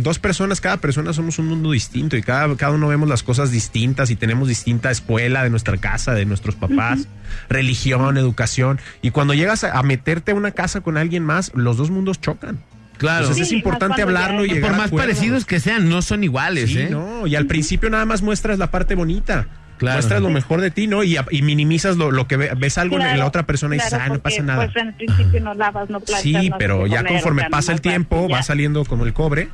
dos 0.02 0.18
personas, 0.18 0.60
cada 0.60 0.78
persona 0.78 1.12
somos 1.12 1.38
un 1.38 1.46
mundo 1.46 1.70
distinto 1.70 2.16
y 2.16 2.22
cada, 2.22 2.54
cada 2.56 2.72
uno 2.72 2.88
vemos 2.88 3.08
las 3.08 3.22
cosas 3.22 3.50
distintas 3.52 4.10
y 4.10 4.16
tenemos 4.16 4.48
distinta 4.48 4.90
escuela 4.90 5.44
de 5.44 5.50
nuestra 5.50 5.76
casa, 5.76 6.14
de 6.14 6.24
nuestros 6.24 6.56
papás, 6.56 7.06
religión, 7.48 8.16
educación. 8.18 8.80
Y 9.02 9.10
cuando 9.10 9.34
llegas 9.34 9.64
a, 9.64 9.78
a 9.78 9.82
meterte 9.82 10.32
a 10.32 10.34
una 10.34 10.50
casa 10.50 10.80
con 10.80 10.96
alguien 10.96 11.24
más, 11.24 11.52
los 11.54 11.76
dos 11.76 11.90
mundos 11.90 12.20
chocan. 12.20 12.58
Claro. 12.98 13.26
Entonces 13.26 13.46
es 13.46 13.52
importante 13.52 14.02
hablarlo 14.02 14.44
y 14.44 14.48
llegar 14.48 14.72
Por 14.72 14.78
más 14.80 14.90
parecidos 14.90 15.44
que 15.44 15.60
sean, 15.60 15.88
no 15.88 16.02
son 16.02 16.24
iguales, 16.24 16.70
Sí, 16.70 16.80
¿eh? 16.80 16.88
no, 16.90 17.28
y 17.28 17.36
al 17.36 17.46
principio 17.46 17.88
nada 17.90 18.04
más 18.04 18.22
muestras 18.22 18.58
la 18.58 18.72
parte 18.72 18.96
bonita. 18.96 19.46
Claro. 19.78 19.96
Muestras 19.96 20.20
lo 20.20 20.30
mejor 20.30 20.60
de 20.60 20.70
ti, 20.70 20.86
¿no? 20.86 21.02
Y, 21.04 21.16
y 21.30 21.42
minimizas 21.42 21.96
lo, 21.96 22.10
lo 22.10 22.26
que 22.28 22.36
ve- 22.36 22.50
ves 22.56 22.76
algo 22.78 22.96
en 23.00 23.18
la 23.18 23.26
otra 23.26 23.44
persona 23.46 23.74
y 23.74 23.78
dices, 23.78 23.90
claro, 23.90 24.04
ah, 24.04 24.08
no 24.16 24.20
pasa 24.20 24.42
nada. 24.42 24.64
Pues 24.66 24.76
en 24.76 24.88
el 24.88 24.94
principio 24.94 25.40
no 25.40 25.54
lavas, 25.54 25.88
no 25.88 26.00
planchas. 26.00 26.22
Sí, 26.22 26.50
no 26.50 26.58
pero 26.58 26.86
ya 26.86 27.04
conforme 27.04 27.48
pasa 27.50 27.72
el 27.72 27.80
tiempo 27.80 28.28
va 28.28 28.42
saliendo 28.42 28.84
como 28.84 29.04
el 29.06 29.12
cobre. 29.12 29.48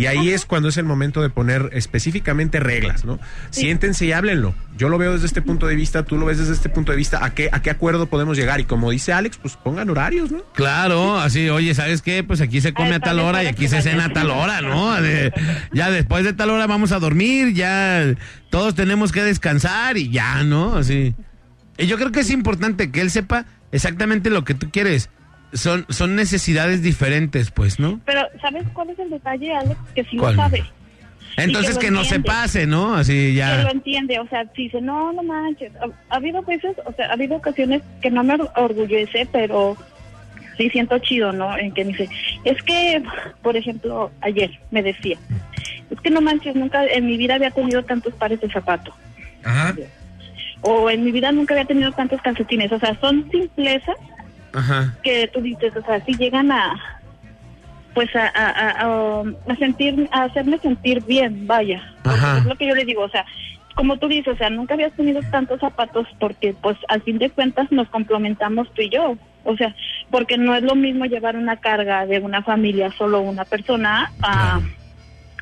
Y 0.00 0.06
ahí 0.06 0.30
es 0.30 0.46
cuando 0.46 0.68
es 0.70 0.76
el 0.78 0.84
momento 0.84 1.20
de 1.20 1.28
poner 1.30 1.70
específicamente 1.72 2.58
reglas, 2.58 3.04
¿no? 3.04 3.18
Siéntense 3.50 4.06
y 4.06 4.12
háblenlo. 4.12 4.54
Yo 4.76 4.88
lo 4.88 4.96
veo 4.96 5.12
desde 5.12 5.26
este 5.26 5.42
punto 5.42 5.66
de 5.66 5.74
vista, 5.74 6.04
tú 6.04 6.16
lo 6.16 6.24
ves 6.26 6.38
desde 6.38 6.54
este 6.54 6.70
punto 6.70 6.92
de 6.92 6.96
vista, 6.96 7.22
¿a 7.22 7.34
qué, 7.34 7.50
a 7.52 7.60
qué 7.60 7.68
acuerdo 7.70 8.06
podemos 8.06 8.36
llegar? 8.38 8.60
Y 8.60 8.64
como 8.64 8.90
dice 8.90 9.12
Alex, 9.12 9.36
pues 9.36 9.56
pongan 9.56 9.90
horarios, 9.90 10.30
¿no? 10.32 10.42
Claro, 10.54 11.18
así, 11.20 11.50
oye, 11.50 11.74
¿sabes 11.74 12.00
qué? 12.00 12.24
Pues 12.24 12.40
aquí 12.40 12.60
se 12.62 12.72
come 12.72 12.94
a 12.94 13.00
tal 13.00 13.18
hora 13.20 13.44
y 13.44 13.46
aquí 13.46 13.68
se 13.68 13.82
cena 13.82 14.06
a 14.06 14.12
tal 14.12 14.30
hora, 14.30 14.62
¿no? 14.62 15.00
De- 15.02 15.32
ya 15.72 15.90
después 15.90 16.24
de 16.24 16.32
tal 16.32 16.48
hora 16.50 16.66
vamos 16.66 16.92
a 16.92 16.98
dormir, 16.98 17.52
ya 17.52 18.14
todos 18.48 18.74
tenemos 18.74 19.12
que 19.12 19.22
descansar 19.22 19.98
y 19.98 20.08
ya, 20.10 20.42
¿no? 20.44 20.76
Así. 20.76 21.14
Y 21.76 21.86
yo 21.86 21.96
creo 21.98 22.10
que 22.10 22.20
es 22.20 22.30
importante 22.30 22.90
que 22.90 23.02
él 23.02 23.10
sepa 23.10 23.44
exactamente 23.72 24.30
lo 24.30 24.44
que 24.44 24.54
tú 24.54 24.70
quieres. 24.70 25.10
Son, 25.52 25.84
son 25.88 26.14
necesidades 26.16 26.82
diferentes, 26.82 27.50
pues, 27.50 27.80
¿no? 27.80 28.00
Pero, 28.04 28.22
¿sabes 28.40 28.64
cuál 28.72 28.90
es 28.90 28.98
el 28.98 29.10
detalle, 29.10 29.54
Alex? 29.54 29.76
Que 29.94 30.04
si 30.04 30.16
¿Cuál? 30.16 30.36
no 30.36 30.42
sabe. 30.42 30.64
Entonces 31.36 31.78
que, 31.78 31.90
no 31.90 32.04
se 32.04 32.20
pase, 32.20 32.66
¿no? 32.66 32.94
Así 32.94 33.12
Que 33.12 33.28
lo 33.30 33.34
ya. 33.36 33.70
entiende, 33.70 34.18
o 34.18 34.26
sea, 34.28 34.44
si 34.54 34.64
dice, 34.64 34.80
no, 34.80 35.12
no 35.12 35.22
manches. 35.22 35.72
Ha, 35.76 35.86
ha 36.12 36.16
habido 36.16 36.42
veces, 36.42 36.76
o 36.84 36.92
sea, 36.92 37.06
ha 37.08 37.12
habido 37.12 37.36
ocasiones 37.36 37.82
que 38.02 38.10
no 38.10 38.22
me 38.24 38.34
or- 38.34 38.50
orgullece, 38.56 39.26
pero 39.32 39.76
sí 40.56 40.68
siento 40.70 40.98
chido, 40.98 41.32
¿no? 41.32 41.56
En 41.56 41.72
que 41.72 41.84
me 41.84 41.92
dice, 41.92 42.08
es 42.44 42.60
que, 42.62 43.02
por 43.42 43.56
ejemplo, 43.56 44.10
ayer 44.20 44.50
me 44.70 44.82
decía, 44.82 45.16
es 45.90 46.00
que 46.00 46.10
no 46.10 46.20
manches, 46.20 46.54
nunca 46.56 46.84
en 46.86 47.06
mi 47.06 47.16
vida 47.16 47.36
había 47.36 47.50
tenido 47.52 47.82
tantos 47.84 48.12
pares 48.14 48.40
de 48.40 48.50
zapatos. 48.50 48.94
Ajá. 49.44 49.74
O 50.62 50.90
en 50.90 51.04
mi 51.04 51.10
vida 51.12 51.32
nunca 51.32 51.54
había 51.54 51.64
tenido 51.66 51.90
tantos 51.92 52.20
calcetines. 52.22 52.70
O 52.72 52.78
sea, 52.78 52.98
son 53.00 53.28
simplezas 53.30 53.96
Ajá. 54.52 54.94
que 55.02 55.28
tú 55.28 55.40
dices, 55.40 55.72
o 55.76 55.82
sea, 55.82 56.04
si 56.04 56.14
llegan 56.16 56.50
a, 56.52 56.74
pues 57.94 58.14
a, 58.16 58.26
a, 58.26 58.50
a- 58.50 59.22
a- 59.48 59.56
sentir, 59.56 60.08
a 60.12 60.24
hacerme 60.24 60.58
sentir 60.58 61.02
bien, 61.04 61.46
vaya. 61.46 61.82
Ajá. 62.04 62.38
Es 62.38 62.44
lo 62.46 62.56
que 62.56 62.66
yo 62.68 62.74
le 62.74 62.84
digo, 62.84 63.02
o 63.02 63.08
sea, 63.08 63.24
como 63.74 63.96
tú 63.98 64.08
dices, 64.08 64.34
o 64.34 64.36
sea, 64.36 64.50
nunca 64.50 64.74
habías 64.74 64.92
tenido 64.92 65.20
tantos 65.30 65.60
zapatos 65.60 66.06
porque 66.18 66.54
pues 66.60 66.76
al 66.88 67.02
fin 67.02 67.18
de 67.18 67.30
cuentas 67.30 67.70
nos 67.72 67.88
complementamos 67.88 68.72
tú 68.74 68.82
y 68.82 68.90
yo. 68.90 69.16
O 69.44 69.56
sea, 69.56 69.74
porque 70.10 70.36
no 70.36 70.54
es 70.54 70.62
lo 70.62 70.74
mismo 70.74 71.06
llevar 71.06 71.36
una 71.36 71.56
carga 71.56 72.04
de 72.06 72.18
una 72.18 72.42
familia 72.42 72.92
solo 72.98 73.20
una 73.22 73.44
persona 73.44 74.12
a, 74.22 74.60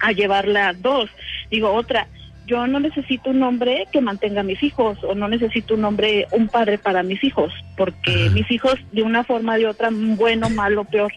a 0.01 0.13
llevarla 0.13 0.73
dos. 0.75 1.11
Digo, 1.51 1.73
otra, 1.73 2.07
yo 2.49 2.67
no 2.67 2.81
necesito 2.81 3.31
un 3.31 3.43
hombre 3.43 3.85
que 3.93 4.01
mantenga 4.01 4.41
a 4.41 4.45
mis 4.45 4.63
hijos 4.63 4.99
o 5.05 5.15
no 5.15 5.29
necesito 5.29 5.75
un 5.75 5.85
hombre, 5.85 6.27
un 6.33 6.49
padre 6.49 6.79
para 6.79 7.03
mis 7.03 7.23
hijos, 7.23 7.53
porque 7.77 8.31
mis 8.33 8.51
hijos 8.51 8.75
de 8.93 9.03
una 9.03 9.23
forma 9.23 9.55
o 9.55 9.59
de 9.59 9.67
otra, 9.67 9.91
bueno, 9.93 10.49
malo, 10.51 10.85
peor, 10.85 11.13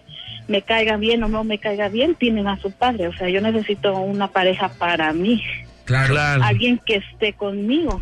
me 0.48 0.62
caiga 0.62 0.98
bien 0.98 1.24
o 1.24 1.30
no 1.30 1.44
me 1.46 1.58
caiga 1.58 1.88
bien, 1.88 2.16
tienen 2.16 2.48
a 2.48 2.58
su 2.58 2.72
padre. 2.72 3.08
O 3.08 3.14
sea, 3.14 3.30
yo 3.30 3.40
necesito 3.42 3.98
una 3.98 4.28
pareja 4.28 4.70
para 4.70 5.14
mí, 5.14 5.42
Claro. 5.86 6.16
alguien 6.44 6.80
que 6.86 6.98
esté 6.98 7.34
conmigo. 7.34 8.02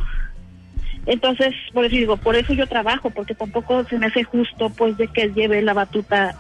Entonces, 1.06 1.54
por 1.74 1.86
eso 1.86 1.96
digo, 1.96 2.18
por 2.18 2.36
eso 2.36 2.54
yo 2.54 2.68
trabajo, 2.68 3.10
porque 3.10 3.34
tampoco 3.36 3.84
se 3.86 3.98
me 3.98 4.08
hace 4.08 4.24
justo 4.24 4.70
pues 4.72 4.98
de 4.98 5.08
que 5.08 5.24
él 5.24 5.34
lleve 5.34 5.62
la 5.62 5.74
batuta 5.74 6.36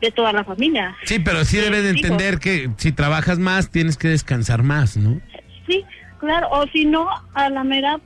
de 0.00 0.10
toda 0.10 0.32
la 0.32 0.44
familia. 0.44 0.94
Sí, 1.04 1.18
pero 1.18 1.44
sí 1.44 1.56
debes 1.56 1.82
de 1.82 1.90
Hijos. 1.90 2.02
entender 2.02 2.38
que 2.38 2.70
si 2.76 2.92
trabajas 2.92 3.38
más, 3.38 3.70
tienes 3.70 3.96
que 3.96 4.08
descansar 4.08 4.62
más, 4.62 4.96
¿no? 4.96 5.20
Sí, 5.68 5.84
claro, 6.18 6.48
o 6.50 6.66
si 6.68 6.84
no, 6.84 7.06
a 7.34 7.48
la 7.50 7.62
mera, 7.62 8.00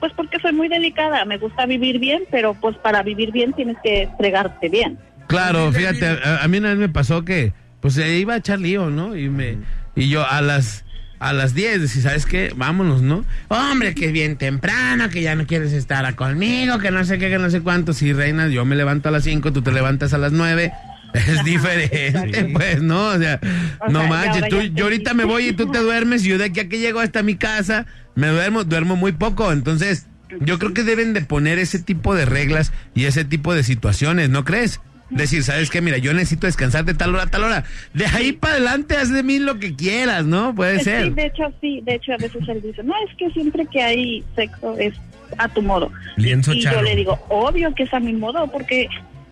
pues 0.00 0.12
porque 0.16 0.40
soy 0.40 0.52
muy 0.52 0.68
delicada, 0.68 1.24
me 1.24 1.38
gusta 1.38 1.66
vivir 1.66 2.00
bien, 2.00 2.24
pero 2.30 2.54
pues 2.54 2.76
para 2.78 3.04
vivir 3.04 3.30
bien 3.30 3.52
tienes 3.52 3.76
que 3.84 4.08
fregarte 4.18 4.68
bien. 4.68 4.98
Claro, 5.28 5.70
fíjate, 5.70 6.06
a, 6.06 6.42
a 6.42 6.48
mí 6.48 6.58
una 6.58 6.70
vez 6.70 6.78
me 6.78 6.88
pasó 6.88 7.24
que 7.24 7.52
pues 7.80 7.94
se 7.94 8.16
iba 8.16 8.34
a 8.34 8.38
echar 8.38 8.58
lío, 8.58 8.90
¿no? 8.90 9.14
Y 9.14 9.28
me 9.28 9.58
y 9.94 10.08
yo 10.08 10.28
a 10.28 10.40
las 10.40 10.84
a 11.18 11.32
las 11.32 11.54
10 11.54 11.80
decía, 11.80 12.02
¿sabes 12.02 12.26
qué? 12.26 12.52
Vámonos, 12.54 13.02
¿no? 13.02 13.24
Hombre, 13.48 13.94
que 13.94 14.06
es 14.06 14.12
bien 14.12 14.36
temprano, 14.36 15.08
que 15.08 15.22
ya 15.22 15.34
no 15.34 15.46
quieres 15.46 15.72
estar 15.72 16.14
conmigo, 16.14 16.78
que 16.78 16.90
no 16.90 17.04
sé 17.04 17.18
qué, 17.18 17.30
que 17.30 17.38
no 17.38 17.50
sé 17.50 17.62
cuánto. 17.62 17.92
Si 17.92 18.12
reinas, 18.12 18.50
yo 18.52 18.64
me 18.64 18.76
levanto 18.76 19.08
a 19.08 19.12
las 19.12 19.24
5, 19.24 19.52
tú 19.52 19.62
te 19.62 19.72
levantas 19.72 20.12
a 20.12 20.18
las 20.18 20.32
9. 20.32 20.72
Es 21.16 21.44
diferente, 21.44 22.44
pues, 22.52 22.82
¿no? 22.82 23.08
O 23.08 23.18
sea, 23.18 23.40
O 23.80 23.90
no 23.90 24.00
sea, 24.00 24.08
manches, 24.08 24.48
tú, 24.48 24.60
yo 24.74 24.84
ahorita 24.84 25.14
me 25.14 25.24
voy 25.24 25.48
y 25.48 25.52
tú 25.52 25.70
te 25.70 25.78
duermes 25.78 26.24
y 26.24 26.28
yo 26.30 26.38
de 26.38 26.44
aquí 26.46 26.60
a 26.60 26.68
que 26.68 26.78
llego 26.78 27.00
hasta 27.00 27.22
mi 27.22 27.36
casa, 27.36 27.86
me 28.14 28.28
duermo, 28.28 28.64
duermo 28.64 28.96
muy 28.96 29.12
poco. 29.12 29.52
Entonces, 29.52 30.06
yo 30.40 30.58
creo 30.58 30.74
que 30.74 30.82
deben 30.82 31.12
de 31.12 31.22
poner 31.22 31.58
ese 31.58 31.78
tipo 31.78 32.14
de 32.14 32.24
reglas 32.24 32.72
y 32.94 33.04
ese 33.04 33.24
tipo 33.24 33.54
de 33.54 33.62
situaciones, 33.62 34.28
¿no 34.30 34.44
crees? 34.44 34.80
Decir, 35.08 35.44
¿sabes 35.44 35.70
qué? 35.70 35.80
Mira, 35.80 35.98
yo 35.98 36.12
necesito 36.12 36.48
descansar 36.48 36.84
de 36.84 36.92
tal 36.92 37.14
hora 37.14 37.22
a 37.24 37.26
tal 37.28 37.44
hora. 37.44 37.62
De 37.94 38.06
ahí 38.06 38.32
para 38.32 38.54
adelante, 38.54 38.96
haz 38.96 39.12
de 39.12 39.22
mí 39.22 39.38
lo 39.38 39.60
que 39.60 39.76
quieras, 39.76 40.24
¿no? 40.24 40.52
Puede 40.52 40.78
Sí, 40.78 40.84
ser. 40.86 41.14
de 41.14 41.26
hecho 41.26 41.44
sí, 41.60 41.80
de 41.84 41.94
hecho 41.94 42.12
a 42.12 42.16
veces 42.16 42.42
él 42.48 42.60
dice, 42.60 42.82
no, 42.82 42.92
es 43.08 43.16
que 43.16 43.30
siempre 43.30 43.66
que 43.70 43.80
hay 43.80 44.24
sexo 44.34 44.76
es 44.78 44.94
a 45.38 45.48
tu 45.48 45.62
modo. 45.62 45.92
Lienzo 46.16 46.52
y 46.54 46.60
yo 46.62 46.82
le 46.82 46.96
digo, 46.96 47.24
obvio 47.28 47.72
que 47.74 47.84
es 47.84 47.94
a 47.94 48.00
mi 48.00 48.14
modo, 48.14 48.50
porque 48.50 48.88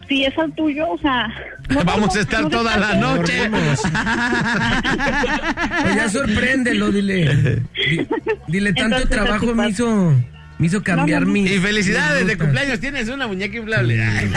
si 0.08 0.24
es 0.24 0.36
al 0.38 0.52
tuyo, 0.52 0.88
o 0.90 0.98
sea... 0.98 1.28
no 1.68 1.84
Vamos 1.84 2.16
a 2.16 2.20
estar 2.20 2.42
no 2.42 2.48
toda 2.50 2.76
la 2.76 2.94
noche. 2.94 3.50
Pues 5.82 5.94
ya 5.96 6.08
sorpréndelo, 6.08 6.90
dile. 6.90 7.60
Di- 7.74 8.06
Dile, 8.48 8.72
tanto 8.72 8.96
Entonces, 8.96 9.08
trabajo 9.10 9.54
me 9.54 9.68
hizo, 9.68 10.12
me 10.58 10.66
hizo 10.68 10.82
cambiar 10.82 11.20
No, 11.22 11.26
no, 11.26 11.32
no. 11.34 11.40
mi. 11.42 11.46
Y 11.46 11.58
felicidades 11.58 12.26
de 12.26 12.38
cumpleaños, 12.38 12.78
tienes 12.80 13.08
una 13.08 13.26
muñeca 13.26 13.56
inflable. 13.56 14.02
Ay. 14.02 14.32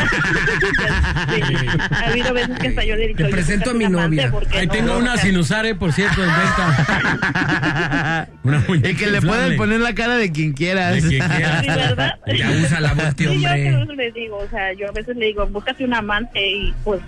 Ha 1.92 2.10
habido 2.10 2.34
veces 2.34 2.58
que 2.60 2.68
hasta 2.70 2.84
yo 2.86 2.96
le 2.96 3.06
he 3.06 3.08
dicho, 3.10 3.18
Te 3.18 3.24
"Oye, 3.26 3.32
presento 3.34 3.70
a 3.72 3.74
mi 3.74 3.86
novia. 3.88 4.32
Ahí 4.52 4.68
no, 4.68 4.74
tengo 4.74 4.94
o 4.94 4.98
una 5.00 5.14
sea, 5.16 5.24
sinusare, 5.24 5.76
por 5.76 5.92
cierto, 5.94 6.24
en 6.24 6.30
venta. 6.30 8.28
Una 8.44 8.60
muñeca 8.68 8.90
Y 8.90 8.96
que 8.96 9.08
le 9.08 9.18
inflable. 9.18 9.28
pueden 9.42 9.58
poner 9.58 9.80
la 9.82 9.94
cara 9.94 10.16
de 10.18 10.32
quien 10.32 10.54
quieras. 10.54 10.96
De 11.04 11.10
quien 11.10 11.28
quieras. 11.28 11.62
Sí, 11.62 11.68
¿verdad? 11.68 12.16
Ya 12.36 12.50
usa 12.52 12.80
la 12.80 12.94
voz, 12.94 13.16
tío, 13.16 13.32
Sí, 13.32 13.42
yo 13.42 13.48
hombre. 13.50 13.72
por 13.74 13.82
eso 13.84 13.94
le 13.94 14.12
digo, 14.14 14.38
o 14.38 14.50
sea, 14.50 14.74
yo 14.74 14.88
a 14.90 14.92
veces 14.92 15.16
le 15.18 15.26
digo, 15.28 15.46
búscate 15.48 15.84
un 15.84 15.94
amante 15.94 16.40
y 16.40 16.74
pues... 16.84 17.02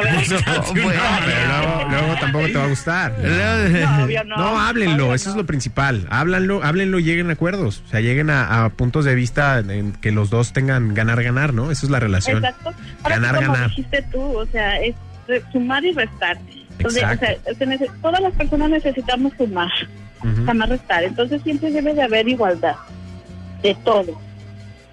Pero 0.00 0.74
luego, 1.90 2.14
tampoco 2.20 2.46
te 2.46 2.52
va 2.54 2.64
a 2.64 2.68
gustar. 2.68 3.12
No, 3.18 4.04
obvio 4.04 4.24
no. 4.24 4.36
No, 4.42 4.60
háblenlo, 4.60 5.04
Obvio 5.06 5.14
eso 5.14 5.30
es 5.30 5.36
lo 5.36 5.44
principal. 5.46 6.06
Háblanlo, 6.10 6.62
háblenlo 6.62 6.98
y 6.98 7.04
lleguen 7.04 7.30
a 7.30 7.34
acuerdos. 7.34 7.82
O 7.86 7.90
sea, 7.90 8.00
lleguen 8.00 8.30
a, 8.30 8.64
a 8.64 8.68
puntos 8.70 9.04
de 9.04 9.14
vista 9.14 9.58
en 9.58 9.92
que 9.92 10.10
los 10.12 10.30
dos 10.30 10.52
tengan 10.52 10.94
ganar-ganar, 10.94 11.52
¿no? 11.54 11.70
Esa 11.70 11.86
es 11.86 11.90
la 11.90 12.00
relación. 12.00 12.38
Exacto. 12.38 12.72
Ahora 13.02 13.16
Ganar, 13.16 13.34
como 13.36 13.52
ganar. 13.52 13.68
dijiste 13.70 14.02
tú, 14.10 14.20
o 14.38 14.46
sea, 14.46 14.80
es 14.80 14.94
sumar 15.52 15.84
y 15.84 15.92
restar. 15.92 16.38
Entonces, 16.78 17.04
o 17.04 17.16
sea, 17.18 17.36
todas 18.00 18.20
las 18.20 18.32
personas 18.32 18.70
necesitamos 18.70 19.32
sumar, 19.36 19.70
Ujú. 20.24 20.44
jamás 20.46 20.68
restar. 20.70 21.04
Entonces 21.04 21.42
siempre 21.42 21.70
debe 21.70 21.94
de 21.94 22.02
haber 22.02 22.28
igualdad 22.28 22.74
de 23.62 23.74
todo, 23.84 24.18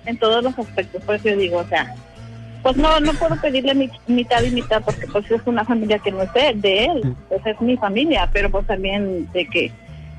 en 0.06 0.18
todos 0.18 0.44
los 0.44 0.58
aspectos. 0.60 1.02
Por 1.04 1.16
eso 1.16 1.30
yo 1.30 1.38
digo, 1.38 1.58
o 1.60 1.68
sea, 1.68 1.96
pues 2.64 2.78
no 2.78 3.00
no 3.00 3.14
puedo 3.14 3.40
pedirle 3.42 3.74
mi, 3.74 3.90
mitad 4.08 4.44
y 4.44 4.52
mitad 4.52 4.82
porque 4.84 5.08
pues 5.08 5.30
es 5.32 5.42
una 5.46 5.64
familia 5.66 6.00
que 6.00 6.12
no 6.12 6.22
es 6.22 6.34
de, 6.34 6.54
de 6.56 6.86
él, 6.86 7.16
pues 7.28 7.46
es 7.46 7.60
mi 7.62 7.78
familia, 7.78 8.30
pero 8.32 8.50
pues 8.50 8.68
también 8.68 9.32
de 9.32 9.46
que 9.48 9.72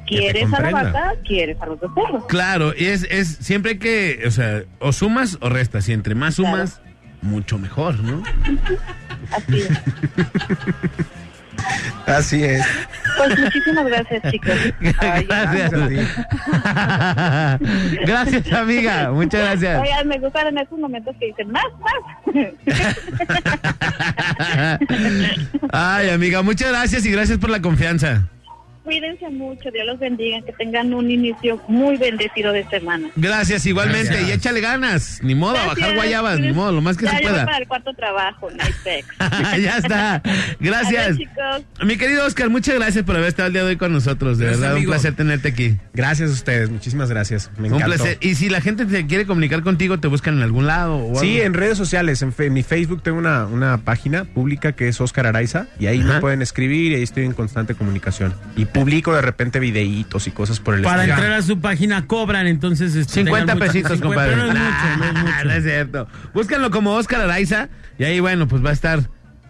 quieres 0.07 0.53
a 0.53 0.61
la 0.61 0.71
vaca, 0.71 1.15
quieres 1.25 1.61
a 1.61 1.67
los 1.67 1.81
becerros. 1.81 2.25
Claro, 2.27 2.73
y 2.77 2.87
es, 2.87 3.07
es 3.11 3.29
siempre 3.41 3.79
que, 3.79 4.23
o 4.27 4.31
sea, 4.31 4.65
o 4.79 4.93
sumas 4.93 5.39
o 5.41 5.49
restas. 5.49 5.89
Y 5.89 5.93
entre 5.93 6.15
más 6.15 6.35
sumas, 6.35 6.81
mucho 7.23 7.59
mejor, 7.59 8.01
¿no? 8.01 8.23
Así 9.33 9.61
es. 9.61 9.69
Así 12.07 12.45
es. 12.45 12.65
Pues 13.17 13.39
muchísimas 13.39 13.87
gracias, 13.87 14.23
chicos. 14.31 14.53
Ay, 15.01 15.25
Gracias. 15.25 15.71
Gracias, 18.07 18.53
amiga. 18.53 19.11
Muchas 19.13 19.41
gracias. 19.43 19.83
Oigan, 19.83 20.09
me 20.09 20.19
gustan 20.19 20.59
esos 20.59 20.79
momentos 20.79 21.17
que 21.19 21.27
dicen 21.27 21.51
más, 21.51 21.65
más. 21.81 21.95
Ay, 25.73 26.11
amiga, 26.11 26.43
muchas 26.43 26.69
gracias 26.71 27.05
y 27.07 27.11
gracias 27.11 27.39
por 27.39 27.51
la 27.51 27.61
confianza. 27.61 28.23
Cuídense 28.85 29.29
mucho, 29.29 29.71
Dios 29.71 29.87
los 29.87 29.99
bendiga, 29.99 30.41
que 30.43 30.53
tengan 30.55 30.93
un 30.95 31.11
inicio 31.11 31.61
muy 31.69 31.97
bendecido 31.99 32.53
de 32.53 32.67
semana. 32.69 33.09
Gracias 33.15 33.67
igualmente 33.67 34.09
Gracias. 34.09 34.29
y 34.29 34.33
échale 34.33 34.61
ganas. 34.61 35.21
Ni 35.23 35.35
modo, 35.35 35.53
a 35.57 35.61
bajar 35.67 35.77
Gracias. 35.77 35.97
guayabas, 35.97 36.41
ni 36.41 36.53
modo, 36.53 36.73
lo 36.73 36.81
más 36.81 36.97
que 36.97 37.05
ya, 37.05 37.11
se 37.11 37.17
yo 37.19 37.23
voy 37.25 37.31
pueda. 37.33 37.45
para 37.45 37.59
el 37.59 37.69
cuarto 37.69 37.93
trabajo, 37.95 38.49
sex. 38.83 39.07
ya 39.63 39.77
está. 39.79 40.23
Gracias. 40.59 41.07
Adiós, 41.07 41.19
chicos. 41.19 41.87
Mi 41.87 41.97
querido 41.99 42.25
Oscar, 42.25 42.49
muchas 42.49 42.75
gracias 42.77 43.05
por 43.05 43.17
haber 43.17 43.29
estado 43.29 43.49
el 43.49 43.53
día 43.53 43.63
de 43.65 43.69
hoy 43.71 43.77
con 43.77 43.93
nosotros. 43.93 44.39
De 44.39 44.45
Gracias, 44.47 44.61
verdad, 44.61 44.77
amigo. 44.77 44.91
un 44.91 44.95
placer 44.97 45.15
tenerte 45.15 45.49
aquí. 45.49 45.77
Gracias 45.93 46.31
a 46.31 46.33
ustedes, 46.33 46.71
muchísimas 46.71 47.11
gracias. 47.11 47.51
Me 47.59 47.69
Un 47.69 47.75
encantó. 47.77 47.97
placer. 47.97 48.19
Y 48.23 48.35
si 48.35 48.49
la 48.49 48.61
gente 48.63 48.87
te 48.87 49.07
quiere 49.07 49.27
comunicar 49.27 49.63
contigo, 49.63 49.99
¿te 50.01 50.09
buscan 50.09 50.39
en 50.39 50.43
algún 50.43 50.67
lado? 50.67 50.97
O 51.07 51.21
Sí, 51.21 51.35
algo? 51.35 51.45
en 51.47 51.55
redes 51.55 51.77
sociales, 51.77 52.23
en, 52.23 52.33
fe- 52.33 52.47
en 52.47 52.55
mi 52.55 52.63
Facebook 52.63 53.03
tengo 53.03 53.19
una, 53.19 53.45
una 53.47 53.79
página 53.79 54.25
pública 54.25 54.73
que 54.73 54.89
es 54.89 55.01
Oscar 55.03 55.27
Araiza 55.27 55.67
y 55.79 55.87
ahí 55.87 56.01
Ajá. 56.01 56.15
me 56.15 56.21
pueden 56.21 56.41
escribir 56.43 56.93
y 56.93 56.95
ahí 56.97 57.03
estoy 57.03 57.25
en 57.27 57.33
constante 57.35 57.75
comunicación. 57.75 58.35
Y 58.57 58.65
publico 58.73 59.15
de 59.15 59.23
repente 59.23 59.59
videitos 59.61 60.27
y 60.27 60.31
cosas 60.31 60.61
por 60.61 60.75
el 60.75 60.83
Para 60.83 61.03
estilo. 61.03 61.17
entrar 61.17 61.33
a 61.39 61.43
su 61.43 61.61
página 61.61 62.07
cobran, 62.07 62.47
entonces... 62.47 62.95
este, 62.95 63.13
50 63.15 63.41
tengan 63.41 63.59
mucha- 63.59 63.67
pesitos, 63.73 63.93
50, 63.99 64.07
compadre. 64.07 64.37
No 64.37 64.43
es 64.47 64.49
mucho, 64.55 64.97
no 64.99 65.05
es 65.05 65.13
Nah, 65.15 65.21
mucho. 65.23 65.45
no 65.45 65.51
es 65.53 65.65
cierto. 65.65 66.09
Búscanlo 66.35 66.71
como 66.71 66.93
Oscar 66.95 67.21
Araiza 67.23 67.69
y 67.99 68.05
ahí, 68.05 68.21
bueno, 68.21 68.47
pues 68.49 68.65
va 68.65 68.71
a 68.71 68.73
estar, 68.73 69.01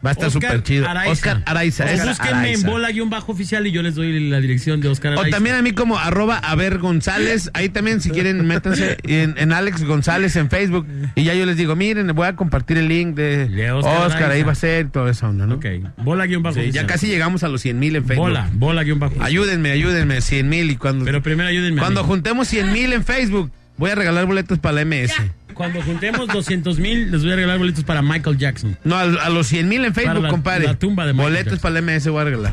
va 0.05 0.10
a 0.10 0.12
estar 0.12 0.28
Oscar 0.28 0.43
súper 0.43 0.62
chido. 0.62 0.89
Araiza. 0.89 1.12
Oscar 1.12 1.43
Araiza. 1.47 1.85
O 1.85 1.89
es- 1.89 2.05
búsquenme 2.06 2.52
en 2.52 2.62
bola 2.62 2.90
guion 2.90 3.10
bajo 3.10 3.32
oficial 3.32 3.66
y 3.66 3.70
yo 3.72 3.82
les 3.82 3.94
doy 3.94 4.28
la 4.31 4.40
dirección 4.40 4.81
de 4.81 4.89
Oscar 4.89 5.14
O 5.14 5.20
Araiza. 5.20 5.36
también 5.36 5.56
a 5.56 5.62
mí 5.62 5.72
como 5.72 5.98
arroba 5.98 6.36
a 6.39 6.55
ver 6.55 6.78
González. 6.78 7.51
Ahí 7.55 7.68
también 7.68 8.01
si 8.01 8.10
quieren 8.10 8.47
métanse 8.47 8.97
en, 9.05 9.35
en 9.39 9.52
Alex 9.52 9.85
González 9.85 10.35
en 10.36 10.48
Facebook. 10.51 10.86
Y 11.14 11.24
ya 11.24 11.35
yo 11.35 11.44
les 11.47 11.56
digo, 11.56 11.77
miren, 11.77 12.06
voy 12.14 12.27
a 12.27 12.36
compartir 12.36 12.78
el 12.78 12.89
link 12.89 13.14
de, 13.14 13.48
De 13.48 13.70
Oscar 13.72 14.06
Oscar, 14.06 14.22
Araiza. 14.24 14.35
ahí 14.35 14.43
va 14.43 14.52
a 14.52 14.55
ser 14.55 14.89
toda 14.90 15.10
esa 15.10 15.28
onda, 15.28 15.47
¿no? 15.47 15.56
Ok, 15.56 15.66
bola 15.98 16.27
guion 16.27 16.43
bajo 16.43 16.55
Sí, 16.55 16.60
ya 16.60 16.66
oficial. 16.66 16.86
casi 16.86 17.06
llegamos 17.09 17.43
a 17.44 17.48
los 17.48 17.60
100 17.62 17.78
mil 17.78 17.97
en 17.97 18.05
Facebook. 18.05 18.27
Bola, 18.28 18.48
bola 18.55 18.82
guion 18.85 18.98
bajo 18.98 19.12
oficial. 19.12 19.27
Ayúdenme, 19.27 19.70
ayúdenme, 19.72 20.20
100 20.20 20.48
mil 20.48 20.70
y 20.70 20.77
cuando... 20.77 21.05
Pero 21.05 21.22
primero 21.22 21.48
ayúdenme 21.48 21.81
Cuando 21.81 22.05
juntemos 22.05 22.48
100 22.48 22.72
mil 22.72 22.93
en 22.93 23.05
Facebook, 23.05 23.51
voy 23.81 23.90
a 23.90 23.94
regalar 23.97 24.27
boletos 24.27 24.61
para 24.61 24.74
la 24.77 24.85
MS. 24.85 25.12
Cuando 25.55 25.82
juntemos 25.82 26.28
200 26.28 26.78
mil, 26.78 27.11
les 27.11 27.23
voy 27.23 27.32
a 27.32 27.36
regalar 27.36 27.59
boletos 27.59 27.82
para 27.82 28.01
Michael 28.02 28.39
Jackson. 28.39 28.78
No, 28.85 28.94
a, 28.97 29.02
a 29.02 29.28
los 29.31 29.48
100 29.48 29.69
mil 29.69 29.85
en 29.85 29.93
Facebook, 29.94 30.23
la- 30.23 30.28
compadre. 30.28 30.66
la 30.66 30.78
tumba 30.78 31.05
de 31.07 31.12
Michael 31.12 31.32
Boletos 31.32 31.52
Jackson. 31.55 31.73
para 31.74 31.81
la 31.81 31.93
MS 31.98 32.09
voy 32.09 32.20
a 32.20 32.24
regalar. 32.24 32.52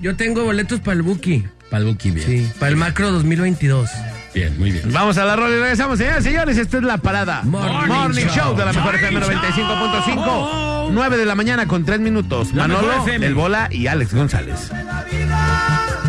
Yo 0.00 0.16
tengo 0.16 0.44
boletos 0.44 0.80
para 0.80 0.96
el 0.96 1.02
Buki. 1.02 1.44
Para 1.70 1.82
el 1.82 1.88
Buki, 1.90 2.10
bien. 2.12 2.26
Sí, 2.26 2.50
para 2.58 2.70
el 2.70 2.76
Macro 2.76 3.10
2022. 3.12 3.90
Bien, 4.34 4.58
muy 4.58 4.70
bien. 4.70 4.90
Vamos 4.92 5.18
a 5.18 5.24
la 5.24 5.36
rola 5.36 5.54
y 5.56 5.58
regresamos, 5.60 5.98
señoras 5.98 6.20
y 6.24 6.28
señores. 6.30 6.56
Esta 6.56 6.78
es 6.78 6.82
la 6.84 6.98
parada. 6.98 7.42
Morning 7.42 8.24
Show. 8.26 8.34
Show. 8.34 8.56
de 8.56 8.64
la 8.64 8.72
mejor 8.72 8.94
FM 8.94 9.20
95.5. 9.20 10.88
9 10.92 11.16
de 11.16 11.24
la 11.26 11.34
mañana 11.34 11.66
con 11.66 11.84
3 11.84 12.00
minutos. 12.00 12.54
La 12.54 12.66
Manolo. 12.68 13.04
El 13.06 13.34
Bola 13.34 13.68
y 13.70 13.86
Alex 13.88 14.14
González. 14.14 14.70
La 14.70 15.04
vida 15.10 16.07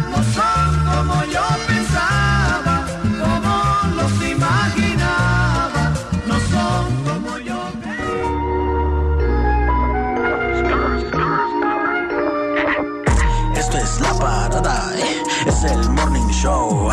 es 15.48 15.64
el 15.64 15.90
morning 15.92 16.30
show. 16.32 16.92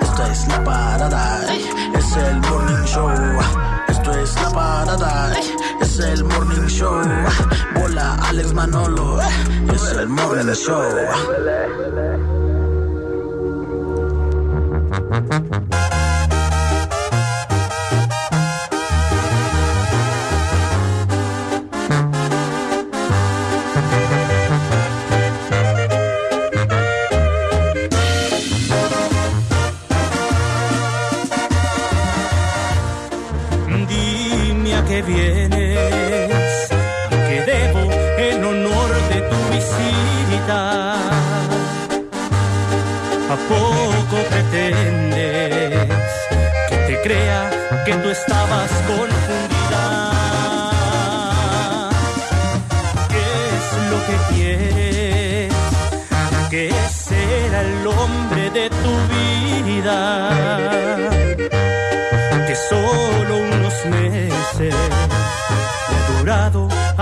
Esto 0.00 0.26
es 0.26 0.48
la 0.48 0.64
parada, 0.64 1.44
es 1.94 2.16
el 2.16 2.40
morning 2.40 2.84
show. 2.84 3.10
Esto 3.88 4.12
es 4.12 4.34
la 4.34 4.50
parada, 4.50 5.32
es 5.80 5.98
el 6.00 6.24
morning 6.24 6.66
show. 6.68 7.02
Bola 7.74 8.14
Alex 8.28 8.52
Manolo, 8.52 9.20
es 9.72 9.92
el 9.92 10.08
morning 10.08 10.52
show. 10.54 10.82
bien. 35.02 35.47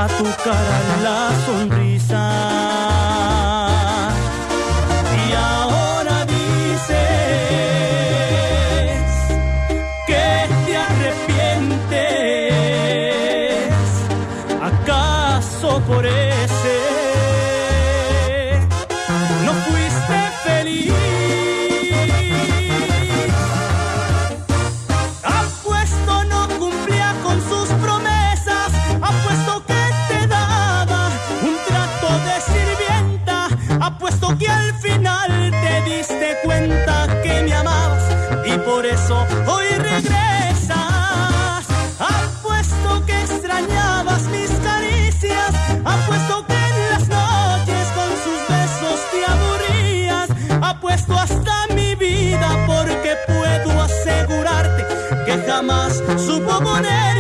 tu 0.09 0.25
cara 0.45 0.77
en 0.95 1.05
las 1.05 1.46
jamás 55.67 56.03
supo 56.25 56.61
poner. 56.61 57.16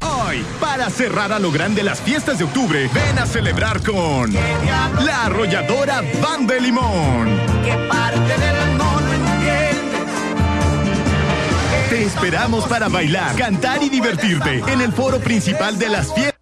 Hoy, 0.00 0.44
para 0.60 0.88
cerrar 0.90 1.32
a 1.32 1.40
lo 1.40 1.50
grande 1.50 1.82
las 1.82 2.00
fiestas 2.00 2.38
de 2.38 2.44
octubre, 2.44 2.88
ven 2.94 3.18
a 3.18 3.26
celebrar 3.26 3.82
con 3.82 4.32
la 4.32 5.24
arrolladora 5.24 6.04
Van 6.22 6.46
de 6.46 6.60
Limón. 6.60 7.36
Parte 7.88 8.38
del 8.38 8.78
Te 11.90 12.04
esperamos 12.04 12.68
para 12.68 12.88
bailar, 12.88 13.34
cantar 13.34 13.82
y 13.82 13.88
divertirte 13.88 14.62
en 14.68 14.80
el 14.80 14.92
foro 14.92 15.18
principal 15.18 15.76
de 15.80 15.88
las 15.88 16.14
fiestas. 16.14 16.37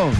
Cinco, 0.00 0.10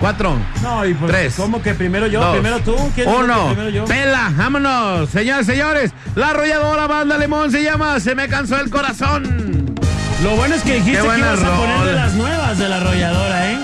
cuatro, 0.00 0.36
No, 0.62 0.84
y 0.86 0.94
pues, 0.94 1.10
tres. 1.10 1.34
¿cómo 1.36 1.60
que 1.62 1.74
primero 1.74 2.06
yo? 2.06 2.20
dos, 2.20 2.32
primero 2.32 2.58
tú. 2.60 2.74
¿Quién 2.94 3.06
que 3.08 3.14
Uno. 3.14 3.46
primero 3.48 3.70
yo? 3.70 3.84
Pela, 3.84 4.32
vámonos. 4.36 5.10
Señoras 5.10 5.46
señores, 5.46 5.92
la 6.14 6.30
arrolladora 6.30 6.86
banda 6.86 7.18
Limón 7.18 7.50
se 7.50 7.62
llama 7.62 7.98
Se 8.00 8.14
me 8.14 8.28
cansó 8.28 8.58
el 8.60 8.70
corazón. 8.70 9.74
Lo 10.22 10.30
bueno 10.36 10.54
es 10.54 10.62
que 10.62 10.74
dijiste 10.74 10.98
que 11.00 11.04
ibas 11.18 11.42
a 11.42 11.56
poner 11.56 11.80
de 11.84 11.92
las 11.92 12.14
nuevas 12.14 12.58
de 12.58 12.68
la 12.68 12.76
arrolladora, 12.76 13.52
¿eh? 13.52 13.58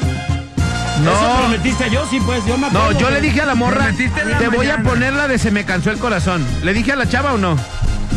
No. 1.03 1.11
Eso 1.13 1.37
prometiste 1.41 1.91
yo, 1.91 2.07
sí, 2.09 2.21
pues, 2.25 2.45
yo 2.47 2.57
me 2.57 2.69
acuerdo. 2.69 2.93
No, 2.93 2.99
yo 2.99 3.11
le 3.11 3.21
dije 3.21 3.41
a 3.41 3.47
la 3.47 3.55
morra, 3.57 3.89
en 3.89 4.31
la 4.31 4.39
te 4.39 4.49
voy 4.49 4.67
a 4.67 4.77
mañana. 4.77 4.89
poner 4.91 5.13
la 5.15 5.27
de 5.29 5.39
Se 5.39 5.51
me 5.51 5.65
cansó 5.65 5.91
el 5.91 5.99
corazón. 5.99 6.47
¿Le 6.63 6.73
dije 6.73 6.93
a 6.93 6.97
la 6.97 7.09
chava 7.09 7.33
o 7.33 7.39
no? 7.39 7.55
No, 7.57 7.61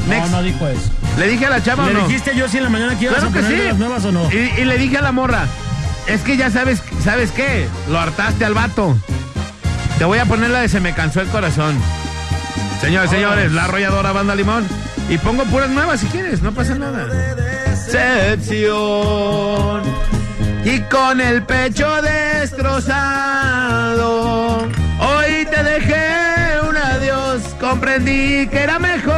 Next. 0.08 0.32
no 0.32 0.44
dijo 0.44 0.68
eso. 0.68 0.82
¿Le 1.18 1.28
dije 1.28 1.48
a 1.48 1.50
la 1.50 1.64
chava 1.64 1.86
¿Le 1.88 1.92
o 1.92 1.94
no? 2.02 2.08
dijiste 2.08 2.36
yo 2.36 2.48
sí 2.48 2.58
en 2.58 2.64
la 2.66 2.70
mañana 2.70 2.98
que 2.98 3.06
ibas 3.06 3.16
Claro 3.18 3.30
a 3.30 3.34
que 3.34 3.40
poner 3.42 3.52
sí. 3.58 3.64
de 3.64 3.68
las 3.70 3.78
nuevas 3.78 4.06
o 4.06 4.12
no? 4.12 4.32
Y, 4.32 4.62
y 4.62 4.66
le 4.66 4.78
dije 4.78 4.98
a 5.00 5.02
la 5.02 5.12
morra, 5.12 5.48
es 6.08 6.22
que 6.22 6.38
ya 6.38 6.50
sabes, 6.50 6.82
¿sabes 7.04 7.32
qué? 7.32 7.68
Lo 7.90 8.00
hartaste 8.00 8.46
al 8.46 8.54
vato. 8.54 8.98
Te 9.98 10.06
voy 10.06 10.20
a 10.20 10.26
poner 10.26 10.52
la 10.52 10.62
de 10.62 10.70
Se 10.70 10.80
me 10.80 10.94
cansó 10.94 11.20
el 11.22 11.28
corazón. 11.28 11.76
Señores, 12.82 13.10
señores, 13.10 13.52
la 13.52 13.66
arrolladora 13.66 14.12
banda 14.12 14.36
limón. 14.36 14.66
Y 15.10 15.18
pongo 15.18 15.44
puras 15.46 15.70
nuevas 15.70 16.00
si 16.02 16.08
quieres, 16.08 16.42
no 16.42 16.52
pasa 16.54 16.76
nada. 16.76 17.06
Decepción. 17.36 18.68
Y 20.64 20.80
con 20.82 21.22
el 21.22 21.44
pecho 21.44 21.90
destrozado, 22.02 22.98
hoy 25.00 25.48
te 25.50 25.64
dejé 25.64 26.60
un 26.68 26.76
adiós. 26.76 27.42
Comprendí 27.60 28.48
que 28.48 28.60
era 28.60 28.78
mejor. 28.80 29.17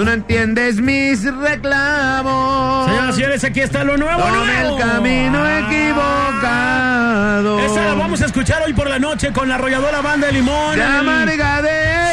Tú 0.00 0.06
no 0.06 0.12
entiendes 0.12 0.80
mis 0.80 1.22
reclamos. 1.24 2.86
Señoras 2.86 3.10
y 3.10 3.12
señores, 3.16 3.44
aquí 3.44 3.60
está 3.60 3.84
lo 3.84 3.98
nuevo. 3.98 4.18
Nuevo. 4.18 4.46
el 4.46 4.78
camino 4.78 5.46
equivocado. 5.58 7.60
Esa 7.60 7.84
la 7.84 7.92
vamos 7.92 8.22
a 8.22 8.24
escuchar 8.24 8.62
hoy 8.62 8.72
por 8.72 8.88
la 8.88 8.98
noche 8.98 9.30
con 9.30 9.46
la 9.46 9.56
arrolladora 9.56 10.00
banda 10.00 10.28
de 10.28 10.32
limón. 10.32 10.76
De 10.76 10.82
el 10.82 10.90
amarga 10.90 11.60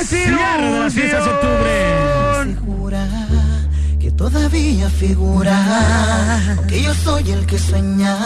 cierre 0.04 0.70
de 0.70 0.80
las 0.82 0.94
fiestas 0.94 1.24
de 1.24 1.32
octubre. 1.32 2.58
Que 4.02 4.12
todavía 4.12 4.90
figura 4.90 6.58
que 6.68 6.84
yo 6.84 6.94
soy 6.94 7.32
el 7.32 7.46
que 7.46 7.58
sueña 7.58 8.18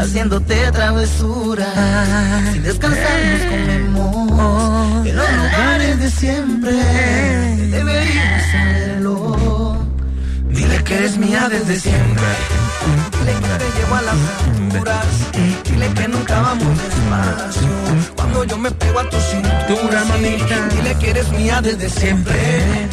haciéndote 0.00 0.70
travesura 0.70 1.66
sin 2.52 2.62
descansar 2.62 3.24
nos 3.24 3.40
comemos 3.40 4.67
en 5.08 5.16
los 5.16 5.30
lugares 5.30 6.00
de 6.00 6.10
siempre. 6.10 6.72
deberías 7.70 8.50
saberlo 8.52 9.78
dile 10.48 10.84
que 10.84 10.94
eres 10.98 11.16
mía 11.18 11.48
desde 11.48 11.78
siempre. 11.78 12.24
Dile 13.18 13.32
que 13.32 13.64
te 13.64 13.78
llevo 13.78 13.94
a 13.94 14.02
las 14.02 14.14
alturas. 14.14 15.06
Dile 15.64 15.88
que 15.94 16.08
nunca 16.08 16.40
vamos 16.40 16.78
despacio. 16.82 17.68
Cuando 18.16 18.44
yo 18.44 18.58
me 18.58 18.70
pego 18.70 19.00
a 19.00 19.08
tu 19.08 19.16
cintura 19.20 20.04
mamita 20.04 20.68
dile 20.74 20.94
que 20.98 21.10
eres 21.10 21.30
mía 21.30 21.60
desde 21.62 21.88
siempre 21.88 22.88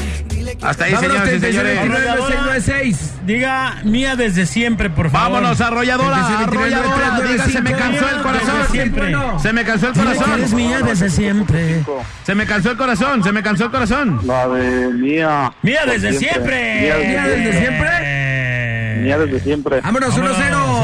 Hasta 0.61 0.85
ahí, 0.85 0.93
Vámonos, 0.93 1.17
señores 1.17 1.43
y 1.43 1.45
señores. 1.45 1.79
3696. 1.81 3.13
Diga 3.25 3.75
mía 3.83 4.15
desde 4.15 4.45
siempre, 4.45 4.89
por 4.89 5.09
favor. 5.09 5.33
Vámonos, 5.33 5.61
arrolladora, 5.61 6.39
arrolladora. 6.39 7.21
Diga, 7.21 7.45
se 7.45 7.61
me 7.61 7.71
cansó 7.73 8.09
el 8.09 8.21
corazón. 8.21 8.55
Siempre. 8.71 9.15
Se 9.41 9.53
me 9.53 9.63
cansó 9.63 9.87
el 9.87 9.93
corazón. 9.93 10.31
eres 10.33 10.53
mía 10.53 10.81
desde 10.81 11.09
siempre. 11.09 11.83
Se 12.23 12.35
me 12.35 12.45
cansó 12.45 12.71
el 12.71 12.77
corazón, 12.77 13.23
se 13.23 13.31
me 13.31 13.43
cansó 13.43 13.65
el 13.65 13.71
corazón. 13.71 14.21
La 14.25 14.47
de 14.47 14.87
mía. 14.89 15.53
Mía 15.61 15.81
desde 15.85 16.13
siempre. 16.13 16.81
Mía 16.81 17.27
desde 17.27 17.59
siempre. 17.59 19.01
Mía 19.01 19.17
desde 19.19 19.39
siempre. 19.39 19.81
Vámonos, 19.81 20.17
1-0. 20.17 20.35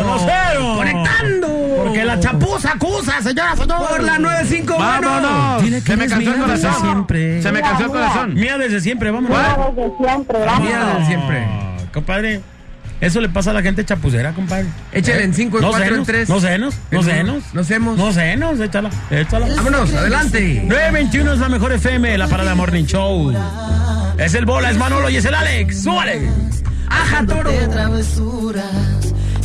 1-0. 0.03 1.01
Porque 1.91 2.05
la 2.05 2.19
chapuza 2.19 2.72
acusa, 2.72 3.22
señora, 3.22 3.55
señor. 3.55 3.88
Por 3.89 4.03
la 4.03 4.18
95. 4.18 4.77
Vámonos. 4.77 5.63
Dile 5.63 5.81
que 5.81 5.91
Se 5.91 5.97
me 5.97 6.07
cansó 6.07 6.31
el 6.31 6.38
mía 6.38 6.45
corazón. 6.45 6.81
siempre. 6.81 7.41
Se 7.41 7.51
me 7.51 7.61
cansó 7.61 7.84
el 7.84 7.89
corazón. 7.89 8.34
Mía 8.34 8.57
desde 8.57 8.80
siempre, 8.81 9.11
vámonos. 9.11 9.38
desde 9.76 9.97
siempre 9.97 10.38
Mía 10.61 10.85
desde 10.93 11.05
siempre. 11.05 11.47
Compadre, 11.93 12.41
eso 13.01 13.19
le 13.19 13.27
pasa 13.27 13.51
a 13.51 13.53
la 13.53 13.61
gente 13.61 13.84
chapucera, 13.84 14.31
compadre. 14.31 14.68
Échale 14.93 15.23
en 15.23 15.34
5, 15.34 15.57
en 15.57 15.61
No 15.63 15.69
4, 15.72 15.85
en 15.85 15.91
senos, 15.91 16.07
3. 16.07 16.30
No 16.30 16.39
senos, 16.39 16.76
no 16.91 17.03
senos. 17.03 17.43
No 17.51 17.61
hacemos. 17.61 17.97
No 17.97 18.13
senos, 18.13 18.59
échala, 18.59 18.89
échala. 19.09 19.47
Vámonos, 19.55 19.93
adelante. 19.93 20.63
921 20.65 21.34
es 21.34 21.39
la 21.39 21.49
mejor 21.49 21.73
FM, 21.73 22.18
la 22.18 22.27
parada 22.27 22.55
Morning 22.55 22.85
Show. 22.85 23.34
Es 24.18 24.34
el 24.34 24.45
Bola, 24.45 24.72
es 24.72 24.77
Manolo 24.77 25.09
y 25.09 25.18
es 25.18 25.26
el 25.26 25.35
Alex. 25.35 25.84
¡Súbale! 25.84 26.30
¡Aja, 26.89 27.26
toro! 27.26 27.51
travesuras. 27.69 29.13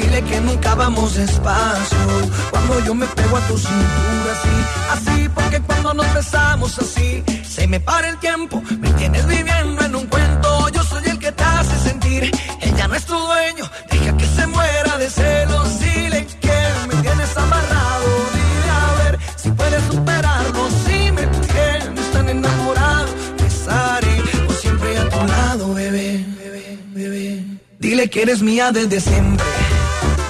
Dile 0.00 0.22
que 0.22 0.40
nunca 0.40 0.74
vamos 0.74 1.14
despacio. 1.14 1.98
Cuando 2.50 2.80
yo 2.86 2.94
me 2.94 3.06
pego 3.06 3.36
a 3.36 3.40
tu 3.40 3.58
cintura, 3.58 4.32
sí. 4.42 4.56
Así, 4.94 5.28
porque 5.28 5.60
cuando 5.60 5.92
nos 5.92 6.14
besamos 6.14 6.78
así, 6.78 7.22
se 7.46 7.66
me 7.66 7.78
para 7.80 8.08
el 8.08 8.18
tiempo. 8.18 8.62
Me 8.80 8.90
tienes 8.94 9.26
viviendo 9.26 9.84
en 9.84 9.94
un 9.94 10.06
cuento. 10.06 10.68
Yo 10.70 10.82
soy 10.84 11.04
el 11.04 11.18
que 11.18 11.30
te 11.32 11.44
hace 11.44 11.78
sentir. 11.88 12.30
Ella 12.62 12.88
no 12.88 12.94
es 12.94 13.04
tu 13.04 13.18
dueño. 13.18 13.70
Deja 13.90 14.16
que 14.16 14.26
se 14.26 14.46
muera 14.46 14.96
de 14.96 15.10
celos. 15.10 15.80
Dile 15.80 16.26
que 16.40 16.58
me 16.88 16.94
tienes 17.02 17.36
amarrado. 17.36 18.06
Dile 18.36 18.70
a 18.70 19.02
ver 19.02 19.18
si 19.36 19.50
puedes 19.50 19.84
superarlo. 19.84 20.68
Si 20.86 21.12
me 21.12 21.26
tienes 21.26 22.10
tan 22.12 22.28
enamorado, 22.28 23.08
estaré 23.46 24.22
por 24.46 24.56
siempre 24.56 24.98
a 24.98 25.08
tu 25.10 25.26
lado, 25.26 25.74
bebé. 25.74 26.24
Dile 27.78 28.08
que 28.08 28.22
eres 28.22 28.40
mía 28.40 28.72
desde 28.72 29.00
siempre. 29.00 29.44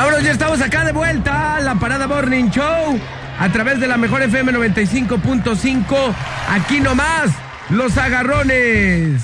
Vámonos, 0.00 0.22
ya 0.22 0.32
estamos 0.32 0.62
acá 0.62 0.82
de 0.86 0.92
vuelta. 0.92 1.60
La 1.60 1.74
Parada 1.74 2.06
Morning 2.06 2.48
Show. 2.48 2.98
A 3.38 3.52
través 3.52 3.80
de 3.80 3.86
la 3.86 3.98
mejor 3.98 4.22
FM 4.22 4.50
95.5. 4.50 6.14
Aquí 6.48 6.80
nomás, 6.80 7.32
los 7.68 7.98
agarrones. 7.98 9.20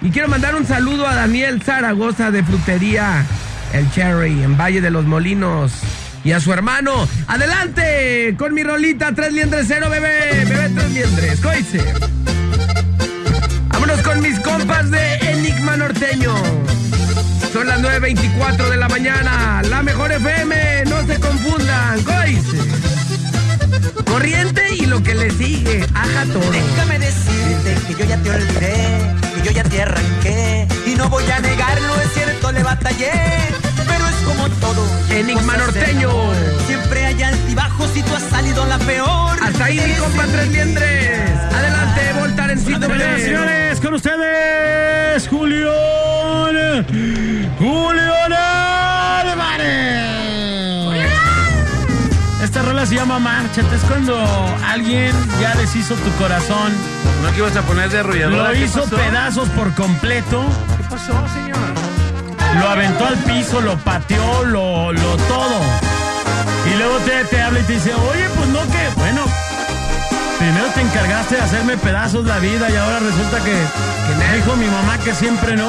Y 0.00 0.10
quiero 0.10 0.26
mandar 0.26 0.56
un 0.56 0.66
saludo 0.66 1.06
a 1.06 1.14
Daniel 1.14 1.62
Zaragoza 1.62 2.32
de 2.32 2.42
Frutería 2.42 3.24
El 3.72 3.88
Cherry 3.92 4.42
en 4.42 4.58
Valle 4.58 4.80
de 4.80 4.90
los 4.90 5.04
Molinos. 5.04 5.70
Y 6.24 6.32
a 6.32 6.40
su 6.40 6.52
hermano. 6.52 7.06
Adelante 7.28 8.34
con 8.36 8.54
mi 8.54 8.64
rolita. 8.64 9.12
Tres 9.14 9.32
liendres 9.32 9.66
cero, 9.68 9.88
bebé. 9.88 10.44
Bebé, 10.48 10.68
tres 10.70 10.90
liendres. 10.90 11.40
Coice. 11.40 11.94
Vámonos 13.68 14.02
con 14.02 14.20
mis 14.20 14.40
compas 14.40 14.90
de 14.90 15.14
Enigma 15.30 15.76
Norteño. 15.76 16.34
Son 17.52 17.66
las 17.66 17.80
9.24 17.80 18.68
de 18.68 18.76
la 18.76 18.88
mañana. 18.88 19.62
La 19.68 19.82
mejor 19.82 20.12
FM. 20.12 20.84
No 20.86 21.06
se 21.06 21.18
confundan. 21.18 22.02
Coice. 22.02 22.58
Corriente 24.04 24.62
y 24.74 24.86
lo 24.86 25.02
que 25.02 25.14
le 25.14 25.30
sigue. 25.30 25.86
Aja 25.94 26.24
todo. 26.32 26.50
Déjame 26.50 26.98
decirte 26.98 27.74
que 27.86 27.94
yo 27.94 28.04
ya 28.04 28.16
te 28.18 28.30
olvidé, 28.30 29.14
que 29.34 29.42
yo 29.44 29.50
ya 29.52 29.62
te 29.62 29.82
arranqué. 29.82 30.68
Y 30.86 30.94
no 30.94 31.08
voy 31.08 31.24
a 31.30 31.40
negarlo, 31.40 31.94
es 32.04 32.12
cierto, 32.12 32.52
le 32.52 32.62
batallé. 32.62 33.12
Pero 33.86 34.08
es 34.08 34.16
como 34.26 34.48
todo. 34.60 34.84
Enigma 35.10 35.56
norteño. 35.56 36.10
Siempre 36.66 37.06
hay 37.06 37.22
altibajos 37.22 37.96
y 37.96 38.02
tú 38.02 38.14
has 38.14 38.24
salido 38.24 38.66
la 38.66 38.78
peor. 38.78 39.38
Hasta 39.42 39.64
ahí 39.64 39.80
mi 39.80 39.94
compa 39.94 40.24
Tres 40.24 40.48
Liendres. 40.48 41.30
Adelante, 41.52 42.00
Voltarencito, 42.18 42.88
señores, 43.18 43.80
con 43.80 43.94
ustedes, 43.94 45.28
Julián. 46.48 46.86
Julián 47.58 48.32
Álvarez. 49.28 51.12
Esta 52.42 52.62
rola 52.62 52.86
se 52.86 52.94
llama 52.94 53.18
Márchate. 53.18 53.74
Es 53.76 53.82
cuando 53.82 54.16
alguien 54.66 55.12
ya 55.40 55.54
deshizo 55.56 55.94
tu 55.96 56.10
corazón. 56.12 56.72
¿No 57.22 57.30
que 57.32 57.38
ibas 57.38 57.56
a 57.56 57.62
poner 57.62 57.90
de 57.90 57.98
arrolladora? 57.98 58.44
Lo 58.48 58.52
¿Qué 58.54 58.64
hizo 58.64 58.82
pasó? 58.84 58.96
pedazos 58.96 59.48
por 59.50 59.74
completo. 59.74 60.44
¿Qué 60.76 60.84
pasó, 60.84 61.12
señor? 61.34 61.58
Lo 62.60 62.68
aventó 62.70 63.04
al 63.06 63.16
piso, 63.18 63.60
lo 63.60 63.76
pateó, 63.78 64.44
lo, 64.44 64.92
lo 64.92 65.16
todo. 65.16 65.60
Y 66.72 66.78
luego 66.78 66.96
te, 67.00 67.24
te 67.24 67.42
habla 67.42 67.60
y 67.60 67.62
te 67.64 67.72
dice, 67.74 67.92
oye, 67.94 68.28
pues 68.36 68.48
no 68.48 68.60
que, 68.60 68.88
bueno, 68.96 69.22
primero 70.38 70.66
te 70.74 70.80
encargaste 70.80 71.34
de 71.36 71.40
hacerme 71.42 71.76
pedazos 71.76 72.24
la 72.24 72.38
vida 72.38 72.70
y 72.70 72.76
ahora 72.76 72.98
resulta 73.00 73.38
que, 73.38 73.52
que 73.52 74.14
me 74.18 74.36
dijo 74.36 74.56
mi 74.56 74.66
mamá 74.66 74.98
que 75.04 75.14
siempre 75.14 75.56
no. 75.56 75.68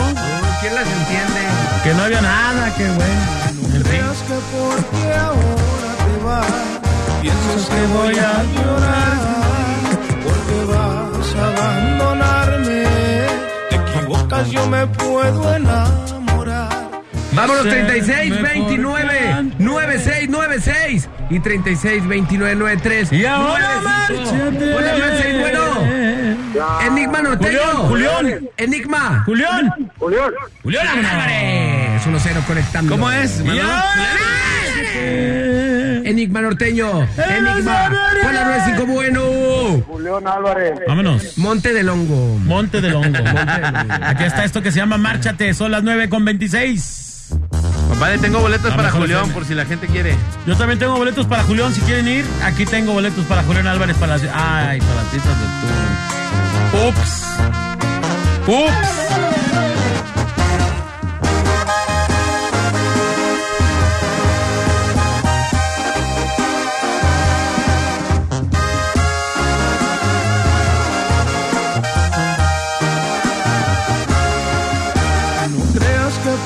¿Quién 0.62 0.76
las 0.76 0.88
entiende? 0.88 1.42
Que 1.84 1.94
no 1.94 2.04
había 2.04 2.22
nada, 2.22 2.76
que 2.76 2.84
bueno. 2.84 3.22
En 3.64 3.72
fin. 3.72 3.84
Creas 3.84 4.18
que 4.24 4.34
porque 4.52 5.14
ahora 5.14 5.92
te 6.04 6.26
vas, 6.26 6.48
piensas 7.22 7.70
que 7.70 7.82
voy 7.94 8.16
a 8.18 8.44
llorar, 8.56 9.18
porque 10.24 10.58
vas 10.68 11.36
a 11.36 11.48
abandonarme. 11.48 12.84
Te 13.70 13.76
equivocas, 13.76 14.50
yo 14.52 14.68
me 14.68 14.86
puedo 14.88 15.56
enamorar. 15.56 16.90
Vámonos, 17.32 17.64
Sé 17.64 17.70
36, 17.70 18.32
mejor 18.32 18.50
29, 18.50 19.54
96, 19.60 20.30
96 20.30 21.10
y 21.30 21.40
36, 21.40 22.08
29, 22.08 22.56
93. 22.56 23.14
Y 23.14 23.26
ahora 23.26 23.82
95. 23.82 23.84
márchate. 23.84 24.74
Hola, 24.74 24.94
Mercedes, 24.98 25.40
bueno. 25.40 25.99
Enigma 26.86 27.22
Norteño. 27.22 27.60
Julián, 27.88 28.20
Julián. 28.22 28.50
Enigma. 28.58 29.24
Julián. 29.26 29.92
Julián. 29.98 30.32
Julián 30.64 31.06
Álvarez. 31.06 32.06
1-0 32.06 32.46
conectando. 32.46 32.92
¿Cómo 32.92 33.12
es, 33.12 33.42
Enigma 36.10 36.42
Norteño. 36.42 37.08
Enigma. 37.18 37.92
Hola, 38.28 38.46
95 38.46 38.86
bueno. 38.88 39.22
Julián 39.88 40.28
Álvarez. 40.28 40.80
Vámonos. 40.88 41.38
Monte 41.38 41.74
del 41.74 41.90
Hongo. 41.90 42.38
Monte 42.46 42.82
del 42.82 42.96
Hongo. 42.96 43.20
Aquí 44.02 44.24
está 44.24 44.44
esto 44.44 44.62
que 44.62 44.72
se 44.72 44.78
llama 44.78 44.98
Márchate. 44.98 45.54
Son 45.54 45.72
las 45.72 45.84
9 45.84 46.10
con 46.10 46.26
26. 46.26 47.10
Compadre, 47.90 48.18
tengo 48.18 48.40
boletos 48.40 48.70
La 48.72 48.76
para 48.76 48.92
Julián 48.92 49.30
por 49.32 49.46
si 49.46 49.54
la 49.54 49.66
gente 49.66 49.88
quiere. 49.88 50.16
Yo 50.48 50.56
también 50.56 50.80
tengo 50.80 50.96
boletos 50.96 51.28
para 51.28 51.44
Julián, 51.44 51.74
si 51.74 51.82
quieren 51.82 52.08
ir. 52.08 52.26
Aquí 52.44 52.66
tengo 52.66 52.94
boletos 52.94 53.26
para 53.26 53.44
Julián 53.44 53.68
Álvarez 53.68 53.98
para 53.98 54.18
las... 54.18 54.24
Ay, 54.34 54.80
para 54.80 54.96
las 54.96 55.08
fiestas 55.10 55.38
de 55.40 55.46
octubre. 55.46 56.10
Ups. 56.72 57.24
Ups. 58.48 59.00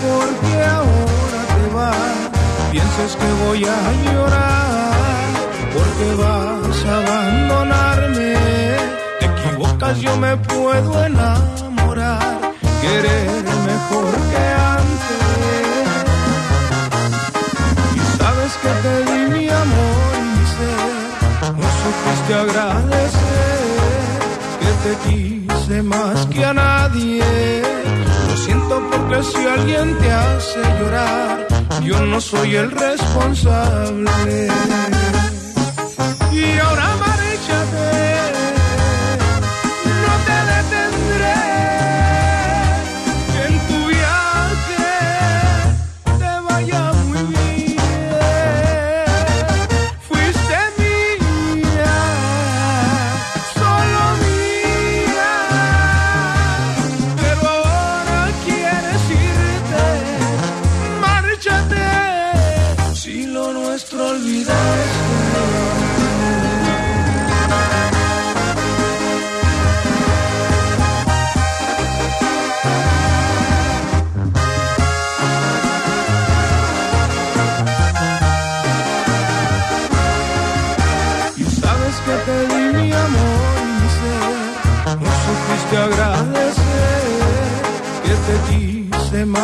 Porque 0.02 0.64
ahora 0.64 1.42
te 1.56 1.74
vas, 1.74 2.16
pienses 2.72 3.16
que 3.16 3.32
voy 3.46 3.64
a 3.64 4.12
llorar, 4.12 5.34
porque 5.74 6.08
vas 6.16 6.86
a 6.86 6.98
abandonarme. 6.98 7.93
Equivocas, 9.74 10.00
yo 10.00 10.16
me 10.18 10.38
puedo 10.38 11.06
enamorar, 11.06 12.40
querer 12.82 13.44
mejor 13.66 14.14
que 14.32 14.44
antes. 14.80 15.24
Y 17.96 18.00
sabes 18.18 18.54
que 18.62 18.70
te 18.84 18.96
di 19.12 19.20
mi 19.34 19.50
amor 19.50 20.14
y 20.16 20.24
mi 20.38 20.46
ser, 20.56 20.94
no 21.58 21.68
supiste 21.82 22.34
agradecer 22.34 23.64
que 24.60 24.72
te 24.84 24.94
quise 25.10 25.84
más 25.84 26.26
que 26.28 26.46
a 26.46 26.54
nadie. 26.54 27.24
Lo 28.28 28.38
siento 28.38 28.90
porque 28.92 29.24
si 29.24 29.48
alguien 29.48 29.98
te 29.98 30.12
hace 30.12 30.62
llorar, 30.80 31.48
yo 31.82 32.00
no 32.06 32.22
soy 32.22 32.56
el 32.56 32.72
responsable. 32.72 34.50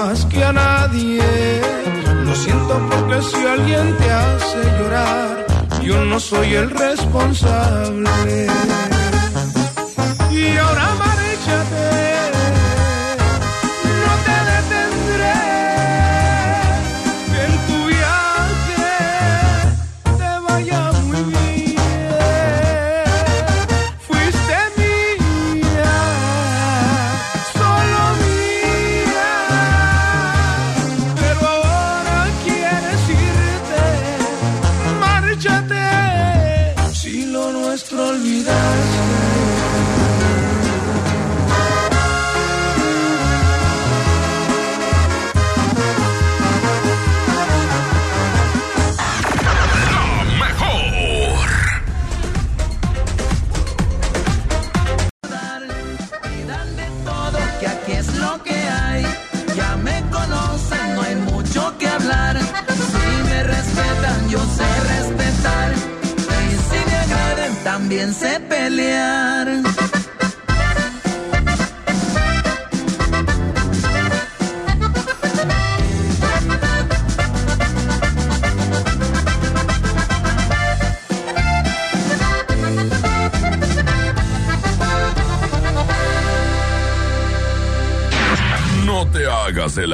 Más 0.10 0.26
que 0.26 0.44
a 0.44 0.52
nadie. 0.52 1.22
Lo 2.26 2.36
siento 2.36 2.74
porque 2.90 3.22
si 3.22 3.46
alguien 3.46 3.96
te 3.98 4.10
hace 4.10 4.60
llorar, 4.80 5.46
yo 5.84 6.04
no 6.06 6.20
soy 6.20 6.56
el 6.56 6.70
responsable. 6.72 8.48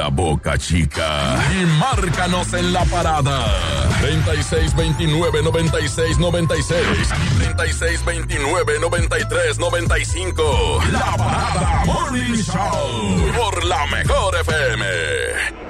Boca, 0.08 0.58
chica. 0.58 1.36
Y 1.52 1.64
márcanos 1.78 2.52
en 2.54 2.72
la 2.72 2.84
parada. 2.84 3.44
3629 4.00 5.42
96 5.42 6.18
96 6.18 6.78
y 7.40 7.54
3629 7.54 8.80
93 8.80 9.58
95. 9.58 10.80
La 10.92 11.16
parada 11.16 11.84
Morning 11.86 12.34
Show. 12.34 13.32
Por 13.36 13.64
la 13.64 13.86
mejor 13.86 14.36
FM. 14.40 15.65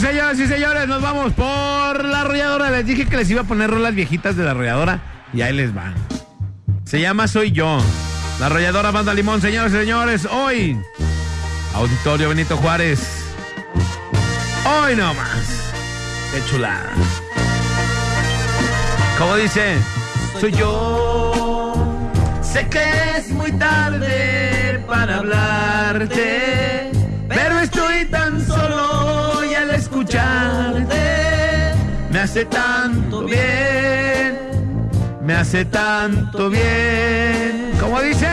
Señoras 0.00 0.38
y 0.38 0.46
señores, 0.46 0.86
nos 0.88 1.00
vamos 1.00 1.32
por 1.32 2.04
la 2.04 2.20
arrolladora. 2.20 2.70
Les 2.70 2.84
dije 2.84 3.06
que 3.06 3.16
les 3.16 3.30
iba 3.30 3.40
a 3.40 3.44
poner 3.44 3.70
rolas 3.70 3.94
viejitas 3.94 4.36
de 4.36 4.44
la 4.44 4.50
arrolladora 4.50 5.00
y 5.32 5.40
ahí 5.40 5.54
les 5.54 5.74
van. 5.74 5.94
Se 6.84 7.00
llama 7.00 7.26
Soy 7.28 7.50
Yo. 7.50 7.78
La 8.38 8.46
arrolladora 8.46 8.90
Banda 8.90 9.14
Limón, 9.14 9.40
señoras 9.40 9.72
y 9.72 9.76
señores, 9.76 10.26
hoy. 10.26 10.78
Auditorio 11.74 12.28
Benito 12.28 12.56
Juárez. 12.58 13.24
Hoy 14.66 14.96
no 14.96 15.14
más. 15.14 15.72
Qué 16.32 16.44
chulada. 16.50 16.90
¿Cómo 19.18 19.36
dice? 19.36 19.78
Soy 20.38 20.52
yo. 20.52 21.32
Sé 22.42 22.68
que 22.68 22.82
es 23.16 23.30
muy 23.30 23.50
tarde 23.52 24.84
para 24.86 25.18
hablarte, 25.18 26.85
hace 32.36 32.44
tanto 32.44 33.24
bien, 33.24 34.38
me 35.22 35.32
hace 35.32 35.64
tanto 35.64 36.50
bien. 36.50 37.72
¿Cómo 37.80 37.98
dice? 38.02 38.28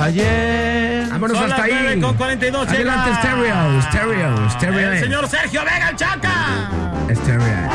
Ayer. 0.00 1.06
Vámonos 1.10 1.36
Son 1.36 1.50
hasta 1.52 1.66
las 1.66 1.80
ahí. 1.82 2.00
con 2.00 2.16
42, 2.16 2.66
Adelante, 2.66 3.10
llega. 3.10 3.20
stereo, 3.20 3.82
stereo, 3.82 4.50
stereo. 4.50 4.92
El 4.92 5.00
señor 5.00 5.28
Sergio 5.28 5.60
Vega, 5.64 5.90
el 5.90 5.96
Chaca. 5.96 6.70
Stereo. 7.14 7.70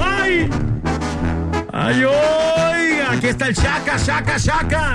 ¡Ay! 0.00 0.48
¡Ay, 1.70 2.04
oiga! 2.04 3.12
Aquí 3.12 3.26
está 3.26 3.48
el 3.48 3.54
Chaca, 3.54 3.96
Chaca, 4.02 4.36
Chaca. 4.40 4.94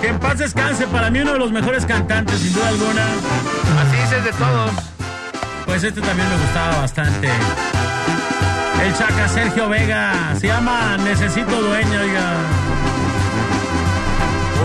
Que 0.00 0.08
en 0.08 0.18
paz 0.18 0.38
descanse, 0.38 0.86
para 0.86 1.10
mí 1.10 1.20
uno 1.20 1.34
de 1.34 1.38
los 1.40 1.52
mejores 1.52 1.84
cantantes, 1.84 2.38
sin 2.38 2.54
duda 2.54 2.68
alguna. 2.68 3.04
Así 3.82 3.96
dices 4.00 4.24
de 4.24 4.32
todos. 4.32 4.70
Pues 5.66 5.84
este 5.84 6.00
también 6.00 6.26
me 6.30 6.36
gustaba 6.36 6.76
bastante. 6.80 7.28
El 8.84 8.94
Chaca 8.94 9.28
Sergio 9.28 9.68
Vega. 9.68 10.34
Se 10.38 10.48
llama 10.48 10.96
Necesito 10.98 11.62
Dueño, 11.62 12.00
oiga. 12.00 12.32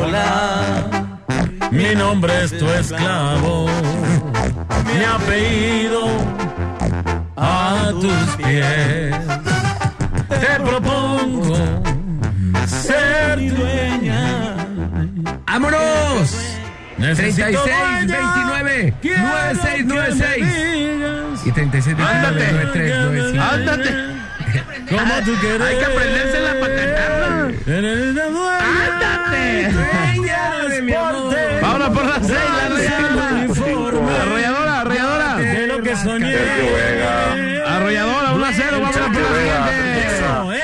Hola. 0.01 1.07
Mi 1.71 1.95
nombre 1.95 2.43
es 2.43 2.57
tu 2.57 2.67
esclavo. 2.69 3.67
Mi 4.85 5.03
apellido 5.03 6.07
a 7.37 7.91
tus 8.01 8.35
pies. 8.43 9.15
Te 10.27 10.59
propongo 10.65 11.55
ser 12.67 13.55
dueña. 13.55 14.55
¡Vámonos! 15.47 16.35
Necesito 16.97 17.63
36, 17.63 18.07
dueña. 18.07 18.33
29, 18.35 18.93
Quiero 19.01 19.21
9696. 19.21 21.28
Y 21.49 21.51
37, 21.51 21.95
29, 21.95 22.53
93, 22.53 22.99
95. 22.99 23.43
Ándate. 23.43 23.89
Como 24.87 25.13
tú 25.25 25.33
quieres. 25.41 25.61
Hay 25.61 25.77
que 25.79 25.85
aprendérsela 25.85 26.59
para 26.59 26.75
cantarla. 26.75 27.27
¡Ándate! 28.85 29.73
Vámonos 31.59 31.89
por 31.89 32.05
las 32.05 32.27
seis, 32.27 32.39
la 32.55 32.65
arrolladora. 32.65 34.21
Arrolladora, 34.21 34.81
arrolladora. 34.81 35.37
De 35.37 35.67
lo 35.67 35.81
que 35.81 35.95
soñé. 35.95 36.35
Arrolladora, 37.65 38.33
1 38.33 38.45
a 38.45 38.53
0, 38.53 38.79
vámonos 38.79 38.93
por 38.93 39.21
la 39.21 39.27
siguiente. 39.39 39.68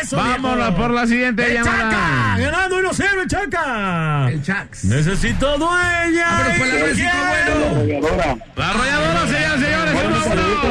Eso, 0.05 0.17
Vámonos 0.17 0.57
viejo. 0.67 0.75
por 0.75 0.91
la 0.91 1.07
siguiente 1.07 1.45
¡El 1.57 1.63
Chaca! 1.63 1.77
llamada. 1.77 2.37
¡Ganando 2.37 2.79
1-0 2.81 3.21
el 3.23 3.27
Chaca! 3.27 4.27
El 4.31 4.43
Chax. 4.43 4.83
Necesito 4.85 5.57
dueña. 5.57 6.27
Vámonos 6.29 6.57
por 6.57 8.17
la. 8.17 8.37
La 8.55 8.69
arrolladora, 8.69 9.27
señoras 9.27 9.59
y 9.59 9.63
señores, 9.63 9.91
Se 9.91 10.07
uno 10.07 10.17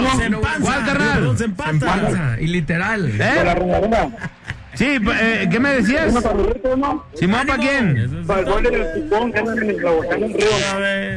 a 0.08 0.24
empanza. 0.24 1.36
Se 1.36 1.44
empata. 1.44 1.72
Panza, 1.86 2.36
Y 2.40 2.46
literal. 2.46 3.10
¿Eh? 3.20 3.44
Sí, 4.74 4.98
eh, 5.20 5.48
¿qué 5.50 5.60
me 5.60 5.70
decías? 5.74 6.12
¿Simón 7.14 7.46
para 7.46 7.58
quién? 7.58 8.24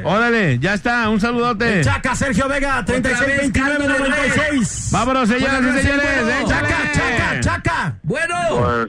Órale, 0.03 0.59
ya 0.59 0.73
está, 0.73 1.09
un 1.09 1.19
saludote. 1.19 1.81
Chaca, 1.81 2.15
Sergio 2.15 2.47
Vega, 2.47 2.84
36, 2.85 3.38
29, 3.39 3.88
96. 3.88 4.89
Vámonos, 4.91 5.29
señoras 5.29 5.61
y 5.61 5.79
señores. 5.81 6.05
eh, 6.05 6.43
Chaca, 6.47 6.91
chaca, 6.93 7.39
chaca. 7.41 7.95
Bueno. 8.03 8.35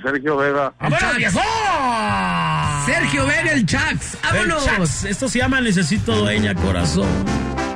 Sergio 0.02 0.36
Vega. 0.36 0.72
¡Vámonos, 0.80 1.16
viejo! 1.16 1.40
Sergio 2.86 3.26
Vega, 3.26 3.52
el 3.52 3.66
Chax. 3.66 4.14
El 4.14 4.20
¡Vámonos! 4.48 4.64
Chax. 4.64 5.04
Esto 5.04 5.28
se 5.28 5.38
llama 5.38 5.60
Necesito 5.60 6.12
Dueña 6.16 6.54
Corazón. 6.54 7.08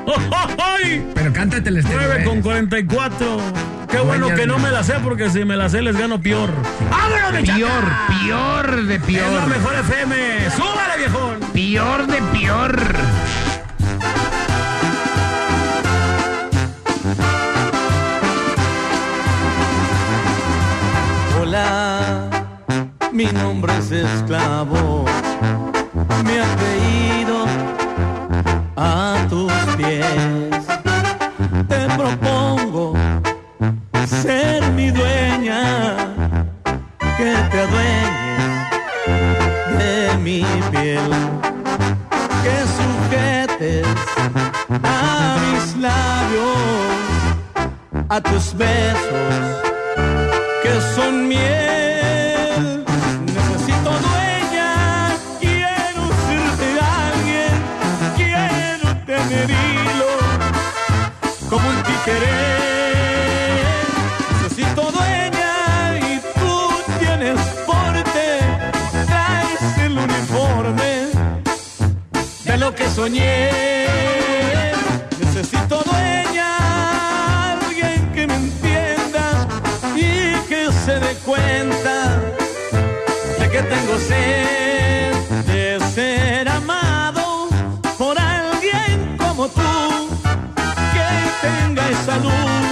¡Oh, 0.07 0.15
oh! 0.15 1.13
Pero 1.15 1.33
cántate 1.33 1.69
el 1.69 1.79
estéreo. 1.79 2.01
9 2.09 2.23
eh. 2.23 2.25
con 2.25 2.43
44. 2.43 3.39
Qué 3.91 3.99
bueno 3.99 4.35
que 4.35 4.47
no 4.47 4.59
me 4.59 4.71
la 4.71 4.83
sé 4.83 4.95
porque 5.05 5.29
si 5.31 5.45
me 5.45 5.57
la 5.57 5.69
sé 5.69 5.83
les 5.83 5.97
gano 5.97 6.21
peor. 6.21 6.51
¡Vámonos, 6.91 7.33
mi 7.33 7.43
Pior, 7.43 7.85
pior 8.23 8.85
de 8.87 8.95
Es 8.95 9.01
la 9.01 9.07
pior. 9.07 9.47
mejor 9.49 9.75
FM. 9.75 10.51
¡Súbale, 10.51 10.97
viejón! 10.99 11.41
Pior 11.53 12.07
de 12.07 12.23
pior. 12.39 12.79
Hola, 21.41 22.31
mi 23.13 23.25
nombre 23.27 23.77
es 23.79 23.91
esclavo, 23.91 25.05
mi 26.25 26.39
apellido 26.39 27.47
a 28.77 29.12
que 37.23 37.35
te 37.53 37.59
adueñes 37.61 38.43
de 39.79 39.95
mi 40.19 40.45
piel, 40.73 41.11
que 42.43 42.57
sujetes 42.79 43.87
a 44.83 45.37
mis 45.43 45.77
labios, 45.77 46.97
a 48.09 48.21
tus 48.21 48.57
besos 48.57 49.35
que 50.65 50.73
son 50.97 51.29
miel. 51.29 51.52
Necesito 75.19 75.83
dueña, 75.83 77.53
alguien 77.55 78.13
que 78.13 78.29
me 78.29 78.35
entienda 78.37 79.49
y 79.97 80.37
que 80.49 80.71
se 80.85 81.01
dé 81.01 81.15
cuenta 81.27 82.21
de 83.41 83.51
que 83.51 83.61
tengo 83.63 83.99
sed 83.99 85.15
de 85.47 85.81
ser 85.93 86.49
amado 86.49 87.49
por 87.99 88.17
alguien 88.21 89.17
como 89.19 89.49
tú, 89.49 90.09
que 90.95 91.09
tenga 91.45 91.89
esa 91.91 92.19
luz 92.19 92.63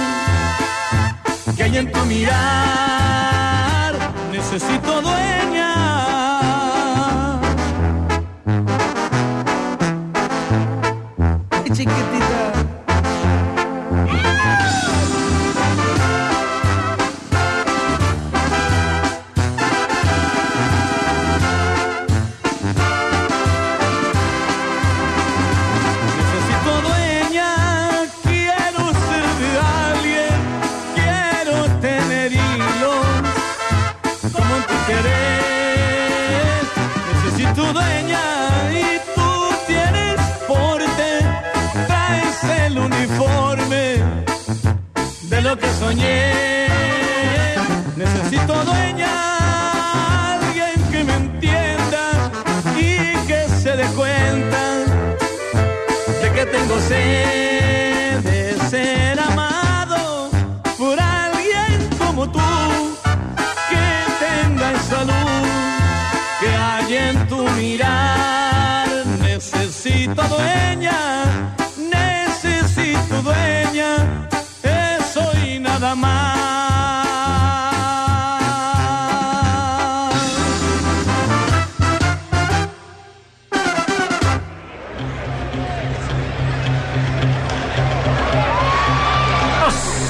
que 1.57 1.63
hay 1.63 1.77
en 1.77 1.91
tu 1.91 2.05
mirar. 2.05 3.95
Necesito 4.31 5.01
dueña. 5.01 5.60
Tengo 56.51 56.79
sed 56.79 57.40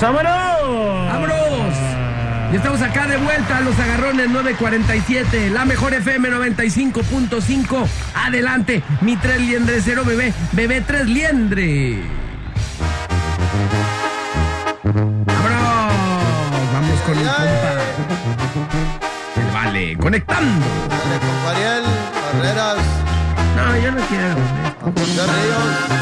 ¡Vámonos! 0.02 1.14
¡Vámonos! 1.14 1.76
Y 2.52 2.56
estamos 2.56 2.82
acá 2.82 3.06
de 3.06 3.18
vuelta, 3.18 3.62
los 3.62 3.78
agarrones 3.78 4.32
947, 4.32 5.52
la 5.52 5.64
mejor 5.64 5.94
FM 5.94 6.28
95.5. 6.32 7.88
Adelante, 8.16 8.82
mi 9.02 9.16
tres 9.16 9.40
liendre 9.40 9.80
cero 9.80 10.02
bebé, 10.04 10.34
bebé 10.54 10.82
tres 10.82 11.06
liendre. 11.06 12.02
¡Vámonos! 14.84 15.94
Vamos 16.74 17.00
con 17.02 17.18
mi 17.18 17.24
compa. 17.24 17.74
El 19.36 19.54
vale, 19.54 19.98
conectando. 19.98 20.66
Dale, 20.90 21.20
compa 21.20 21.52
Ariel, 21.52 21.84
Barreras, 22.34 22.78
No, 23.56 23.78
yo 23.78 23.92
no 23.92 24.02
quiero. 24.08 24.36
Ríos. 24.96 26.02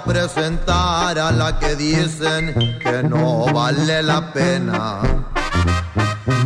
A 0.00 0.04
presentar 0.04 1.18
a 1.18 1.30
la 1.30 1.58
que 1.58 1.76
dicen 1.76 2.54
que 2.78 3.02
no 3.02 3.46
vale 3.52 4.02
la 4.02 4.32
pena. 4.32 5.00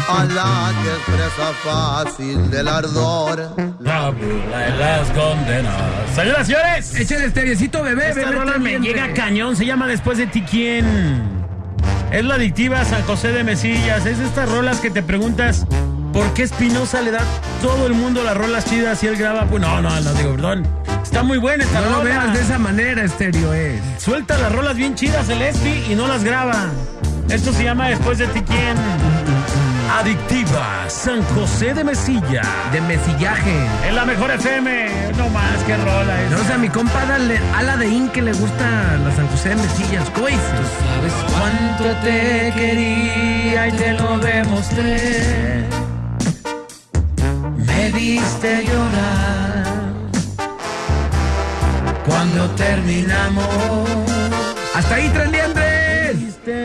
A 0.09 0.24
la 0.24 0.72
que 0.82 0.90
expresa 0.90 1.52
fácil 1.62 2.51
del 2.51 2.68
ardor. 2.68 3.55
La 3.81 4.10
burla 4.10 4.59
de 4.59 4.76
las 4.78 5.09
condenas. 5.10 5.74
Señoras 6.14 6.48
y 6.48 6.52
señores. 6.52 6.94
Échale 6.97 7.24
esteriecito, 7.26 7.82
bebé, 7.82 8.10
Esta 8.10 8.20
bebé. 8.20 8.32
rola 8.36 8.59
me 8.59 8.78
llega 8.78 9.12
cañón. 9.14 9.56
Se 9.56 9.66
llama 9.66 9.86
Después 9.86 10.18
de 10.18 10.26
ti 10.26 10.43
quién. 10.43 11.44
Es 12.10 12.24
la 12.24 12.35
adictiva 12.35 12.85
San 12.85 13.02
José 13.02 13.32
de 13.32 13.44
Mesillas. 13.44 14.05
Es 14.06 14.18
estas 14.18 14.48
rolas 14.48 14.81
que 14.81 14.90
te 14.90 15.02
preguntas 15.02 15.66
por 16.15 16.32
qué 16.32 16.45
Espinosa 16.45 17.03
le 17.03 17.11
da 17.11 17.20
todo 17.61 17.86
el 17.86 17.93
mundo 17.93 18.23
las 18.23 18.36
rolas 18.36 18.65
chidas 18.65 19.03
y 19.03 19.09
él 19.09 19.16
graba. 19.16 19.45
Pues 19.47 19.61
no, 19.61 19.82
no, 19.82 20.01
no 20.01 20.15
digo, 20.15 20.31
perdón. 20.31 20.66
Está 21.03 21.23
muy 21.23 21.39
buena 21.39 21.65
esta 21.65 21.81
No 21.81 21.91
lo 21.91 22.03
veas 22.03 22.32
de 22.32 22.41
esa 22.41 22.59
manera, 22.59 23.03
estéreo 23.03 23.53
es. 23.53 23.81
Suelta 23.99 24.39
las 24.39 24.53
rolas 24.53 24.77
bien 24.77 24.95
chidas 24.95 25.28
el 25.28 25.43
Espi 25.43 25.93
y 25.93 25.95
no 25.95 26.07
las 26.07 26.24
graba. 26.24 26.69
Esto 27.28 27.53
se 27.53 27.65
llama 27.65 27.89
Después 27.89 28.19
de 28.19 28.28
ti 28.28 28.43
quién. 28.43 28.77
Adictiva 29.91 30.85
San 30.89 31.23
José 31.35 31.74
de 31.74 31.85
Mesilla. 31.85 32.43
De 32.73 32.81
mesillaje. 32.81 33.66
Es 33.86 33.95
la 33.95 34.05
mejor 34.05 34.31
FM. 34.31 35.12
No 35.19 35.28
más 35.28 35.62
que 35.66 35.77
rola 35.77 36.23
es. 36.23 36.31
No, 36.31 36.36
o 36.39 36.45
sea, 36.45 36.55
a 36.55 36.59
mi 36.59 36.69
compa 36.69 37.05
dale, 37.07 37.41
ala 37.57 37.77
de 37.77 37.89
In 37.89 38.09
que 38.09 38.23
le 38.23 38.32
gusta 38.32 38.97
la 39.05 39.15
San 39.15 39.27
José 39.28 39.51
de 39.51 39.57
Mesillas. 39.57 40.09
¿Cómo 40.11 40.28
dices? 40.28 40.43
¿Sabes 40.97 41.12
cuánto 41.32 42.01
te 42.03 42.53
quería 42.57 43.69
y 43.69 43.73
te 43.73 43.93
lo 43.95 44.19
demostré? 44.19 45.84
Me 47.85 47.90
viste 47.93 48.65
llorar 48.65 49.65
cuando 52.06 52.51
terminamos. 52.52 53.47
Hasta 54.74 54.94
ahí, 54.94 55.11
Tres 55.12 55.31
Liendres. 55.31 56.16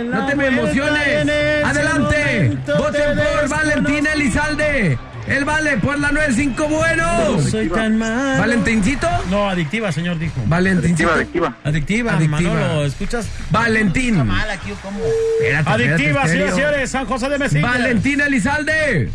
No 0.06 0.28
te 0.28 0.36
me 0.38 0.48
emociones. 0.48 1.28
Adelante. 1.66 2.58
Voten 2.66 3.18
por 3.18 3.50
Valentín 3.50 4.08
Elizalde. 4.08 4.98
El 5.28 5.44
vale 5.44 5.78
por 5.80 6.00
la 6.00 6.10
95 6.14 6.68
bueno. 6.70 7.32
No 7.36 7.42
soy 7.42 7.68
tan 7.68 7.98
malo. 7.98 8.40
¿Valentincito? 8.40 9.10
No, 9.30 9.50
adictiva, 9.50 9.92
señor, 9.92 10.18
dijo. 10.20 10.42
Valentincito. 10.46 11.12
Adictiva, 11.12 11.58
Adictiva. 11.66 12.14
Manolo, 12.14 12.86
¿escuchas? 12.86 13.28
Valentín. 13.52 14.14
Está 14.14 14.24
mal 14.24 14.50
aquí, 14.50 14.72
¿o 14.72 14.76
¿cómo? 14.76 15.00
Espérate, 15.42 15.70
Adictiva, 15.70 16.24
espérate, 16.24 16.30
señores 16.30 16.56
señores, 16.56 16.92
San 16.92 17.06
José 17.06 17.28
de 17.28 17.40
Mesilla. 17.40 17.68
Valentín 17.68 18.22
Elizalde. 18.22 19.12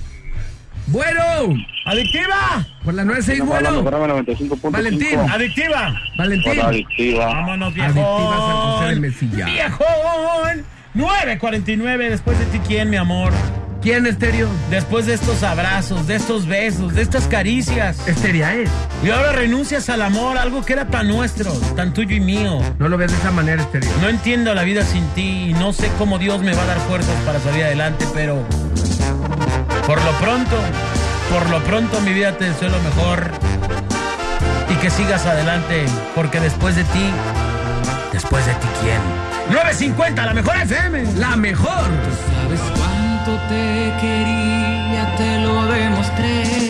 Bueno. 0.86 1.22
Adictiva. 1.86 2.64
Por 2.84 2.94
la 2.94 3.04
96 3.04 3.40
bueno. 3.44 3.82
Valentín. 4.70 5.18
Adictiva. 5.18 5.94
Valentín. 6.16 7.16
Vámonos, 7.18 7.74
viejón. 7.74 7.98
Adictiva 7.98 8.36
San 8.36 8.56
José 8.56 8.86
de 8.86 9.00
Mesilla. 9.00 9.46
Viejón. 9.46 10.64
9.49. 10.94 12.10
Después 12.10 12.38
de 12.38 12.46
ti, 12.46 12.60
¿quién, 12.66 12.90
mi 12.90 12.96
amor? 12.96 13.32
¿Quién, 13.82 14.06
Estéreo? 14.06 14.48
Después 14.70 15.04
de 15.04 15.12
estos 15.12 15.42
abrazos, 15.42 16.06
de 16.06 16.14
estos 16.14 16.46
besos, 16.46 16.94
de 16.94 17.02
estas 17.02 17.26
caricias. 17.26 18.08
Esteria 18.08 18.54
es. 18.54 18.70
Y 19.04 19.10
ahora 19.10 19.32
renuncias 19.32 19.90
al 19.90 20.00
amor, 20.00 20.38
algo 20.38 20.64
que 20.64 20.72
era 20.72 20.86
tan 20.86 21.08
nuestro, 21.08 21.52
tan 21.76 21.92
tuyo 21.92 22.16
y 22.16 22.20
mío. 22.20 22.60
No 22.78 22.88
lo 22.88 22.96
ves 22.96 23.12
de 23.12 23.18
esa 23.18 23.30
manera, 23.30 23.60
Estéreo. 23.60 23.90
No 24.00 24.08
entiendo 24.08 24.54
la 24.54 24.62
vida 24.62 24.84
sin 24.84 25.06
ti 25.08 25.50
y 25.50 25.52
no 25.52 25.74
sé 25.74 25.90
cómo 25.98 26.18
Dios 26.18 26.42
me 26.42 26.54
va 26.54 26.62
a 26.62 26.66
dar 26.66 26.78
fuerzas 26.80 27.14
para 27.26 27.40
salir 27.40 27.64
adelante, 27.64 28.06
pero 28.14 28.42
por 29.86 30.02
lo 30.02 30.12
pronto, 30.12 30.56
por 31.30 31.50
lo 31.50 31.62
pronto 31.64 32.00
mi 32.00 32.12
vida 32.12 32.36
te 32.36 32.46
deseo 32.46 32.70
lo 32.70 32.80
mejor 32.80 33.30
y 34.70 34.74
que 34.76 34.90
sigas 34.90 35.26
adelante, 35.26 35.84
porque 36.14 36.40
después 36.40 36.76
de 36.76 36.84
ti, 36.84 37.10
después 38.12 38.46
de 38.46 38.52
ti, 38.54 38.66
¿quién? 38.80 39.00
950, 39.50 40.24
la 40.24 40.34
mejor 40.34 40.56
FM, 40.56 41.04
la 41.18 41.36
mejor. 41.36 41.84
¿Sabes 42.42 42.60
cuánto 42.76 43.32
te 43.48 43.92
quería? 44.00 45.14
Te 45.18 45.38
lo 45.40 45.66
demostré. 45.66 46.68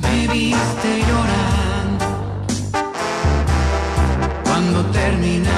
Me 0.00 0.28
viste 0.28 1.04
llorando 1.06 2.06
cuando 4.44 4.84
terminamos. 4.86 5.51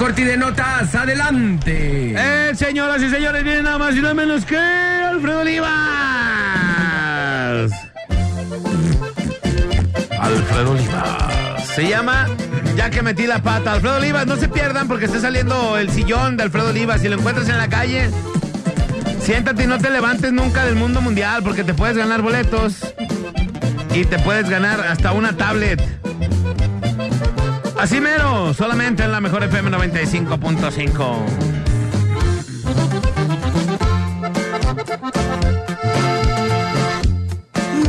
Corti 0.00 0.24
de 0.24 0.38
notas, 0.38 0.94
adelante. 0.94 2.14
Eh, 2.16 2.54
señoras 2.54 3.02
y 3.02 3.10
señores, 3.10 3.44
viene 3.44 3.60
nada 3.60 3.76
más 3.76 3.94
y 3.94 4.00
nada 4.00 4.14
menos 4.14 4.46
que 4.46 4.56
Alfredo 4.56 5.40
Olivas. 5.40 5.70
Alfredo 10.18 10.70
Olivas. 10.70 11.66
Se 11.74 11.86
llama 11.86 12.26
Ya 12.76 12.88
que 12.88 13.02
metí 13.02 13.26
la 13.26 13.42
pata. 13.42 13.74
Alfredo 13.74 13.96
Olivas, 13.96 14.26
no 14.26 14.36
se 14.36 14.48
pierdan 14.48 14.88
porque 14.88 15.04
está 15.04 15.20
saliendo 15.20 15.76
el 15.76 15.90
sillón 15.90 16.38
de 16.38 16.44
Alfredo 16.44 16.70
Olivas. 16.70 17.02
Si 17.02 17.08
lo 17.10 17.16
encuentras 17.16 17.50
en 17.50 17.58
la 17.58 17.68
calle, 17.68 18.08
siéntate 19.20 19.64
y 19.64 19.66
no 19.66 19.76
te 19.76 19.90
levantes 19.90 20.32
nunca 20.32 20.64
del 20.64 20.76
mundo 20.76 21.02
mundial 21.02 21.42
porque 21.42 21.62
te 21.62 21.74
puedes 21.74 21.98
ganar 21.98 22.22
boletos 22.22 22.94
y 23.94 24.06
te 24.06 24.18
puedes 24.20 24.48
ganar 24.48 24.80
hasta 24.80 25.12
una 25.12 25.36
tablet. 25.36 25.89
Así 27.80 27.98
mero, 27.98 28.52
solamente 28.52 29.04
en 29.04 29.10
la 29.10 29.22
mejor 29.22 29.42
FM 29.42 29.70
95.5. 29.70 31.16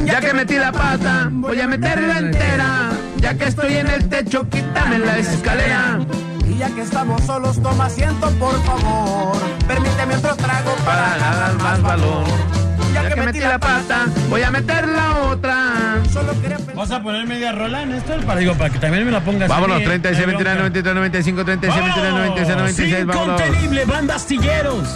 Ya 0.06 0.22
que 0.22 0.34
metí 0.34 0.56
la 0.56 0.72
pata, 0.72 1.28
voy 1.30 1.60
a 1.60 1.68
meterla 1.68 2.20
entera. 2.20 2.92
Ya 3.18 3.38
que 3.38 3.44
estoy 3.44 3.74
en 3.74 3.88
el 3.88 4.08
techo, 4.08 4.48
quítame 4.50 5.00
la 5.00 5.18
escalera. 5.18 6.00
Y 6.48 6.58
ya 6.58 6.70
que 6.74 6.84
estamos 6.84 7.22
solos, 7.26 7.62
toma 7.62 7.88
asiento, 7.88 8.30
por 8.40 8.64
favor. 8.64 9.36
Permíteme 9.68 10.16
otro 10.16 10.38
trago 10.38 10.74
para 10.86 11.18
ganar 11.18 11.54
más 11.56 11.82
valor. 11.82 12.51
Ya 12.94 13.10
que 13.10 13.22
metí 13.22 13.40
la 13.40 13.60
pata, 13.60 14.06
voy 14.30 14.42
a 14.44 14.52
meter 14.52 14.88
la 14.88 15.18
otra. 15.30 16.00
Solo 16.12 16.34
¿Vas 16.76 16.92
a 16.92 17.02
poner 17.02 17.26
media 17.28 17.52
rola, 17.52 17.86
Néstor? 17.86 18.26
Para, 18.26 18.40
digo, 18.40 18.54
para 18.56 18.70
que 18.70 18.80
también 18.80 19.06
me 19.06 19.12
la 19.12 19.22
pongas. 19.22 19.48
Vámonos, 19.48 19.78
mí, 19.78 19.84
¿eh? 19.84 19.88
36, 19.88 20.26
No 20.26 20.30
hay 20.30 20.36
29, 20.36 20.60
bronca. 20.60 20.94
93, 20.94 20.96
95, 20.96 21.46
36, 21.46 21.84
29, 21.84 22.18
96, 22.30 22.58
96, 22.58 23.06
vámonos. 23.06 23.42
Incontenible, 23.42 23.86
banda 23.86 24.16
astilleros. 24.16 24.88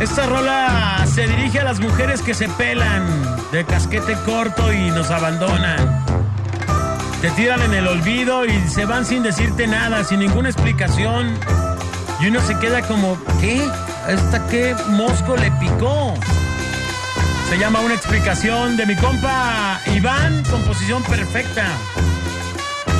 Esta 0.00 0.26
rola 0.26 1.04
se 1.12 1.26
dirige 1.26 1.60
a 1.60 1.64
las 1.64 1.78
mujeres 1.78 2.22
que 2.22 2.32
se 2.32 2.48
pelan 2.48 3.06
de 3.52 3.64
casquete 3.66 4.14
corto 4.24 4.72
y 4.72 4.90
nos 4.90 5.10
abandonan. 5.10 6.04
Te 7.20 7.30
tiran 7.32 7.60
en 7.60 7.74
el 7.74 7.86
olvido 7.86 8.46
y 8.46 8.58
se 8.68 8.86
van 8.86 9.04
sin 9.04 9.22
decirte 9.22 9.66
nada, 9.66 10.02
sin 10.04 10.20
ninguna 10.20 10.48
explicación. 10.48 11.34
Y 12.18 12.28
uno 12.28 12.40
se 12.40 12.58
queda 12.58 12.80
como, 12.80 13.18
¿qué? 13.42 13.62
¿Esta 14.08 14.46
qué 14.46 14.74
mosco 14.88 15.36
le 15.36 15.50
picó? 15.52 16.14
Se 17.50 17.58
llama 17.58 17.80
Una 17.80 17.94
explicación 17.94 18.76
de 18.76 18.86
mi 18.86 18.94
compa 18.94 19.80
Iván, 19.86 20.44
composición 20.44 21.02
perfecta. 21.02 21.66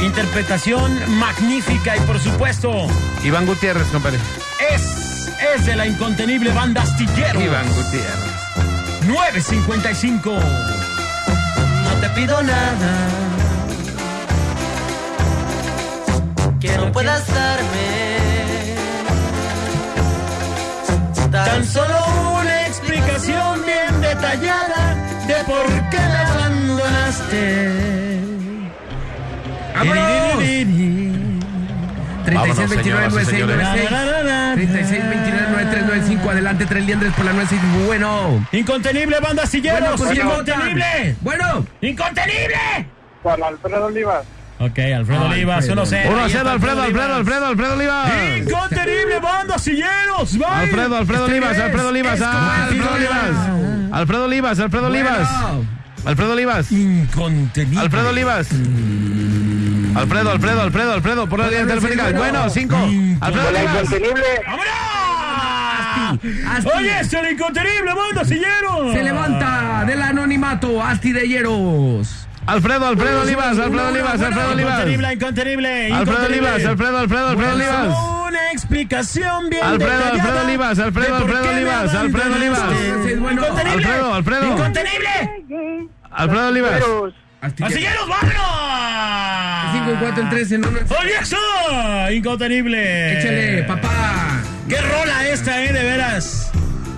Interpretación 0.03 1.19
magnífica 1.19 1.97
y 1.97 2.01
por 2.01 2.19
supuesto 2.19 2.89
Iván 3.23 3.47
Gutiérrez, 3.47 3.87
compadre. 3.93 4.19
es, 4.75 5.31
es 5.55 5.67
de 5.67 5.77
la 5.77 5.87
incontenible 5.87 6.53
banda 6.53 6.83
astillero. 6.83 7.41
Iván 7.41 7.65
Gutiérrez. 7.69 9.07
955. 9.07 10.33
No 11.85 11.95
te 12.01 12.09
pido 12.11 12.43
nada 12.43 13.09
que 16.61 16.77
no 16.77 16.91
puedas 16.91 17.25
darme. 17.29 18.11
Tan 21.31 21.65
solo 21.65 21.97
una 22.41 22.67
explicación 22.67 23.50
detallada 24.21 24.95
de 25.27 25.35
por 25.45 25.67
qué 25.91 25.99
me 25.99 26.17
abandonaste. 26.17 28.21
¡Vámonos! 29.75 30.05
36 32.25 32.35
Vámonos, 32.35 32.71
29 32.71 32.77
señoras 32.77 33.09
y 33.09 33.13
96 33.15 33.31
señores. 33.31 33.57
96 33.57 34.55
36 34.55 35.09
29 35.09 35.47
93 35.51 35.85
95 35.87 36.31
adelante 36.31 36.67
tres 36.67 36.85
liendres 36.85 37.13
por 37.15 37.25
la 37.25 37.33
96 37.33 37.87
bueno 37.87 38.47
Incontenible 38.53 39.19
banda. 39.21 39.45
Bueno, 39.51 39.97
¿por 39.97 40.13
qué 40.13 40.21
incontenible. 40.21 41.17
bueno 41.23 41.67
Incontenible. 41.81 42.59
Juan 43.23 43.43
Alfredo 43.43 43.87
Olivas. 43.87 44.25
Ok, 44.59 44.79
Alfredo 44.79 45.25
Olivas, 45.25 45.57
Alfredo. 45.69 45.87
1-0. 45.87 46.09
1 46.11 46.19
a 46.21 46.25
Ahí 46.25 46.31
0, 46.31 46.39
está 46.41 46.53
Alfredo, 46.53 46.83
Alfredo. 46.83 47.15
Alfredo, 47.15 47.47
Alfredo 47.47 47.73
Olivas. 47.75 48.11
Incontenible 48.39 49.19
banda 49.21 49.55
astilleros. 49.55 50.39
va. 50.43 50.61
Alfredo, 50.61 50.97
Alfredo 50.97 51.25
Olivas, 51.25 51.59
Alfredo 51.59 51.89
Olivas, 51.89 52.21
Alfredo 52.21 52.95
Olivas. 52.95 53.70
Alfredo 53.93 54.25
Olivas, 54.25 54.59
Alfredo 54.59 54.87
Olivas. 54.87 55.29
Alfredo 56.05 56.33
Olivas. 56.33 56.73
Incontenible. 56.73 57.81
Alfredo 57.81 58.11
Olivas. 58.11 58.49
Alfredo, 59.95 60.31
Alfredo, 60.31 60.63
Alfredo, 60.63 60.93
Alfredo, 60.93 61.29
por 61.29 61.41
la 61.41 61.49
línea 61.49 61.67
telefónica. 61.67 62.11
Bueno, 62.13 62.49
5. 62.49 62.77
Alfredo 63.21 63.49
Olivas. 63.49 63.85
Incontenible. 63.85 64.25
Asti. 66.49 66.71
Oye, 66.77 67.01
es 67.01 67.13
el 67.13 67.33
incontenible 67.33 67.95
banda 67.95 68.23
astilleros. 68.23 68.93
se 68.93 69.03
levanta 69.03 69.85
del 69.87 70.03
anonimato 70.03 70.83
Asti 70.83 71.13
de 71.13 71.29
Hieros 71.29 72.20
Alfredo, 72.47 72.87
Alfredo 72.87 73.21
Olivas, 73.23 73.59
Alfredo 73.59 73.89
Olivas, 73.89 74.21
Alfredo 74.21 74.51
Olivas. 74.53 74.73
Incontenible, 74.75 75.13
incontenible. 75.13 75.93
Alfredo. 75.93 76.27
Olivas, 76.27 76.65
Alfredo, 76.65 76.99
Alfredo, 76.99 77.29
Alfredo 77.29 77.55
Olivas. 77.55 77.97
Una 78.29 78.51
explicación 78.53 79.51
bien 79.51 79.65
Alfredo, 79.65 80.05
Alfredo 80.13 80.41
Olivas, 80.45 80.79
Alfredo, 80.79 81.17
Alfredo 81.17 81.51
Olivas, 81.51 81.95
Alfredo 81.95 82.35
Olivas. 82.35 82.61
Alfredo, 83.73 84.15
Alfredo. 84.15 84.47
Incontenible. 84.47 85.89
Alfredo 86.11 86.49
Olivas. 86.49 86.83
Asti 87.43 87.63
¡Astilleros, 87.63 88.07
vámonos! 88.07 89.73
5 89.73 89.97
4 89.99 90.23
en 90.23 90.29
3 90.29 90.53
en 90.53 90.67
1 90.67 90.79
¡Oye, 91.01 91.13
eso! 91.23 91.37
Incontenible. 92.13 93.19
échale 93.19 93.63
papá 93.65 94.43
¡Qué 94.69 94.77
rola 94.77 95.27
esta, 95.27 95.65
eh, 95.65 95.73
de 95.73 95.83
veras! 95.83 96.40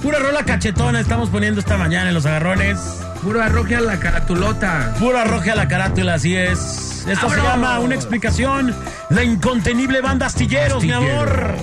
Pura 0.03 0.19
rola 0.19 0.45
cachetona 0.45 0.99
estamos 0.99 1.31
poniendo 1.31 1.61
esta 1.61 1.77
mañana 1.77 2.09
en 2.09 2.15
los 2.15 2.27
agarrones. 2.27 2.79
puro 3.23 3.41
arroje 3.41 3.77
a 3.77 3.81
la 3.81 4.01
caratulota 4.01 4.93
Pura 4.99 5.23
roja 5.24 5.53
a 5.53 5.55
la 5.57 5.69
carátula, 5.69 6.15
así 6.15 6.35
es. 6.35 7.05
Esto 7.07 7.31
se 7.31 7.37
llama 7.37 7.79
una 7.79 7.95
explicación. 7.95 8.74
La 9.11 9.23
incontenible 9.23 10.01
banda 10.01 10.27
Astilleros, 10.27 10.83
mi 10.83 10.91
amor. 10.91 11.55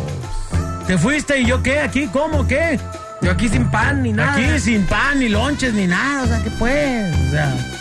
¿Te 0.88 0.98
fuiste 0.98 1.42
y 1.42 1.46
yo 1.46 1.62
qué? 1.62 1.82
¿Aquí? 1.82 2.08
¿Cómo? 2.08 2.48
¿Qué? 2.48 2.80
yo 3.22 3.32
aquí 3.32 3.50
sin 3.50 3.70
pan 3.70 4.02
ni 4.02 4.14
nada 4.14 4.34
Aquí 4.34 4.60
sin 4.60 4.86
pan, 4.86 5.20
ni 5.20 5.28
lonches, 5.28 5.74
ni 5.74 5.86
nada. 5.86 6.24
O 6.24 6.28
sea, 6.28 6.42
¿qué 6.42 6.52
pues? 6.52 7.16
O 7.28 7.30
sea. 7.32 7.79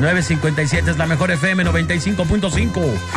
957 0.00 0.90
es 0.92 0.96
la 0.96 1.06
mejor 1.06 1.30
FM 1.30 1.64
95.5. 1.64 2.70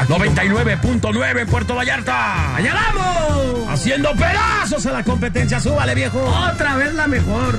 99.9 0.07 1.45
Puerto 1.47 1.75
Vallarta. 1.75 2.55
allá 2.55 2.73
vamos 2.73 3.69
Haciendo 3.69 4.11
pedazos 4.13 4.85
a 4.85 4.91
la 4.91 5.03
competencia. 5.03 5.59
Súbale, 5.59 5.95
viejo. 5.95 6.19
otra 6.21 6.75
vez 6.75 6.93
la 6.93 7.07
mejor 7.07 7.57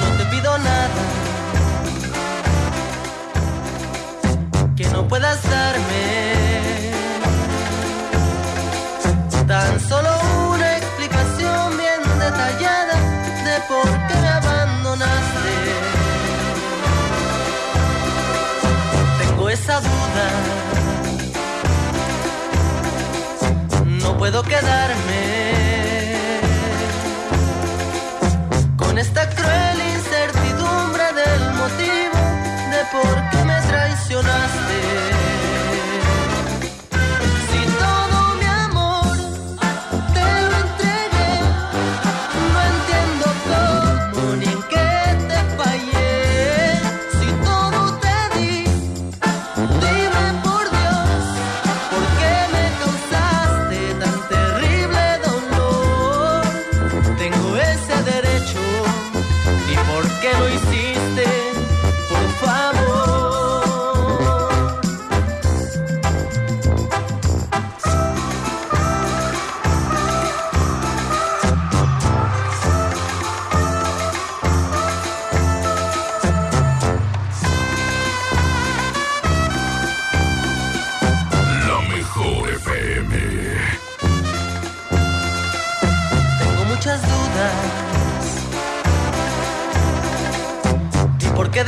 No 0.00 0.08
te 0.16 0.24
pido 0.26 0.58
nada 0.58 0.90
que 4.76 4.86
no 4.88 5.06
puedas 5.06 5.42
darme. 5.42 6.30
Tan 9.46 9.80
solo 9.80 10.19
No 23.84 24.16
puedo 24.16 24.42
quedarme 24.42 25.22
con 28.76 28.98
esta 28.98 29.28
cruel 29.30 29.78
incertidumbre 29.96 31.04
del 31.20 31.42
motivo 31.54 32.18
de 32.70 32.80
por 32.92 33.30
qué 33.30 33.44
me 33.44 33.60
traicionaste. 33.68 34.69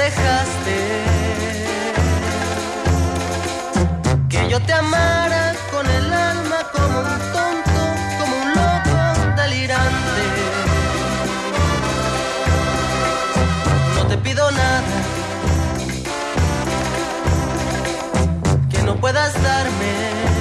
dejaste. 0.05 0.79
Que 4.29 4.49
yo 4.49 4.59
te 4.67 4.73
amara 4.73 5.55
con 5.73 5.87
el 5.99 6.13
alma 6.13 6.59
como 6.75 6.99
un 7.13 7.19
tonto, 7.37 7.83
como 8.19 8.35
un 8.45 8.49
loco 8.61 8.97
delirante. 9.41 10.25
No 13.97 14.03
te 14.11 14.17
pido 14.19 14.51
nada 14.51 14.97
que 18.71 18.83
no 18.83 18.97
puedas 18.97 19.33
darme. 19.43 20.32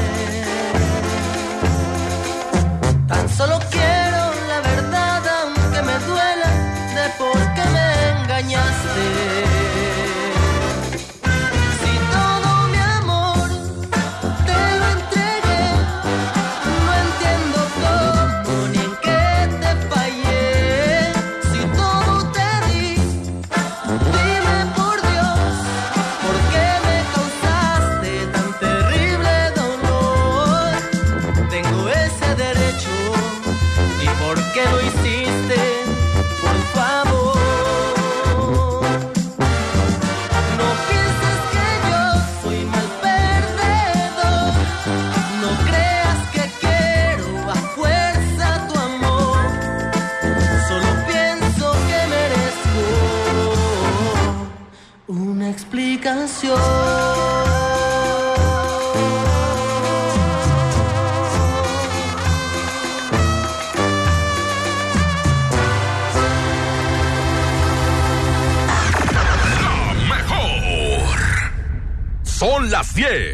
10. 73.02 73.31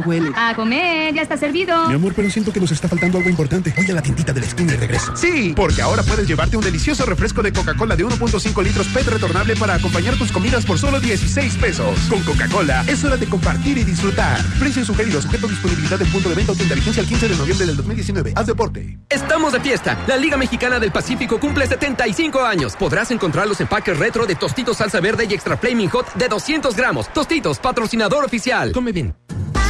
Qué 0.00 0.10
rico 0.10 0.28
huele. 0.28 0.32
A 0.36 0.54
comer, 0.54 1.14
ya 1.14 1.22
está 1.22 1.36
servido. 1.36 1.88
Mi 1.88 1.94
amor, 1.94 2.12
pero 2.14 2.30
siento 2.30 2.52
que 2.52 2.60
nos 2.60 2.70
está 2.70 2.88
faltando 2.88 3.18
algo 3.18 3.30
importante. 3.30 3.72
Voy 3.76 3.90
a 3.90 3.94
la 3.94 4.02
tiendita 4.02 4.32
de 4.32 4.40
la 4.40 4.46
esquina 4.46 4.72
y 4.74 4.76
regreso. 4.76 5.16
Sí, 5.16 5.52
porque 5.54 5.82
ahora 5.82 6.02
puedes 6.02 6.26
llevarte 6.26 6.56
un 6.56 6.64
delicioso 6.64 7.04
refresco 7.06 7.42
de 7.42 7.52
Coca-Cola 7.52 7.96
de 7.96 8.04
1.5 8.04 8.62
litros 8.62 8.86
PET 8.88 9.06
retornable 9.08 9.56
para 9.56 9.74
acompañar 9.74 10.16
tus 10.16 10.32
comidas 10.32 10.64
por 10.64 10.78
solo 10.78 11.00
16 11.00 11.56
pesos. 11.56 11.98
Con 12.08 12.22
Coca-Cola 12.22 12.84
es 12.86 13.04
hora 13.04 13.16
de 13.16 13.26
compartir 13.26 13.78
y 13.78 13.84
disfrutar. 13.84 14.40
Precio 14.58 14.84
sugerido, 14.84 15.20
sujeto 15.20 15.46
a 15.46 15.50
disponibilidad 15.50 15.98
del 15.98 16.08
punto 16.08 16.28
de 16.28 16.34
venta 16.34 16.52
o 16.52 16.54
tienda 16.54 16.74
vigencia 16.74 17.02
el 17.02 17.08
15 17.08 17.28
de 17.28 17.36
noviembre 17.36 17.66
del 17.66 17.76
2019. 17.76 18.32
Haz 18.36 18.46
deporte. 18.46 18.98
Estamos 19.08 19.52
de 19.52 19.60
fiesta. 19.60 19.98
La 20.06 20.16
Liga 20.16 20.36
Mexicana 20.36 20.78
del 20.78 20.92
Pacífico 20.92 21.38
cumple 21.38 21.66
75 21.66 22.40
años. 22.40 22.76
Podrás 22.76 23.10
encontrar 23.10 23.46
los 23.46 23.60
empaques 23.60 23.98
retro 23.98 24.26
de 24.26 24.34
Tostitos 24.34 24.78
Salsa 24.78 25.00
Verde 25.00 25.26
y 25.28 25.34
Extra 25.34 25.56
Flaming 25.56 25.88
Hot 25.90 26.14
de 26.14 26.28
200 26.28 26.74
gramos. 26.76 27.12
Tostitos, 27.12 27.58
patrocinador 27.58 28.24
oficial. 28.24 28.72
Come 28.72 28.92
bien. 28.92 29.14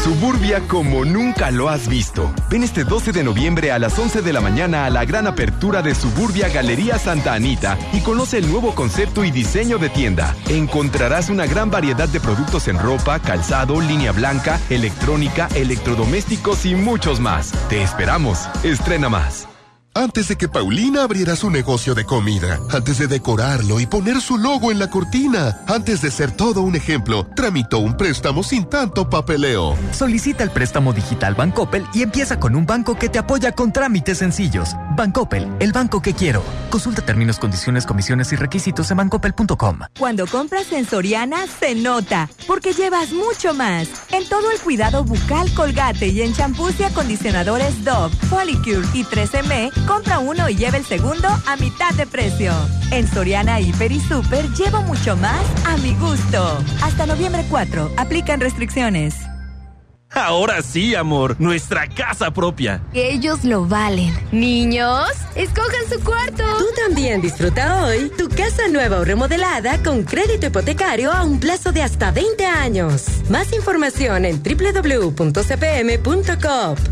Suburbia 0.02 0.62
como 0.66 1.04
nunca 1.04 1.50
lo 1.50 1.68
has 1.68 1.86
visto. 1.86 2.32
Ven 2.48 2.62
este 2.62 2.84
12 2.84 3.12
de 3.12 3.22
noviembre 3.22 3.70
a 3.70 3.78
las 3.78 3.98
11 3.98 4.22
de 4.22 4.32
la 4.32 4.40
mañana 4.40 4.86
a 4.86 4.90
la 4.90 5.04
gran 5.04 5.26
apertura 5.26 5.82
de 5.82 5.94
Suburbia 5.94 6.48
Galería 6.48 6.98
Santa 6.98 7.34
Anita 7.34 7.76
y 7.92 8.00
conoce 8.00 8.38
el 8.38 8.50
nuevo 8.50 8.74
concepto 8.74 9.24
y 9.24 9.30
diseño 9.30 9.76
de 9.76 9.90
tienda. 9.90 10.34
Encontrarás 10.48 11.28
una 11.28 11.44
gran 11.44 11.70
variedad 11.70 12.08
de 12.08 12.18
productos 12.18 12.66
en 12.68 12.78
ropa, 12.78 13.18
calzado, 13.18 13.78
línea 13.82 14.12
blanca, 14.12 14.58
electrónica, 14.70 15.48
electrodomésticos 15.54 16.64
y 16.64 16.74
muchos 16.76 17.20
más. 17.20 17.52
Te 17.68 17.82
esperamos. 17.82 18.48
Estrena 18.64 19.10
más. 19.10 19.49
Antes 19.92 20.28
de 20.28 20.36
que 20.36 20.48
Paulina 20.48 21.02
abriera 21.02 21.34
su 21.34 21.50
negocio 21.50 21.96
de 21.96 22.04
comida, 22.04 22.60
antes 22.70 22.98
de 22.98 23.08
decorarlo 23.08 23.80
y 23.80 23.86
poner 23.86 24.20
su 24.20 24.38
logo 24.38 24.70
en 24.70 24.78
la 24.78 24.88
cortina, 24.88 25.62
antes 25.66 26.00
de 26.00 26.12
ser 26.12 26.30
todo 26.30 26.62
un 26.62 26.76
ejemplo, 26.76 27.26
tramitó 27.34 27.80
un 27.80 27.96
préstamo 27.96 28.44
sin 28.44 28.66
tanto 28.66 29.10
papeleo. 29.10 29.76
Solicita 29.90 30.44
el 30.44 30.50
préstamo 30.50 30.92
digital 30.92 31.34
Bancoppel 31.34 31.86
y 31.92 32.02
empieza 32.02 32.38
con 32.38 32.54
un 32.54 32.66
banco 32.66 32.96
que 32.96 33.08
te 33.08 33.18
apoya 33.18 33.50
con 33.50 33.72
trámites 33.72 34.18
sencillos. 34.18 34.76
Bancoppel, 34.96 35.48
el 35.58 35.72
banco 35.72 36.00
que 36.00 36.14
quiero. 36.14 36.44
Consulta 36.70 37.02
términos, 37.02 37.40
condiciones, 37.40 37.84
comisiones 37.84 38.32
y 38.32 38.36
requisitos 38.36 38.88
en 38.92 38.98
bancoppel.com. 38.98 39.80
Cuando 39.98 40.28
compras 40.28 40.70
en 40.70 40.86
Soriana 40.86 41.46
se 41.58 41.74
nota, 41.74 42.30
porque 42.46 42.74
llevas 42.74 43.10
mucho 43.10 43.54
más. 43.54 43.88
En 44.12 44.28
todo 44.28 44.52
el 44.52 44.60
cuidado 44.60 45.02
bucal 45.02 45.52
Colgate 45.54 46.06
y 46.06 46.22
en 46.22 46.32
champús 46.32 46.78
y 46.78 46.84
acondicionadores 46.84 47.84
Dove, 47.84 48.14
Polycure 48.30 48.86
y 48.94 49.02
13M, 49.02 49.79
compra 49.86 50.18
uno 50.18 50.48
y 50.48 50.56
lleva 50.56 50.76
el 50.76 50.84
segundo 50.84 51.28
a 51.46 51.56
mitad 51.56 51.92
de 51.94 52.06
precio. 52.06 52.52
En 52.90 53.06
Soriana 53.06 53.60
Hiper 53.60 53.92
y 53.92 54.00
Super 54.00 54.48
llevo 54.50 54.82
mucho 54.82 55.16
más 55.16 55.44
a 55.66 55.76
mi 55.78 55.94
gusto. 55.94 56.58
Hasta 56.82 57.06
noviembre 57.06 57.44
4, 57.48 57.92
aplican 57.96 58.40
restricciones. 58.40 59.29
Ahora 60.12 60.60
sí, 60.62 60.94
amor, 60.94 61.36
nuestra 61.38 61.88
casa 61.88 62.30
propia. 62.32 62.82
Ellos 62.94 63.44
lo 63.44 63.66
valen. 63.66 64.12
Niños, 64.32 65.08
escojan 65.34 65.88
su 65.88 66.00
cuarto. 66.02 66.42
Tú 66.58 66.66
también 66.84 67.20
disfruta 67.20 67.84
hoy 67.86 68.10
tu 68.18 68.28
casa 68.28 68.68
nueva 68.68 68.98
o 68.98 69.04
remodelada 69.04 69.82
con 69.82 70.02
crédito 70.02 70.48
hipotecario 70.48 71.12
a 71.12 71.24
un 71.24 71.38
plazo 71.38 71.70
de 71.72 71.82
hasta 71.82 72.10
20 72.10 72.44
años. 72.44 73.06
Más 73.28 73.52
información 73.52 74.24
en 74.24 74.42
www.cpm.coop. 74.42 75.38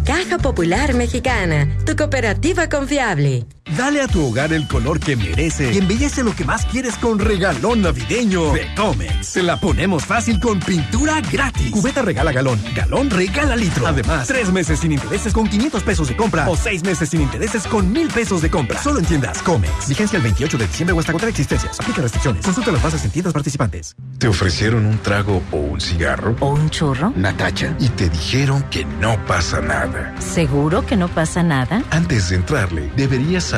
Caja 0.07 0.39
Popular 0.39 0.95
Mexicana, 0.95 1.77
tu 1.85 1.97
cooperativa 1.97 2.69
confiable. 2.69 3.47
Dale 3.77 4.01
a 4.01 4.09
tu 4.09 4.25
hogar 4.25 4.53
el 4.53 4.67
color 4.67 4.99
que 4.99 5.15
merece 5.15 5.73
y 5.73 5.79
embellece 5.79 6.25
lo 6.25 6.35
que 6.35 6.45
más 6.45 6.65
quieres 6.67 6.97
con 6.97 7.19
regalón 7.19 7.83
navideño 7.83 8.53
de 8.53 8.75
Comex. 8.75 9.27
Se 9.27 9.43
la 9.43 9.61
ponemos 9.61 10.07
fácil 10.07 10.41
con 10.41 10.59
pintura 10.59 11.21
gratis. 11.21 11.71
Cubeta 11.71 12.01
regala 12.01 12.33
galón, 12.33 12.59
galón 12.75 13.11
regala 13.11 13.57
litro. 13.57 13.87
Además, 13.87 14.27
tres 14.27 14.51
meses 14.51 14.81
sin 14.81 14.93
intereses 14.93 15.35
con 15.35 15.47
500 15.47 15.83
pesos 15.83 16.09
de 16.09 16.17
compra 16.17 16.49
o 16.49 16.57
seis 16.57 16.83
meses 16.83 17.11
sin 17.11 17.21
intereses 17.21 17.67
con 17.67 17.93
mil 17.93 18.09
pesos 18.09 18.41
de 18.41 18.51
compra. 18.51 18.81
Solo 18.83 19.01
en 19.01 19.05
tiendas 19.05 19.43
Comex. 19.43 19.89
Vigencia 19.89 20.17
el 20.17 20.23
28 20.23 20.57
de 20.59 20.67
diciembre 20.67 20.97
o 20.97 21.01
hasta 21.01 21.13
contra 21.13 21.29
existencias. 21.29 21.79
Aplica 21.79 22.01
restricciones. 22.01 22.45
Consulta 22.45 22.73
las 22.73 22.83
bases 22.83 23.05
en 23.05 23.11
tiendas 23.11 23.35
participantes. 23.35 23.97
¿Te 24.19 24.29
ofrecieron 24.29 24.87
un 24.87 24.99
trago 24.99 25.43
o 25.53 25.57
un 25.59 25.81
cigarro? 25.81 26.35
¿O 26.41 26.55
un 26.55 26.71
churro? 26.71 27.13
Natacha. 27.15 27.77
Y 27.79 27.91
te 27.91 28.09
dijeron 28.09 28.63
que 28.71 28.87
no 28.87 29.23
pasa 29.27 29.61
nada. 29.61 30.15
¿Seguro 30.21 30.87
que 30.87 30.97
no 30.97 31.09
pasa 31.09 31.43
nada? 31.43 31.83
Antes 31.91 32.31
de 32.31 32.37
entrarle, 32.37 32.91
deberías 32.97 33.45
saber 33.45 33.58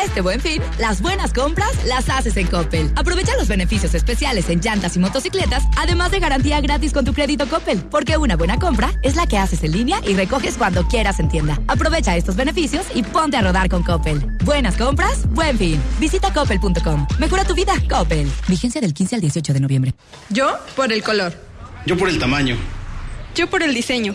Este 0.00 0.20
buen 0.20 0.40
fin, 0.40 0.62
las 0.78 1.00
buenas 1.02 1.32
compras 1.32 1.84
las 1.86 2.08
haces 2.08 2.36
en 2.36 2.46
Coppel. 2.46 2.92
Aprovecha 2.96 3.36
los 3.36 3.48
beneficios 3.48 3.94
especiales 3.94 4.48
en 4.50 4.60
llantas 4.60 4.96
y 4.96 4.98
motocicletas, 4.98 5.64
además 5.76 6.10
de 6.10 6.20
garantía 6.20 6.60
gratis 6.60 6.92
con 6.92 7.04
tu 7.04 7.12
crédito 7.12 7.46
Coppel. 7.48 7.82
Porque 7.90 8.16
una 8.16 8.36
buena 8.36 8.58
compra 8.58 8.92
es 9.02 9.16
la 9.16 9.26
que 9.26 9.38
haces 9.38 9.62
en 9.64 9.72
línea 9.72 10.00
y 10.06 10.14
recoges 10.14 10.56
cuando 10.56 10.86
quieras 10.88 11.20
en 11.20 11.28
tienda. 11.28 11.58
Aprovecha 11.68 12.16
estos 12.16 12.36
beneficios 12.36 12.86
y 12.94 13.02
ponte 13.02 13.36
a 13.36 13.42
rodar 13.42 13.68
con 13.68 13.82
Coppel. 13.82 14.20
Buenas 14.44 14.76
compras, 14.76 15.28
buen 15.30 15.58
fin. 15.58 15.80
Visita 15.98 16.32
coppel.com. 16.32 17.06
Mejora 17.18 17.44
tu 17.44 17.54
vida, 17.54 17.72
Coppel. 17.88 18.30
Vigencia 18.48 18.80
del 18.80 18.94
15 18.94 19.16
al 19.16 19.20
18 19.20 19.52
de 19.52 19.60
noviembre. 19.60 19.94
Yo 20.30 20.58
por 20.76 20.92
el 20.92 21.02
color. 21.02 21.32
Yo 21.86 21.96
por 21.96 22.08
el 22.08 22.18
tamaño. 22.18 22.56
Yo 23.34 23.48
por 23.48 23.62
el 23.62 23.74
diseño. 23.74 24.14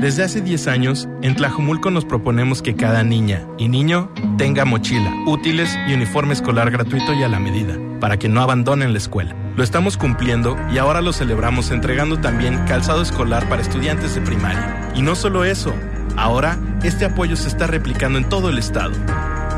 Desde 0.00 0.24
hace 0.24 0.40
10 0.40 0.66
años, 0.68 1.08
en 1.20 1.36
Tlajumulco 1.36 1.90
nos 1.90 2.06
proponemos 2.06 2.62
que 2.62 2.74
cada 2.74 3.02
niña 3.02 3.46
y 3.58 3.68
niño 3.68 4.10
tenga 4.38 4.64
mochila, 4.64 5.12
útiles 5.26 5.78
y 5.86 5.92
uniforme 5.92 6.32
escolar 6.32 6.70
gratuito 6.70 7.12
y 7.12 7.22
a 7.22 7.28
la 7.28 7.38
medida, 7.38 7.76
para 8.00 8.16
que 8.16 8.26
no 8.26 8.40
abandonen 8.40 8.92
la 8.92 8.98
escuela. 8.98 9.36
Lo 9.56 9.62
estamos 9.62 9.98
cumpliendo 9.98 10.56
y 10.72 10.78
ahora 10.78 11.02
lo 11.02 11.12
celebramos 11.12 11.70
entregando 11.70 12.18
también 12.18 12.64
calzado 12.66 13.02
escolar 13.02 13.46
para 13.50 13.60
estudiantes 13.60 14.14
de 14.14 14.22
primaria. 14.22 14.90
Y 14.94 15.02
no 15.02 15.14
solo 15.14 15.44
eso, 15.44 15.74
ahora 16.16 16.58
este 16.82 17.04
apoyo 17.04 17.36
se 17.36 17.48
está 17.48 17.66
replicando 17.66 18.18
en 18.18 18.26
todo 18.26 18.48
el 18.48 18.56
estado. 18.56 18.94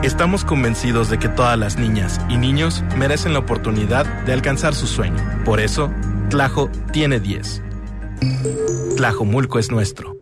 Estamos 0.03 0.45
convencidos 0.45 1.09
de 1.09 1.21
que 1.21 1.29
todas 1.29 1.57
las 1.57 1.79
niñas 1.79 2.21
y 2.29 2.37
niños 2.37 2.83
merecen 2.99 3.33
la 3.33 3.39
oportunidad 3.39 4.07
de 4.25 4.33
alcanzar 4.33 4.75
su 4.75 4.89
sueño. 4.89 5.23
Por 5.45 5.61
eso, 5.61 5.93
Tlajo 6.31 6.69
tiene 6.91 7.21
10. 7.21 7.63
Tlajomulco 8.97 9.61
es 9.61 9.71
nuestro. 9.71 10.22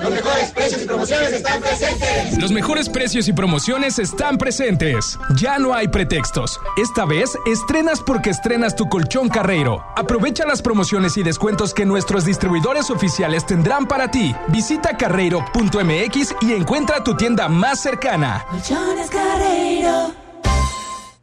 Los 0.00 0.10
mejores 0.10 0.50
precios 0.52 0.82
y 0.82 0.86
promociones 0.86 1.32
están 1.32 1.60
presentes. 1.60 2.38
Los 2.38 2.50
mejores 2.50 2.88
precios 2.88 3.28
y 3.28 3.32
promociones 3.32 3.98
están 3.98 4.38
presentes. 4.38 5.18
Ya 5.36 5.58
no 5.58 5.74
hay 5.74 5.88
pretextos. 5.88 6.58
Esta 6.76 7.04
vez 7.04 7.36
estrenas 7.46 8.00
porque 8.00 8.30
estrenas 8.30 8.74
tu 8.74 8.88
colchón 8.88 9.28
Carreiro. 9.28 9.84
Aprovecha 9.96 10.46
las 10.46 10.62
promociones 10.62 11.16
y 11.16 11.22
descuentos 11.22 11.74
que 11.74 11.84
nuestros 11.84 12.24
distribuidores 12.24 12.90
oficiales 12.90 13.46
tendrán 13.46 13.86
para 13.86 14.10
ti. 14.10 14.34
Visita 14.48 14.96
carreiro.mx 14.96 16.34
y 16.40 16.52
encuentra 16.52 17.04
tu 17.04 17.16
tienda 17.16 17.48
más 17.48 17.80
cercana. 17.80 18.46
Colchones 18.50 19.10
Carreiro. 19.10 20.12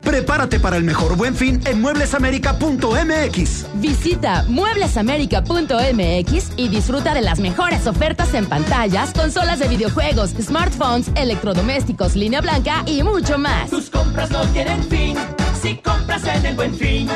Prepárate 0.02 0.60
para 0.60 0.78
el 0.78 0.84
mejor 0.84 1.16
buen 1.16 1.36
fin 1.36 1.62
en 1.66 1.82
mueblesamerica.mx. 1.82 3.66
Visita 3.76 4.46
mueblesamerica.mx 4.48 6.52
y 6.58 6.68
disfruta 6.70 7.14
de 7.14 7.22
las 7.22 7.40
mejores 7.40 7.88
ofertas 7.88 8.34
en 8.34 8.46
pantallas, 8.46 9.14
consolas 9.14 9.60
de 9.60 9.68
videojuegos, 9.68 10.32
smartphones, 10.42 11.12
electrodomésticos, 11.16 12.16
línea 12.16 12.42
blanca 12.42 12.84
y 12.86 13.04
mucho 13.04 13.38
más. 13.38 13.70
Tus 13.70 13.90
compras 13.90 14.32
no 14.32 14.42
tienen 14.48 14.84
fin 14.84 15.16
si 15.62 15.76
compras 15.78 16.24
en 16.26 16.46
el 16.46 16.56
buen 16.56 16.74
fin. 16.74 17.08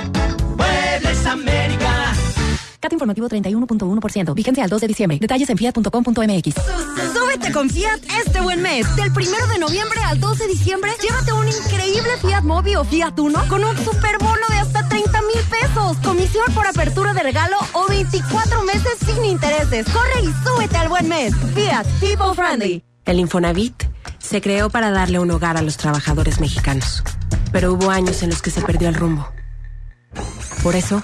Muebles 0.55 1.25
América. 1.25 2.13
CAT 2.85 2.93
informativo 2.93 3.27
31.1%. 3.27 4.35
Vigencia 4.35 4.63
al 4.63 4.69
2 4.69 4.81
de 4.81 4.87
diciembre. 4.87 5.17
Detalles 5.19 5.49
en 5.49 5.57
fiat.com.mx. 5.57 6.55
Súbete 7.13 7.51
con 7.51 7.69
Fiat 7.69 7.99
este 8.25 8.41
buen 8.41 8.61
mes. 8.61 8.95
Del 8.95 9.11
primero 9.11 9.47
de 9.47 9.57
noviembre 9.57 9.99
al 10.03 10.19
2 10.19 10.37
de 10.37 10.47
diciembre, 10.47 10.91
llévate 11.01 11.33
un 11.33 11.47
increíble 11.47 12.09
Fiat 12.21 12.43
Mobi 12.43 12.75
o 12.75 12.83
Fiat 12.83 13.19
Uno 13.19 13.41
con 13.49 13.63
un 13.63 13.75
super 13.77 14.17
bono 14.19 14.47
de 14.49 14.55
hasta 14.55 14.87
30 14.87 15.21
mil 15.21 15.43
pesos. 15.49 15.97
Comisión 16.03 16.45
por 16.53 16.67
apertura 16.67 17.13
de 17.13 17.23
regalo 17.23 17.57
o 17.73 17.87
24 17.87 18.63
meses 18.63 18.97
sin 19.03 19.25
intereses. 19.25 19.87
Corre 19.87 20.21
y 20.21 20.47
súbete 20.47 20.77
al 20.77 20.89
buen 20.89 21.09
mes. 21.09 21.33
Fiat 21.55 21.87
People 21.99 22.35
Friendly. 22.35 22.83
El 23.05 23.19
Infonavit 23.19 23.83
se 24.19 24.41
creó 24.41 24.69
para 24.69 24.91
darle 24.91 25.19
un 25.19 25.31
hogar 25.31 25.57
a 25.57 25.63
los 25.63 25.77
trabajadores 25.77 26.39
mexicanos. 26.39 27.03
Pero 27.51 27.73
hubo 27.73 27.89
años 27.89 28.21
en 28.21 28.29
los 28.29 28.41
que 28.41 28.51
se 28.51 28.61
perdió 28.61 28.89
el 28.89 28.95
rumbo. 28.95 29.27
Por 30.63 30.75
eso, 30.75 31.03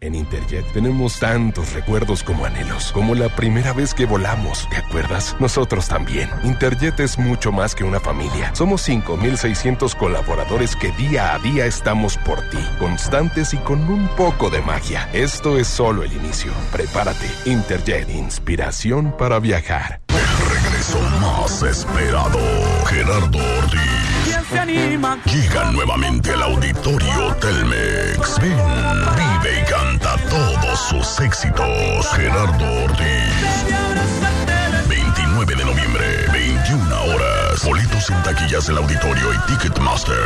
En 0.00 0.14
Interjet 0.14 0.64
tenemos 0.72 1.18
tantos 1.18 1.72
recuerdos 1.72 2.22
como 2.22 2.44
anhelos, 2.44 2.92
como 2.92 3.16
la 3.16 3.34
primera 3.34 3.72
vez 3.72 3.94
que 3.94 4.06
volamos, 4.06 4.68
¿te 4.70 4.76
acuerdas? 4.76 5.34
Nosotros 5.40 5.88
también. 5.88 6.30
Interjet 6.44 7.00
es 7.00 7.18
mucho 7.18 7.50
más 7.50 7.74
que 7.74 7.82
una 7.82 7.98
familia. 7.98 8.54
Somos 8.54 8.88
5.600 8.88 9.96
colaboradores 9.96 10.76
que 10.76 10.92
día 10.92 11.34
a 11.34 11.40
día 11.40 11.66
estamos 11.66 12.16
por 12.18 12.40
ti, 12.48 12.58
constantes 12.78 13.52
y 13.54 13.56
con 13.56 13.80
un 13.90 14.06
poco 14.16 14.50
de 14.50 14.62
magia. 14.62 15.08
Esto 15.12 15.58
es 15.58 15.66
solo 15.66 16.04
el 16.04 16.12
inicio. 16.12 16.52
Prepárate. 16.70 17.26
Interjet, 17.46 18.08
inspiración 18.08 19.16
para 19.18 19.40
viajar. 19.40 20.00
El 20.10 20.62
regreso 20.62 21.00
más 21.20 21.60
esperado. 21.62 22.38
Gerardo 22.86 23.38
Ortiz. 23.58 24.08
¿Quién 24.24 24.44
se 24.44 24.58
anima? 24.58 25.18
Llega 25.24 25.72
nuevamente 25.72 26.30
al 26.32 26.42
auditorio 26.42 27.34
Telmex. 27.40 28.38
Ven, 28.40 28.56
vive 29.16 29.60
y 29.60 29.67
todos 30.28 30.80
sus 30.88 31.20
éxitos. 31.20 32.06
Gerardo 32.14 32.84
Ortiz. 32.84 33.27
Boletos 37.64 38.10
en 38.10 38.22
taquillas 38.22 38.66
del 38.66 38.76
auditorio 38.78 39.32
y 39.32 39.38
Ticketmaster. 39.46 40.16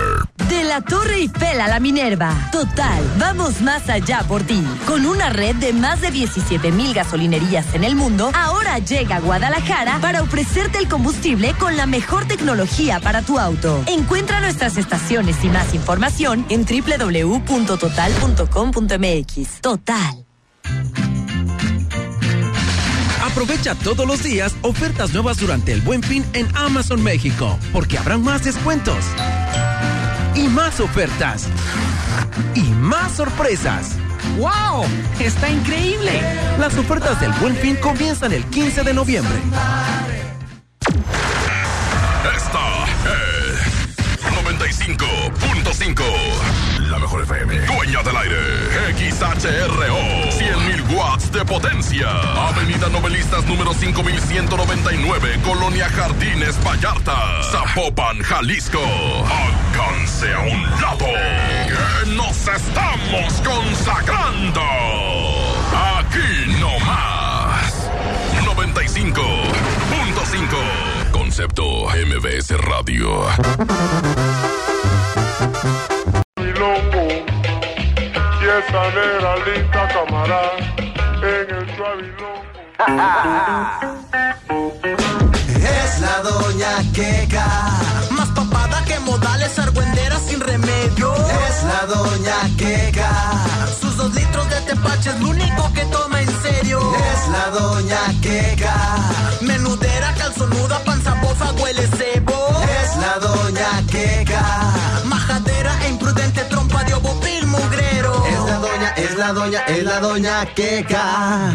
De 0.49 0.65
la 0.65 0.81
Torre 0.81 1.17
Eiffel 1.17 1.61
a 1.61 1.69
la 1.69 1.78
Minerva. 1.81 2.35
Total, 2.51 3.02
vamos 3.19 3.61
más 3.62 3.89
allá 3.89 4.25
por 4.28 4.43
ti. 4.43 4.62
Con 4.86 5.07
una 5.07 5.31
red 5.31 5.55
de 5.57 5.73
más 5.73 6.01
de 6.01 6.11
17 6.11 6.73
mil 6.73 6.93
gasolinerías 6.94 7.75
en 7.75 7.85
el 7.85 7.94
mundo, 7.97 8.31
ahora 8.35 8.78
llega 8.78 9.17
a 9.17 9.20
Guadalajara 9.20 9.99
para 10.01 10.23
ofrecerte 10.23 10.78
el 10.78 10.89
combustible 10.89 11.55
con 11.59 11.77
la 11.77 11.86
mejor 11.86 12.27
tecnología 12.27 13.01
para 13.01 13.23
tu 13.23 13.39
auto. 13.39 13.83
Encuentra 13.86 14.41
nuestras 14.41 14.77
estaciones 14.77 15.43
y 15.43 15.49
más 15.49 15.75
información 15.75 16.44
en 16.51 16.67
www.total.com.mx. 16.67 19.61
Total. 19.61 20.27
Aprovecha 23.33 23.75
todos 23.75 24.07
los 24.07 24.23
días 24.23 24.55
ofertas 24.61 25.15
nuevas 25.15 25.39
durante 25.39 25.73
el 25.73 25.81
Buen 25.81 26.02
Fin 26.02 26.23
en 26.35 26.47
Amazon 26.55 27.02
México, 27.02 27.59
porque 27.73 27.97
habrán 27.97 28.23
más 28.23 28.44
descuentos 28.44 29.07
y 30.35 30.49
más 30.49 30.81
ofertas 30.81 31.49
y 32.55 32.61
más 32.61 33.12
sorpresas. 33.12 33.97
¡Wow! 34.36 34.85
¡Está 35.19 35.49
increíble! 35.49 36.20
Las 36.59 36.77
ofertas 36.77 37.19
del 37.23 37.33
Buen 37.41 37.57
Fin 37.57 37.77
comienzan 37.77 38.35
el 38.35 38.44
15 38.44 38.83
de 38.83 38.93
noviembre. 38.93 39.39
Esta 42.36 42.85
es 43.09 44.20
95.5. 44.44 46.05
La 46.91 46.99
mejor 46.99 47.23
FM. 47.23 47.61
Dueña 47.61 48.02
del 48.02 48.17
aire. 48.19 48.36
XHRO. 49.11 50.33
100.000 50.89 50.97
watts 50.97 51.31
de 51.33 51.44
potencia. 51.44 52.09
Avenida 52.49 52.89
Novelistas 52.89 53.44
número 53.47 53.73
5199. 53.75 55.41
Colonia 55.44 55.89
Jardines 55.89 56.57
Vallarta. 56.65 57.43
Zapopan, 57.51 58.23
Jalisco. 58.23 58.78
Alcance 58.81 60.33
a 60.33 60.39
un 60.41 60.62
lado. 60.81 61.07
Nos 62.17 62.49
estamos 62.49 63.33
consagrando. 63.43 64.62
Aquí 65.99 66.57
no 66.61 66.78
más. 66.81 67.91
95.5. 68.44 71.12
Concepto 71.12 71.65
MBS 71.91 72.51
Radio. 72.59 73.27
Esa 78.59 78.83
negra 78.91 79.37
linda 79.47 79.89
camarada 79.89 80.57
en 81.23 81.49
el 81.57 81.67
Es 85.65 86.01
la 86.01 86.17
doña 86.23 86.93
Queca. 86.93 87.47
Más 88.11 88.29
papada 88.31 88.85
que 88.85 88.99
modales, 89.01 89.59
argüendera 89.59 90.19
sin 90.19 90.41
remedio. 90.41 91.15
Es 91.49 91.65
la 91.65 91.87
doña 91.87 92.37
Queca. 92.59 93.11
Sus 93.81 93.97
dos 93.97 94.13
litros 94.15 94.49
de 94.51 94.61
tepache 94.63 95.11
es 95.11 95.21
lo 95.21 95.29
único 95.31 95.73
que 95.73 95.85
toma 95.87 96.21
en 96.21 96.43
serio. 96.43 96.81
Es 97.13 97.29
la 97.29 97.51
doña 97.59 98.01
Queca. 98.21 98.75
Menudera, 99.41 100.15
calzonuda, 100.19 100.79
panza 100.85 101.15
bofa, 101.23 101.53
huele 101.53 101.87
cebo. 101.87 102.63
Es 102.83 102.97
la 102.97 103.19
doña 103.19 103.87
Queca. 103.91 104.62
Es 109.13 109.19
la 109.19 109.33
doña, 109.33 109.61
es 109.67 109.85
la 109.85 110.01
doña 110.01 110.47
Queca. 110.55 111.55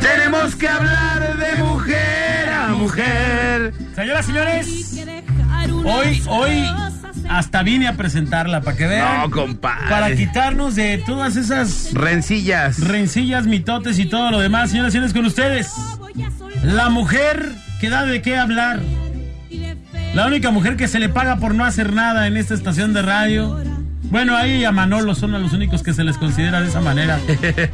Tenemos 0.00 0.56
que 0.56 0.68
hablar 0.68 1.36
de 1.36 1.62
mujer 1.62 2.48
a 2.48 2.68
mujer. 2.68 3.74
Señoras, 3.94 4.24
señores, 4.24 4.94
hoy, 5.84 6.22
hoy 6.28 6.83
hasta 7.38 7.62
vine 7.62 7.88
a 7.88 7.94
presentarla 7.94 8.60
para 8.60 8.76
que 8.76 8.86
vean. 8.86 9.22
No, 9.22 9.30
compadre. 9.30 9.88
Para 9.88 10.14
quitarnos 10.14 10.76
de 10.76 10.98
todas 10.98 11.36
esas 11.36 11.92
rencillas, 11.92 12.80
rencillas, 12.80 13.46
mitotes 13.46 13.98
y 13.98 14.06
todo 14.06 14.30
lo 14.30 14.38
demás. 14.38 14.70
Señoras, 14.70 14.92
señores, 14.92 15.12
con 15.12 15.24
ustedes. 15.24 15.72
La 16.62 16.88
mujer 16.90 17.50
que 17.80 17.90
da 17.90 18.04
de 18.04 18.22
qué 18.22 18.36
hablar. 18.36 18.80
La 20.14 20.26
única 20.26 20.50
mujer 20.50 20.76
que 20.76 20.86
se 20.86 21.00
le 21.00 21.08
paga 21.08 21.36
por 21.36 21.54
no 21.54 21.64
hacer 21.64 21.92
nada 21.92 22.26
en 22.26 22.36
esta 22.36 22.54
estación 22.54 22.94
de 22.94 23.02
radio. 23.02 23.60
Bueno, 24.04 24.36
ahí 24.36 24.64
a 24.64 24.70
Manolo 24.70 25.14
son 25.16 25.34
a 25.34 25.38
los 25.40 25.52
únicos 25.52 25.82
que 25.82 25.92
se 25.92 26.04
les 26.04 26.16
considera 26.18 26.60
de 26.60 26.68
esa 26.68 26.80
manera. 26.80 27.18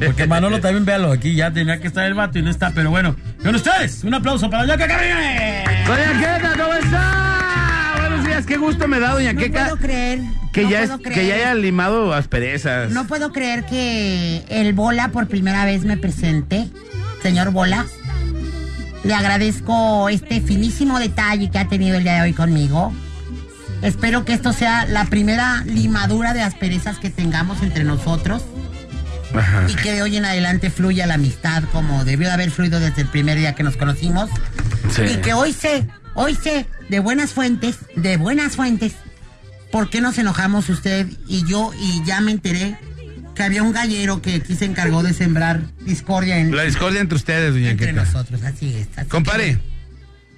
Porque 0.03 0.25
Manolo 0.25 0.59
también, 0.59 0.85
véalo, 0.85 1.11
aquí 1.11 1.35
ya 1.35 1.51
tenía 1.51 1.79
que 1.79 1.87
estar 1.87 2.05
el 2.05 2.15
vato 2.15 2.39
y 2.39 2.41
no 2.41 2.49
está, 2.49 2.71
pero 2.71 2.89
bueno. 2.89 3.15
Con 3.43 3.53
ustedes, 3.53 4.03
un 4.03 4.15
aplauso 4.15 4.49
para 4.49 4.63
Doña 4.63 4.77
Queca. 4.77 4.97
Doña 5.85 6.19
Queca, 6.19 6.53
¿cómo 6.57 6.73
está? 6.73 7.30
Días, 8.41 8.45
qué 8.47 8.57
gusto 8.57 8.87
me 8.87 8.99
da, 8.99 9.11
Doña 9.13 9.33
No 9.33 9.39
Queca. 9.39 9.63
puedo 9.65 9.77
creer. 9.77 10.19
Que, 10.51 10.63
no 10.63 10.69
ya 10.69 10.79
puedo 10.79 10.95
es- 10.95 11.01
creer. 11.01 11.19
que 11.19 11.27
ya 11.27 11.35
haya 11.35 11.53
limado 11.55 12.13
asperezas. 12.13 12.91
No 12.91 13.05
puedo 13.07 13.31
creer 13.31 13.65
que 13.65 14.43
el 14.49 14.73
Bola 14.73 15.09
por 15.09 15.27
primera 15.27 15.63
vez 15.65 15.83
me 15.83 15.97
presente. 15.97 16.67
Señor 17.21 17.51
Bola, 17.51 17.85
le 19.03 19.13
agradezco 19.13 20.09
este 20.09 20.41
finísimo 20.41 20.99
detalle 20.99 21.49
que 21.51 21.59
ha 21.59 21.67
tenido 21.67 21.97
el 21.97 22.03
día 22.03 22.15
de 22.15 22.21
hoy 22.21 22.33
conmigo. 22.33 22.93
Espero 23.83 24.25
que 24.25 24.33
esto 24.33 24.53
sea 24.53 24.85
la 24.85 25.05
primera 25.05 25.63
limadura 25.65 26.33
de 26.33 26.41
asperezas 26.41 26.97
que 26.99 27.09
tengamos 27.09 27.61
entre 27.63 27.83
nosotros 27.83 28.43
Ajá. 29.35 29.63
y 29.67 29.73
que 29.75 29.91
de 29.93 30.01
hoy 30.03 30.17
en 30.17 30.25
adelante 30.25 30.69
fluya 30.69 31.07
la 31.07 31.15
amistad 31.15 31.63
como 31.71 32.05
debió 32.05 32.27
de 32.27 32.33
haber 32.33 32.51
fluido 32.51 32.79
desde 32.79 33.01
el 33.03 33.07
primer 33.07 33.37
día 33.37 33.53
que 33.55 33.63
nos 33.63 33.77
conocimos. 33.77 34.29
Sí. 34.95 35.01
Y 35.03 35.15
que 35.17 35.33
hoy 35.33 35.51
sé, 35.53 35.87
hoy 36.15 36.35
sé 36.35 36.65
de 36.89 36.99
buenas 36.99 37.33
fuentes, 37.33 37.77
de 37.95 38.17
buenas 38.17 38.55
fuentes, 38.55 38.93
por 39.71 39.89
qué 39.89 40.01
nos 40.01 40.17
enojamos 40.17 40.69
usted 40.69 41.07
y 41.27 41.45
yo 41.47 41.71
y 41.79 42.03
ya 42.05 42.21
me 42.21 42.31
enteré 42.31 42.77
que 43.35 43.43
había 43.43 43.63
un 43.63 43.71
gallero 43.71 44.21
que 44.21 44.35
aquí 44.35 44.55
se 44.55 44.65
encargó 44.65 45.03
de 45.03 45.13
sembrar 45.13 45.61
discordia 45.85 46.37
en, 46.37 46.55
La 46.55 46.63
discordia 46.63 46.99
entre 46.99 47.15
ustedes, 47.15 47.53
Doña 47.53 47.71
entre 47.71 47.87
Queca. 47.87 48.03
nosotros. 48.03 48.43
Así 48.43 48.75
es. 48.75 48.89
así 48.97 49.07
Compare, 49.07 49.57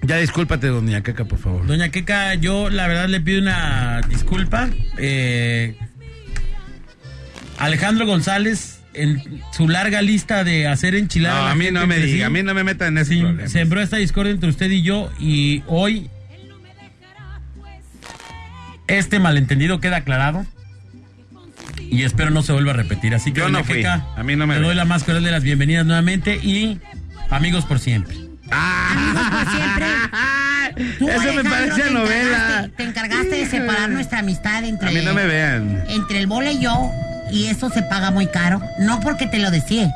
ya 0.02 0.18
discúlpate, 0.18 0.68
Doña 0.68 1.02
Queca, 1.02 1.24
por 1.24 1.38
favor. 1.38 1.66
Doña 1.66 1.88
Queca, 1.88 2.34
yo 2.34 2.70
la 2.70 2.86
verdad 2.86 3.08
le 3.08 3.20
pido 3.20 3.40
una 3.42 4.00
disculpa. 4.08 4.70
Eh, 4.98 5.76
Alejandro 7.58 8.06
González, 8.06 8.73
su 9.52 9.68
larga 9.68 10.02
lista 10.02 10.44
de 10.44 10.66
hacer 10.66 10.94
enchiladas. 10.94 11.44
No, 11.44 11.48
a 11.50 11.54
mí 11.54 11.70
no 11.70 11.86
me 11.86 11.96
diga, 11.98 12.16
sí, 12.16 12.22
a 12.22 12.30
mí 12.30 12.42
no 12.42 12.54
me 12.54 12.64
meta 12.64 12.86
en 12.86 12.98
ese 12.98 13.14
sí, 13.14 13.20
problema. 13.20 13.48
Sembró 13.48 13.80
esta 13.80 13.96
discordia 13.96 14.32
entre 14.32 14.50
usted 14.50 14.70
y 14.70 14.82
yo 14.82 15.10
y 15.18 15.62
hoy 15.66 16.08
este 18.86 19.18
malentendido 19.18 19.80
queda 19.80 19.96
aclarado. 19.98 20.46
Y 21.80 22.02
espero 22.02 22.30
no 22.30 22.42
se 22.42 22.52
vuelva 22.52 22.72
a 22.72 22.76
repetir. 22.76 23.14
Así 23.14 23.32
que, 23.32 23.40
Yo 23.40 23.48
no 23.48 23.62
fui. 23.62 23.84
A 23.84 24.22
mí 24.24 24.36
no 24.36 24.46
me 24.46 24.56
le 24.56 24.60
doy 24.62 24.74
la 24.74 24.84
más 24.84 25.04
cordial 25.04 25.22
de 25.24 25.30
las 25.30 25.42
bienvenidas 25.42 25.86
nuevamente 25.86 26.36
y 26.36 26.80
amigos 27.30 27.64
por 27.66 27.78
siempre. 27.78 28.16
Amigos 28.50 29.24
por 29.30 29.50
siempre. 29.50 29.86
Tú, 30.98 31.08
Eso 31.08 31.34
me 31.34 31.44
parece 31.44 31.82
a 31.82 31.86
te 31.86 31.90
novela. 31.92 32.70
Te 32.76 32.82
encargaste 32.82 33.36
de 33.36 33.46
separar 33.46 33.90
nuestra 33.90 34.20
amistad 34.20 34.64
entre, 34.64 34.88
A 34.88 34.92
mí 34.92 35.00
no 35.04 35.14
me 35.14 35.24
vean. 35.26 35.84
entre 35.88 36.18
el 36.18 36.26
bola 36.26 36.50
y 36.50 36.60
yo, 36.60 36.90
y 37.34 37.48
eso 37.48 37.68
se 37.68 37.82
paga 37.82 38.10
muy 38.10 38.28
caro. 38.28 38.60
No 38.78 39.00
porque 39.00 39.26
te 39.26 39.38
lo 39.38 39.50
decía, 39.50 39.92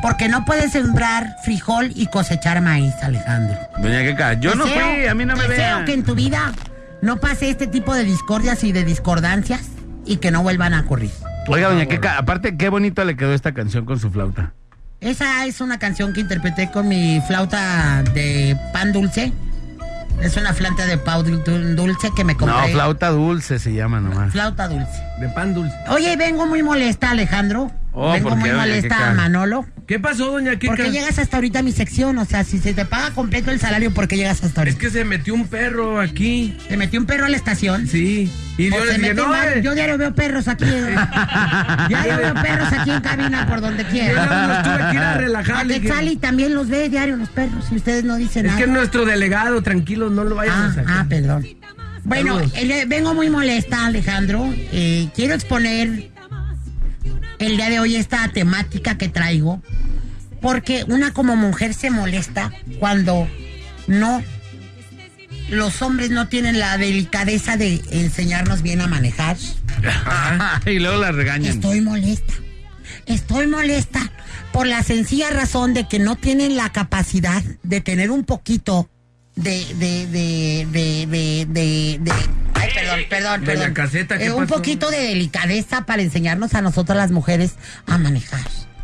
porque 0.00 0.28
no 0.28 0.44
puedes 0.44 0.72
sembrar 0.72 1.36
frijol 1.44 1.92
y 1.94 2.06
cosechar 2.06 2.60
maíz, 2.62 2.94
Alejandro. 3.02 3.58
Doña 3.78 4.00
Queca, 4.02 4.32
yo 4.34 4.54
no 4.54 4.66
fui, 4.66 5.06
a 5.06 5.14
mí 5.14 5.24
no 5.24 5.36
me 5.36 5.42
deseo 5.42 5.56
vean. 5.56 5.84
que 5.84 5.92
en 5.92 6.02
tu 6.02 6.14
vida 6.14 6.52
no 7.02 7.18
pase 7.18 7.50
este 7.50 7.66
tipo 7.66 7.94
de 7.94 8.04
discordias 8.04 8.64
y 8.64 8.72
de 8.72 8.84
discordancias 8.84 9.60
y 10.06 10.16
que 10.16 10.30
no 10.30 10.42
vuelvan 10.42 10.72
a 10.72 10.80
ocurrir. 10.80 11.10
Oiga, 11.46 11.68
Doña 11.68 11.86
Queca, 11.86 12.16
aparte, 12.18 12.56
qué 12.56 12.68
bonito 12.68 13.04
le 13.04 13.16
quedó 13.16 13.34
esta 13.34 13.52
canción 13.52 13.84
con 13.84 13.98
su 13.98 14.10
flauta. 14.10 14.52
Esa 15.00 15.44
es 15.46 15.60
una 15.60 15.78
canción 15.78 16.12
que 16.12 16.20
interpreté 16.20 16.70
con 16.70 16.88
mi 16.88 17.20
flauta 17.26 18.02
de 18.14 18.56
pan 18.72 18.92
dulce. 18.92 19.32
Es 20.20 20.36
una 20.36 20.52
flauta 20.52 20.86
de 20.86 20.98
pan 20.98 21.24
dul- 21.24 21.74
dulce 21.74 22.10
que 22.14 22.22
me 22.24 22.36
compré. 22.36 22.56
No, 22.56 22.68
flauta 22.68 23.10
dulce 23.10 23.58
se 23.58 23.72
llama 23.72 24.00
nomás. 24.00 24.32
Flauta 24.32 24.68
dulce. 24.68 25.02
De 25.20 25.28
pan 25.30 25.52
dulce. 25.54 25.74
Oye, 25.88 26.16
vengo 26.16 26.46
muy 26.46 26.62
molesta, 26.62 27.10
Alejandro. 27.10 27.70
Oh, 27.94 28.12
vengo 28.12 28.30
¿por 28.30 28.38
muy 28.38 28.48
qué, 28.48 28.54
molesta 28.56 29.10
a 29.10 29.14
Manolo. 29.14 29.66
¿Qué 29.86 29.98
pasó, 30.00 30.30
doña 30.32 30.52
Queca? 30.58 30.74
¿Por 30.76 30.84
qué 30.86 30.90
llegas 30.90 31.18
hasta 31.18 31.36
ahorita 31.36 31.58
a 31.58 31.62
mi 31.62 31.72
sección? 31.72 32.16
O 32.16 32.24
sea, 32.24 32.42
si 32.44 32.58
se 32.58 32.72
te 32.72 32.86
paga 32.86 33.10
completo 33.10 33.50
el 33.50 33.60
salario, 33.60 33.92
¿por 33.92 34.08
qué 34.08 34.16
llegas 34.16 34.42
hasta 34.42 34.62
ahorita? 34.62 34.78
Es 34.78 34.80
que 34.82 34.90
se 34.90 35.04
metió 35.04 35.34
un 35.34 35.46
perro 35.46 36.00
aquí. 36.00 36.56
¿Se 36.68 36.78
metió 36.78 36.98
un 37.00 37.04
perro 37.06 37.26
a 37.26 37.28
la 37.28 37.36
estación? 37.36 37.86
Sí. 37.86 38.32
Y 38.56 38.70
yo 38.70 38.78
se 38.86 38.92
le 38.96 38.98
dije, 38.98 39.14
no, 39.14 39.34
eh. 39.34 39.60
Yo 39.62 39.74
diario 39.74 39.98
veo 39.98 40.14
perros 40.14 40.48
aquí. 40.48 40.64
eh. 40.66 40.96
diario 41.88 42.16
veo 42.22 42.34
perros 42.34 42.72
aquí 42.72 42.90
en 42.90 43.00
cabina 43.02 43.46
por 43.46 43.60
donde 43.60 43.82
Yo 43.84 43.90
quiera. 43.90 44.62
tuve 44.62 44.90
que 44.90 44.96
ir 44.96 45.02
a 45.02 45.14
relajarle, 45.18 45.74
A 45.74 45.76
que- 45.78 45.82
Quetzali 45.86 46.16
también 46.16 46.54
los 46.54 46.68
ve 46.68 46.88
diario 46.88 47.16
los 47.16 47.28
perros 47.28 47.66
y 47.70 47.76
ustedes 47.76 48.04
no 48.04 48.16
dicen 48.16 48.46
Es 48.46 48.52
nada. 48.52 48.58
que 48.58 48.64
es 48.64 48.70
nuestro 48.70 49.04
delegado, 49.04 49.62
tranquilo, 49.62 50.08
no 50.08 50.24
lo 50.24 50.34
vayan 50.36 50.54
a 50.54 50.66
Ah, 50.68 50.74
sacar. 50.74 50.96
ah, 51.00 51.06
perdón. 51.08 51.46
Bueno, 52.04 52.40
eh, 52.54 52.84
vengo 52.88 53.14
muy 53.14 53.28
molesta, 53.30 53.86
Alejandro. 53.86 54.52
Eh, 54.72 55.08
quiero 55.14 55.34
exponer 55.34 56.10
el 57.46 57.56
día 57.56 57.70
de 57.70 57.80
hoy 57.80 57.96
esta 57.96 58.28
temática 58.28 58.98
que 58.98 59.08
traigo. 59.08 59.62
Porque 60.40 60.84
una 60.88 61.12
como 61.12 61.36
mujer 61.36 61.74
se 61.74 61.90
molesta 61.90 62.52
cuando 62.80 63.28
no 63.86 64.22
los 65.48 65.82
hombres 65.82 66.10
no 66.10 66.28
tienen 66.28 66.58
la 66.58 66.78
delicadeza 66.78 67.56
de 67.56 67.80
enseñarnos 67.90 68.62
bien 68.62 68.80
a 68.80 68.86
manejar. 68.86 69.36
y 70.66 70.78
luego 70.78 71.00
la 71.00 71.12
regañan. 71.12 71.52
Estoy 71.52 71.80
molesta. 71.80 72.34
Estoy 73.06 73.46
molesta 73.46 74.10
por 74.52 74.66
la 74.66 74.82
sencilla 74.82 75.30
razón 75.30 75.74
de 75.74 75.88
que 75.88 75.98
no 75.98 76.16
tienen 76.16 76.56
la 76.56 76.70
capacidad 76.70 77.42
de 77.62 77.80
tener 77.80 78.10
un 78.10 78.24
poquito 78.24 78.88
de, 79.36 79.64
de, 79.74 80.06
de, 80.06 80.66
de, 80.70 81.06
de, 81.06 81.46
de, 81.48 81.98
de- 82.00 82.12
Ay, 82.54 82.70
perdón, 82.74 83.00
perdón, 83.08 83.44
Doña 83.44 83.58
perdón. 83.58 83.74
Caseta, 83.74 84.18
¿qué 84.18 84.26
Eh, 84.26 84.32
un 84.32 84.46
pasó? 84.46 84.54
poquito 84.56 84.90
de 84.90 84.98
delicadeza 85.08 85.84
para 85.86 86.02
enseñarnos 86.02 86.54
a 86.54 86.60
nosotras 86.62 86.96
las 86.96 87.10
mujeres 87.10 87.54
a 87.86 87.98
manejar. 87.98 88.40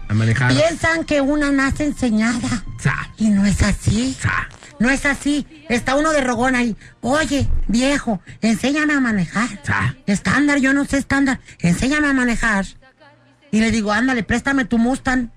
A 0.08 0.14
manejar. 0.14 0.52
Piensan 0.52 1.04
que 1.04 1.20
una 1.20 1.50
nace 1.52 1.84
enseñada. 1.84 2.64
Y 3.18 3.28
no 3.28 3.44
es 3.44 3.62
así. 3.62 4.16
No 4.80 4.88
es 4.90 5.04
así. 5.04 5.46
Está 5.68 5.96
uno 5.96 6.12
de 6.12 6.22
rogón 6.22 6.54
ahí. 6.56 6.76
Oye, 7.02 7.46
viejo, 7.66 8.20
enséñame 8.40 8.94
a 8.94 9.00
manejar. 9.00 9.48
Estándar, 10.06 10.58
yo 10.60 10.72
no 10.72 10.84
sé 10.86 10.96
estándar. 10.98 11.40
Enséñame 11.60 12.08
a 12.08 12.12
manejar. 12.14 12.64
Y 13.50 13.60
le 13.60 13.70
digo, 13.70 13.92
ándale, 13.92 14.22
préstame 14.22 14.64
tu 14.64 14.78
Mustang. 14.78 15.28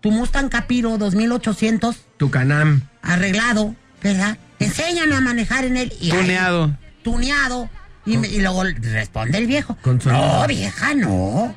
Tu 0.00 0.10
Mustang 0.10 0.48
Capiro 0.50 0.98
2800 0.98 1.96
Tu 2.18 2.30
canam. 2.30 2.82
arreglado, 3.02 3.74
¿verdad? 4.02 4.36
Enséñame 4.58 5.14
a 5.16 5.20
manejar 5.20 5.64
en 5.64 5.76
él. 5.76 5.92
Y 6.00 6.10
ahí, 6.10 6.18
Tuneado. 6.18 6.76
tuneado. 7.02 7.70
Y, 8.06 8.16
me- 8.16 8.28
y 8.28 8.40
luego 8.40 8.64
responde 8.64 9.38
el 9.38 9.46
viejo. 9.46 9.76
No, 10.06 10.46
vieja, 10.46 10.94
no. 10.94 11.54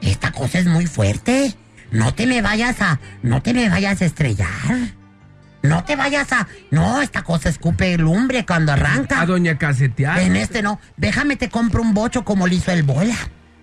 Esta 0.00 0.32
cosa 0.32 0.58
es 0.58 0.66
muy 0.66 0.86
fuerte. 0.86 1.54
No 1.90 2.14
te 2.14 2.26
me 2.26 2.40
vayas 2.42 2.80
a. 2.80 2.98
No 3.22 3.42
te 3.42 3.52
me 3.52 3.68
vayas 3.68 4.00
a 4.00 4.06
estrellar. 4.06 4.48
No 5.62 5.84
te 5.84 5.94
vayas 5.96 6.32
a. 6.32 6.46
No, 6.70 7.02
esta 7.02 7.22
cosa 7.22 7.50
escupe 7.50 7.98
lumbre 7.98 8.46
cuando 8.46 8.72
arranca. 8.72 9.20
A 9.20 9.26
doña 9.26 9.58
Casetear. 9.58 10.20
En 10.20 10.36
este 10.36 10.62
no. 10.62 10.80
Déjame 10.96 11.36
te 11.36 11.50
compro 11.50 11.82
un 11.82 11.92
bocho 11.92 12.24
como 12.24 12.46
le 12.46 12.54
hizo 12.54 12.72
el 12.72 12.82
bola. 12.82 13.16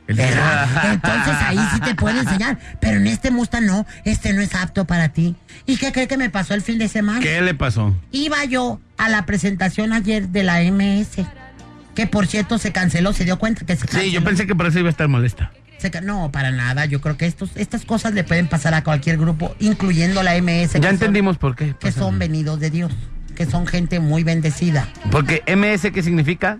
¿Verdad? 0.08 0.94
Entonces 0.94 1.34
ahí 1.42 1.60
sí 1.74 1.80
te 1.82 1.96
puedo 1.96 2.20
enseñar. 2.20 2.58
Pero 2.80 2.98
en 2.98 3.08
este 3.08 3.32
Mustang 3.32 3.66
no. 3.66 3.86
Este 4.06 4.34
no 4.34 4.42
es 4.42 4.56
apto 4.56 4.86
para 4.86 5.10
ti. 5.10 5.36
¿Y 5.66 5.78
qué 5.78 5.92
cree 5.92 6.08
que 6.08 6.18
me 6.18 6.30
pasó 6.30 6.54
el 6.54 6.62
fin 6.62 6.78
de 6.78 6.88
semana? 6.88 7.20
¿Qué 7.20 7.42
le 7.42 7.54
pasó? 7.54 7.96
Iba 8.12 8.46
yo 8.46 8.80
a 8.98 9.10
la 9.10 9.26
presentación 9.26 9.94
ayer 9.94 10.30
de 10.30 10.44
la 10.44 10.62
MS. 10.62 11.26
Que 11.96 12.06
por 12.08 12.28
cierto 12.28 12.58
se 12.60 12.72
canceló, 12.72 13.12
se 13.12 13.26
dio 13.26 13.40
cuenta 13.40 13.66
que 13.66 13.76
se 13.76 13.82
canceló. 13.86 14.04
Sí, 14.04 14.12
yo 14.12 14.24
pensé 14.24 14.46
que 14.48 14.56
por 14.56 14.68
eso 14.68 14.80
iba 14.80 14.88
a 14.88 14.92
estar 14.92 15.08
molesta. 15.08 15.52
No, 16.04 16.32
para 16.32 16.52
nada. 16.52 16.86
Yo 16.86 17.02
creo 17.02 17.18
que 17.18 17.26
estos, 17.28 17.52
estas 17.56 17.86
cosas 17.86 18.14
le 18.14 18.24
pueden 18.24 18.48
pasar 18.48 18.74
a 18.74 18.84
cualquier 18.84 19.18
grupo, 19.18 19.56
incluyendo 19.60 20.24
la 20.24 20.36
MS. 20.36 20.74
Ya 20.74 20.82
son- 20.82 20.86
entendimos 20.86 21.38
por 21.38 21.56
qué. 21.56 21.76
que 21.80 21.92
son 21.92 22.18
venidos 22.18 22.60
de 22.60 22.72
Dios, 22.72 22.92
que 23.36 23.46
son 23.46 23.68
gente 23.68 24.00
muy 24.00 24.24
bendecida. 24.24 24.88
Porque 25.12 25.44
MS, 25.46 25.92
¿qué 25.92 26.02
significa? 26.02 26.58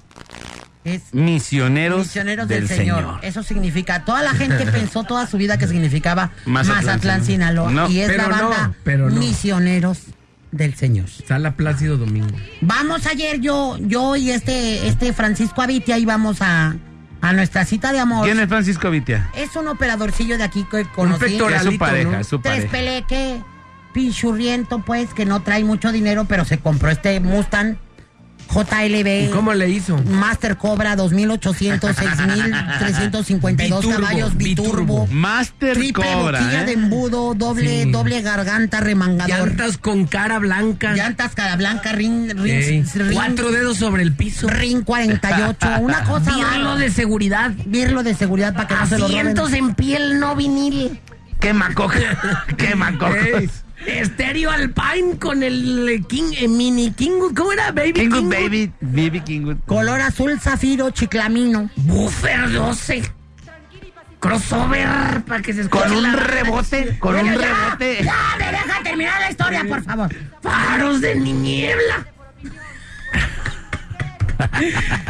Es 0.88 1.14
Misioneros, 1.14 2.00
misioneros 2.00 2.48
del, 2.48 2.66
Señor. 2.66 3.20
Eso 3.22 3.44
significa, 3.44 4.06
toda 4.06 4.24
la 4.24 4.32
gente 4.32 4.66
pensó 4.72 5.04
toda 5.04 5.28
su 5.28 5.38
vida 5.38 5.58
que 5.58 5.68
significaba 5.68 6.32
Mazatlán, 6.46 6.86
Mazatlán, 6.86 7.26
Sinaloa. 7.26 7.72
No, 7.72 7.90
y 7.90 8.00
es 8.00 8.16
la 8.16 8.28
no, 8.28 8.30
banda 8.30 8.74
pero 8.86 9.10
no. 9.10 9.20
Misioneros 9.20 10.04
del 10.54 10.76
Señor. 10.76 11.10
Sala 11.10 11.58
Plácido 11.58 11.98
Domingo. 11.98 12.34
Vamos 12.62 13.06
ayer 13.06 13.42
yo, 13.42 13.78
yo 13.82 14.16
y 14.16 14.32
este, 14.32 14.88
este 14.88 15.12
Francisco 15.12 15.62
Avitia 15.62 15.98
íbamos 15.98 16.42
a, 16.42 16.78
a 17.20 17.34
nuestra 17.34 17.66
cita 17.66 17.92
de 17.92 18.00
amor. 18.00 18.24
¿Quién 18.24 18.40
es 18.40 18.48
Francisco 18.48 18.90
Vitia? 18.90 19.30
Es 19.36 19.58
un 19.58 19.68
operadorcillo 19.68 20.38
de 20.38 20.46
aquí 20.46 20.66
que 20.72 20.86
conocí. 20.86 21.38
Es 21.38 21.64
su 21.64 21.78
pareja, 21.78 22.22
es 22.22 22.28
su 22.28 22.40
Tres 22.40 22.66
pareja. 22.66 22.72
peleque, 22.72 23.42
pinchurriento, 23.94 24.80
pues, 24.80 25.14
que 25.14 25.26
no 25.26 25.42
trae 25.42 25.66
mucho 25.66 25.92
dinero, 25.92 26.24
pero 26.30 26.46
se 26.46 26.60
compró 26.60 26.90
este 26.90 27.20
Mustang 27.20 27.78
JLB. 28.48 29.28
¿Y 29.28 29.30
cómo 29.32 29.54
le 29.54 29.70
hizo? 29.70 29.98
Master 30.04 30.58
Cobra 30.58 30.96
2800, 30.96 31.96
6352 31.96 33.82
Biturbo, 33.82 34.02
caballos, 34.02 34.38
biturbo. 34.38 35.08
Master 35.08 35.74
triple 35.74 36.04
Cobra, 36.04 36.40
boquilla 36.40 36.62
¿eh? 36.62 36.66
de 36.66 36.72
embudo, 36.74 37.34
doble, 37.34 37.84
Sí. 37.84 37.92
doble 37.92 38.22
garganta, 38.22 38.80
remangador. 38.80 39.50
Llantas 39.50 39.78
con 39.78 40.06
cara 40.08 40.40
blanca. 40.40 40.94
Llantas 40.94 41.36
cara 41.36 41.56
blanca, 41.56 41.92
ring, 41.92 42.32
ring, 42.36 42.86
Cuatro 43.14 43.52
dedos 43.52 43.78
sobre 43.78 44.04
el 44.04 44.14
piso. 44.14 44.48
Ring 44.48 44.84
48, 44.86 45.68
una 45.82 46.04
cosa 46.04 46.34
Birlo 46.36 46.76
de 46.78 46.90
seguridad. 46.90 47.52
Birlo 47.66 48.04
de 48.04 48.16
seguridad 48.16 48.54
para 48.54 48.68
que 48.68 48.76
no 48.76 48.86
se 48.88 48.98
lo 49.00 49.08
roben. 49.08 49.38
En 49.58 49.76
piel 49.76 50.20
no 50.20 50.36
vinil. 50.36 51.00
Quema 51.40 51.74
coca. 51.74 52.46
Quema 52.58 52.98
coca. 52.98 53.16
Estéreo 53.86 54.50
Alpine 54.52 55.18
con 55.20 55.44
el 55.44 56.04
King, 56.10 56.34
eh, 56.38 56.48
mini 56.48 56.92
Kingwood. 56.92 57.34
¿Cómo 57.36 57.52
era? 57.54 57.72
Baby 57.72 57.94
Kingwood, 57.94 58.20
Kingwood. 58.22 58.34
baby. 58.44 58.72
Baby 58.82 59.22
Kingwood. 59.22 59.58
Color 59.66 60.02
azul, 60.02 60.40
zafiro, 60.40 60.90
chiclamino. 60.92 61.70
Buffer 61.76 62.52
12. 62.52 63.12
Crossover 64.20 65.24
para 65.28 65.42
que 65.44 65.54
se 65.54 65.62
escuche 65.62 65.84
Con 65.84 65.94
un 65.96 66.04
la- 66.04 66.14
rebote. 66.14 66.98
Con 67.00 67.16
un 67.16 67.26
ya, 67.26 67.38
rebote. 67.38 68.04
Ya, 68.04 68.16
me 68.40 68.46
deja 68.52 68.84
terminar 68.84 69.22
la 69.22 69.30
historia, 69.30 69.64
por 69.68 69.84
favor. 69.84 70.10
Faros 70.42 71.02
de 71.02 71.16
niebla. 71.16 72.08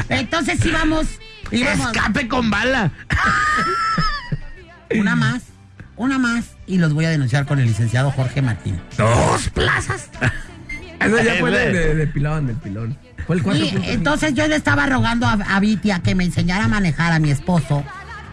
Entonces 0.09 0.63
íbamos, 0.65 1.07
íbamos 1.51 1.87
Escape 1.95 2.27
con 2.27 2.49
bala. 2.49 2.91
una 4.91 5.15
más, 5.15 5.43
una 5.95 6.17
más 6.19 6.45
y 6.67 6.77
los 6.77 6.93
voy 6.93 7.05
a 7.05 7.09
denunciar 7.09 7.45
con 7.45 7.59
el 7.59 7.65
licenciado 7.65 8.11
Jorge 8.11 8.41
Martín. 8.41 8.79
Dos 8.97 9.49
plazas. 9.49 10.09
Eso 10.99 11.21
ya 11.23 11.35
fue 11.39 11.51
de, 11.51 11.71
de, 11.71 11.95
de 11.95 12.07
pilón, 12.07 12.47
del 12.47 12.55
pilón. 12.57 12.97
Fue 13.25 13.35
el 13.35 13.41
Y 13.41 13.45
4.5. 13.45 13.81
entonces 13.85 14.33
yo 14.33 14.47
le 14.47 14.55
estaba 14.55 14.85
rogando 14.87 15.25
a, 15.27 15.33
a 15.33 15.59
Vitia 15.59 15.99
que 15.99 16.15
me 16.15 16.23
enseñara 16.23 16.65
a 16.65 16.67
manejar 16.67 17.13
a 17.13 17.19
mi 17.19 17.29
esposo. 17.31 17.83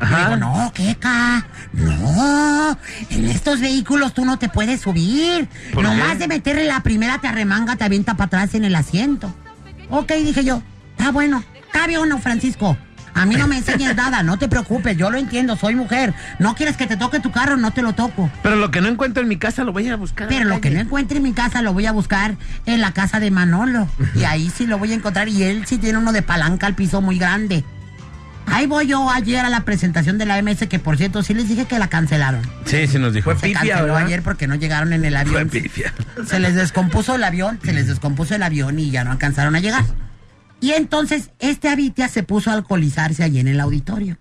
Y 0.01 0.05
Ajá. 0.05 0.25
digo, 0.25 0.37
no, 0.37 0.73
Keka, 0.75 1.47
no, 1.73 2.79
en 3.11 3.25
estos 3.27 3.61
vehículos 3.61 4.13
tú 4.15 4.25
no 4.25 4.39
te 4.39 4.49
puedes 4.49 4.81
subir. 4.81 5.49
¿Por 5.73 5.85
Nomás 5.85 6.13
qué? 6.13 6.19
de 6.19 6.29
meterle 6.29 6.65
la 6.65 6.81
primera 6.81 7.19
te 7.21 7.29
arremanga, 7.29 7.77
te 7.77 7.85
avienta 7.85 8.15
para 8.15 8.27
atrás 8.27 8.55
en 8.55 8.65
el 8.65 8.75
asiento. 8.75 9.33
Ok, 9.91 10.13
dije 10.25 10.43
yo, 10.45 10.63
está 10.97 11.13
bueno, 11.13 11.45
cabe 11.73 11.99
uno, 11.99 12.19
Francisco. 12.19 12.77
A 13.15 13.27
mí 13.27 13.37
no 13.37 13.47
me 13.47 13.57
enseñes 13.57 13.95
nada, 13.97 14.23
no 14.23 14.37
te 14.39 14.49
preocupes, 14.49 14.97
yo 14.97 15.11
lo 15.11 15.19
entiendo, 15.19 15.57
soy 15.57 15.75
mujer. 15.75 16.15
No 16.39 16.55
quieres 16.55 16.77
que 16.77 16.87
te 16.87 16.97
toque 16.97 17.21
tu 17.21 17.31
carro, 17.31 17.57
no 17.57 17.71
te 17.71 17.83
lo 17.83 17.93
toco. 17.95 18.31
Pero 18.43 18.57
lo 18.57 18.71
que 18.71 18.81
no 18.81 18.89
encuentro 18.89 19.23
en 19.23 19.29
mi 19.29 19.37
casa 19.37 19.65
lo 19.65 19.73
voy 19.73 19.89
a 19.89 19.97
buscar. 19.97 20.29
Pero 20.29 20.45
lo 20.45 20.61
que 20.61 20.71
no 20.71 20.81
encuentre 20.81 21.19
en 21.19 21.23
mi 21.23 21.33
casa 21.33 21.63
lo 21.63 21.73
voy 21.73 21.87
a 21.87 21.93
buscar 21.93 22.37
en 22.67 22.81
la 22.81 22.93
casa 22.93 23.21
de 23.21 23.31
Manolo. 23.31 23.89
Y 24.15 24.25
ahí 24.25 24.51
sí 24.55 24.67
lo 24.67 24.79
voy 24.79 24.93
a 24.93 24.95
encontrar. 24.95 25.29
Y 25.29 25.43
él 25.45 25.65
sí 25.67 25.79
tiene 25.79 25.99
uno 25.99 26.13
de 26.13 26.23
palanca 26.23 26.67
al 26.67 26.75
piso 26.75 27.01
muy 27.01 27.19
grande. 27.19 27.65
Ahí 28.47 28.67
voy 28.67 28.87
yo 28.87 29.09
ayer 29.11 29.43
a 29.45 29.49
la 29.49 29.61
presentación 29.61 30.19
de 30.19 30.27
la 30.27 30.41
MS, 30.43 30.67
que 30.69 30.79
por 30.79 30.99
cierto 30.99 31.23
sí 31.23 31.33
les 31.33 31.49
dije 31.49 31.65
que 31.65 31.79
la 31.79 31.89
cancelaron. 31.89 32.43
Sí, 32.67 32.87
sí 32.87 32.99
nos 32.99 33.15
dijo. 33.15 33.31
Fue 33.35 33.49
Se 33.49 33.53
canceló 33.55 33.85
¿verdad? 33.85 34.05
ayer 34.05 34.23
porque 34.23 34.47
no 34.47 34.55
llegaron 34.55 34.93
en 34.93 35.05
el 35.05 35.13
Fue 35.15 35.21
avión. 35.21 35.49
pifia. 35.49 35.95
Se 36.27 36.39
les 36.41 36.55
descompuso 36.55 37.15
el 37.15 37.25
avión, 37.25 37.59
se 37.65 37.73
les 37.73 37.87
descompuso 37.87 38.35
el 38.35 38.43
avión 38.43 38.79
y 38.79 38.91
ya 38.91 39.03
no 39.03 39.13
alcanzaron 39.13 39.57
a 39.57 39.61
llegar. 39.61 39.85
Y 40.65 40.73
entonces 40.73 41.29
este 41.41 41.69
Avitia 41.69 42.09
se 42.09 42.23
puso 42.23 42.51
a 42.51 42.55
alcoholizarse 42.55 43.23
allí 43.23 43.39
en 43.39 43.49
el 43.49 43.61
auditorio. 43.61 44.17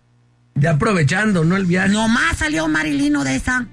Ya 0.55 0.71
aprovechando, 0.71 1.45
¿no? 1.45 1.55
El 1.55 1.65
viaje. 1.65 1.87
Nomás 1.87 2.39
salió 2.39 2.67
Marilyn 2.67 3.15
Odessa. 3.15 3.67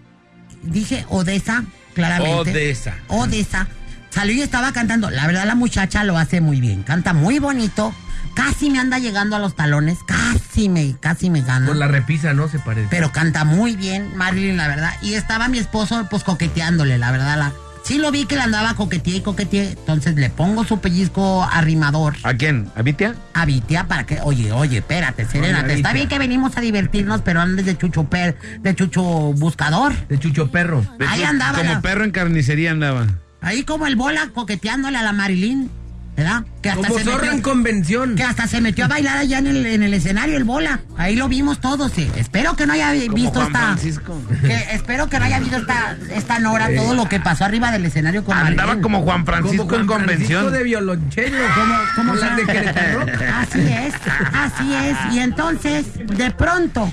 Dije 0.62 1.04
Odessa, 1.08 1.64
claramente. 1.94 2.52
Odessa. 2.52 2.94
Odessa. 3.08 3.66
Salió 4.10 4.36
y 4.36 4.42
estaba 4.42 4.70
cantando. 4.70 5.10
La 5.10 5.26
verdad, 5.26 5.46
la 5.46 5.56
muchacha 5.56 6.04
lo 6.04 6.16
hace 6.16 6.40
muy 6.40 6.60
bien. 6.60 6.84
Canta 6.84 7.12
muy 7.12 7.40
bonito. 7.40 7.92
Casi 8.36 8.70
me 8.70 8.78
anda 8.78 9.00
llegando 9.00 9.34
a 9.34 9.40
los 9.40 9.56
talones. 9.56 9.98
Casi 10.06 10.68
me, 10.68 10.94
casi 11.00 11.28
me 11.28 11.42
gana. 11.42 11.66
Por 11.66 11.74
la 11.74 11.88
repisa, 11.88 12.34
¿no? 12.34 12.46
Se 12.46 12.60
parece. 12.60 12.86
Pero 12.88 13.10
canta 13.10 13.44
muy 13.44 13.74
bien, 13.74 14.16
Marilyn, 14.16 14.56
la 14.56 14.68
verdad. 14.68 14.92
Y 15.02 15.14
estaba 15.14 15.48
mi 15.48 15.58
esposo, 15.58 16.06
pues, 16.08 16.22
coqueteándole, 16.22 16.98
la 16.98 17.10
verdad. 17.10 17.36
La... 17.36 17.52
Sí 17.82 17.98
lo 17.98 18.10
vi 18.12 18.24
que 18.26 18.36
le 18.36 18.42
andaba 18.42 18.74
coqueteé 18.74 19.16
y 19.16 19.20
coqueteé. 19.20 19.70
Entonces 19.70 20.14
le 20.16 20.30
pongo 20.30 20.64
su 20.64 20.78
pellizco 20.80 21.42
arrimador 21.44 22.14
¿A 22.22 22.34
quién? 22.34 22.68
¿A 22.76 22.82
Vitia? 22.82 23.14
a 23.34 23.44
Vitia 23.46 23.88
para 23.88 24.04
que, 24.06 24.18
oye, 24.22 24.52
oye, 24.52 24.78
espérate, 24.78 25.24
serénate. 25.24 25.74
Está 25.74 25.92
bien 25.92 26.08
que 26.08 26.18
venimos 26.18 26.56
a 26.56 26.60
divertirnos, 26.60 27.22
pero 27.22 27.40
andes 27.40 27.66
de 27.66 27.76
chucho 27.76 28.04
per, 28.04 28.36
de 28.60 28.74
chucho 28.74 29.02
buscador. 29.02 29.94
De 30.08 30.18
Chucho 30.18 30.50
Perro. 30.50 30.84
Ahí 31.08 31.22
andaba 31.24 31.58
Como 31.58 31.72
la- 31.72 31.80
perro 31.80 32.04
en 32.04 32.10
carnicería 32.12 32.70
andaba. 32.70 33.06
Ahí 33.40 33.64
como 33.64 33.86
el 33.86 33.96
bola 33.96 34.28
coqueteándole 34.34 34.98
a 34.98 35.02
la 35.02 35.12
Marilyn, 35.12 35.70
¿verdad? 36.16 36.44
Que 36.60 36.68
hasta 36.70 36.88
Como 36.88 36.98
se 37.00 37.04
metió- 37.06 37.32
en 37.32 37.40
convención. 37.40 38.14
que 38.14 38.22
hasta 38.24 38.46
se 38.46 38.60
metió 38.60 38.84
a 38.84 38.88
bailar 38.88 39.16
allá 39.18 39.38
en 39.38 39.46
el, 39.46 39.64
en 39.66 39.82
el 39.82 39.94
escenario 39.94 40.36
el 40.36 40.44
bola. 40.44 40.80
Ahí 40.98 41.16
lo 41.16 41.28
vimos 41.28 41.60
todos, 41.60 41.92
sí. 41.92 42.10
Espero 42.16 42.56
que 42.56 42.66
no 42.66 42.74
haya 42.74 42.92
Como 43.04 43.14
visto 43.14 43.32
Juan 43.40 43.46
esta. 43.46 43.58
Francisco. 43.60 44.20
Que 44.42 44.54
espero 44.72 45.08
que 45.08 45.18
no 45.18 45.24
haya 45.24 45.38
visto 45.40 45.56
esta, 45.56 45.96
esta 46.14 46.38
Nora 46.38 46.68
todo 46.76 46.94
lo 46.94 47.08
que 47.08 47.20
pasó 47.20 47.44
arriba 47.46 47.70
del 47.72 47.86
escenario 47.86 48.22
con 48.24 48.36
Andaba 48.36 48.80
como 48.80 49.02
Juan 49.02 49.24
Francisco 49.24 49.66
Como 49.66 49.80
en 49.80 49.86
Juan 49.86 50.00
convención. 50.00 50.28
Francisco 50.42 50.50
de 50.58 50.64
violonchelo. 50.64 51.38
¿Cómo, 51.54 51.74
cómo 51.96 52.14
Como 52.14 52.36
de 52.36 52.46
Querétaro. 52.46 53.06
Así 53.40 53.60
es, 53.60 53.94
así 54.34 54.74
es. 54.74 55.14
Y 55.14 55.18
entonces, 55.20 55.86
de 56.06 56.30
pronto, 56.32 56.92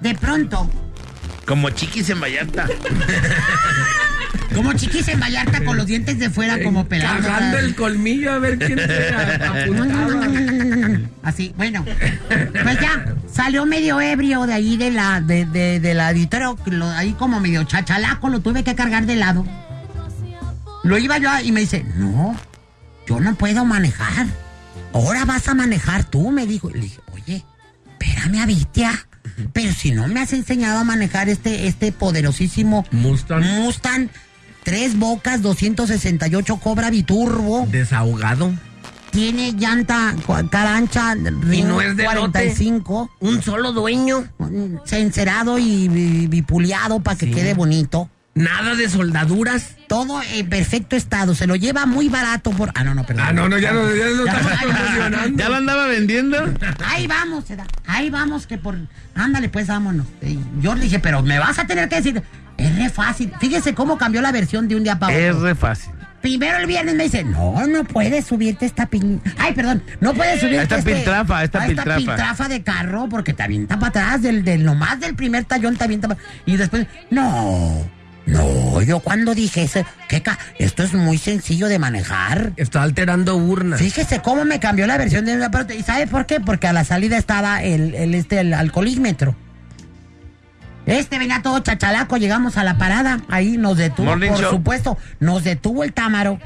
de 0.00 0.14
pronto, 0.14 0.70
Como 1.46 1.70
chiquis 1.70 2.10
en 2.10 2.20
Vallarta. 2.20 2.66
como 4.56 4.72
chiquis 4.72 5.06
en 5.08 5.20
Vallarta 5.20 5.64
con 5.64 5.76
los 5.76 5.86
dientes 5.86 6.18
de 6.18 6.30
fuera 6.30 6.62
como 6.62 6.86
pelando. 6.86 7.28
Cagando 7.28 7.58
el 7.58 7.74
colmillo 7.74 8.32
a 8.32 8.38
ver 8.38 8.58
quién 8.58 8.78
se. 8.78 9.14
Así, 11.22 11.52
bueno. 11.56 11.84
Pues 12.62 12.80
ya, 12.80 13.14
salió 13.32 13.66
medio 13.66 14.00
ebrio 14.00 14.46
de 14.46 14.54
ahí 14.54 14.76
de 14.76 14.90
la, 14.90 15.20
de, 15.20 15.44
de, 15.46 15.80
del 15.80 16.00
auditorio, 16.00 16.56
lo- 16.66 16.88
ahí 16.90 17.12
como 17.12 17.40
medio 17.40 17.64
chachalaco, 17.64 18.28
lo 18.28 18.40
tuve 18.40 18.64
que 18.64 18.74
cargar 18.74 19.06
de 19.06 19.16
lado. 19.16 19.44
Lo 20.84 20.98
iba 20.98 21.18
yo 21.18 21.30
a- 21.30 21.42
y 21.42 21.52
me 21.52 21.60
dice, 21.60 21.84
no, 21.96 22.36
yo 23.08 23.20
no 23.20 23.34
puedo 23.34 23.64
manejar. 23.64 24.26
Ahora 24.92 25.24
vas 25.24 25.48
a 25.48 25.54
manejar 25.54 26.04
tú, 26.04 26.30
me 26.30 26.46
dijo. 26.46 26.70
Y 26.70 26.74
le 26.74 26.80
dije, 26.80 27.00
oye, 27.12 27.44
espérame, 27.92 28.40
Avitia. 28.42 29.06
Pero 29.52 29.72
si 29.72 29.90
no 29.90 30.06
me 30.08 30.20
has 30.20 30.32
enseñado 30.32 30.78
a 30.78 30.84
manejar 30.84 31.28
este, 31.28 31.66
este 31.66 31.92
poderosísimo 31.92 32.86
Mustang. 32.92 33.42
Mustang, 33.44 34.08
tres 34.66 34.98
bocas, 34.98 35.42
268 35.42 36.56
Cobra 36.56 36.90
Biturbo. 36.90 37.68
Desahogado. 37.70 38.52
Tiene 39.12 39.52
llanta 39.52 40.12
cua- 40.26 40.50
cara 40.50 40.76
ancha, 40.76 41.14
Y 41.52 41.62
no 41.62 41.80
es 41.80 41.96
de 41.96 42.04
45. 42.04 43.08
Un 43.20 43.40
solo 43.42 43.70
dueño. 43.70 44.24
Encerado 44.90 45.56
y 45.60 45.86
bi- 45.86 46.26
bipuleado 46.26 46.98
para 46.98 47.16
que 47.16 47.26
Sí. 47.26 47.32
quede 47.32 47.54
bonito. 47.54 48.10
Nada 48.36 48.74
de 48.76 48.88
soldaduras. 48.88 49.70
Todo 49.88 50.20
en 50.34 50.48
perfecto 50.48 50.94
estado. 50.94 51.34
Se 51.34 51.46
lo 51.46 51.56
lleva 51.56 51.86
muy 51.86 52.08
barato 52.08 52.50
por. 52.50 52.70
Ah, 52.74 52.84
no, 52.84 52.94
no, 52.94 53.04
perdón. 53.04 53.24
Ah, 53.26 53.32
no, 53.32 53.48
no, 53.48 53.58
ya 53.58 53.72
no, 53.72 53.92
ya 53.94 54.04
no 54.06 54.24
estamos 54.26 54.52
ay, 54.52 54.68
promocionando. 54.68 55.38
¿Ya 55.42 55.48
lo 55.48 55.54
andaba 55.56 55.86
vendiendo? 55.86 56.36
Ahí 56.86 57.06
vamos, 57.06 57.44
se 57.46 57.56
da. 57.56 57.66
Ahí 57.86 58.10
vamos, 58.10 58.46
que 58.46 58.58
por. 58.58 58.76
Ándale, 59.14 59.48
pues 59.48 59.66
vámonos. 59.66 60.06
Y 60.22 60.38
Yo 60.60 60.74
le 60.74 60.82
dije, 60.82 60.98
pero 61.00 61.22
me 61.22 61.38
vas 61.38 61.58
a 61.58 61.66
tener 61.66 61.88
que 61.88 61.96
decir. 61.96 62.22
Es 62.58 62.76
re 62.76 62.88
fácil. 62.90 63.32
Fíjese 63.40 63.74
cómo 63.74 63.98
cambió 63.98 64.20
la 64.22 64.32
versión 64.32 64.68
de 64.68 64.76
un 64.76 64.84
día 64.84 64.98
para 64.98 65.12
otro. 65.14 65.26
Es 65.28 65.36
re 65.40 65.54
fácil. 65.54 65.92
Primero 66.22 66.58
el 66.58 66.66
viernes 66.66 66.94
me 66.96 67.04
dice, 67.04 67.22
no, 67.22 67.66
no 67.68 67.84
puedes 67.84 68.24
subirte 68.26 68.66
esta 68.66 68.86
pin... 68.86 69.20
Ay, 69.38 69.52
perdón, 69.52 69.82
no 70.00 70.12
puedes 70.12 70.40
subirte 70.40 70.62
Esta 70.62 70.78
este- 70.78 70.94
piltrafa, 70.96 71.44
esta 71.44 71.62
a 71.62 71.66
piltrafa. 71.66 71.96
piltrafa 71.98 72.48
de 72.48 72.62
carro 72.64 73.08
porque 73.08 73.32
te 73.32 73.44
avienta 73.44 73.78
para 73.78 73.90
atrás, 73.90 74.22
del, 74.22 74.42
del 74.42 74.64
nomás 74.64 74.98
del 74.98 75.14
primer 75.14 75.44
tallón 75.44 75.76
te 75.76 75.84
avienta 75.84 76.08
pa- 76.08 76.16
Y 76.44 76.56
después, 76.56 76.86
no, 77.10 77.88
no, 78.26 78.82
yo 78.82 79.00
cuando 79.00 79.34
dije 79.34 79.62
eso, 79.62 79.84
¿qué 80.08 80.20
ca- 80.22 80.38
Esto 80.58 80.82
es 80.82 80.92
muy 80.94 81.16
sencillo 81.18 81.68
de 81.68 81.78
manejar. 81.78 82.52
Está 82.56 82.82
alterando 82.82 83.36
urnas. 83.36 83.80
Fíjese 83.80 84.20
cómo 84.20 84.44
me 84.44 84.58
cambió 84.60 84.86
la 84.86 84.98
versión 84.98 85.24
de 85.24 85.34
una 85.36 85.50
parte. 85.50 85.76
¿Y 85.76 85.82
sabe 85.82 86.06
por 86.06 86.26
qué? 86.26 86.40
Porque 86.40 86.66
a 86.66 86.72
la 86.72 86.84
salida 86.84 87.16
estaba 87.18 87.62
el, 87.62 87.94
el, 87.94 88.14
este, 88.14 88.40
el 88.40 88.52
alcoholímetro. 88.52 89.34
Este 90.86 91.18
venía 91.18 91.42
todo 91.42 91.58
chachalaco, 91.60 92.16
llegamos 92.16 92.56
a 92.58 92.62
la 92.64 92.78
parada, 92.78 93.20
ahí 93.28 93.56
nos 93.56 93.76
detuvo, 93.76 94.06
Morning 94.06 94.28
por 94.30 94.38
show. 94.40 94.50
supuesto, 94.52 94.96
nos 95.18 95.42
detuvo 95.42 95.82
el 95.82 95.92
támaro. 95.92 96.38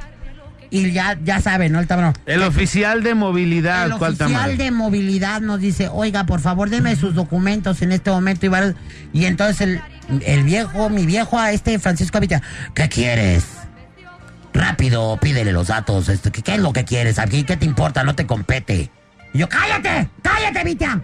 Y 0.72 0.92
ya, 0.92 1.18
ya 1.24 1.40
saben, 1.40 1.72
¿no? 1.72 1.80
El 1.80 1.86
támaro. 1.88 2.12
El 2.26 2.42
oficial 2.42 3.02
de 3.02 3.14
movilidad, 3.14 3.86
El 3.86 3.96
¿cuál 3.98 4.12
oficial 4.12 4.56
de 4.56 4.70
movilidad 4.70 5.40
nos 5.40 5.58
dice, 5.60 5.88
oiga, 5.92 6.24
por 6.26 6.40
favor, 6.40 6.70
deme 6.70 6.94
sus 6.94 7.14
documentos 7.14 7.82
en 7.82 7.90
este 7.90 8.10
momento. 8.10 8.46
Y, 8.46 8.48
varios- 8.50 8.74
y 9.12 9.24
entonces 9.24 9.60
el, 9.62 9.80
el 10.24 10.44
viejo, 10.44 10.88
mi 10.88 11.06
viejo, 11.06 11.38
a 11.40 11.50
este 11.50 11.78
Francisco 11.80 12.18
Avitia, 12.18 12.40
¿qué 12.74 12.88
quieres? 12.88 13.44
Rápido, 14.52 15.16
pídele 15.20 15.52
los 15.52 15.68
datos. 15.68 16.08
Este, 16.08 16.30
¿qué, 16.30 16.42
qué 16.42 16.54
es 16.54 16.60
lo 16.60 16.72
que 16.72 16.84
quieres? 16.84 17.18
Aquí, 17.18 17.44
¿qué 17.44 17.56
te 17.56 17.64
importa? 17.66 18.02
No 18.04 18.14
te 18.14 18.26
compete. 18.26 18.90
Y 19.32 19.38
yo, 19.38 19.48
cállate, 19.48 20.08
cállate, 20.22 20.64
Vitia. 20.64 21.00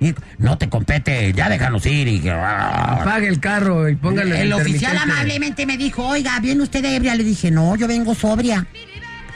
Y, 0.00 0.14
no 0.38 0.56
te 0.56 0.68
compete, 0.70 1.32
ya 1.34 1.48
déjanos 1.50 1.84
ir. 1.86 2.08
Y, 2.08 2.26
Apague 2.28 3.28
el 3.28 3.38
carro 3.40 3.88
y 3.88 3.96
póngale 3.96 4.40
el 4.40 4.52
oficial 4.52 4.92
intermitente. 4.94 5.12
amablemente 5.12 5.66
me 5.66 5.76
dijo, 5.76 6.06
oiga, 6.06 6.38
¿viene 6.40 6.62
usted 6.62 6.82
ebria? 6.84 7.14
Le 7.14 7.24
dije, 7.24 7.50
no, 7.50 7.76
yo 7.76 7.86
vengo 7.86 8.14
sobria. 8.14 8.66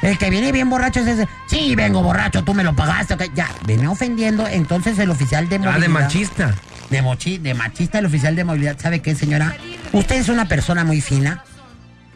El 0.05 0.19
que 0.19 0.29
viene 0.29 0.53
bien 0.53 0.69
borracho 0.69 1.01
es 1.01 1.07
ese. 1.07 1.29
Sí, 1.47 1.75
vengo 1.75 2.03
borracho, 2.03 2.45
tú 2.45 2.53
me 2.53 2.63
lo 2.63 2.77
pagaste. 2.77 3.15
ok". 3.15 3.23
Ya, 3.35 3.49
viene 3.67 3.89
ofendiendo. 3.89 4.47
Entonces 4.47 4.99
el 4.99 5.11
oficial 5.11 5.49
de 5.49 5.59
movilidad. 5.59 5.77
Ah, 5.79 5.81
de 5.81 5.89
machista. 5.89 6.55
De, 6.91 7.01
mochi, 7.01 7.39
de 7.39 7.55
machista, 7.55 7.99
el 7.99 8.07
oficial 8.07 8.37
de 8.37 8.45
movilidad. 8.45 8.79
¿Sabe 8.79 9.01
qué, 9.01 9.15
señora? 9.15 9.57
Usted 9.93 10.17
es 10.17 10.29
una 10.29 10.47
persona 10.47 10.85
muy 10.85 11.01
fina, 11.01 11.43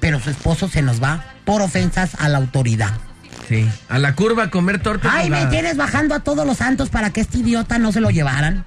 pero 0.00 0.20
su 0.20 0.28
esposo 0.28 0.68
se 0.68 0.82
nos 0.82 1.02
va 1.02 1.24
por 1.46 1.62
ofensas 1.62 2.14
a 2.18 2.28
la 2.28 2.36
autoridad. 2.38 2.92
Sí. 3.48 3.66
A 3.88 3.98
la 3.98 4.14
curva 4.14 4.44
a 4.44 4.50
comer 4.50 4.80
tortas. 4.80 5.10
Ay, 5.14 5.30
me 5.30 5.46
tienes 5.46 5.78
bajando 5.78 6.14
a 6.14 6.20
todos 6.20 6.46
los 6.46 6.58
santos 6.58 6.90
para 6.90 7.10
que 7.10 7.22
este 7.22 7.38
idiota 7.38 7.78
no 7.78 7.92
se 7.92 8.00
lo 8.02 8.10
llevaran. 8.10 8.66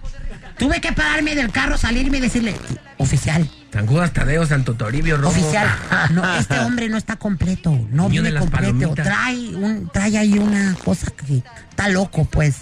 Tuve 0.62 0.80
que 0.80 0.94
pararme 0.94 1.34
del 1.34 1.52
carro, 1.52 1.76
salirme 1.76 2.20
y 2.20 2.22
decirle, 2.22 2.56
oficial, 2.98 3.50
San 3.74 3.88
Judas 3.88 4.14
Tadeo, 4.14 4.46
Santo 4.46 4.76
Toribio, 4.76 5.18
Romo. 5.18 5.30
oficial, 5.30 5.68
no, 6.12 6.38
este 6.38 6.60
hombre 6.60 6.88
no 6.88 6.98
está 6.98 7.16
completo, 7.16 7.72
no 7.90 8.10
Niño 8.10 8.22
viene 8.22 8.38
completo, 8.38 8.94
trae 8.94 9.56
un, 9.56 9.90
trae 9.92 10.20
ahí 10.20 10.38
una 10.38 10.76
cosa 10.84 11.08
que 11.10 11.42
está 11.68 11.90
loco, 11.90 12.26
pues. 12.26 12.58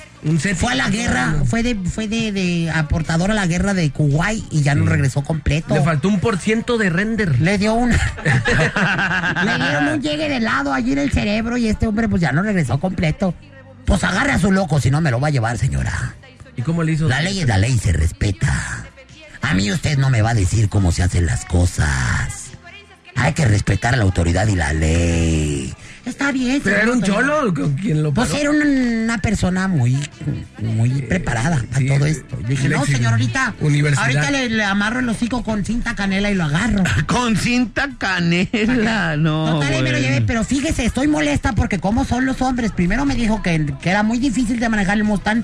fue 0.56 0.72
a 0.72 0.76
la 0.76 0.90
guerra, 0.90 1.44
fue 1.44 1.62
de, 1.62 1.76
fue 1.76 2.08
de, 2.08 2.32
de 2.32 2.72
aportador 2.74 3.32
a 3.32 3.34
la 3.34 3.48
guerra 3.48 3.74
de 3.74 3.92
Kuwait 3.92 4.46
y 4.50 4.62
ya 4.62 4.76
no 4.76 4.86
regresó 4.86 5.22
completo. 5.26 5.74
Le 5.74 5.82
faltó 5.82 6.08
un 6.08 6.22
por 6.22 6.38
ciento 6.38 6.78
de 6.78 6.90
render. 6.90 7.42
Le 7.42 7.58
dio 7.58 7.74
una. 7.74 8.00
Le 9.44 9.58
dieron 9.58 9.88
un 9.90 10.02
llegue 10.02 10.30
de 10.30 10.38
helado 10.38 10.72
allí 10.72 10.94
en 10.94 11.00
el 11.00 11.12
cerebro 11.12 11.58
y 11.58 11.68
este 11.68 11.86
hombre 11.86 12.08
pues 12.08 12.22
ya 12.22 12.32
no 12.32 12.44
regresó 12.44 12.80
completo. 12.80 13.36
Pues 13.86 14.06
agarre 14.06 14.32
a 14.32 14.40
su 14.40 14.54
loco, 14.54 14.80
si 14.80 14.90
no 14.90 15.02
me 15.02 15.12
lo 15.12 15.20
va 15.20 15.28
a 15.28 15.32
llevar, 15.32 15.58
señora. 15.58 16.16
¿Y 16.60 16.62
cómo 16.62 16.84
le 16.84 16.92
hizo? 16.92 17.08
La 17.08 17.22
ley 17.22 17.40
es 17.40 17.48
la 17.48 17.58
ley, 17.58 17.78
se 17.80 17.94
respeta. 17.94 18.86
A 19.42 19.54
mí 19.54 19.72
usted 19.72 19.98
no 19.98 20.10
me 20.10 20.22
va 20.22 20.32
a 20.32 20.34
decir 20.34 20.68
cómo 20.68 20.92
se 20.92 21.04
hacen 21.04 21.26
las 21.26 21.46
cosas. 21.46 22.48
Hay 23.16 23.34
que 23.34 23.46
respetar 23.46 23.94
a 23.94 23.98
la 23.98 24.04
autoridad 24.04 24.46
y 24.48 24.56
la 24.56 24.74
ley. 24.74 25.74
Está 26.06 26.32
bien. 26.32 26.60
¿Pero 26.64 26.78
era 26.78 26.92
un 26.92 27.02
cholo 27.04 27.54
con 27.54 27.76
quien 27.76 28.02
lo 28.04 28.14
Pues 28.14 28.30
paró? 28.30 28.42
era 28.42 28.50
una, 28.52 28.66
una 29.04 29.18
persona 29.20 29.68
muy, 29.68 29.98
muy 30.58 30.90
preparada 31.04 31.64
para 31.72 31.86
todo 31.86 32.06
esto. 32.06 32.38
Yo 32.42 32.48
dije, 32.48 32.70
no, 32.70 32.82
Lexi- 32.84 32.94
señor, 32.94 33.12
ahorita, 33.14 33.54
ahorita 33.98 34.32
le, 34.32 34.50
le 34.50 34.64
amarro 34.64 35.00
el 35.00 35.10
hocico 35.10 35.44
con 35.44 35.64
cinta 35.66 35.96
canela 35.96 36.30
y 36.32 36.36
lo 36.36 36.44
agarro. 36.46 36.84
Con 37.08 37.36
cinta 37.38 37.90
canela, 37.98 39.16
no. 39.18 39.52
Total, 39.60 39.74
ahí 39.74 39.82
me 39.84 39.92
lo 39.92 40.00
llevé, 40.00 40.22
pero 40.22 40.44
fíjese, 40.44 40.86
estoy 40.86 41.08
molesta 41.08 41.54
porque 41.54 41.80
como 41.80 42.04
son 42.06 42.26
los 42.26 42.42
hombres. 42.42 42.72
Primero 42.72 43.06
me 43.06 43.16
dijo 43.16 43.42
que, 43.44 43.66
que 43.82 43.90
era 43.90 44.04
muy 44.04 44.18
difícil 44.20 44.60
de 44.60 44.68
manejar 44.70 44.98
el 44.98 45.04
Mustang. 45.06 45.44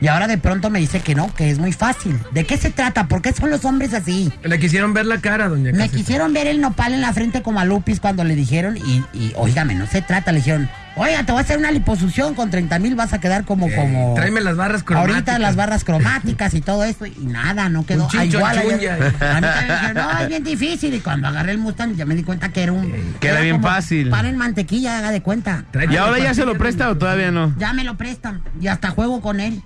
Y 0.00 0.08
ahora 0.08 0.26
de 0.26 0.36
pronto 0.38 0.68
me 0.70 0.80
dice 0.80 1.00
que 1.00 1.14
no, 1.14 1.32
que 1.34 1.50
es 1.50 1.58
muy 1.58 1.72
fácil. 1.72 2.18
¿De 2.32 2.44
qué 2.44 2.56
se 2.58 2.70
trata? 2.70 3.08
¿Por 3.08 3.22
qué 3.22 3.32
son 3.32 3.48
los 3.50 3.64
hombres 3.64 3.94
así? 3.94 4.32
Le 4.42 4.58
quisieron 4.58 4.92
ver 4.92 5.06
la 5.06 5.18
cara, 5.20 5.48
doña 5.48 5.72
Me 5.72 5.78
Caseta. 5.78 5.96
quisieron 5.96 6.32
ver 6.32 6.46
el 6.46 6.60
nopal 6.60 6.92
en 6.92 7.00
la 7.00 7.12
frente 7.12 7.42
como 7.42 7.60
a 7.60 7.64
Lupis 7.64 8.00
cuando 8.00 8.22
le 8.24 8.34
dijeron, 8.34 8.76
y, 8.76 9.02
y 9.14 9.32
óigame, 9.36 9.74
no 9.74 9.86
se 9.86 10.02
trata, 10.02 10.30
le 10.32 10.38
dijeron, 10.38 10.68
oiga, 10.96 11.24
te 11.24 11.32
voy 11.32 11.38
a 11.40 11.42
hacer 11.44 11.56
una 11.58 11.70
liposucción 11.70 12.34
con 12.34 12.50
30 12.50 12.78
mil, 12.80 12.94
vas 12.96 13.12
a 13.14 13.20
quedar 13.20 13.44
como, 13.44 13.70
como... 13.74 14.10
Eh, 14.12 14.14
tráeme 14.16 14.40
las 14.42 14.56
barras 14.56 14.82
cromáticas. 14.82 15.14
Ahorita 15.16 15.38
las 15.38 15.56
barras 15.56 15.84
cromáticas 15.84 16.52
y 16.54 16.60
todo 16.60 16.84
esto, 16.84 17.06
y 17.06 17.14
nada, 17.20 17.68
no 17.70 17.86
quedó 17.86 18.04
Un 18.04 18.10
chincho 18.10 18.38
igual. 18.38 18.58
en 18.58 18.74
ayer- 18.74 18.78
chuña. 18.78 18.94
A 19.36 19.40
mí 19.40 19.46
también 19.46 19.68
me 19.68 19.74
dijeron, 19.74 19.94
no, 19.94 20.18
es 20.20 20.28
bien 20.28 20.44
difícil, 20.44 20.94
y 20.94 21.00
cuando 21.00 21.28
agarré 21.28 21.52
el 21.52 21.58
Mustang 21.58 21.94
ya 21.94 22.04
me 22.04 22.14
di 22.14 22.24
cuenta 22.24 22.50
que 22.50 22.62
era 22.64 22.72
un... 22.72 22.92
Que 23.20 23.28
era 23.28 23.40
bien 23.40 23.56
como 23.56 23.68
fácil. 23.68 24.10
Pan 24.10 24.26
en 24.26 24.36
mantequilla, 24.36 24.98
haga 24.98 25.12
de 25.12 25.22
cuenta. 25.22 25.64
¿Y 25.90 25.96
ahora 25.96 26.18
ya 26.18 26.34
se 26.34 26.44
lo 26.44 26.58
presta 26.58 26.90
o 26.90 26.96
todavía 26.98 27.30
no? 27.30 27.54
Ya 27.58 27.72
me 27.72 27.84
lo 27.84 27.96
prestan, 27.96 28.42
y 28.60 28.66
hasta 28.66 28.90
juego 28.90 29.20
con 29.22 29.40
él. 29.40 29.62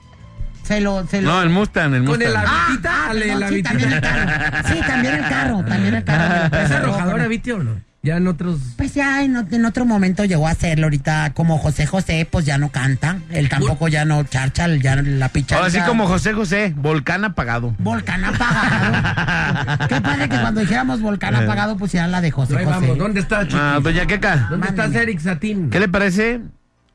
Se 0.68 0.80
lo, 0.82 1.06
se 1.06 1.22
lo... 1.22 1.30
No, 1.32 1.42
el 1.42 1.48
Mustang, 1.48 1.94
el 1.94 2.04
Con 2.04 2.18
Mustang. 2.18 2.28
el 2.28 2.36
Ah, 2.36 2.66
habitita, 2.66 2.90
ah, 2.92 3.10
ale, 3.10 3.20
perdón, 3.22 3.40
la 3.40 3.48
sí, 3.48 3.62
también 3.62 3.92
el 3.92 4.00
carro. 4.02 4.68
Sí, 4.68 4.80
también 4.86 5.14
el 5.14 5.20
carro, 5.28 5.64
también 5.64 5.94
el 5.94 6.04
carro. 6.04 6.28
lo 6.36 6.44
¿Es 6.44 6.50
prestan. 6.50 6.76
arrojador 6.82 7.20
Aviti 7.22 7.50
o 7.52 7.62
no? 7.62 7.88
Ya 8.02 8.16
en 8.18 8.28
otros... 8.28 8.60
Pues 8.76 8.94
ya 8.94 9.22
en, 9.24 9.34
en 9.50 9.64
otro 9.64 9.84
momento 9.84 10.24
llegó 10.24 10.46
a 10.46 10.50
hacerlo 10.52 10.84
ahorita 10.86 11.32
como 11.34 11.58
José 11.58 11.84
José, 11.86 12.28
pues 12.30 12.44
ya 12.46 12.56
no 12.58 12.68
canta, 12.68 13.18
él 13.30 13.48
tampoco 13.48 13.88
ya 13.88 14.04
no 14.04 14.22
charcha, 14.24 14.68
ya 14.76 14.96
la 15.02 15.30
picha. 15.30 15.56
Ahora 15.56 15.70
sí 15.70 15.80
como 15.86 16.06
José 16.06 16.32
José, 16.32 16.72
volcán 16.76 17.24
apagado. 17.24 17.74
Volcán 17.78 18.24
apagado. 18.24 19.86
Qué 19.88 20.00
padre 20.00 20.28
que 20.28 20.38
cuando 20.38 20.60
dijéramos 20.60 21.00
volcán 21.00 21.34
Eh. 21.34 21.38
apagado 21.38 21.76
pusieran 21.76 22.12
la 22.12 22.20
de 22.20 22.30
José 22.30 22.56
Ahí 22.58 22.64
José. 22.66 22.78
vamos, 22.80 22.98
¿dónde 22.98 23.20
está 23.20 23.42
Chiqui? 23.48 23.56
Ah, 23.60 23.80
doña 23.82 24.06
Queca, 24.06 24.46
¿Dónde 24.50 24.68
estás, 24.68 24.94
Eric 24.94 25.18
Satín? 25.20 25.70
¿qué 25.70 25.80
le 25.80 25.88
parece 25.88 26.40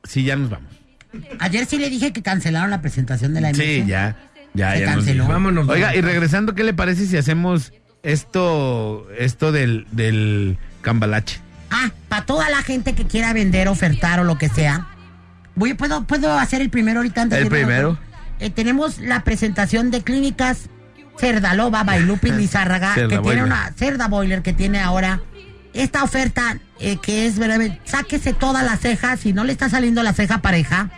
si 0.04 0.22
ya 0.24 0.36
nos 0.36 0.48
vamos? 0.48 0.70
Ayer 1.40 1.66
sí 1.66 1.78
le 1.78 1.90
dije 1.90 2.12
que 2.12 2.22
cancelaron 2.22 2.70
la 2.70 2.80
presentación 2.80 3.34
de 3.34 3.40
la 3.40 3.50
emisión. 3.50 3.84
Sí, 3.84 3.90
ya. 3.90 4.16
Ya, 4.54 4.72
Se 4.72 4.80
ya 4.80 4.86
nos 4.86 4.94
canceló. 4.96 5.22
dijo. 5.24 5.32
Vámonos, 5.32 5.68
Oiga, 5.68 5.94
y 5.96 6.00
regresando, 6.00 6.54
¿qué 6.54 6.62
le 6.64 6.74
parece 6.74 7.06
si 7.06 7.16
hacemos 7.16 7.72
esto 8.02 9.06
esto 9.18 9.50
del, 9.52 9.86
del 9.90 10.58
cambalache? 10.82 11.40
Ah, 11.70 11.90
para 12.08 12.24
toda 12.24 12.48
la 12.50 12.62
gente 12.62 12.94
que 12.94 13.04
quiera 13.06 13.32
vender, 13.32 13.66
ofertar 13.68 14.20
o 14.20 14.24
lo 14.24 14.38
que 14.38 14.48
sea. 14.48 14.86
Voy, 15.56 15.74
¿puedo, 15.74 16.04
¿Puedo 16.04 16.38
hacer 16.38 16.60
el 16.60 16.70
primero 16.70 17.00
ahorita 17.00 17.22
antes 17.22 17.38
El 17.38 17.44
de 17.44 17.46
irme 17.48 17.58
a 17.62 17.66
primero. 17.66 17.90
otro? 17.90 18.02
Eh, 18.40 18.50
tenemos 18.50 18.98
la 18.98 19.24
presentación 19.24 19.90
de 19.90 20.02
clínicas 20.02 20.68
Cerdaloba, 21.18 21.82
Bailupi, 21.84 22.30
Lizárraga, 22.32 22.94
que 22.94 23.00
Cerda 23.00 23.08
tiene 23.08 23.22
Boiler. 23.22 23.44
una 23.44 23.72
Cerda 23.76 24.08
Boiler 24.08 24.42
que 24.42 24.52
tiene 24.52 24.80
ahora 24.80 25.20
esta 25.72 26.04
oferta 26.04 26.58
eh, 26.80 26.96
que 27.00 27.26
es 27.26 27.38
breve. 27.38 27.80
Sáquese 27.84 28.32
todas 28.32 28.64
las 28.64 28.80
cejas, 28.80 29.20
si 29.20 29.32
no 29.32 29.44
le 29.44 29.52
está 29.52 29.68
saliendo 29.68 30.02
la 30.02 30.12
ceja 30.12 30.38
pareja. 30.42 30.90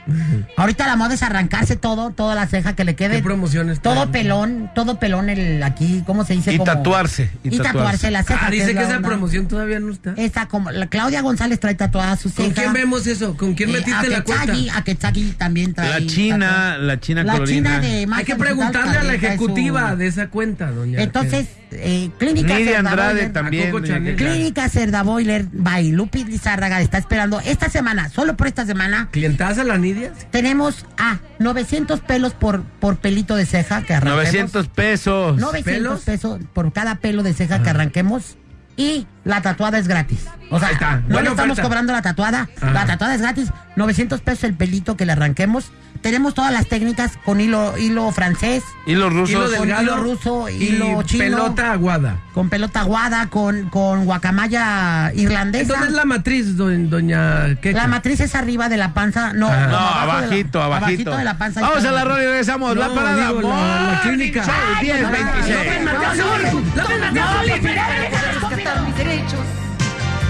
Ahorita 0.57 0.87
la 0.87 0.97
moda 0.97 1.15
es 1.15 1.23
arrancarse 1.23 1.77
todo, 1.77 2.11
toda 2.11 2.35
la 2.35 2.47
ceja 2.47 2.75
que 2.75 2.85
le 2.85 2.95
quede. 2.97 3.17
¿Qué 3.17 3.23
promociones 3.23 3.81
Todo 3.81 3.95
traen? 3.95 4.11
pelón, 4.13 4.71
todo 4.75 4.99
pelón 4.99 5.29
el 5.29 5.63
aquí, 5.63 6.03
¿cómo 6.07 6.25
se 6.25 6.35
dice? 6.35 6.53
Y 6.55 6.59
Como- 6.59 6.73
tatuarse, 6.73 7.31
y 7.45 7.49
Y, 7.49 7.51
tatuarse 7.59 7.73
tatuarse. 7.73 8.11
la 8.11 8.23
ceja. 8.23 8.47
Ah, 8.47 8.51
dice 8.51 8.63
es 8.65 8.69
que 8.71 8.75
la 8.75 8.83
esa 8.83 8.97
onda. 8.97 9.09
promoción 9.09 9.49
todavía 9.49 9.81
no 9.81 9.93
está. 9.93 10.15
Esta 10.17 10.47
como 10.49 10.71
la 10.71 10.87
Claudia 10.87 11.21
González 11.23 11.61
trae 11.61 11.75
tatuada 11.75 12.17
su 12.17 12.29
ceja. 12.31 12.45
¿Con 12.45 12.53
quién 12.55 12.73
vemos 12.73 13.07
eso? 13.07 13.37
¿Con 13.37 13.55
quién 13.55 13.71
Eh, 13.71 13.73
metiste 13.75 14.09
la 14.09 14.23
cuenta? 14.25 14.43
Aketsagi, 14.45 14.69
Aketsagi 14.71 15.33
también 15.39 15.75
trae. 15.75 16.01
La 16.01 16.07
China, 16.07 16.79
la 16.79 17.01
China 17.01 17.23
La. 17.25 17.45
China 17.45 17.81
de 17.81 18.07
Hay 18.13 18.25
que 18.25 18.35
preguntarle 18.37 18.99
a 18.99 19.03
la 19.03 19.11
su- 19.13 19.17
ejecutiva 19.27 19.95
de 19.97 20.07
esa 20.07 20.29
cuenta, 20.29 20.71
doña. 20.71 21.01
Entonces, 21.01 21.47
eh, 21.73 22.11
Clínica 22.19 22.55
Nidia 22.59 22.75
Cerda 22.77 22.91
Andrade 22.91 23.13
Boiler- 23.29 23.33
también. 23.33 23.77
A. 23.77 24.17
Clínica 24.17 24.69
Cerda 24.69 25.03
Boiler 25.03 25.47
by 25.67 25.91
Lupi 25.91 26.23
Lizárraga 26.25 26.81
está 26.81 26.97
esperando 26.99 27.41
esta 27.41 27.69
semana, 27.69 28.09
solo 28.09 28.37
por 28.37 28.47
esta 28.47 28.65
semana, 28.65 29.09
¿Clientaza 29.11 29.65
la 29.65 29.77
Nidia? 29.77 30.13
tenemos 30.31 30.87
a 30.97 31.19
900 31.41 31.99
pelos 32.01 32.35
por, 32.35 32.63
por 32.63 32.99
pelito 32.99 33.35
de 33.35 33.47
ceja 33.47 33.83
que 33.83 33.93
arranquemos. 33.95 34.25
900 34.27 34.69
pesos. 34.69 35.37
900 35.39 35.65
¿Pelos? 35.65 36.01
pesos 36.03 36.41
por 36.53 36.73
cada 36.73 36.95
pelo 36.97 37.25
de 37.25 37.35
ceja 37.35 37.65
que 37.65 37.71
arranquemos. 37.71 38.37
Y 38.77 39.07
la 39.25 39.41
tatuada 39.41 39.79
es 39.79 39.89
gratis. 39.89 40.27
O 40.51 40.61
sea, 40.61 40.71
está. 40.71 41.03
no 41.09 41.21
le 41.23 41.31
estamos 41.31 41.59
cobrando 41.61 41.93
la 41.93 42.03
tatuada. 42.03 42.49
Ajá. 42.61 42.73
La 42.73 42.87
tatuada 42.87 43.15
es 43.15 43.21
gratis. 43.23 43.49
900 43.77 44.21
pesos 44.21 44.45
el 44.45 44.55
pelito 44.55 44.97
que 44.97 45.07
le 45.07 45.13
arranquemos. 45.13 45.71
Tenemos 46.03 46.35
todas 46.35 46.53
las 46.53 46.67
técnicas 46.69 47.13
con 47.25 47.41
hilo, 47.41 47.77
hilo 47.79 48.13
francés, 48.13 48.63
Y 48.87 48.93
Hilo 48.93 49.09
rusos. 49.11 49.51
del- 49.51 49.61
delgado 49.63 49.83
hilo 49.83 49.97
ruso, 49.97 50.49
y 50.51 50.53
hilo 50.65 51.03
chino. 51.03 51.25
pelota 51.25 51.73
aguada. 51.73 52.19
con 52.35 52.51
pelota 52.51 52.81
aguada, 52.81 53.29
con, 53.29 53.71
con 53.71 54.05
guacamaya 54.05 55.11
irlandesa. 55.15 55.73
¿Dónde 55.73 55.87
es 55.89 55.93
la 55.95 56.05
matriz, 56.05 56.55
do- 56.57 56.69
doña 56.69 57.57
Queca? 57.63 57.79
La 57.79 57.87
matriz 57.89 58.21
es 58.21 58.35
arriba 58.35 58.69
de 58.69 58.77
la 58.77 58.93
panza. 58.93 59.33
No, 59.33 59.47
como 59.49 59.59
No, 59.59 59.67
de 59.67 59.73
la- 59.73 60.03
abajito, 60.03 60.63
abajito. 60.63 61.17
de 61.17 61.25
la 61.25 61.39
panza. 61.39 61.63
Vamos 61.63 61.83
a 61.85 61.91
la 61.91 62.05
rola 62.05 62.23
y 62.23 62.27
regresamos. 62.27 62.77
la 62.77 62.89
No, 62.89 62.95
parada. 62.95 63.29
digo, 63.33 63.41
la- 63.49 63.93
la 63.93 64.01
clínica. 64.03 64.45
Show 64.45 64.55
Ay, 64.77 64.85
10, 64.85 65.01
no, 65.01 65.07
no, 65.09 65.13
26. 65.13 65.57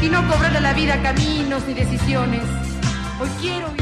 Y 0.07 0.09
no 0.09 0.27
cobrarle 0.29 0.59
a 0.59 0.61
la 0.61 0.73
vida 0.73 1.03
caminos 1.03 1.65
ni 1.67 1.75
decisiones. 1.75 2.43
Hoy 3.21 3.29
quiero 3.41 3.75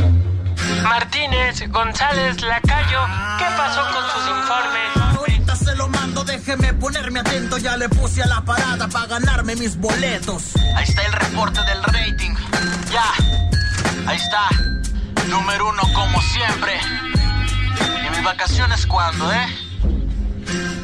Martínez, 0.82 1.68
González, 1.70 2.40
Lacayo, 2.40 3.00
¿qué 3.38 3.44
pasó 3.56 3.82
con 3.92 4.02
sus 4.10 4.28
informes? 4.28 5.18
Ahorita 5.18 5.56
se 5.56 5.74
lo 5.76 5.88
mando, 5.88 6.24
déjeme 6.24 6.72
ponerme 6.74 7.20
atento. 7.20 7.58
Ya 7.58 7.76
le 7.76 7.88
puse 7.88 8.22
a 8.22 8.26
la 8.26 8.42
parada 8.42 8.88
para 8.88 9.06
ganarme 9.06 9.54
mis 9.56 9.76
boletos. 9.76 10.56
Ahí 10.74 10.84
está 10.84 11.02
el 11.02 11.12
reporte 11.12 11.60
del 11.64 11.82
rating. 11.82 12.34
Ya, 12.90 13.04
ahí 14.06 14.16
está. 14.16 14.48
Número 15.28 15.68
uno 15.68 15.82
como 15.94 16.20
siempre. 16.22 16.72
¿Y 18.06 18.10
mis 18.10 18.24
vacaciones 18.24 18.86
cuándo, 18.86 19.30
eh? 19.32 20.83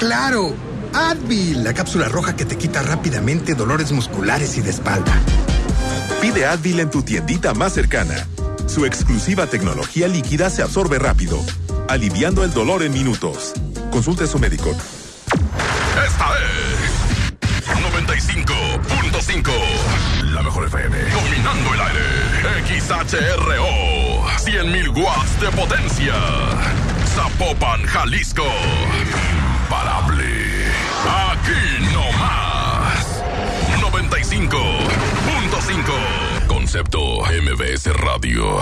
¡Claro! 0.00 0.56
Advil, 0.94 1.62
la 1.62 1.74
cápsula 1.74 2.08
roja 2.08 2.34
que 2.34 2.46
te 2.46 2.56
quita 2.56 2.80
rápidamente 2.82 3.54
dolores 3.54 3.92
musculares 3.92 4.56
y 4.56 4.62
de 4.62 4.70
espalda. 4.70 5.12
Pide 6.22 6.46
Advil 6.46 6.80
en 6.80 6.90
tu 6.90 7.02
tiendita 7.02 7.52
más 7.52 7.74
cercana. 7.74 8.26
Su 8.66 8.86
exclusiva 8.86 9.46
tecnología 9.46 10.08
líquida 10.08 10.48
se 10.48 10.62
absorbe 10.62 10.98
rápido, 10.98 11.38
aliviando 11.86 12.44
el 12.44 12.52
dolor 12.54 12.82
en 12.82 12.94
minutos. 12.94 13.52
Consulte 13.90 14.24
a 14.24 14.26
su 14.26 14.38
médico. 14.38 14.70
Esta 14.70 16.30
es 16.38 17.70
95.5. 17.92 19.52
La 20.32 20.42
mejor 20.42 20.66
FM. 20.66 20.96
Dominando 20.96 21.74
el 21.74 21.80
aire. 21.82 22.00
XHRO. 22.80 24.26
100.000 24.38 24.96
watts 24.96 25.40
de 25.40 25.50
potencia. 25.50 26.14
Zapopan, 27.14 27.84
Jalisco 27.84 28.46
imparable. 29.70 30.26
Aquí 31.30 31.62
no 31.92 32.02
más. 32.18 33.22
95.5. 33.80 36.48
Concepto 36.48 37.22
MBS 37.24 37.86
Radio. 37.94 38.58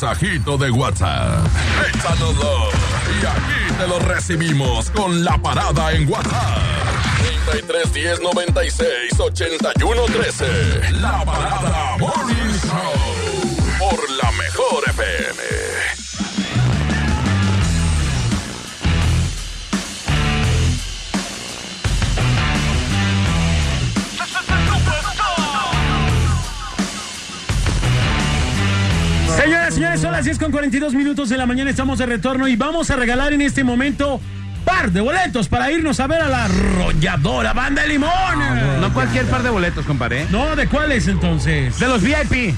mensajito 0.00 0.56
de 0.56 0.70
WhatsApp. 0.70 1.44
Échanoslo 1.92 2.68
y 3.20 3.26
aquí 3.26 3.74
te 3.76 3.88
lo 3.88 3.98
recibimos 3.98 4.90
con 4.90 5.24
la 5.24 5.36
parada 5.38 5.90
en 5.90 6.08
WhatsApp. 6.08 6.58
33 7.50 7.92
La 11.00 11.24
parada 11.24 11.77
con 30.38 30.52
42 30.52 30.94
minutos 30.94 31.28
de 31.28 31.36
la 31.36 31.46
mañana 31.46 31.70
estamos 31.70 31.98
de 31.98 32.06
retorno 32.06 32.46
y 32.46 32.54
vamos 32.54 32.90
a 32.90 32.96
regalar 32.96 33.32
en 33.32 33.40
este 33.40 33.64
momento 33.64 34.20
par 34.64 34.92
de 34.92 35.00
boletos 35.00 35.48
para 35.48 35.70
irnos 35.72 35.98
a 36.00 36.06
ver 36.06 36.20
a 36.20 36.28
la 36.28 36.44
arrolladora 36.44 37.52
Banda 37.52 37.82
de 37.82 37.88
Limón. 37.88 38.10
Ah, 38.12 38.78
no, 38.80 38.92
cualquier 38.92 39.24
par 39.26 39.42
de 39.42 39.50
boletos, 39.50 39.84
compadre. 39.84 40.22
¿eh? 40.22 40.26
No, 40.30 40.54
¿de 40.54 40.68
cuáles 40.68 41.08
entonces? 41.08 41.78
De 41.80 41.88
los 41.88 42.02
VIP. 42.02 42.54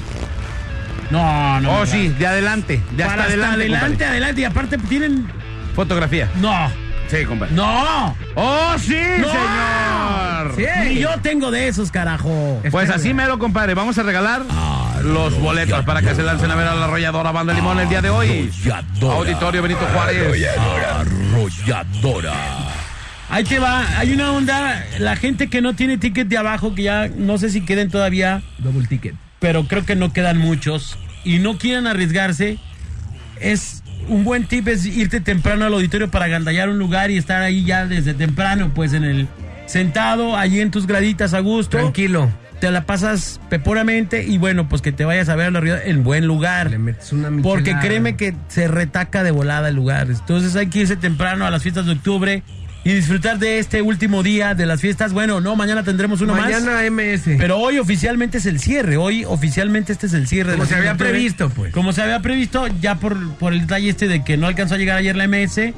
No, 1.10 1.60
no. 1.60 1.80
Oh, 1.80 1.86
sí, 1.86 2.08
de 2.08 2.26
adelante. 2.26 2.82
De 2.92 3.02
hasta, 3.02 3.14
hasta 3.14 3.24
adelante. 3.26 3.54
Adelante, 3.56 4.04
adelante. 4.04 4.40
Y 4.42 4.44
aparte 4.44 4.78
tienen. 4.78 5.26
Fotografía. 5.74 6.28
No. 6.40 6.70
Sí, 7.08 7.24
compadre. 7.24 7.54
¡No! 7.54 8.14
¡Oh, 8.36 8.74
sí, 8.78 8.94
señor! 8.94 10.54
Sí. 10.54 10.64
Ni 10.84 11.00
yo 11.00 11.10
tengo 11.22 11.50
de 11.50 11.66
esos, 11.66 11.90
carajo. 11.90 12.60
Pues 12.62 12.84
Espérame. 12.84 13.00
así 13.00 13.14
mero, 13.14 13.38
compadre. 13.38 13.74
Vamos 13.74 13.98
a 13.98 14.04
regalar. 14.04 14.42
Oh 14.48 14.69
los 15.02 15.38
boletos 15.38 15.84
para 15.84 16.02
que 16.02 16.14
se 16.14 16.22
lancen 16.22 16.50
a 16.50 16.54
ver 16.54 16.66
a 16.66 16.74
la 16.74 16.84
arrolladora 16.84 17.32
Banda 17.32 17.52
Limón 17.52 17.80
el 17.80 17.88
día 17.88 18.02
de 18.02 18.10
hoy. 18.10 18.50
Auditorio 19.02 19.62
Benito 19.62 19.86
Juárez. 19.92 20.48
Arrolladora. 20.58 22.34
Ahí 23.28 23.44
te 23.44 23.58
va. 23.58 23.98
Hay 23.98 24.12
una 24.12 24.32
onda. 24.32 24.84
La 24.98 25.16
gente 25.16 25.48
que 25.48 25.60
no 25.60 25.74
tiene 25.74 25.98
ticket 25.98 26.28
de 26.28 26.36
abajo, 26.36 26.74
que 26.74 26.82
ya 26.84 27.08
no 27.08 27.38
sé 27.38 27.50
si 27.50 27.60
queden 27.62 27.90
todavía. 27.90 28.42
Double 28.58 28.86
ticket. 28.86 29.14
Pero 29.38 29.66
creo 29.66 29.84
que 29.84 29.96
no 29.96 30.12
quedan 30.12 30.38
muchos. 30.38 30.98
Y 31.24 31.38
no 31.38 31.56
quieren 31.56 31.86
arriesgarse. 31.86 32.58
Es 33.40 33.82
un 34.08 34.24
buen 34.24 34.44
tip 34.44 34.66
es 34.68 34.84
irte 34.86 35.20
temprano 35.20 35.64
al 35.64 35.74
auditorio 35.74 36.10
para 36.10 36.24
agandallar 36.24 36.68
un 36.68 36.78
lugar 36.78 37.10
y 37.10 37.16
estar 37.16 37.42
ahí 37.42 37.64
ya 37.64 37.86
desde 37.86 38.14
temprano, 38.14 38.72
pues 38.74 38.92
en 38.92 39.04
el 39.04 39.28
sentado, 39.66 40.36
allí 40.36 40.60
en 40.60 40.70
tus 40.70 40.86
graditas 40.86 41.32
a 41.32 41.40
gusto. 41.40 41.78
Tranquilo. 41.78 42.30
Te 42.60 42.70
la 42.70 42.84
pasas 42.84 43.40
peporamente 43.48 44.24
y 44.24 44.38
bueno, 44.38 44.68
pues 44.68 44.82
que 44.82 44.92
te 44.92 45.04
vayas 45.04 45.28
a 45.28 45.36
ver 45.36 45.46
a 45.46 45.50
la 45.50 45.60
realidad 45.60 45.88
en 45.88 46.04
buen 46.04 46.26
lugar. 46.26 46.70
Le 46.70 46.78
metes 46.78 47.12
una 47.12 47.30
Porque 47.42 47.60
michelada. 47.62 47.80
créeme 47.82 48.16
que 48.16 48.34
se 48.48 48.68
retaca 48.68 49.22
de 49.22 49.30
volada 49.30 49.70
el 49.70 49.76
lugar. 49.76 50.08
Entonces 50.10 50.54
hay 50.56 50.66
que 50.68 50.80
irse 50.80 50.96
temprano 50.96 51.46
a 51.46 51.50
las 51.50 51.62
fiestas 51.62 51.86
de 51.86 51.92
octubre 51.92 52.42
y 52.84 52.92
disfrutar 52.94 53.38
de 53.38 53.58
este 53.58 53.82
último 53.82 54.22
día 54.22 54.54
de 54.54 54.66
las 54.66 54.80
fiestas. 54.80 55.12
Bueno, 55.12 55.40
no, 55.40 55.56
mañana 55.56 55.82
tendremos 55.82 56.20
uno 56.20 56.34
más. 56.34 56.44
Mañana 56.50 56.82
MS. 56.90 57.36
Pero 57.38 57.58
hoy 57.58 57.78
oficialmente 57.78 58.38
es 58.38 58.46
el 58.46 58.58
cierre. 58.60 58.96
Hoy 58.96 59.24
oficialmente 59.24 59.92
este 59.92 60.06
es 60.06 60.14
el 60.14 60.26
cierre. 60.26 60.52
Como 60.52 60.66
se 60.66 60.74
había 60.74 60.96
previsto, 60.96 61.50
pues. 61.50 61.72
Como 61.72 61.92
se 61.92 62.02
había 62.02 62.20
previsto, 62.20 62.66
ya 62.80 62.96
por, 62.96 63.34
por 63.34 63.52
el 63.52 63.62
detalle 63.62 63.88
este 63.90 64.08
de 64.08 64.24
que 64.24 64.36
no 64.36 64.46
alcanzó 64.46 64.74
a 64.74 64.78
llegar 64.78 64.96
ayer 64.98 65.16
la 65.16 65.26
MS. 65.28 65.72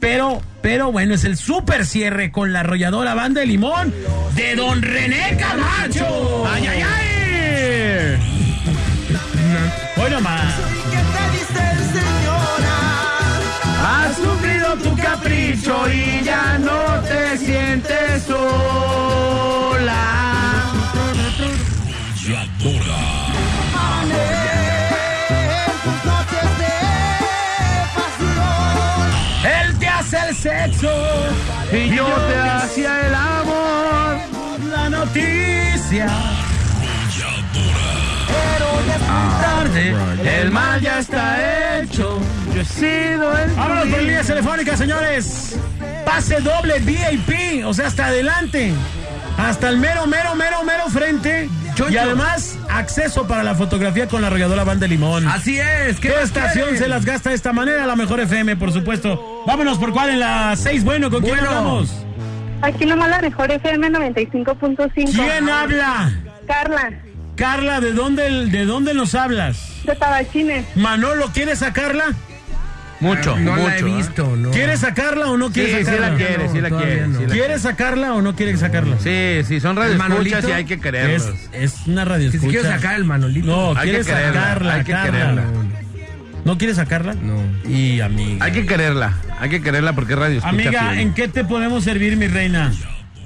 Pero, 0.00 0.40
pero 0.62 0.92
bueno, 0.92 1.14
es 1.14 1.24
el 1.24 1.36
super 1.36 1.84
cierre 1.84 2.30
con 2.30 2.52
la 2.52 2.60
arrolladora 2.60 3.14
banda 3.14 3.40
de 3.40 3.46
limón 3.46 3.92
de 4.34 4.54
Don 4.54 4.80
René 4.82 5.36
Camacho. 5.36 6.46
¡Ay, 6.48 6.66
ay, 6.66 6.82
ay! 6.82 7.08
Hoy 9.96 10.10
nomás. 10.10 10.54
Has 13.84 14.16
sufrido 14.16 14.76
tu 14.76 14.96
capricho 14.96 15.88
y 15.90 16.24
ya 16.24 16.58
no 16.58 17.02
te 17.02 17.38
sientes 17.38 18.22
sola. 18.22 19.07
Sexo 30.42 30.90
Y 31.72 31.94
yo 31.94 32.06
te 32.06 32.36
hacía 32.38 33.06
el 33.06 33.14
amor. 33.14 34.18
la 34.70 34.88
noticia. 34.88 36.06
Tarde, 39.40 39.94
El 40.40 40.50
mal 40.50 40.80
ya 40.80 40.98
está 40.98 41.78
hecho. 41.80 42.18
Yo 42.54 42.60
he 42.60 42.64
sido 42.64 43.36
el. 43.38 43.50
Vámonos 43.52 43.88
por 43.88 44.02
líneas 44.02 44.26
telefónicas, 44.26 44.78
señores. 44.78 45.56
Pase 46.04 46.40
doble 46.40 46.78
VIP, 46.80 47.64
o 47.66 47.72
sea, 47.74 47.86
hasta 47.86 48.06
adelante. 48.06 48.72
Hasta 49.38 49.68
el 49.68 49.78
mero, 49.78 50.06
mero, 50.06 50.34
mero, 50.34 50.64
mero 50.64 50.88
frente. 50.88 51.48
Y 51.88 51.96
además, 51.96 52.58
acceso 52.68 53.28
para 53.28 53.44
la 53.44 53.54
fotografía 53.54 54.08
con 54.08 54.20
la 54.20 54.26
arrolladora 54.26 54.64
Banda 54.64 54.84
de 54.84 54.88
Limón. 54.88 55.28
Así 55.28 55.58
es. 55.58 56.00
¿Qué 56.00 56.08
estación 56.22 56.64
quieren? 56.64 56.78
se 56.78 56.88
las 56.88 57.04
gasta 57.04 57.30
de 57.30 57.36
esta 57.36 57.52
manera? 57.52 57.86
La 57.86 57.94
mejor 57.94 58.18
FM, 58.18 58.56
por 58.56 58.72
supuesto. 58.72 59.44
Vámonos 59.46 59.78
por 59.78 59.92
cuál 59.92 60.10
en 60.10 60.20
la 60.20 60.56
6. 60.56 60.82
Bueno, 60.82 61.08
¿con 61.08 61.22
quién 61.22 61.38
hablamos? 61.38 62.04
Aquí 62.62 62.84
nomás 62.84 63.10
la 63.10 63.20
mejor 63.20 63.50
FM 63.52 63.90
95.5. 63.90 64.90
¿Quién 65.12 65.48
habla? 65.48 66.12
Carla, 66.48 66.90
Carla, 67.36 67.80
¿de 67.80 67.92
dónde, 67.92 68.46
¿de 68.46 68.64
dónde 68.64 68.94
nos 68.94 69.14
hablas? 69.14 69.68
de 69.84 69.94
Tabachines. 69.94 70.66
Manolo, 70.76 71.30
¿quieres 71.32 71.60
sacarla? 71.60 72.14
Mucho, 73.00 73.36
No 73.38 73.52
mucho. 73.52 73.66
la 73.68 73.76
he 73.76 73.80
¿eh? 73.80 73.82
visto, 73.84 74.36
¿no? 74.36 74.50
¿Quieres 74.50 74.80
sacarla 74.80 75.26
o 75.30 75.36
no 75.36 75.46
Sí, 75.48 75.54
quieres 75.54 75.78
sí 75.78 75.84
sacarla? 75.84 76.08
la 76.10 76.16
quiere, 76.16 76.48
sí 76.48 76.60
la 76.60 76.68
quiere. 76.70 77.06
no. 77.06 77.18
sí 77.18 77.26
la 77.26 77.32
¿Quieres 77.32 77.62
sacarla 77.62 78.14
o 78.14 78.22
no 78.22 78.34
quieres 78.34 78.60
sacarla? 78.60 78.96
Sí, 78.98 79.40
sí, 79.44 79.60
son 79.60 79.78
¿El 79.78 79.98
radioescuchas 79.98 80.48
y 80.48 80.52
hay 80.52 80.64
que 80.64 80.80
quererlos. 80.80 81.26
Es, 81.52 81.74
es 81.74 81.86
una 81.86 82.04
radio 82.04 82.30
Que 82.30 82.38
si 82.38 82.48
quiero 82.48 82.68
sacar 82.68 82.96
el 82.96 83.04
Manolito. 83.04 83.46
No, 83.46 83.78
Hay 83.78 83.90
que 83.92 84.00
quererla, 84.00 84.40
sacarla, 84.42 84.74
hay 84.74 84.84
que 84.84 84.92
quererla. 84.92 85.42
¿No 86.44 86.56
quieres 86.58 86.76
sacarla? 86.76 87.14
No. 87.14 87.40
Y 87.68 88.00
amiga. 88.00 88.44
Hay 88.44 88.52
que 88.52 88.66
quererla, 88.66 89.12
hay 89.38 89.50
que 89.50 89.60
quererla 89.60 89.92
porque 89.92 90.14
es 90.14 90.18
radio. 90.18 90.40
Amiga, 90.44 90.90
fiel. 90.90 90.98
¿en 91.00 91.14
qué 91.14 91.28
te 91.28 91.44
podemos 91.44 91.84
servir, 91.84 92.16
mi 92.16 92.26
reina? 92.26 92.72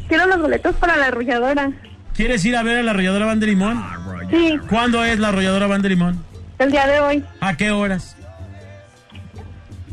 Quiero 0.09 0.27
los 0.27 0.41
boletos 0.41 0.75
para 0.77 0.97
la 0.97 1.07
arrolladora. 1.07 1.71
¿Quieres 2.15 2.45
ir 2.45 2.57
a 2.57 2.63
ver 2.63 2.79
a 2.79 2.83
la 2.83 2.91
arrolladora 2.91 3.25
Banda 3.27 3.47
de 3.47 3.53
Limón? 3.53 3.83
Sí, 4.31 4.59
¿Cuándo 4.69 5.05
es 5.05 5.19
la 5.19 5.29
arrolladora 5.29 5.67
Banda 5.67 5.85
de 5.89 5.95
Limón? 5.95 6.23
el 6.59 6.71
día 6.71 6.87
de 6.87 7.01
hoy. 7.01 7.25
¿A 7.41 7.57
qué 7.57 7.71
horas? 7.71 8.17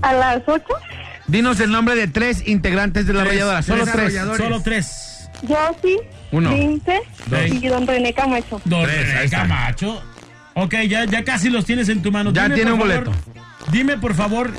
A 0.01 0.13
las 0.13 0.41
8. 0.45 0.63
Dinos 1.27 1.59
el 1.59 1.71
nombre 1.71 1.95
de 1.95 2.07
tres 2.07 2.47
integrantes 2.47 3.05
de 3.05 3.13
la 3.13 3.19
Tres, 3.21 3.31
arrolladora, 3.33 3.61
solo 3.61 3.83
tres 3.83 3.93
tres. 3.95 4.05
arrolladores. 4.17 4.43
Solo 4.45 4.61
tres. 4.63 5.29
Yo 5.43 5.57
sí. 5.83 5.97
Uno. 6.31 6.51
Lince 6.51 6.99
Dos. 7.27 7.39
y 7.51 7.67
don 7.67 7.85
René 7.87 8.13
Camacho. 8.13 8.61
Don 8.65 8.83
Tres, 8.83 9.07
René 9.07 9.19
ahí 9.19 9.25
está. 9.25 9.37
Camacho. 9.41 10.01
Ok, 10.55 10.75
ya, 10.87 11.05
ya 11.05 11.23
casi 11.23 11.49
los 11.49 11.65
tienes 11.65 11.87
en 11.89 12.01
tu 12.01 12.11
mano. 12.11 12.31
Ya 12.31 12.47
tiene 12.53 12.71
por 12.71 12.73
un 12.73 12.79
favor, 12.89 13.03
boleto. 13.05 13.71
Dime, 13.71 13.97
por 13.97 14.13
favor, 14.15 14.51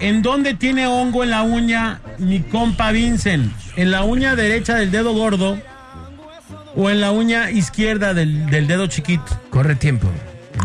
¿en 0.00 0.22
dónde 0.22 0.54
tiene 0.54 0.86
hongo 0.86 1.24
en 1.24 1.30
la 1.30 1.42
uña 1.42 2.00
mi 2.18 2.40
compa 2.40 2.92
Vincent? 2.92 3.50
¿En 3.76 3.90
la 3.90 4.04
uña 4.04 4.36
derecha 4.36 4.74
del 4.76 4.90
dedo 4.90 5.12
gordo 5.14 5.58
o 6.76 6.90
en 6.90 7.00
la 7.00 7.10
uña 7.10 7.50
izquierda 7.50 8.14
del, 8.14 8.46
del 8.50 8.66
dedo 8.66 8.86
chiquito? 8.86 9.24
Corre 9.50 9.74
tiempo. 9.76 10.08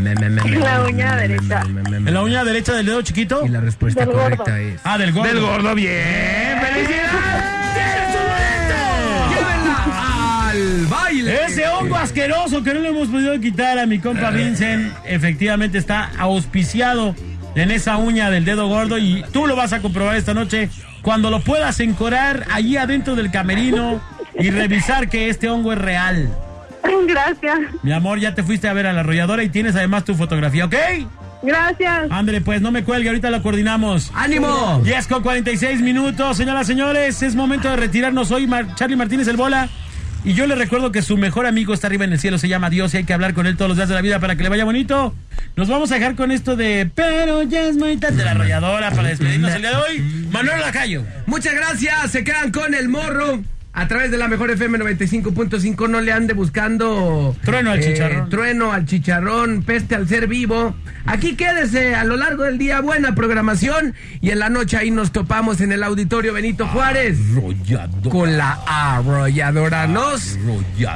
Me, 0.02 0.14
me, 0.16 0.30
me, 0.30 0.44
me, 0.44 0.54
En 0.56 0.60
la 0.62 0.84
uña 0.84 1.16
derecha. 1.16 1.64
me, 1.66 1.82
me, 1.84 2.00
me, 2.00 2.10
¿En 2.10 2.14
la 2.14 2.22
uña 2.22 2.44
derecha 2.44 2.74
del 2.74 2.86
dedo 2.86 3.02
chiquito? 3.02 3.44
Y 3.46 3.50
la 3.50 3.62
respuesta 3.62 4.02
Del 4.02 4.10
gordo. 4.14 4.22
correcta 4.38 4.60
es. 4.60 4.80
Ah, 4.84 4.98
del 4.98 5.12
gordo. 5.12 5.28
Del 5.34 5.40
gordo, 5.42 5.76
bien. 5.76 6.60
¡Felicidades! 6.62 7.44
¡Tienes 7.74 8.12
tu 8.12 8.18
boleto! 8.20 9.30
¡Llévenla 9.30 10.50
al 10.50 10.86
baile! 10.88 11.46
Ese 11.46 11.68
hongo 11.68 11.96
asqueroso 11.98 12.64
que 12.64 12.74
no 12.74 12.80
le 12.82 12.90
hemos 12.90 13.08
podido 13.08 13.40
quitar 13.40 13.80
a 13.80 13.86
mi 13.86 14.00
compa 14.00 14.30
Vincent, 14.32 14.94
efectivamente 15.06 15.78
está 15.78 16.12
auspiciado 16.18 17.16
en 17.56 17.72
esa 17.72 17.98
uña 17.98 18.30
del 18.30 18.46
dedo 18.46 18.68
gordo 18.68 18.98
y 19.00 19.24
tú 19.34 19.48
lo 19.48 19.56
vas 19.56 19.74
a 19.74 19.80
comprobar 19.80 20.16
esta 20.16 20.34
noche 20.36 20.70
cuando 21.02 21.32
lo 21.32 21.40
puedas 21.40 21.80
encorar 21.80 22.46
allí 22.52 22.78
adentro 22.78 23.16
del 23.16 23.32
camerino 23.32 24.00
y 24.38 24.52
revisar 24.52 25.10
que 25.10 25.30
este 25.30 25.50
hongo 25.50 25.74
es 25.74 25.80
real. 25.80 26.30
Gracias. 27.08 27.60
Mi 27.84 27.92
amor, 27.92 28.20
ya 28.20 28.34
te 28.36 28.44
fuiste 28.44 28.68
a 28.68 28.74
ver 28.74 28.88
a 28.88 28.94
la 28.94 29.02
arrolladora 29.02 29.44
y 29.44 29.50
tienes 29.50 29.76
además 29.76 30.06
tu 30.06 30.16
fotografía, 30.16 30.66
¿ok? 30.66 30.76
Gracias. 31.44 32.08
Ándale, 32.10 32.42
pues 32.42 32.62
no 32.62 32.72
me 32.72 32.84
cuelgue, 32.84 33.10
ahorita 33.10 33.30
la 33.30 33.42
coordinamos. 33.42 34.12
¡Ánimo! 34.16 34.82
10 34.84 35.08
con 35.08 35.22
46 35.22 35.82
minutos, 35.82 36.36
señoras 36.38 36.64
y 36.68 36.72
señores, 36.74 37.22
es 37.22 37.36
momento 37.36 37.70
de 37.70 37.76
retirarnos 37.76 38.32
hoy. 38.32 38.48
Mar- 38.48 38.74
Charlie 38.76 38.96
Martínez 38.96 39.28
el 39.28 39.38
Bola. 39.38 39.70
Y 40.26 40.34
yo 40.34 40.46
le 40.48 40.56
recuerdo 40.56 40.92
que 40.92 41.02
su 41.04 41.16
mejor 41.16 41.46
amigo 41.46 41.74
está 41.74 41.88
arriba 41.88 42.04
en 42.04 42.12
el 42.12 42.20
cielo, 42.20 42.38
se 42.38 42.48
llama 42.50 42.70
Dios 42.72 42.94
y 42.94 42.98
hay 42.98 43.04
que 43.06 43.14
hablar 43.14 43.34
con 43.34 43.46
él 43.46 43.56
todos 43.56 43.70
los 43.70 43.78
días 43.78 43.88
de 43.88 43.96
la 43.96 44.02
vida 44.02 44.20
para 44.20 44.36
que 44.36 44.44
le 44.44 44.50
vaya 44.50 44.66
bonito. 44.66 45.14
Nos 45.56 45.70
vamos 45.70 45.92
a 45.92 45.96
dejar 45.96 46.16
con 46.16 46.32
esto 46.32 46.56
de 46.56 46.90
Pero 46.94 47.44
ya 47.44 47.62
es 47.68 47.78
muy 47.78 47.96
tarde 47.98 48.18
de 48.18 48.26
la 48.26 48.32
arrolladora 48.32 48.90
para 48.92 49.08
despedirnos 49.10 49.54
el 49.54 49.62
día 49.62 49.70
de 49.72 49.76
hoy. 49.78 50.28
Manuel 50.32 50.60
Lacayo. 50.60 51.04
Muchas 51.28 51.54
gracias. 51.54 52.12
Se 52.12 52.24
quedan 52.24 52.52
con 52.52 52.74
el 52.74 52.90
morro. 52.90 53.42
A 53.78 53.88
través 53.88 54.10
de 54.10 54.18
la 54.18 54.28
mejor 54.28 54.50
FM 54.50 54.80
95.5 54.80 55.88
no 55.88 56.02
le 56.02 56.12
ande 56.12 56.34
buscando 56.34 57.36
Trueno 57.44 57.70
al 57.70 57.80
chicharrón. 57.80 58.28
Trueno 58.28 58.72
al 58.72 58.88
chicharrón, 58.88 59.62
peste 59.62 59.94
al 59.94 60.08
ser 60.08 60.26
vivo. 60.26 60.74
Aquí 61.06 61.36
quédese 61.36 61.94
a 61.94 62.04
lo 62.04 62.18
largo 62.18 62.42
del 62.42 62.58
día, 62.58 62.82
buena 62.82 63.14
programación. 63.14 63.94
Y 64.20 64.32
en 64.32 64.40
la 64.40 64.50
noche 64.50 64.78
ahí 64.78 64.90
nos 64.90 65.12
topamos 65.12 65.62
en 65.62 65.72
el 65.72 65.84
auditorio 65.84 66.34
Benito 66.34 66.66
Juárez. 66.66 67.20
Con 68.10 68.36
la 68.36 68.58
arrolladora. 68.66 69.86
Nos 69.86 70.40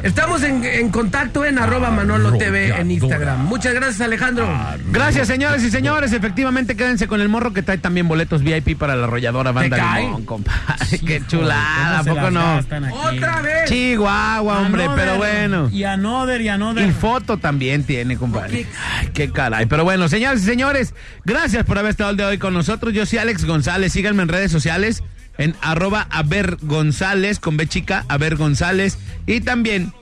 estamos 0.02 0.42
en, 0.42 0.64
en 0.64 0.90
contacto 0.90 1.46
en 1.46 1.60
arroba 1.60 1.92
Manolo 1.92 2.36
TV 2.40 2.70
en 2.70 2.90
Instagram. 2.90 3.46
Muchas 3.46 3.76
gracias, 3.76 4.02
Alejandro. 4.02 4.50
Gracias, 4.92 5.28
señores 5.28 5.64
y 5.64 5.70
señores. 5.70 6.14
Efectivamente, 6.14 6.76
quédense 6.76 7.08
con 7.08 7.22
el 7.22 7.30
morro 7.30 7.54
que 7.54 7.62
trae 7.62 7.78
también 7.78 8.08
boletos 8.08 8.42
VIP 8.42 8.76
para 8.76 8.96
la 8.96 9.04
arrolladora 9.04 9.52
Banda? 9.52 10.00
Limón, 10.00 10.26
compadre. 10.26 11.00
Qué 11.06 11.22
chulada, 11.28 12.00
¿a 12.00 12.04
¿Cómo 12.04 12.16
se 12.16 12.20
poco 12.20 12.32
no? 12.32 12.71
Gastan 12.72 12.86
aquí? 12.86 13.18
Otra 13.18 13.42
vez. 13.42 13.70
Chihuahua, 13.70 14.60
hombre, 14.60 14.84
Another, 14.84 15.06
pero 15.06 15.18
bueno. 15.18 15.70
Y 15.72 15.84
another, 15.84 16.42
y 16.42 16.48
another. 16.50 16.88
Y 16.88 16.92
foto 16.92 17.38
también 17.38 17.84
tiene, 17.84 18.18
compadre. 18.18 18.66
Ay, 18.98 19.10
qué 19.14 19.32
caray. 19.32 19.66
Pero 19.66 19.84
bueno, 19.84 20.08
señores 20.08 20.44
y 20.44 20.46
señores, 20.46 20.94
gracias 21.26 21.66
por 21.66 21.78
haber 21.78 21.92
estado 21.92 22.12
el 22.12 22.18
día 22.18 22.28
de 22.28 22.34
hoy 22.34 22.38
con 22.38 22.54
nosotros. 22.54 22.94
Yo 22.94 23.06
soy 23.06 23.20
Alex 23.20 23.46
González. 23.46 23.94
Síganme 23.94 24.24
en 24.24 24.30
redes 24.30 24.52
sociales. 24.52 25.04
en 25.38 25.56
arroba 25.62 26.08
Aver 26.12 26.58
González, 26.62 27.40
con 27.40 27.58
B 27.58 27.68
chica, 27.68 28.06
Aver 28.10 28.36
González. 28.36 28.98
Y 29.26 29.42
también 29.42 29.94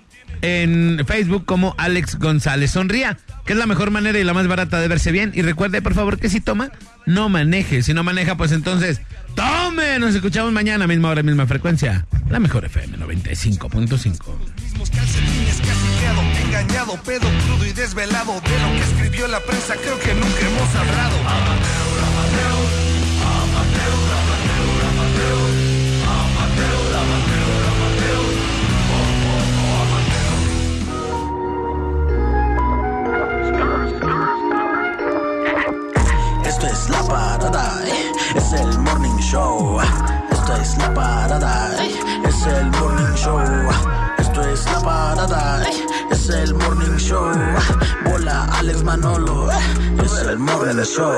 en 0.41 1.03
Facebook 1.05 1.45
como 1.45 1.75
Alex 1.77 2.17
González. 2.17 2.71
Sonría, 2.71 3.17
que 3.45 3.53
es 3.53 3.59
la 3.59 3.65
mejor 3.65 3.91
manera 3.91 4.19
y 4.19 4.23
la 4.23 4.33
más 4.33 4.47
barata 4.47 4.79
de 4.79 4.87
verse 4.87 5.11
bien. 5.11 5.31
Y 5.33 5.41
recuerde, 5.41 5.81
por 5.81 5.93
favor, 5.93 6.19
que 6.19 6.29
si 6.29 6.39
toma, 6.41 6.71
no 7.05 7.29
maneje. 7.29 7.83
Si 7.83 7.93
no 7.93 8.03
maneja, 8.03 8.35
pues 8.37 8.51
entonces, 8.51 9.01
tome. 9.35 9.99
Nos 9.99 10.15
escuchamos 10.15 10.51
mañana, 10.51 10.87
misma 10.87 11.09
hora, 11.09 11.23
misma 11.23 11.45
frecuencia. 11.45 12.05
La 12.29 12.39
mejor 12.39 12.65
FM 12.65 12.97
95.5. 12.97 14.59
mismos 14.61 14.89
calcetines 14.89 15.61
que 15.61 15.71
has 15.71 15.77
ideado, 15.83 16.21
engañado, 16.45 17.03
pedo 17.03 17.27
crudo 17.45 17.65
y 17.65 17.73
desvelado 17.73 18.33
de 18.33 18.59
lo 18.59 18.71
que 18.73 18.81
escribió 18.81 19.27
la 19.27 19.39
prensa, 19.39 19.75
creo 19.75 19.99
que 19.99 20.13
nunca 20.13 20.39
hemos 20.39 20.75
hablado. 20.75 21.15
Esto 36.59 36.73
es 36.73 36.89
la 36.89 37.03
parada, 37.03 37.81
eh, 37.87 38.11
es 38.35 38.51
el 38.51 38.79
morning 38.79 39.17
show. 39.19 39.79
Esto 40.29 40.55
es 40.57 40.77
la 40.77 40.93
parada, 40.93 41.71
eh, 41.81 41.99
es 42.27 42.47
el 42.47 42.69
morning 42.71 43.15
show. 43.15 43.39
Esto 44.17 44.41
es 44.41 44.65
la 44.65 44.79
parada, 44.81 45.63
eh, 45.63 45.85
es 46.11 46.29
el 46.29 46.53
morning 46.55 46.97
show. 46.97 47.31
Bola 48.03 48.43
Alex 48.57 48.83
Manolo, 48.83 49.47
es 50.03 50.13
el 50.27 50.37
morning 50.37 50.83
show. 50.83 51.13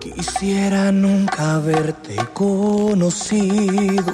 Quisiera 0.00 0.90
nunca 0.90 1.54
haberte 1.54 2.16
conocido, 2.34 4.12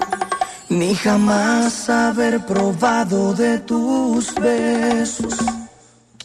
ni 0.69 0.95
jamás 0.95 1.89
haber 1.89 2.45
probado 2.45 3.33
de 3.33 3.61
tus 3.61 4.35
besos. 4.35 5.56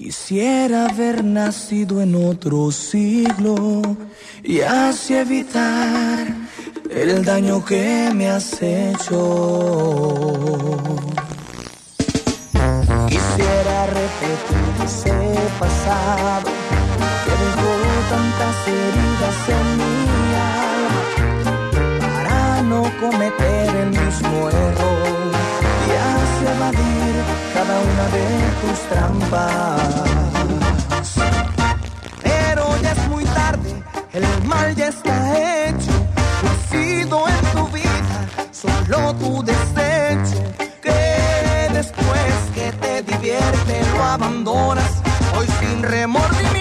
Quisiera 0.03 0.87
haber 0.87 1.23
nacido 1.23 2.01
en 2.01 2.15
otro 2.15 2.71
siglo 2.71 3.81
y 4.41 4.61
así 4.61 5.13
evitar 5.13 6.25
el 6.89 7.23
daño 7.23 7.63
que 7.63 8.09
me 8.11 8.27
has 8.27 8.59
hecho. 8.63 9.19
Quisiera 13.09 13.85
repetir 13.85 14.85
ese 14.85 15.13
pasado 15.59 16.49
que 17.23 17.31
dejó 17.43 17.71
tantas 18.09 18.57
heridas 18.67 19.37
en 19.59 19.65
mi 19.77 19.93
alma 20.65 21.01
para 22.01 22.63
no 22.63 22.81
cometer 22.99 23.75
el 23.75 23.89
mismo 23.91 24.49
error 24.49 25.20
cada 26.69 27.79
una 27.79 28.05
de 28.15 28.25
tus 28.61 28.79
trampas. 28.89 29.81
Pero 32.21 32.77
ya 32.81 32.91
es 32.91 33.07
muy 33.07 33.25
tarde, 33.25 33.83
el 34.13 34.43
mal 34.45 34.75
ya 34.75 34.89
está 34.89 35.67
hecho, 35.67 35.91
ha 36.15 36.71
sido 36.71 37.27
en 37.27 37.45
tu 37.55 37.67
vida 37.69 38.27
solo 38.51 39.15
tu 39.15 39.43
desecho 39.43 40.37
que 40.83 41.69
después 41.73 42.33
que 42.53 42.71
te 42.73 43.01
divierte 43.01 43.81
lo 43.95 44.03
abandonas. 44.03 45.01
Hoy 45.35 45.47
sin 45.59 45.81
remordimiento 45.81 46.60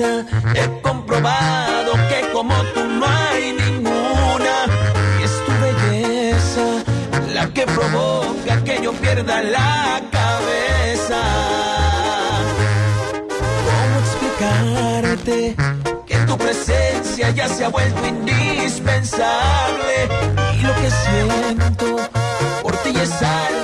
he 0.00 0.80
comprobado 0.80 1.92
que 2.08 2.30
como 2.32 2.54
tú 2.74 2.82
no 2.84 3.06
hay 3.06 3.52
ninguna. 3.52 4.66
Y 5.18 5.22
es 5.24 5.32
tu 5.44 5.52
belleza 5.64 6.66
la 7.34 7.46
que 7.48 7.66
provoca 7.66 8.64
que 8.64 8.80
yo 8.82 8.92
pierda 8.92 9.42
la 9.42 10.00
cabeza. 10.10 11.20
¿Cómo 13.68 13.98
explicarte 14.04 15.36
que 16.06 16.16
tu 16.26 16.38
presencia 16.38 17.30
ya 17.30 17.48
se 17.48 17.64
ha 17.64 17.68
vuelto 17.68 18.06
indispensable? 18.06 20.08
Y 20.54 20.62
lo 20.62 20.74
que 20.76 20.90
siento 20.90 21.96
por 22.62 22.76
ti 22.78 22.92
es 22.96 23.22
algo 23.22 23.59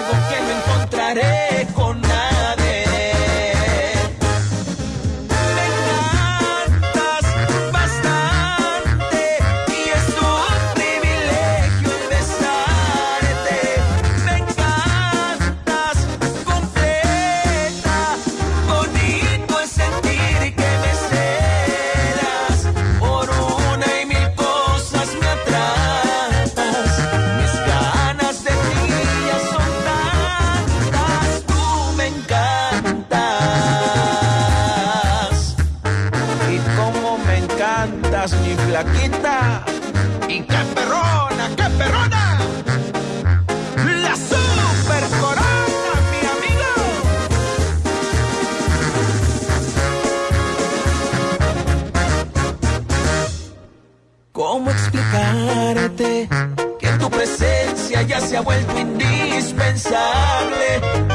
se 58.36 58.39
ha 58.39 58.42
vuelto 58.42 58.78
indispensable? 58.78 61.06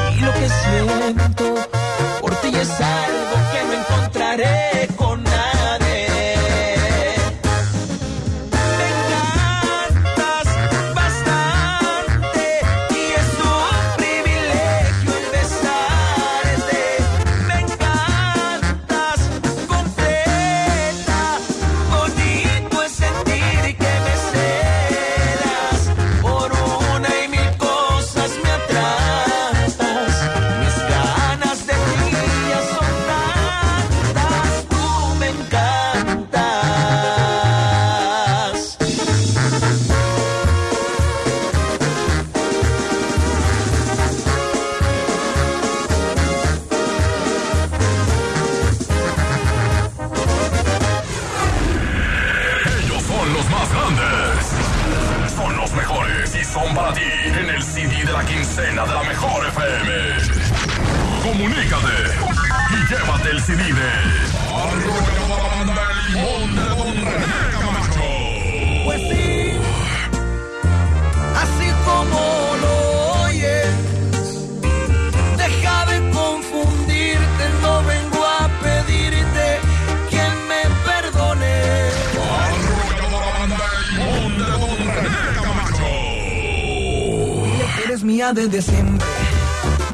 Mía 88.34 88.42
desde 88.42 88.62
siempre, 88.62 89.06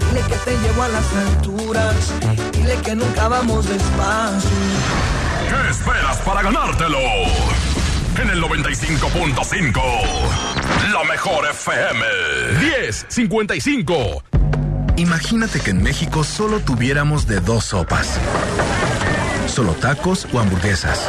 dile 0.09 0.21
que 0.29 0.37
te 0.37 0.59
llevo 0.59 0.83
a 0.83 0.89
las 0.89 1.17
alturas, 1.17 1.95
dile 2.53 2.75
que 2.85 2.95
nunca 2.95 3.29
vamos 3.29 3.69
despacio. 3.69 4.51
¿Qué 5.49 5.71
esperas 5.71 6.19
para 6.19 6.43
ganártelo? 6.43 6.99
En 8.21 8.31
el 8.31 8.43
95.5, 8.43 9.81
la 10.93 11.05
mejor 11.05 11.47
FM. 11.49 12.05
1055. 12.61 14.23
Imagínate 14.97 15.61
que 15.61 15.71
en 15.71 15.83
México 15.83 16.25
solo 16.25 16.61
tuviéramos 16.61 17.27
de 17.27 17.41
dos 17.41 17.67
sopas. 17.67 18.19
Solo 19.47 19.73
tacos 19.75 20.27
o 20.33 20.41
hamburguesas. 20.41 21.09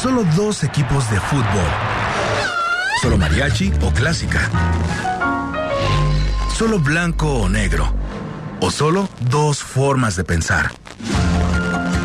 Solo 0.00 0.24
dos 0.36 0.62
equipos 0.62 1.10
de 1.10 1.20
fútbol. 1.20 1.70
Solo 3.02 3.18
mariachi 3.18 3.72
o 3.82 3.90
clásica. 3.92 4.48
Solo 6.60 6.78
blanco 6.78 7.26
o 7.26 7.48
negro. 7.48 7.90
O 8.60 8.70
solo 8.70 9.08
dos 9.30 9.62
formas 9.62 10.14
de 10.16 10.24
pensar. 10.24 10.70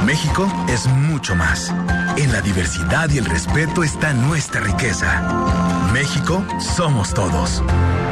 México 0.05 0.49
es 0.69 0.87
mucho 0.87 1.35
más. 1.35 1.75
En 2.15 2.31
la 2.31 2.39
diversidad 2.39 3.09
y 3.09 3.17
el 3.17 3.25
respeto 3.25 3.83
está 3.83 4.13
nuestra 4.13 4.61
riqueza. 4.61 5.89
México 5.91 6.41
somos 6.61 7.13
todos. 7.13 7.61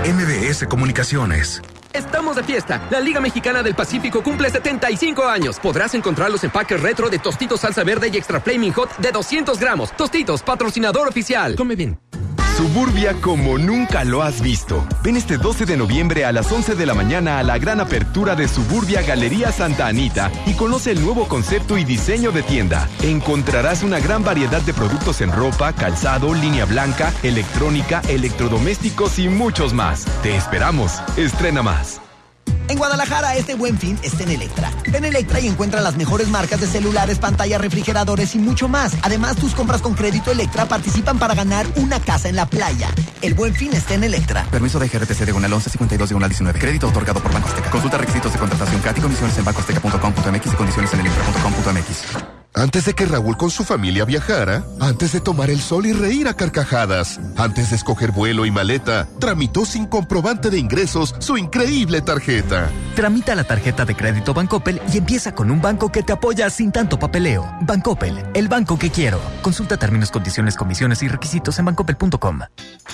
MBS 0.06 0.68
Comunicaciones. 0.68 1.62
Estamos 1.94 2.36
de 2.36 2.44
fiesta. 2.44 2.90
La 2.90 3.00
Liga 3.00 3.22
Mexicana 3.22 3.64
del 3.64 3.74
Pacífico 3.74 4.22
cumple 4.22 4.50
75 4.50 5.24
años. 5.24 5.60
Podrás 5.62 5.94
encontrar 5.94 6.30
los 6.30 6.44
empaques 6.44 6.82
retro 6.82 7.10
de 7.10 7.20
Tostitos 7.20 7.62
Salsa 7.62 7.86
Verde 7.86 8.10
y 8.12 8.18
Extra 8.18 8.42
Flaming 8.42 8.74
Hot 8.74 8.98
de 8.98 9.14
200 9.14 9.58
gramos. 9.58 9.96
Tostitos, 9.96 10.44
patrocinador 10.44 11.08
oficial. 11.08 11.56
Come 11.56 11.78
bien. 11.78 12.03
Suburbia 12.56 13.16
como 13.20 13.58
nunca 13.58 14.04
lo 14.04 14.22
has 14.22 14.40
visto. 14.40 14.86
Ven 15.04 15.18
este 15.18 15.38
12 15.38 15.66
de 15.66 15.76
noviembre 15.76 16.24
a 16.24 16.32
las 16.32 16.52
11 16.52 16.76
de 16.76 16.86
la 16.86 16.94
mañana 16.94 17.40
a 17.40 17.44
la 17.44 17.58
gran 17.58 17.80
apertura 17.80 18.36
de 18.36 18.48
Suburbia 18.48 19.02
Galería 19.02 19.52
Santa 19.52 19.88
Anita 19.88 20.32
y 20.46 20.54
conoce 20.54 20.92
el 20.92 21.02
nuevo 21.02 21.28
concepto 21.28 21.80
y 21.80 21.84
diseño 21.84 22.32
de 22.32 22.44
tienda. 22.44 22.88
Encontrarás 23.02 23.82
una 23.82 24.00
gran 24.00 24.24
variedad 24.24 24.62
de 24.62 24.74
productos 24.74 25.22
en 25.22 25.32
ropa, 25.32 25.74
calzado, 25.74 26.36
línea 26.36 26.66
blanca, 26.66 27.12
electrónica, 27.24 28.04
electrodomésticos 28.08 29.18
y 29.18 29.30
muchos 29.30 29.74
más. 29.74 30.06
Te 30.22 30.36
esperamos. 30.36 31.02
Estrena 31.18 31.64
más. 31.64 32.03
En 32.84 32.90
Guadalajara, 32.90 33.38
este 33.38 33.56
buen 33.56 33.80
fin 33.80 33.98
está 34.04 34.24
en 34.24 34.32
Electra. 34.32 34.70
Ven 34.92 35.06
a 35.06 35.08
Electra 35.08 35.40
y 35.40 35.48
encuentra 35.48 35.80
las 35.80 35.96
mejores 35.96 36.28
marcas 36.28 36.60
de 36.60 36.68
celulares, 36.68 37.18
pantallas, 37.18 37.62
refrigeradores 37.62 38.36
y 38.36 38.40
mucho 38.40 38.68
más. 38.68 38.92
Además, 39.04 39.38
tus 39.38 39.56
compras 39.56 39.82
con 39.82 39.94
crédito 39.94 40.32
Electra 40.32 40.66
participan 40.66 41.18
para 41.18 41.34
ganar 41.34 41.66
una 41.78 42.02
casa 42.02 42.28
en 42.28 42.36
la 42.36 42.46
playa. 42.46 42.90
El 43.22 43.36
buen 43.36 43.56
fin 43.56 43.72
está 43.72 43.94
en 43.94 44.04
Electra. 44.04 44.46
Permiso 44.52 44.80
de 44.80 44.90
GRTC 44.90 45.20
de 45.20 45.32
11 45.32 45.70
52 45.70 46.10
de 46.10 46.28
19. 46.28 46.60
Crédito 46.60 46.90
otorgado 46.90 47.22
por 47.22 47.32
Banco 47.32 47.48
Azteca. 47.48 47.70
Consulta 47.70 47.98
requisitos 47.98 48.34
de 48.34 48.40
contratación 48.40 48.82
CAT 48.82 48.98
y 48.98 49.02
condiciones 49.02 49.38
en 49.38 49.46
bancoazteca.com.mx 49.46 50.46
y 50.46 50.56
condiciones 50.58 50.94
en 50.94 51.00
electra.com.mx. 51.00 52.44
Antes 52.56 52.86
de 52.86 52.94
que 52.94 53.08
Raúl 53.08 53.36
con 53.36 53.50
su 53.50 53.64
familia 53.64 54.06
viajara, 54.06 54.64
antes 54.80 55.12
de 55.12 55.22
tomar 55.22 55.50
el 55.50 55.60
sol 55.60 55.88
y 55.88 55.94
reír 55.94 56.28
a 56.28 56.36
carcajadas, 56.36 57.20
antes 57.38 57.70
de 57.70 57.76
escoger 57.76 58.12
vuelo 58.12 58.46
y 58.46 58.52
maleta, 58.52 59.08
tramitó 59.20 59.66
sin 59.66 59.86
comprobante 59.86 60.50
de 60.50 60.60
ingresos 60.60 61.16
su 61.20 61.38
increíble 61.38 62.02
tarjeta. 62.02 62.70
Tramita 62.96 63.36
la 63.36 63.44
tarjeta 63.44 63.86
de 63.86 63.96
crédito 63.96 64.34
Bancoppel 64.34 64.82
y 64.94 64.98
empieza 64.98 65.34
con 65.34 65.52
un 65.52 65.62
banco 65.62 65.92
que 65.92 66.04
te 66.04 66.14
apoya 66.14 66.50
sin 66.50 66.72
tanto 66.72 67.00
papeleo. 67.00 67.50
Bancoppel, 67.62 68.24
el 68.34 68.48
banco 68.48 68.78
que 68.78 68.90
quiero. 68.90 69.20
Consulta 69.42 69.78
términos, 69.78 70.12
condiciones, 70.12 70.56
comisiones 70.56 71.02
y 71.04 71.08
requisitos 71.08 71.58
en 71.60 71.66
bancoppel.com. 71.66 72.40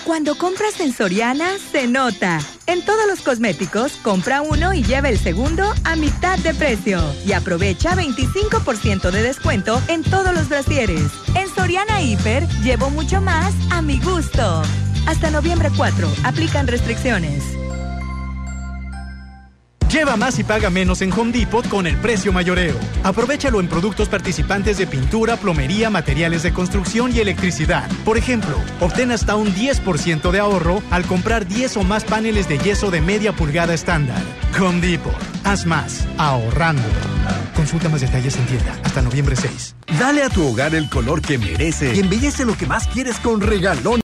Cuando 0.05 0.37
compras 0.37 0.79
en 0.79 0.93
Soriana, 0.93 1.49
se 1.71 1.87
nota. 1.87 2.39
En 2.67 2.83
todos 2.85 3.07
los 3.07 3.21
cosméticos, 3.21 3.93
compra 4.03 4.41
uno 4.41 4.73
y 4.73 4.83
lleva 4.83 5.09
el 5.09 5.17
segundo 5.17 5.73
a 5.83 5.95
mitad 5.95 6.37
de 6.39 6.53
precio. 6.53 7.01
Y 7.25 7.33
aprovecha 7.33 7.95
25% 7.95 9.11
de 9.11 9.23
descuento 9.23 9.81
en 9.87 10.03
todos 10.03 10.33
los 10.33 10.49
brasieres. 10.49 11.11
En 11.35 11.47
Soriana 11.69 12.01
Hiper, 12.01 12.47
llevo 12.63 12.89
mucho 12.89 13.21
más 13.21 13.53
a 13.69 13.83
mi 13.83 13.99
gusto. 13.99 14.63
Hasta 15.05 15.29
noviembre 15.29 15.69
4, 15.77 16.07
aplican 16.23 16.65
restricciones. 16.65 17.58
Lleva 19.91 20.15
más 20.17 20.37
y 20.37 20.43
paga 20.43 20.69
menos 20.69 21.01
en 21.01 21.11
Home 21.11 21.31
Depot 21.31 21.67
con 21.67 21.87
el 21.87 21.97
precio 21.97 22.31
mayoreo. 22.31 22.77
Aprovechalo 23.03 23.59
en 23.59 23.67
productos 23.67 24.07
participantes 24.07 24.77
de 24.77 24.85
pintura, 24.85 25.35
plomería, 25.35 25.89
materiales 25.89 26.43
de 26.43 26.53
construcción 26.53 27.11
y 27.11 27.19
electricidad. 27.19 27.89
Por 28.05 28.15
ejemplo, 28.15 28.55
obtén 28.81 29.09
hasta 29.11 29.35
un 29.35 29.47
10% 29.47 30.29
de 30.29 30.39
ahorro 30.39 30.83
al 30.91 31.05
comprar 31.05 31.47
10 31.47 31.77
o 31.77 31.83
más 31.83 32.03
paneles 32.03 32.47
de 32.47 32.59
yeso 32.59 32.91
de 32.91 33.01
media 33.01 33.33
pulgada 33.33 33.73
estándar. 33.73 34.21
Home 34.59 34.79
Depot. 34.79 35.15
Haz 35.43 35.65
más, 35.65 36.07
ahorrando. 36.19 36.83
Consulta 37.55 37.89
más 37.89 38.01
detalles 38.01 38.37
en 38.37 38.45
tienda 38.45 38.77
hasta 38.83 39.01
noviembre 39.01 39.35
6. 39.35 39.75
Dale 39.97 40.21
a 40.21 40.29
tu 40.29 40.45
hogar 40.47 40.75
el 40.75 40.87
color 40.87 41.21
que 41.21 41.39
merece 41.39 41.95
y 41.95 41.99
embellece 41.99 42.45
lo 42.45 42.55
que 42.55 42.67
más 42.67 42.87
quieres 42.87 43.17
con 43.17 43.41
regalón. 43.41 43.97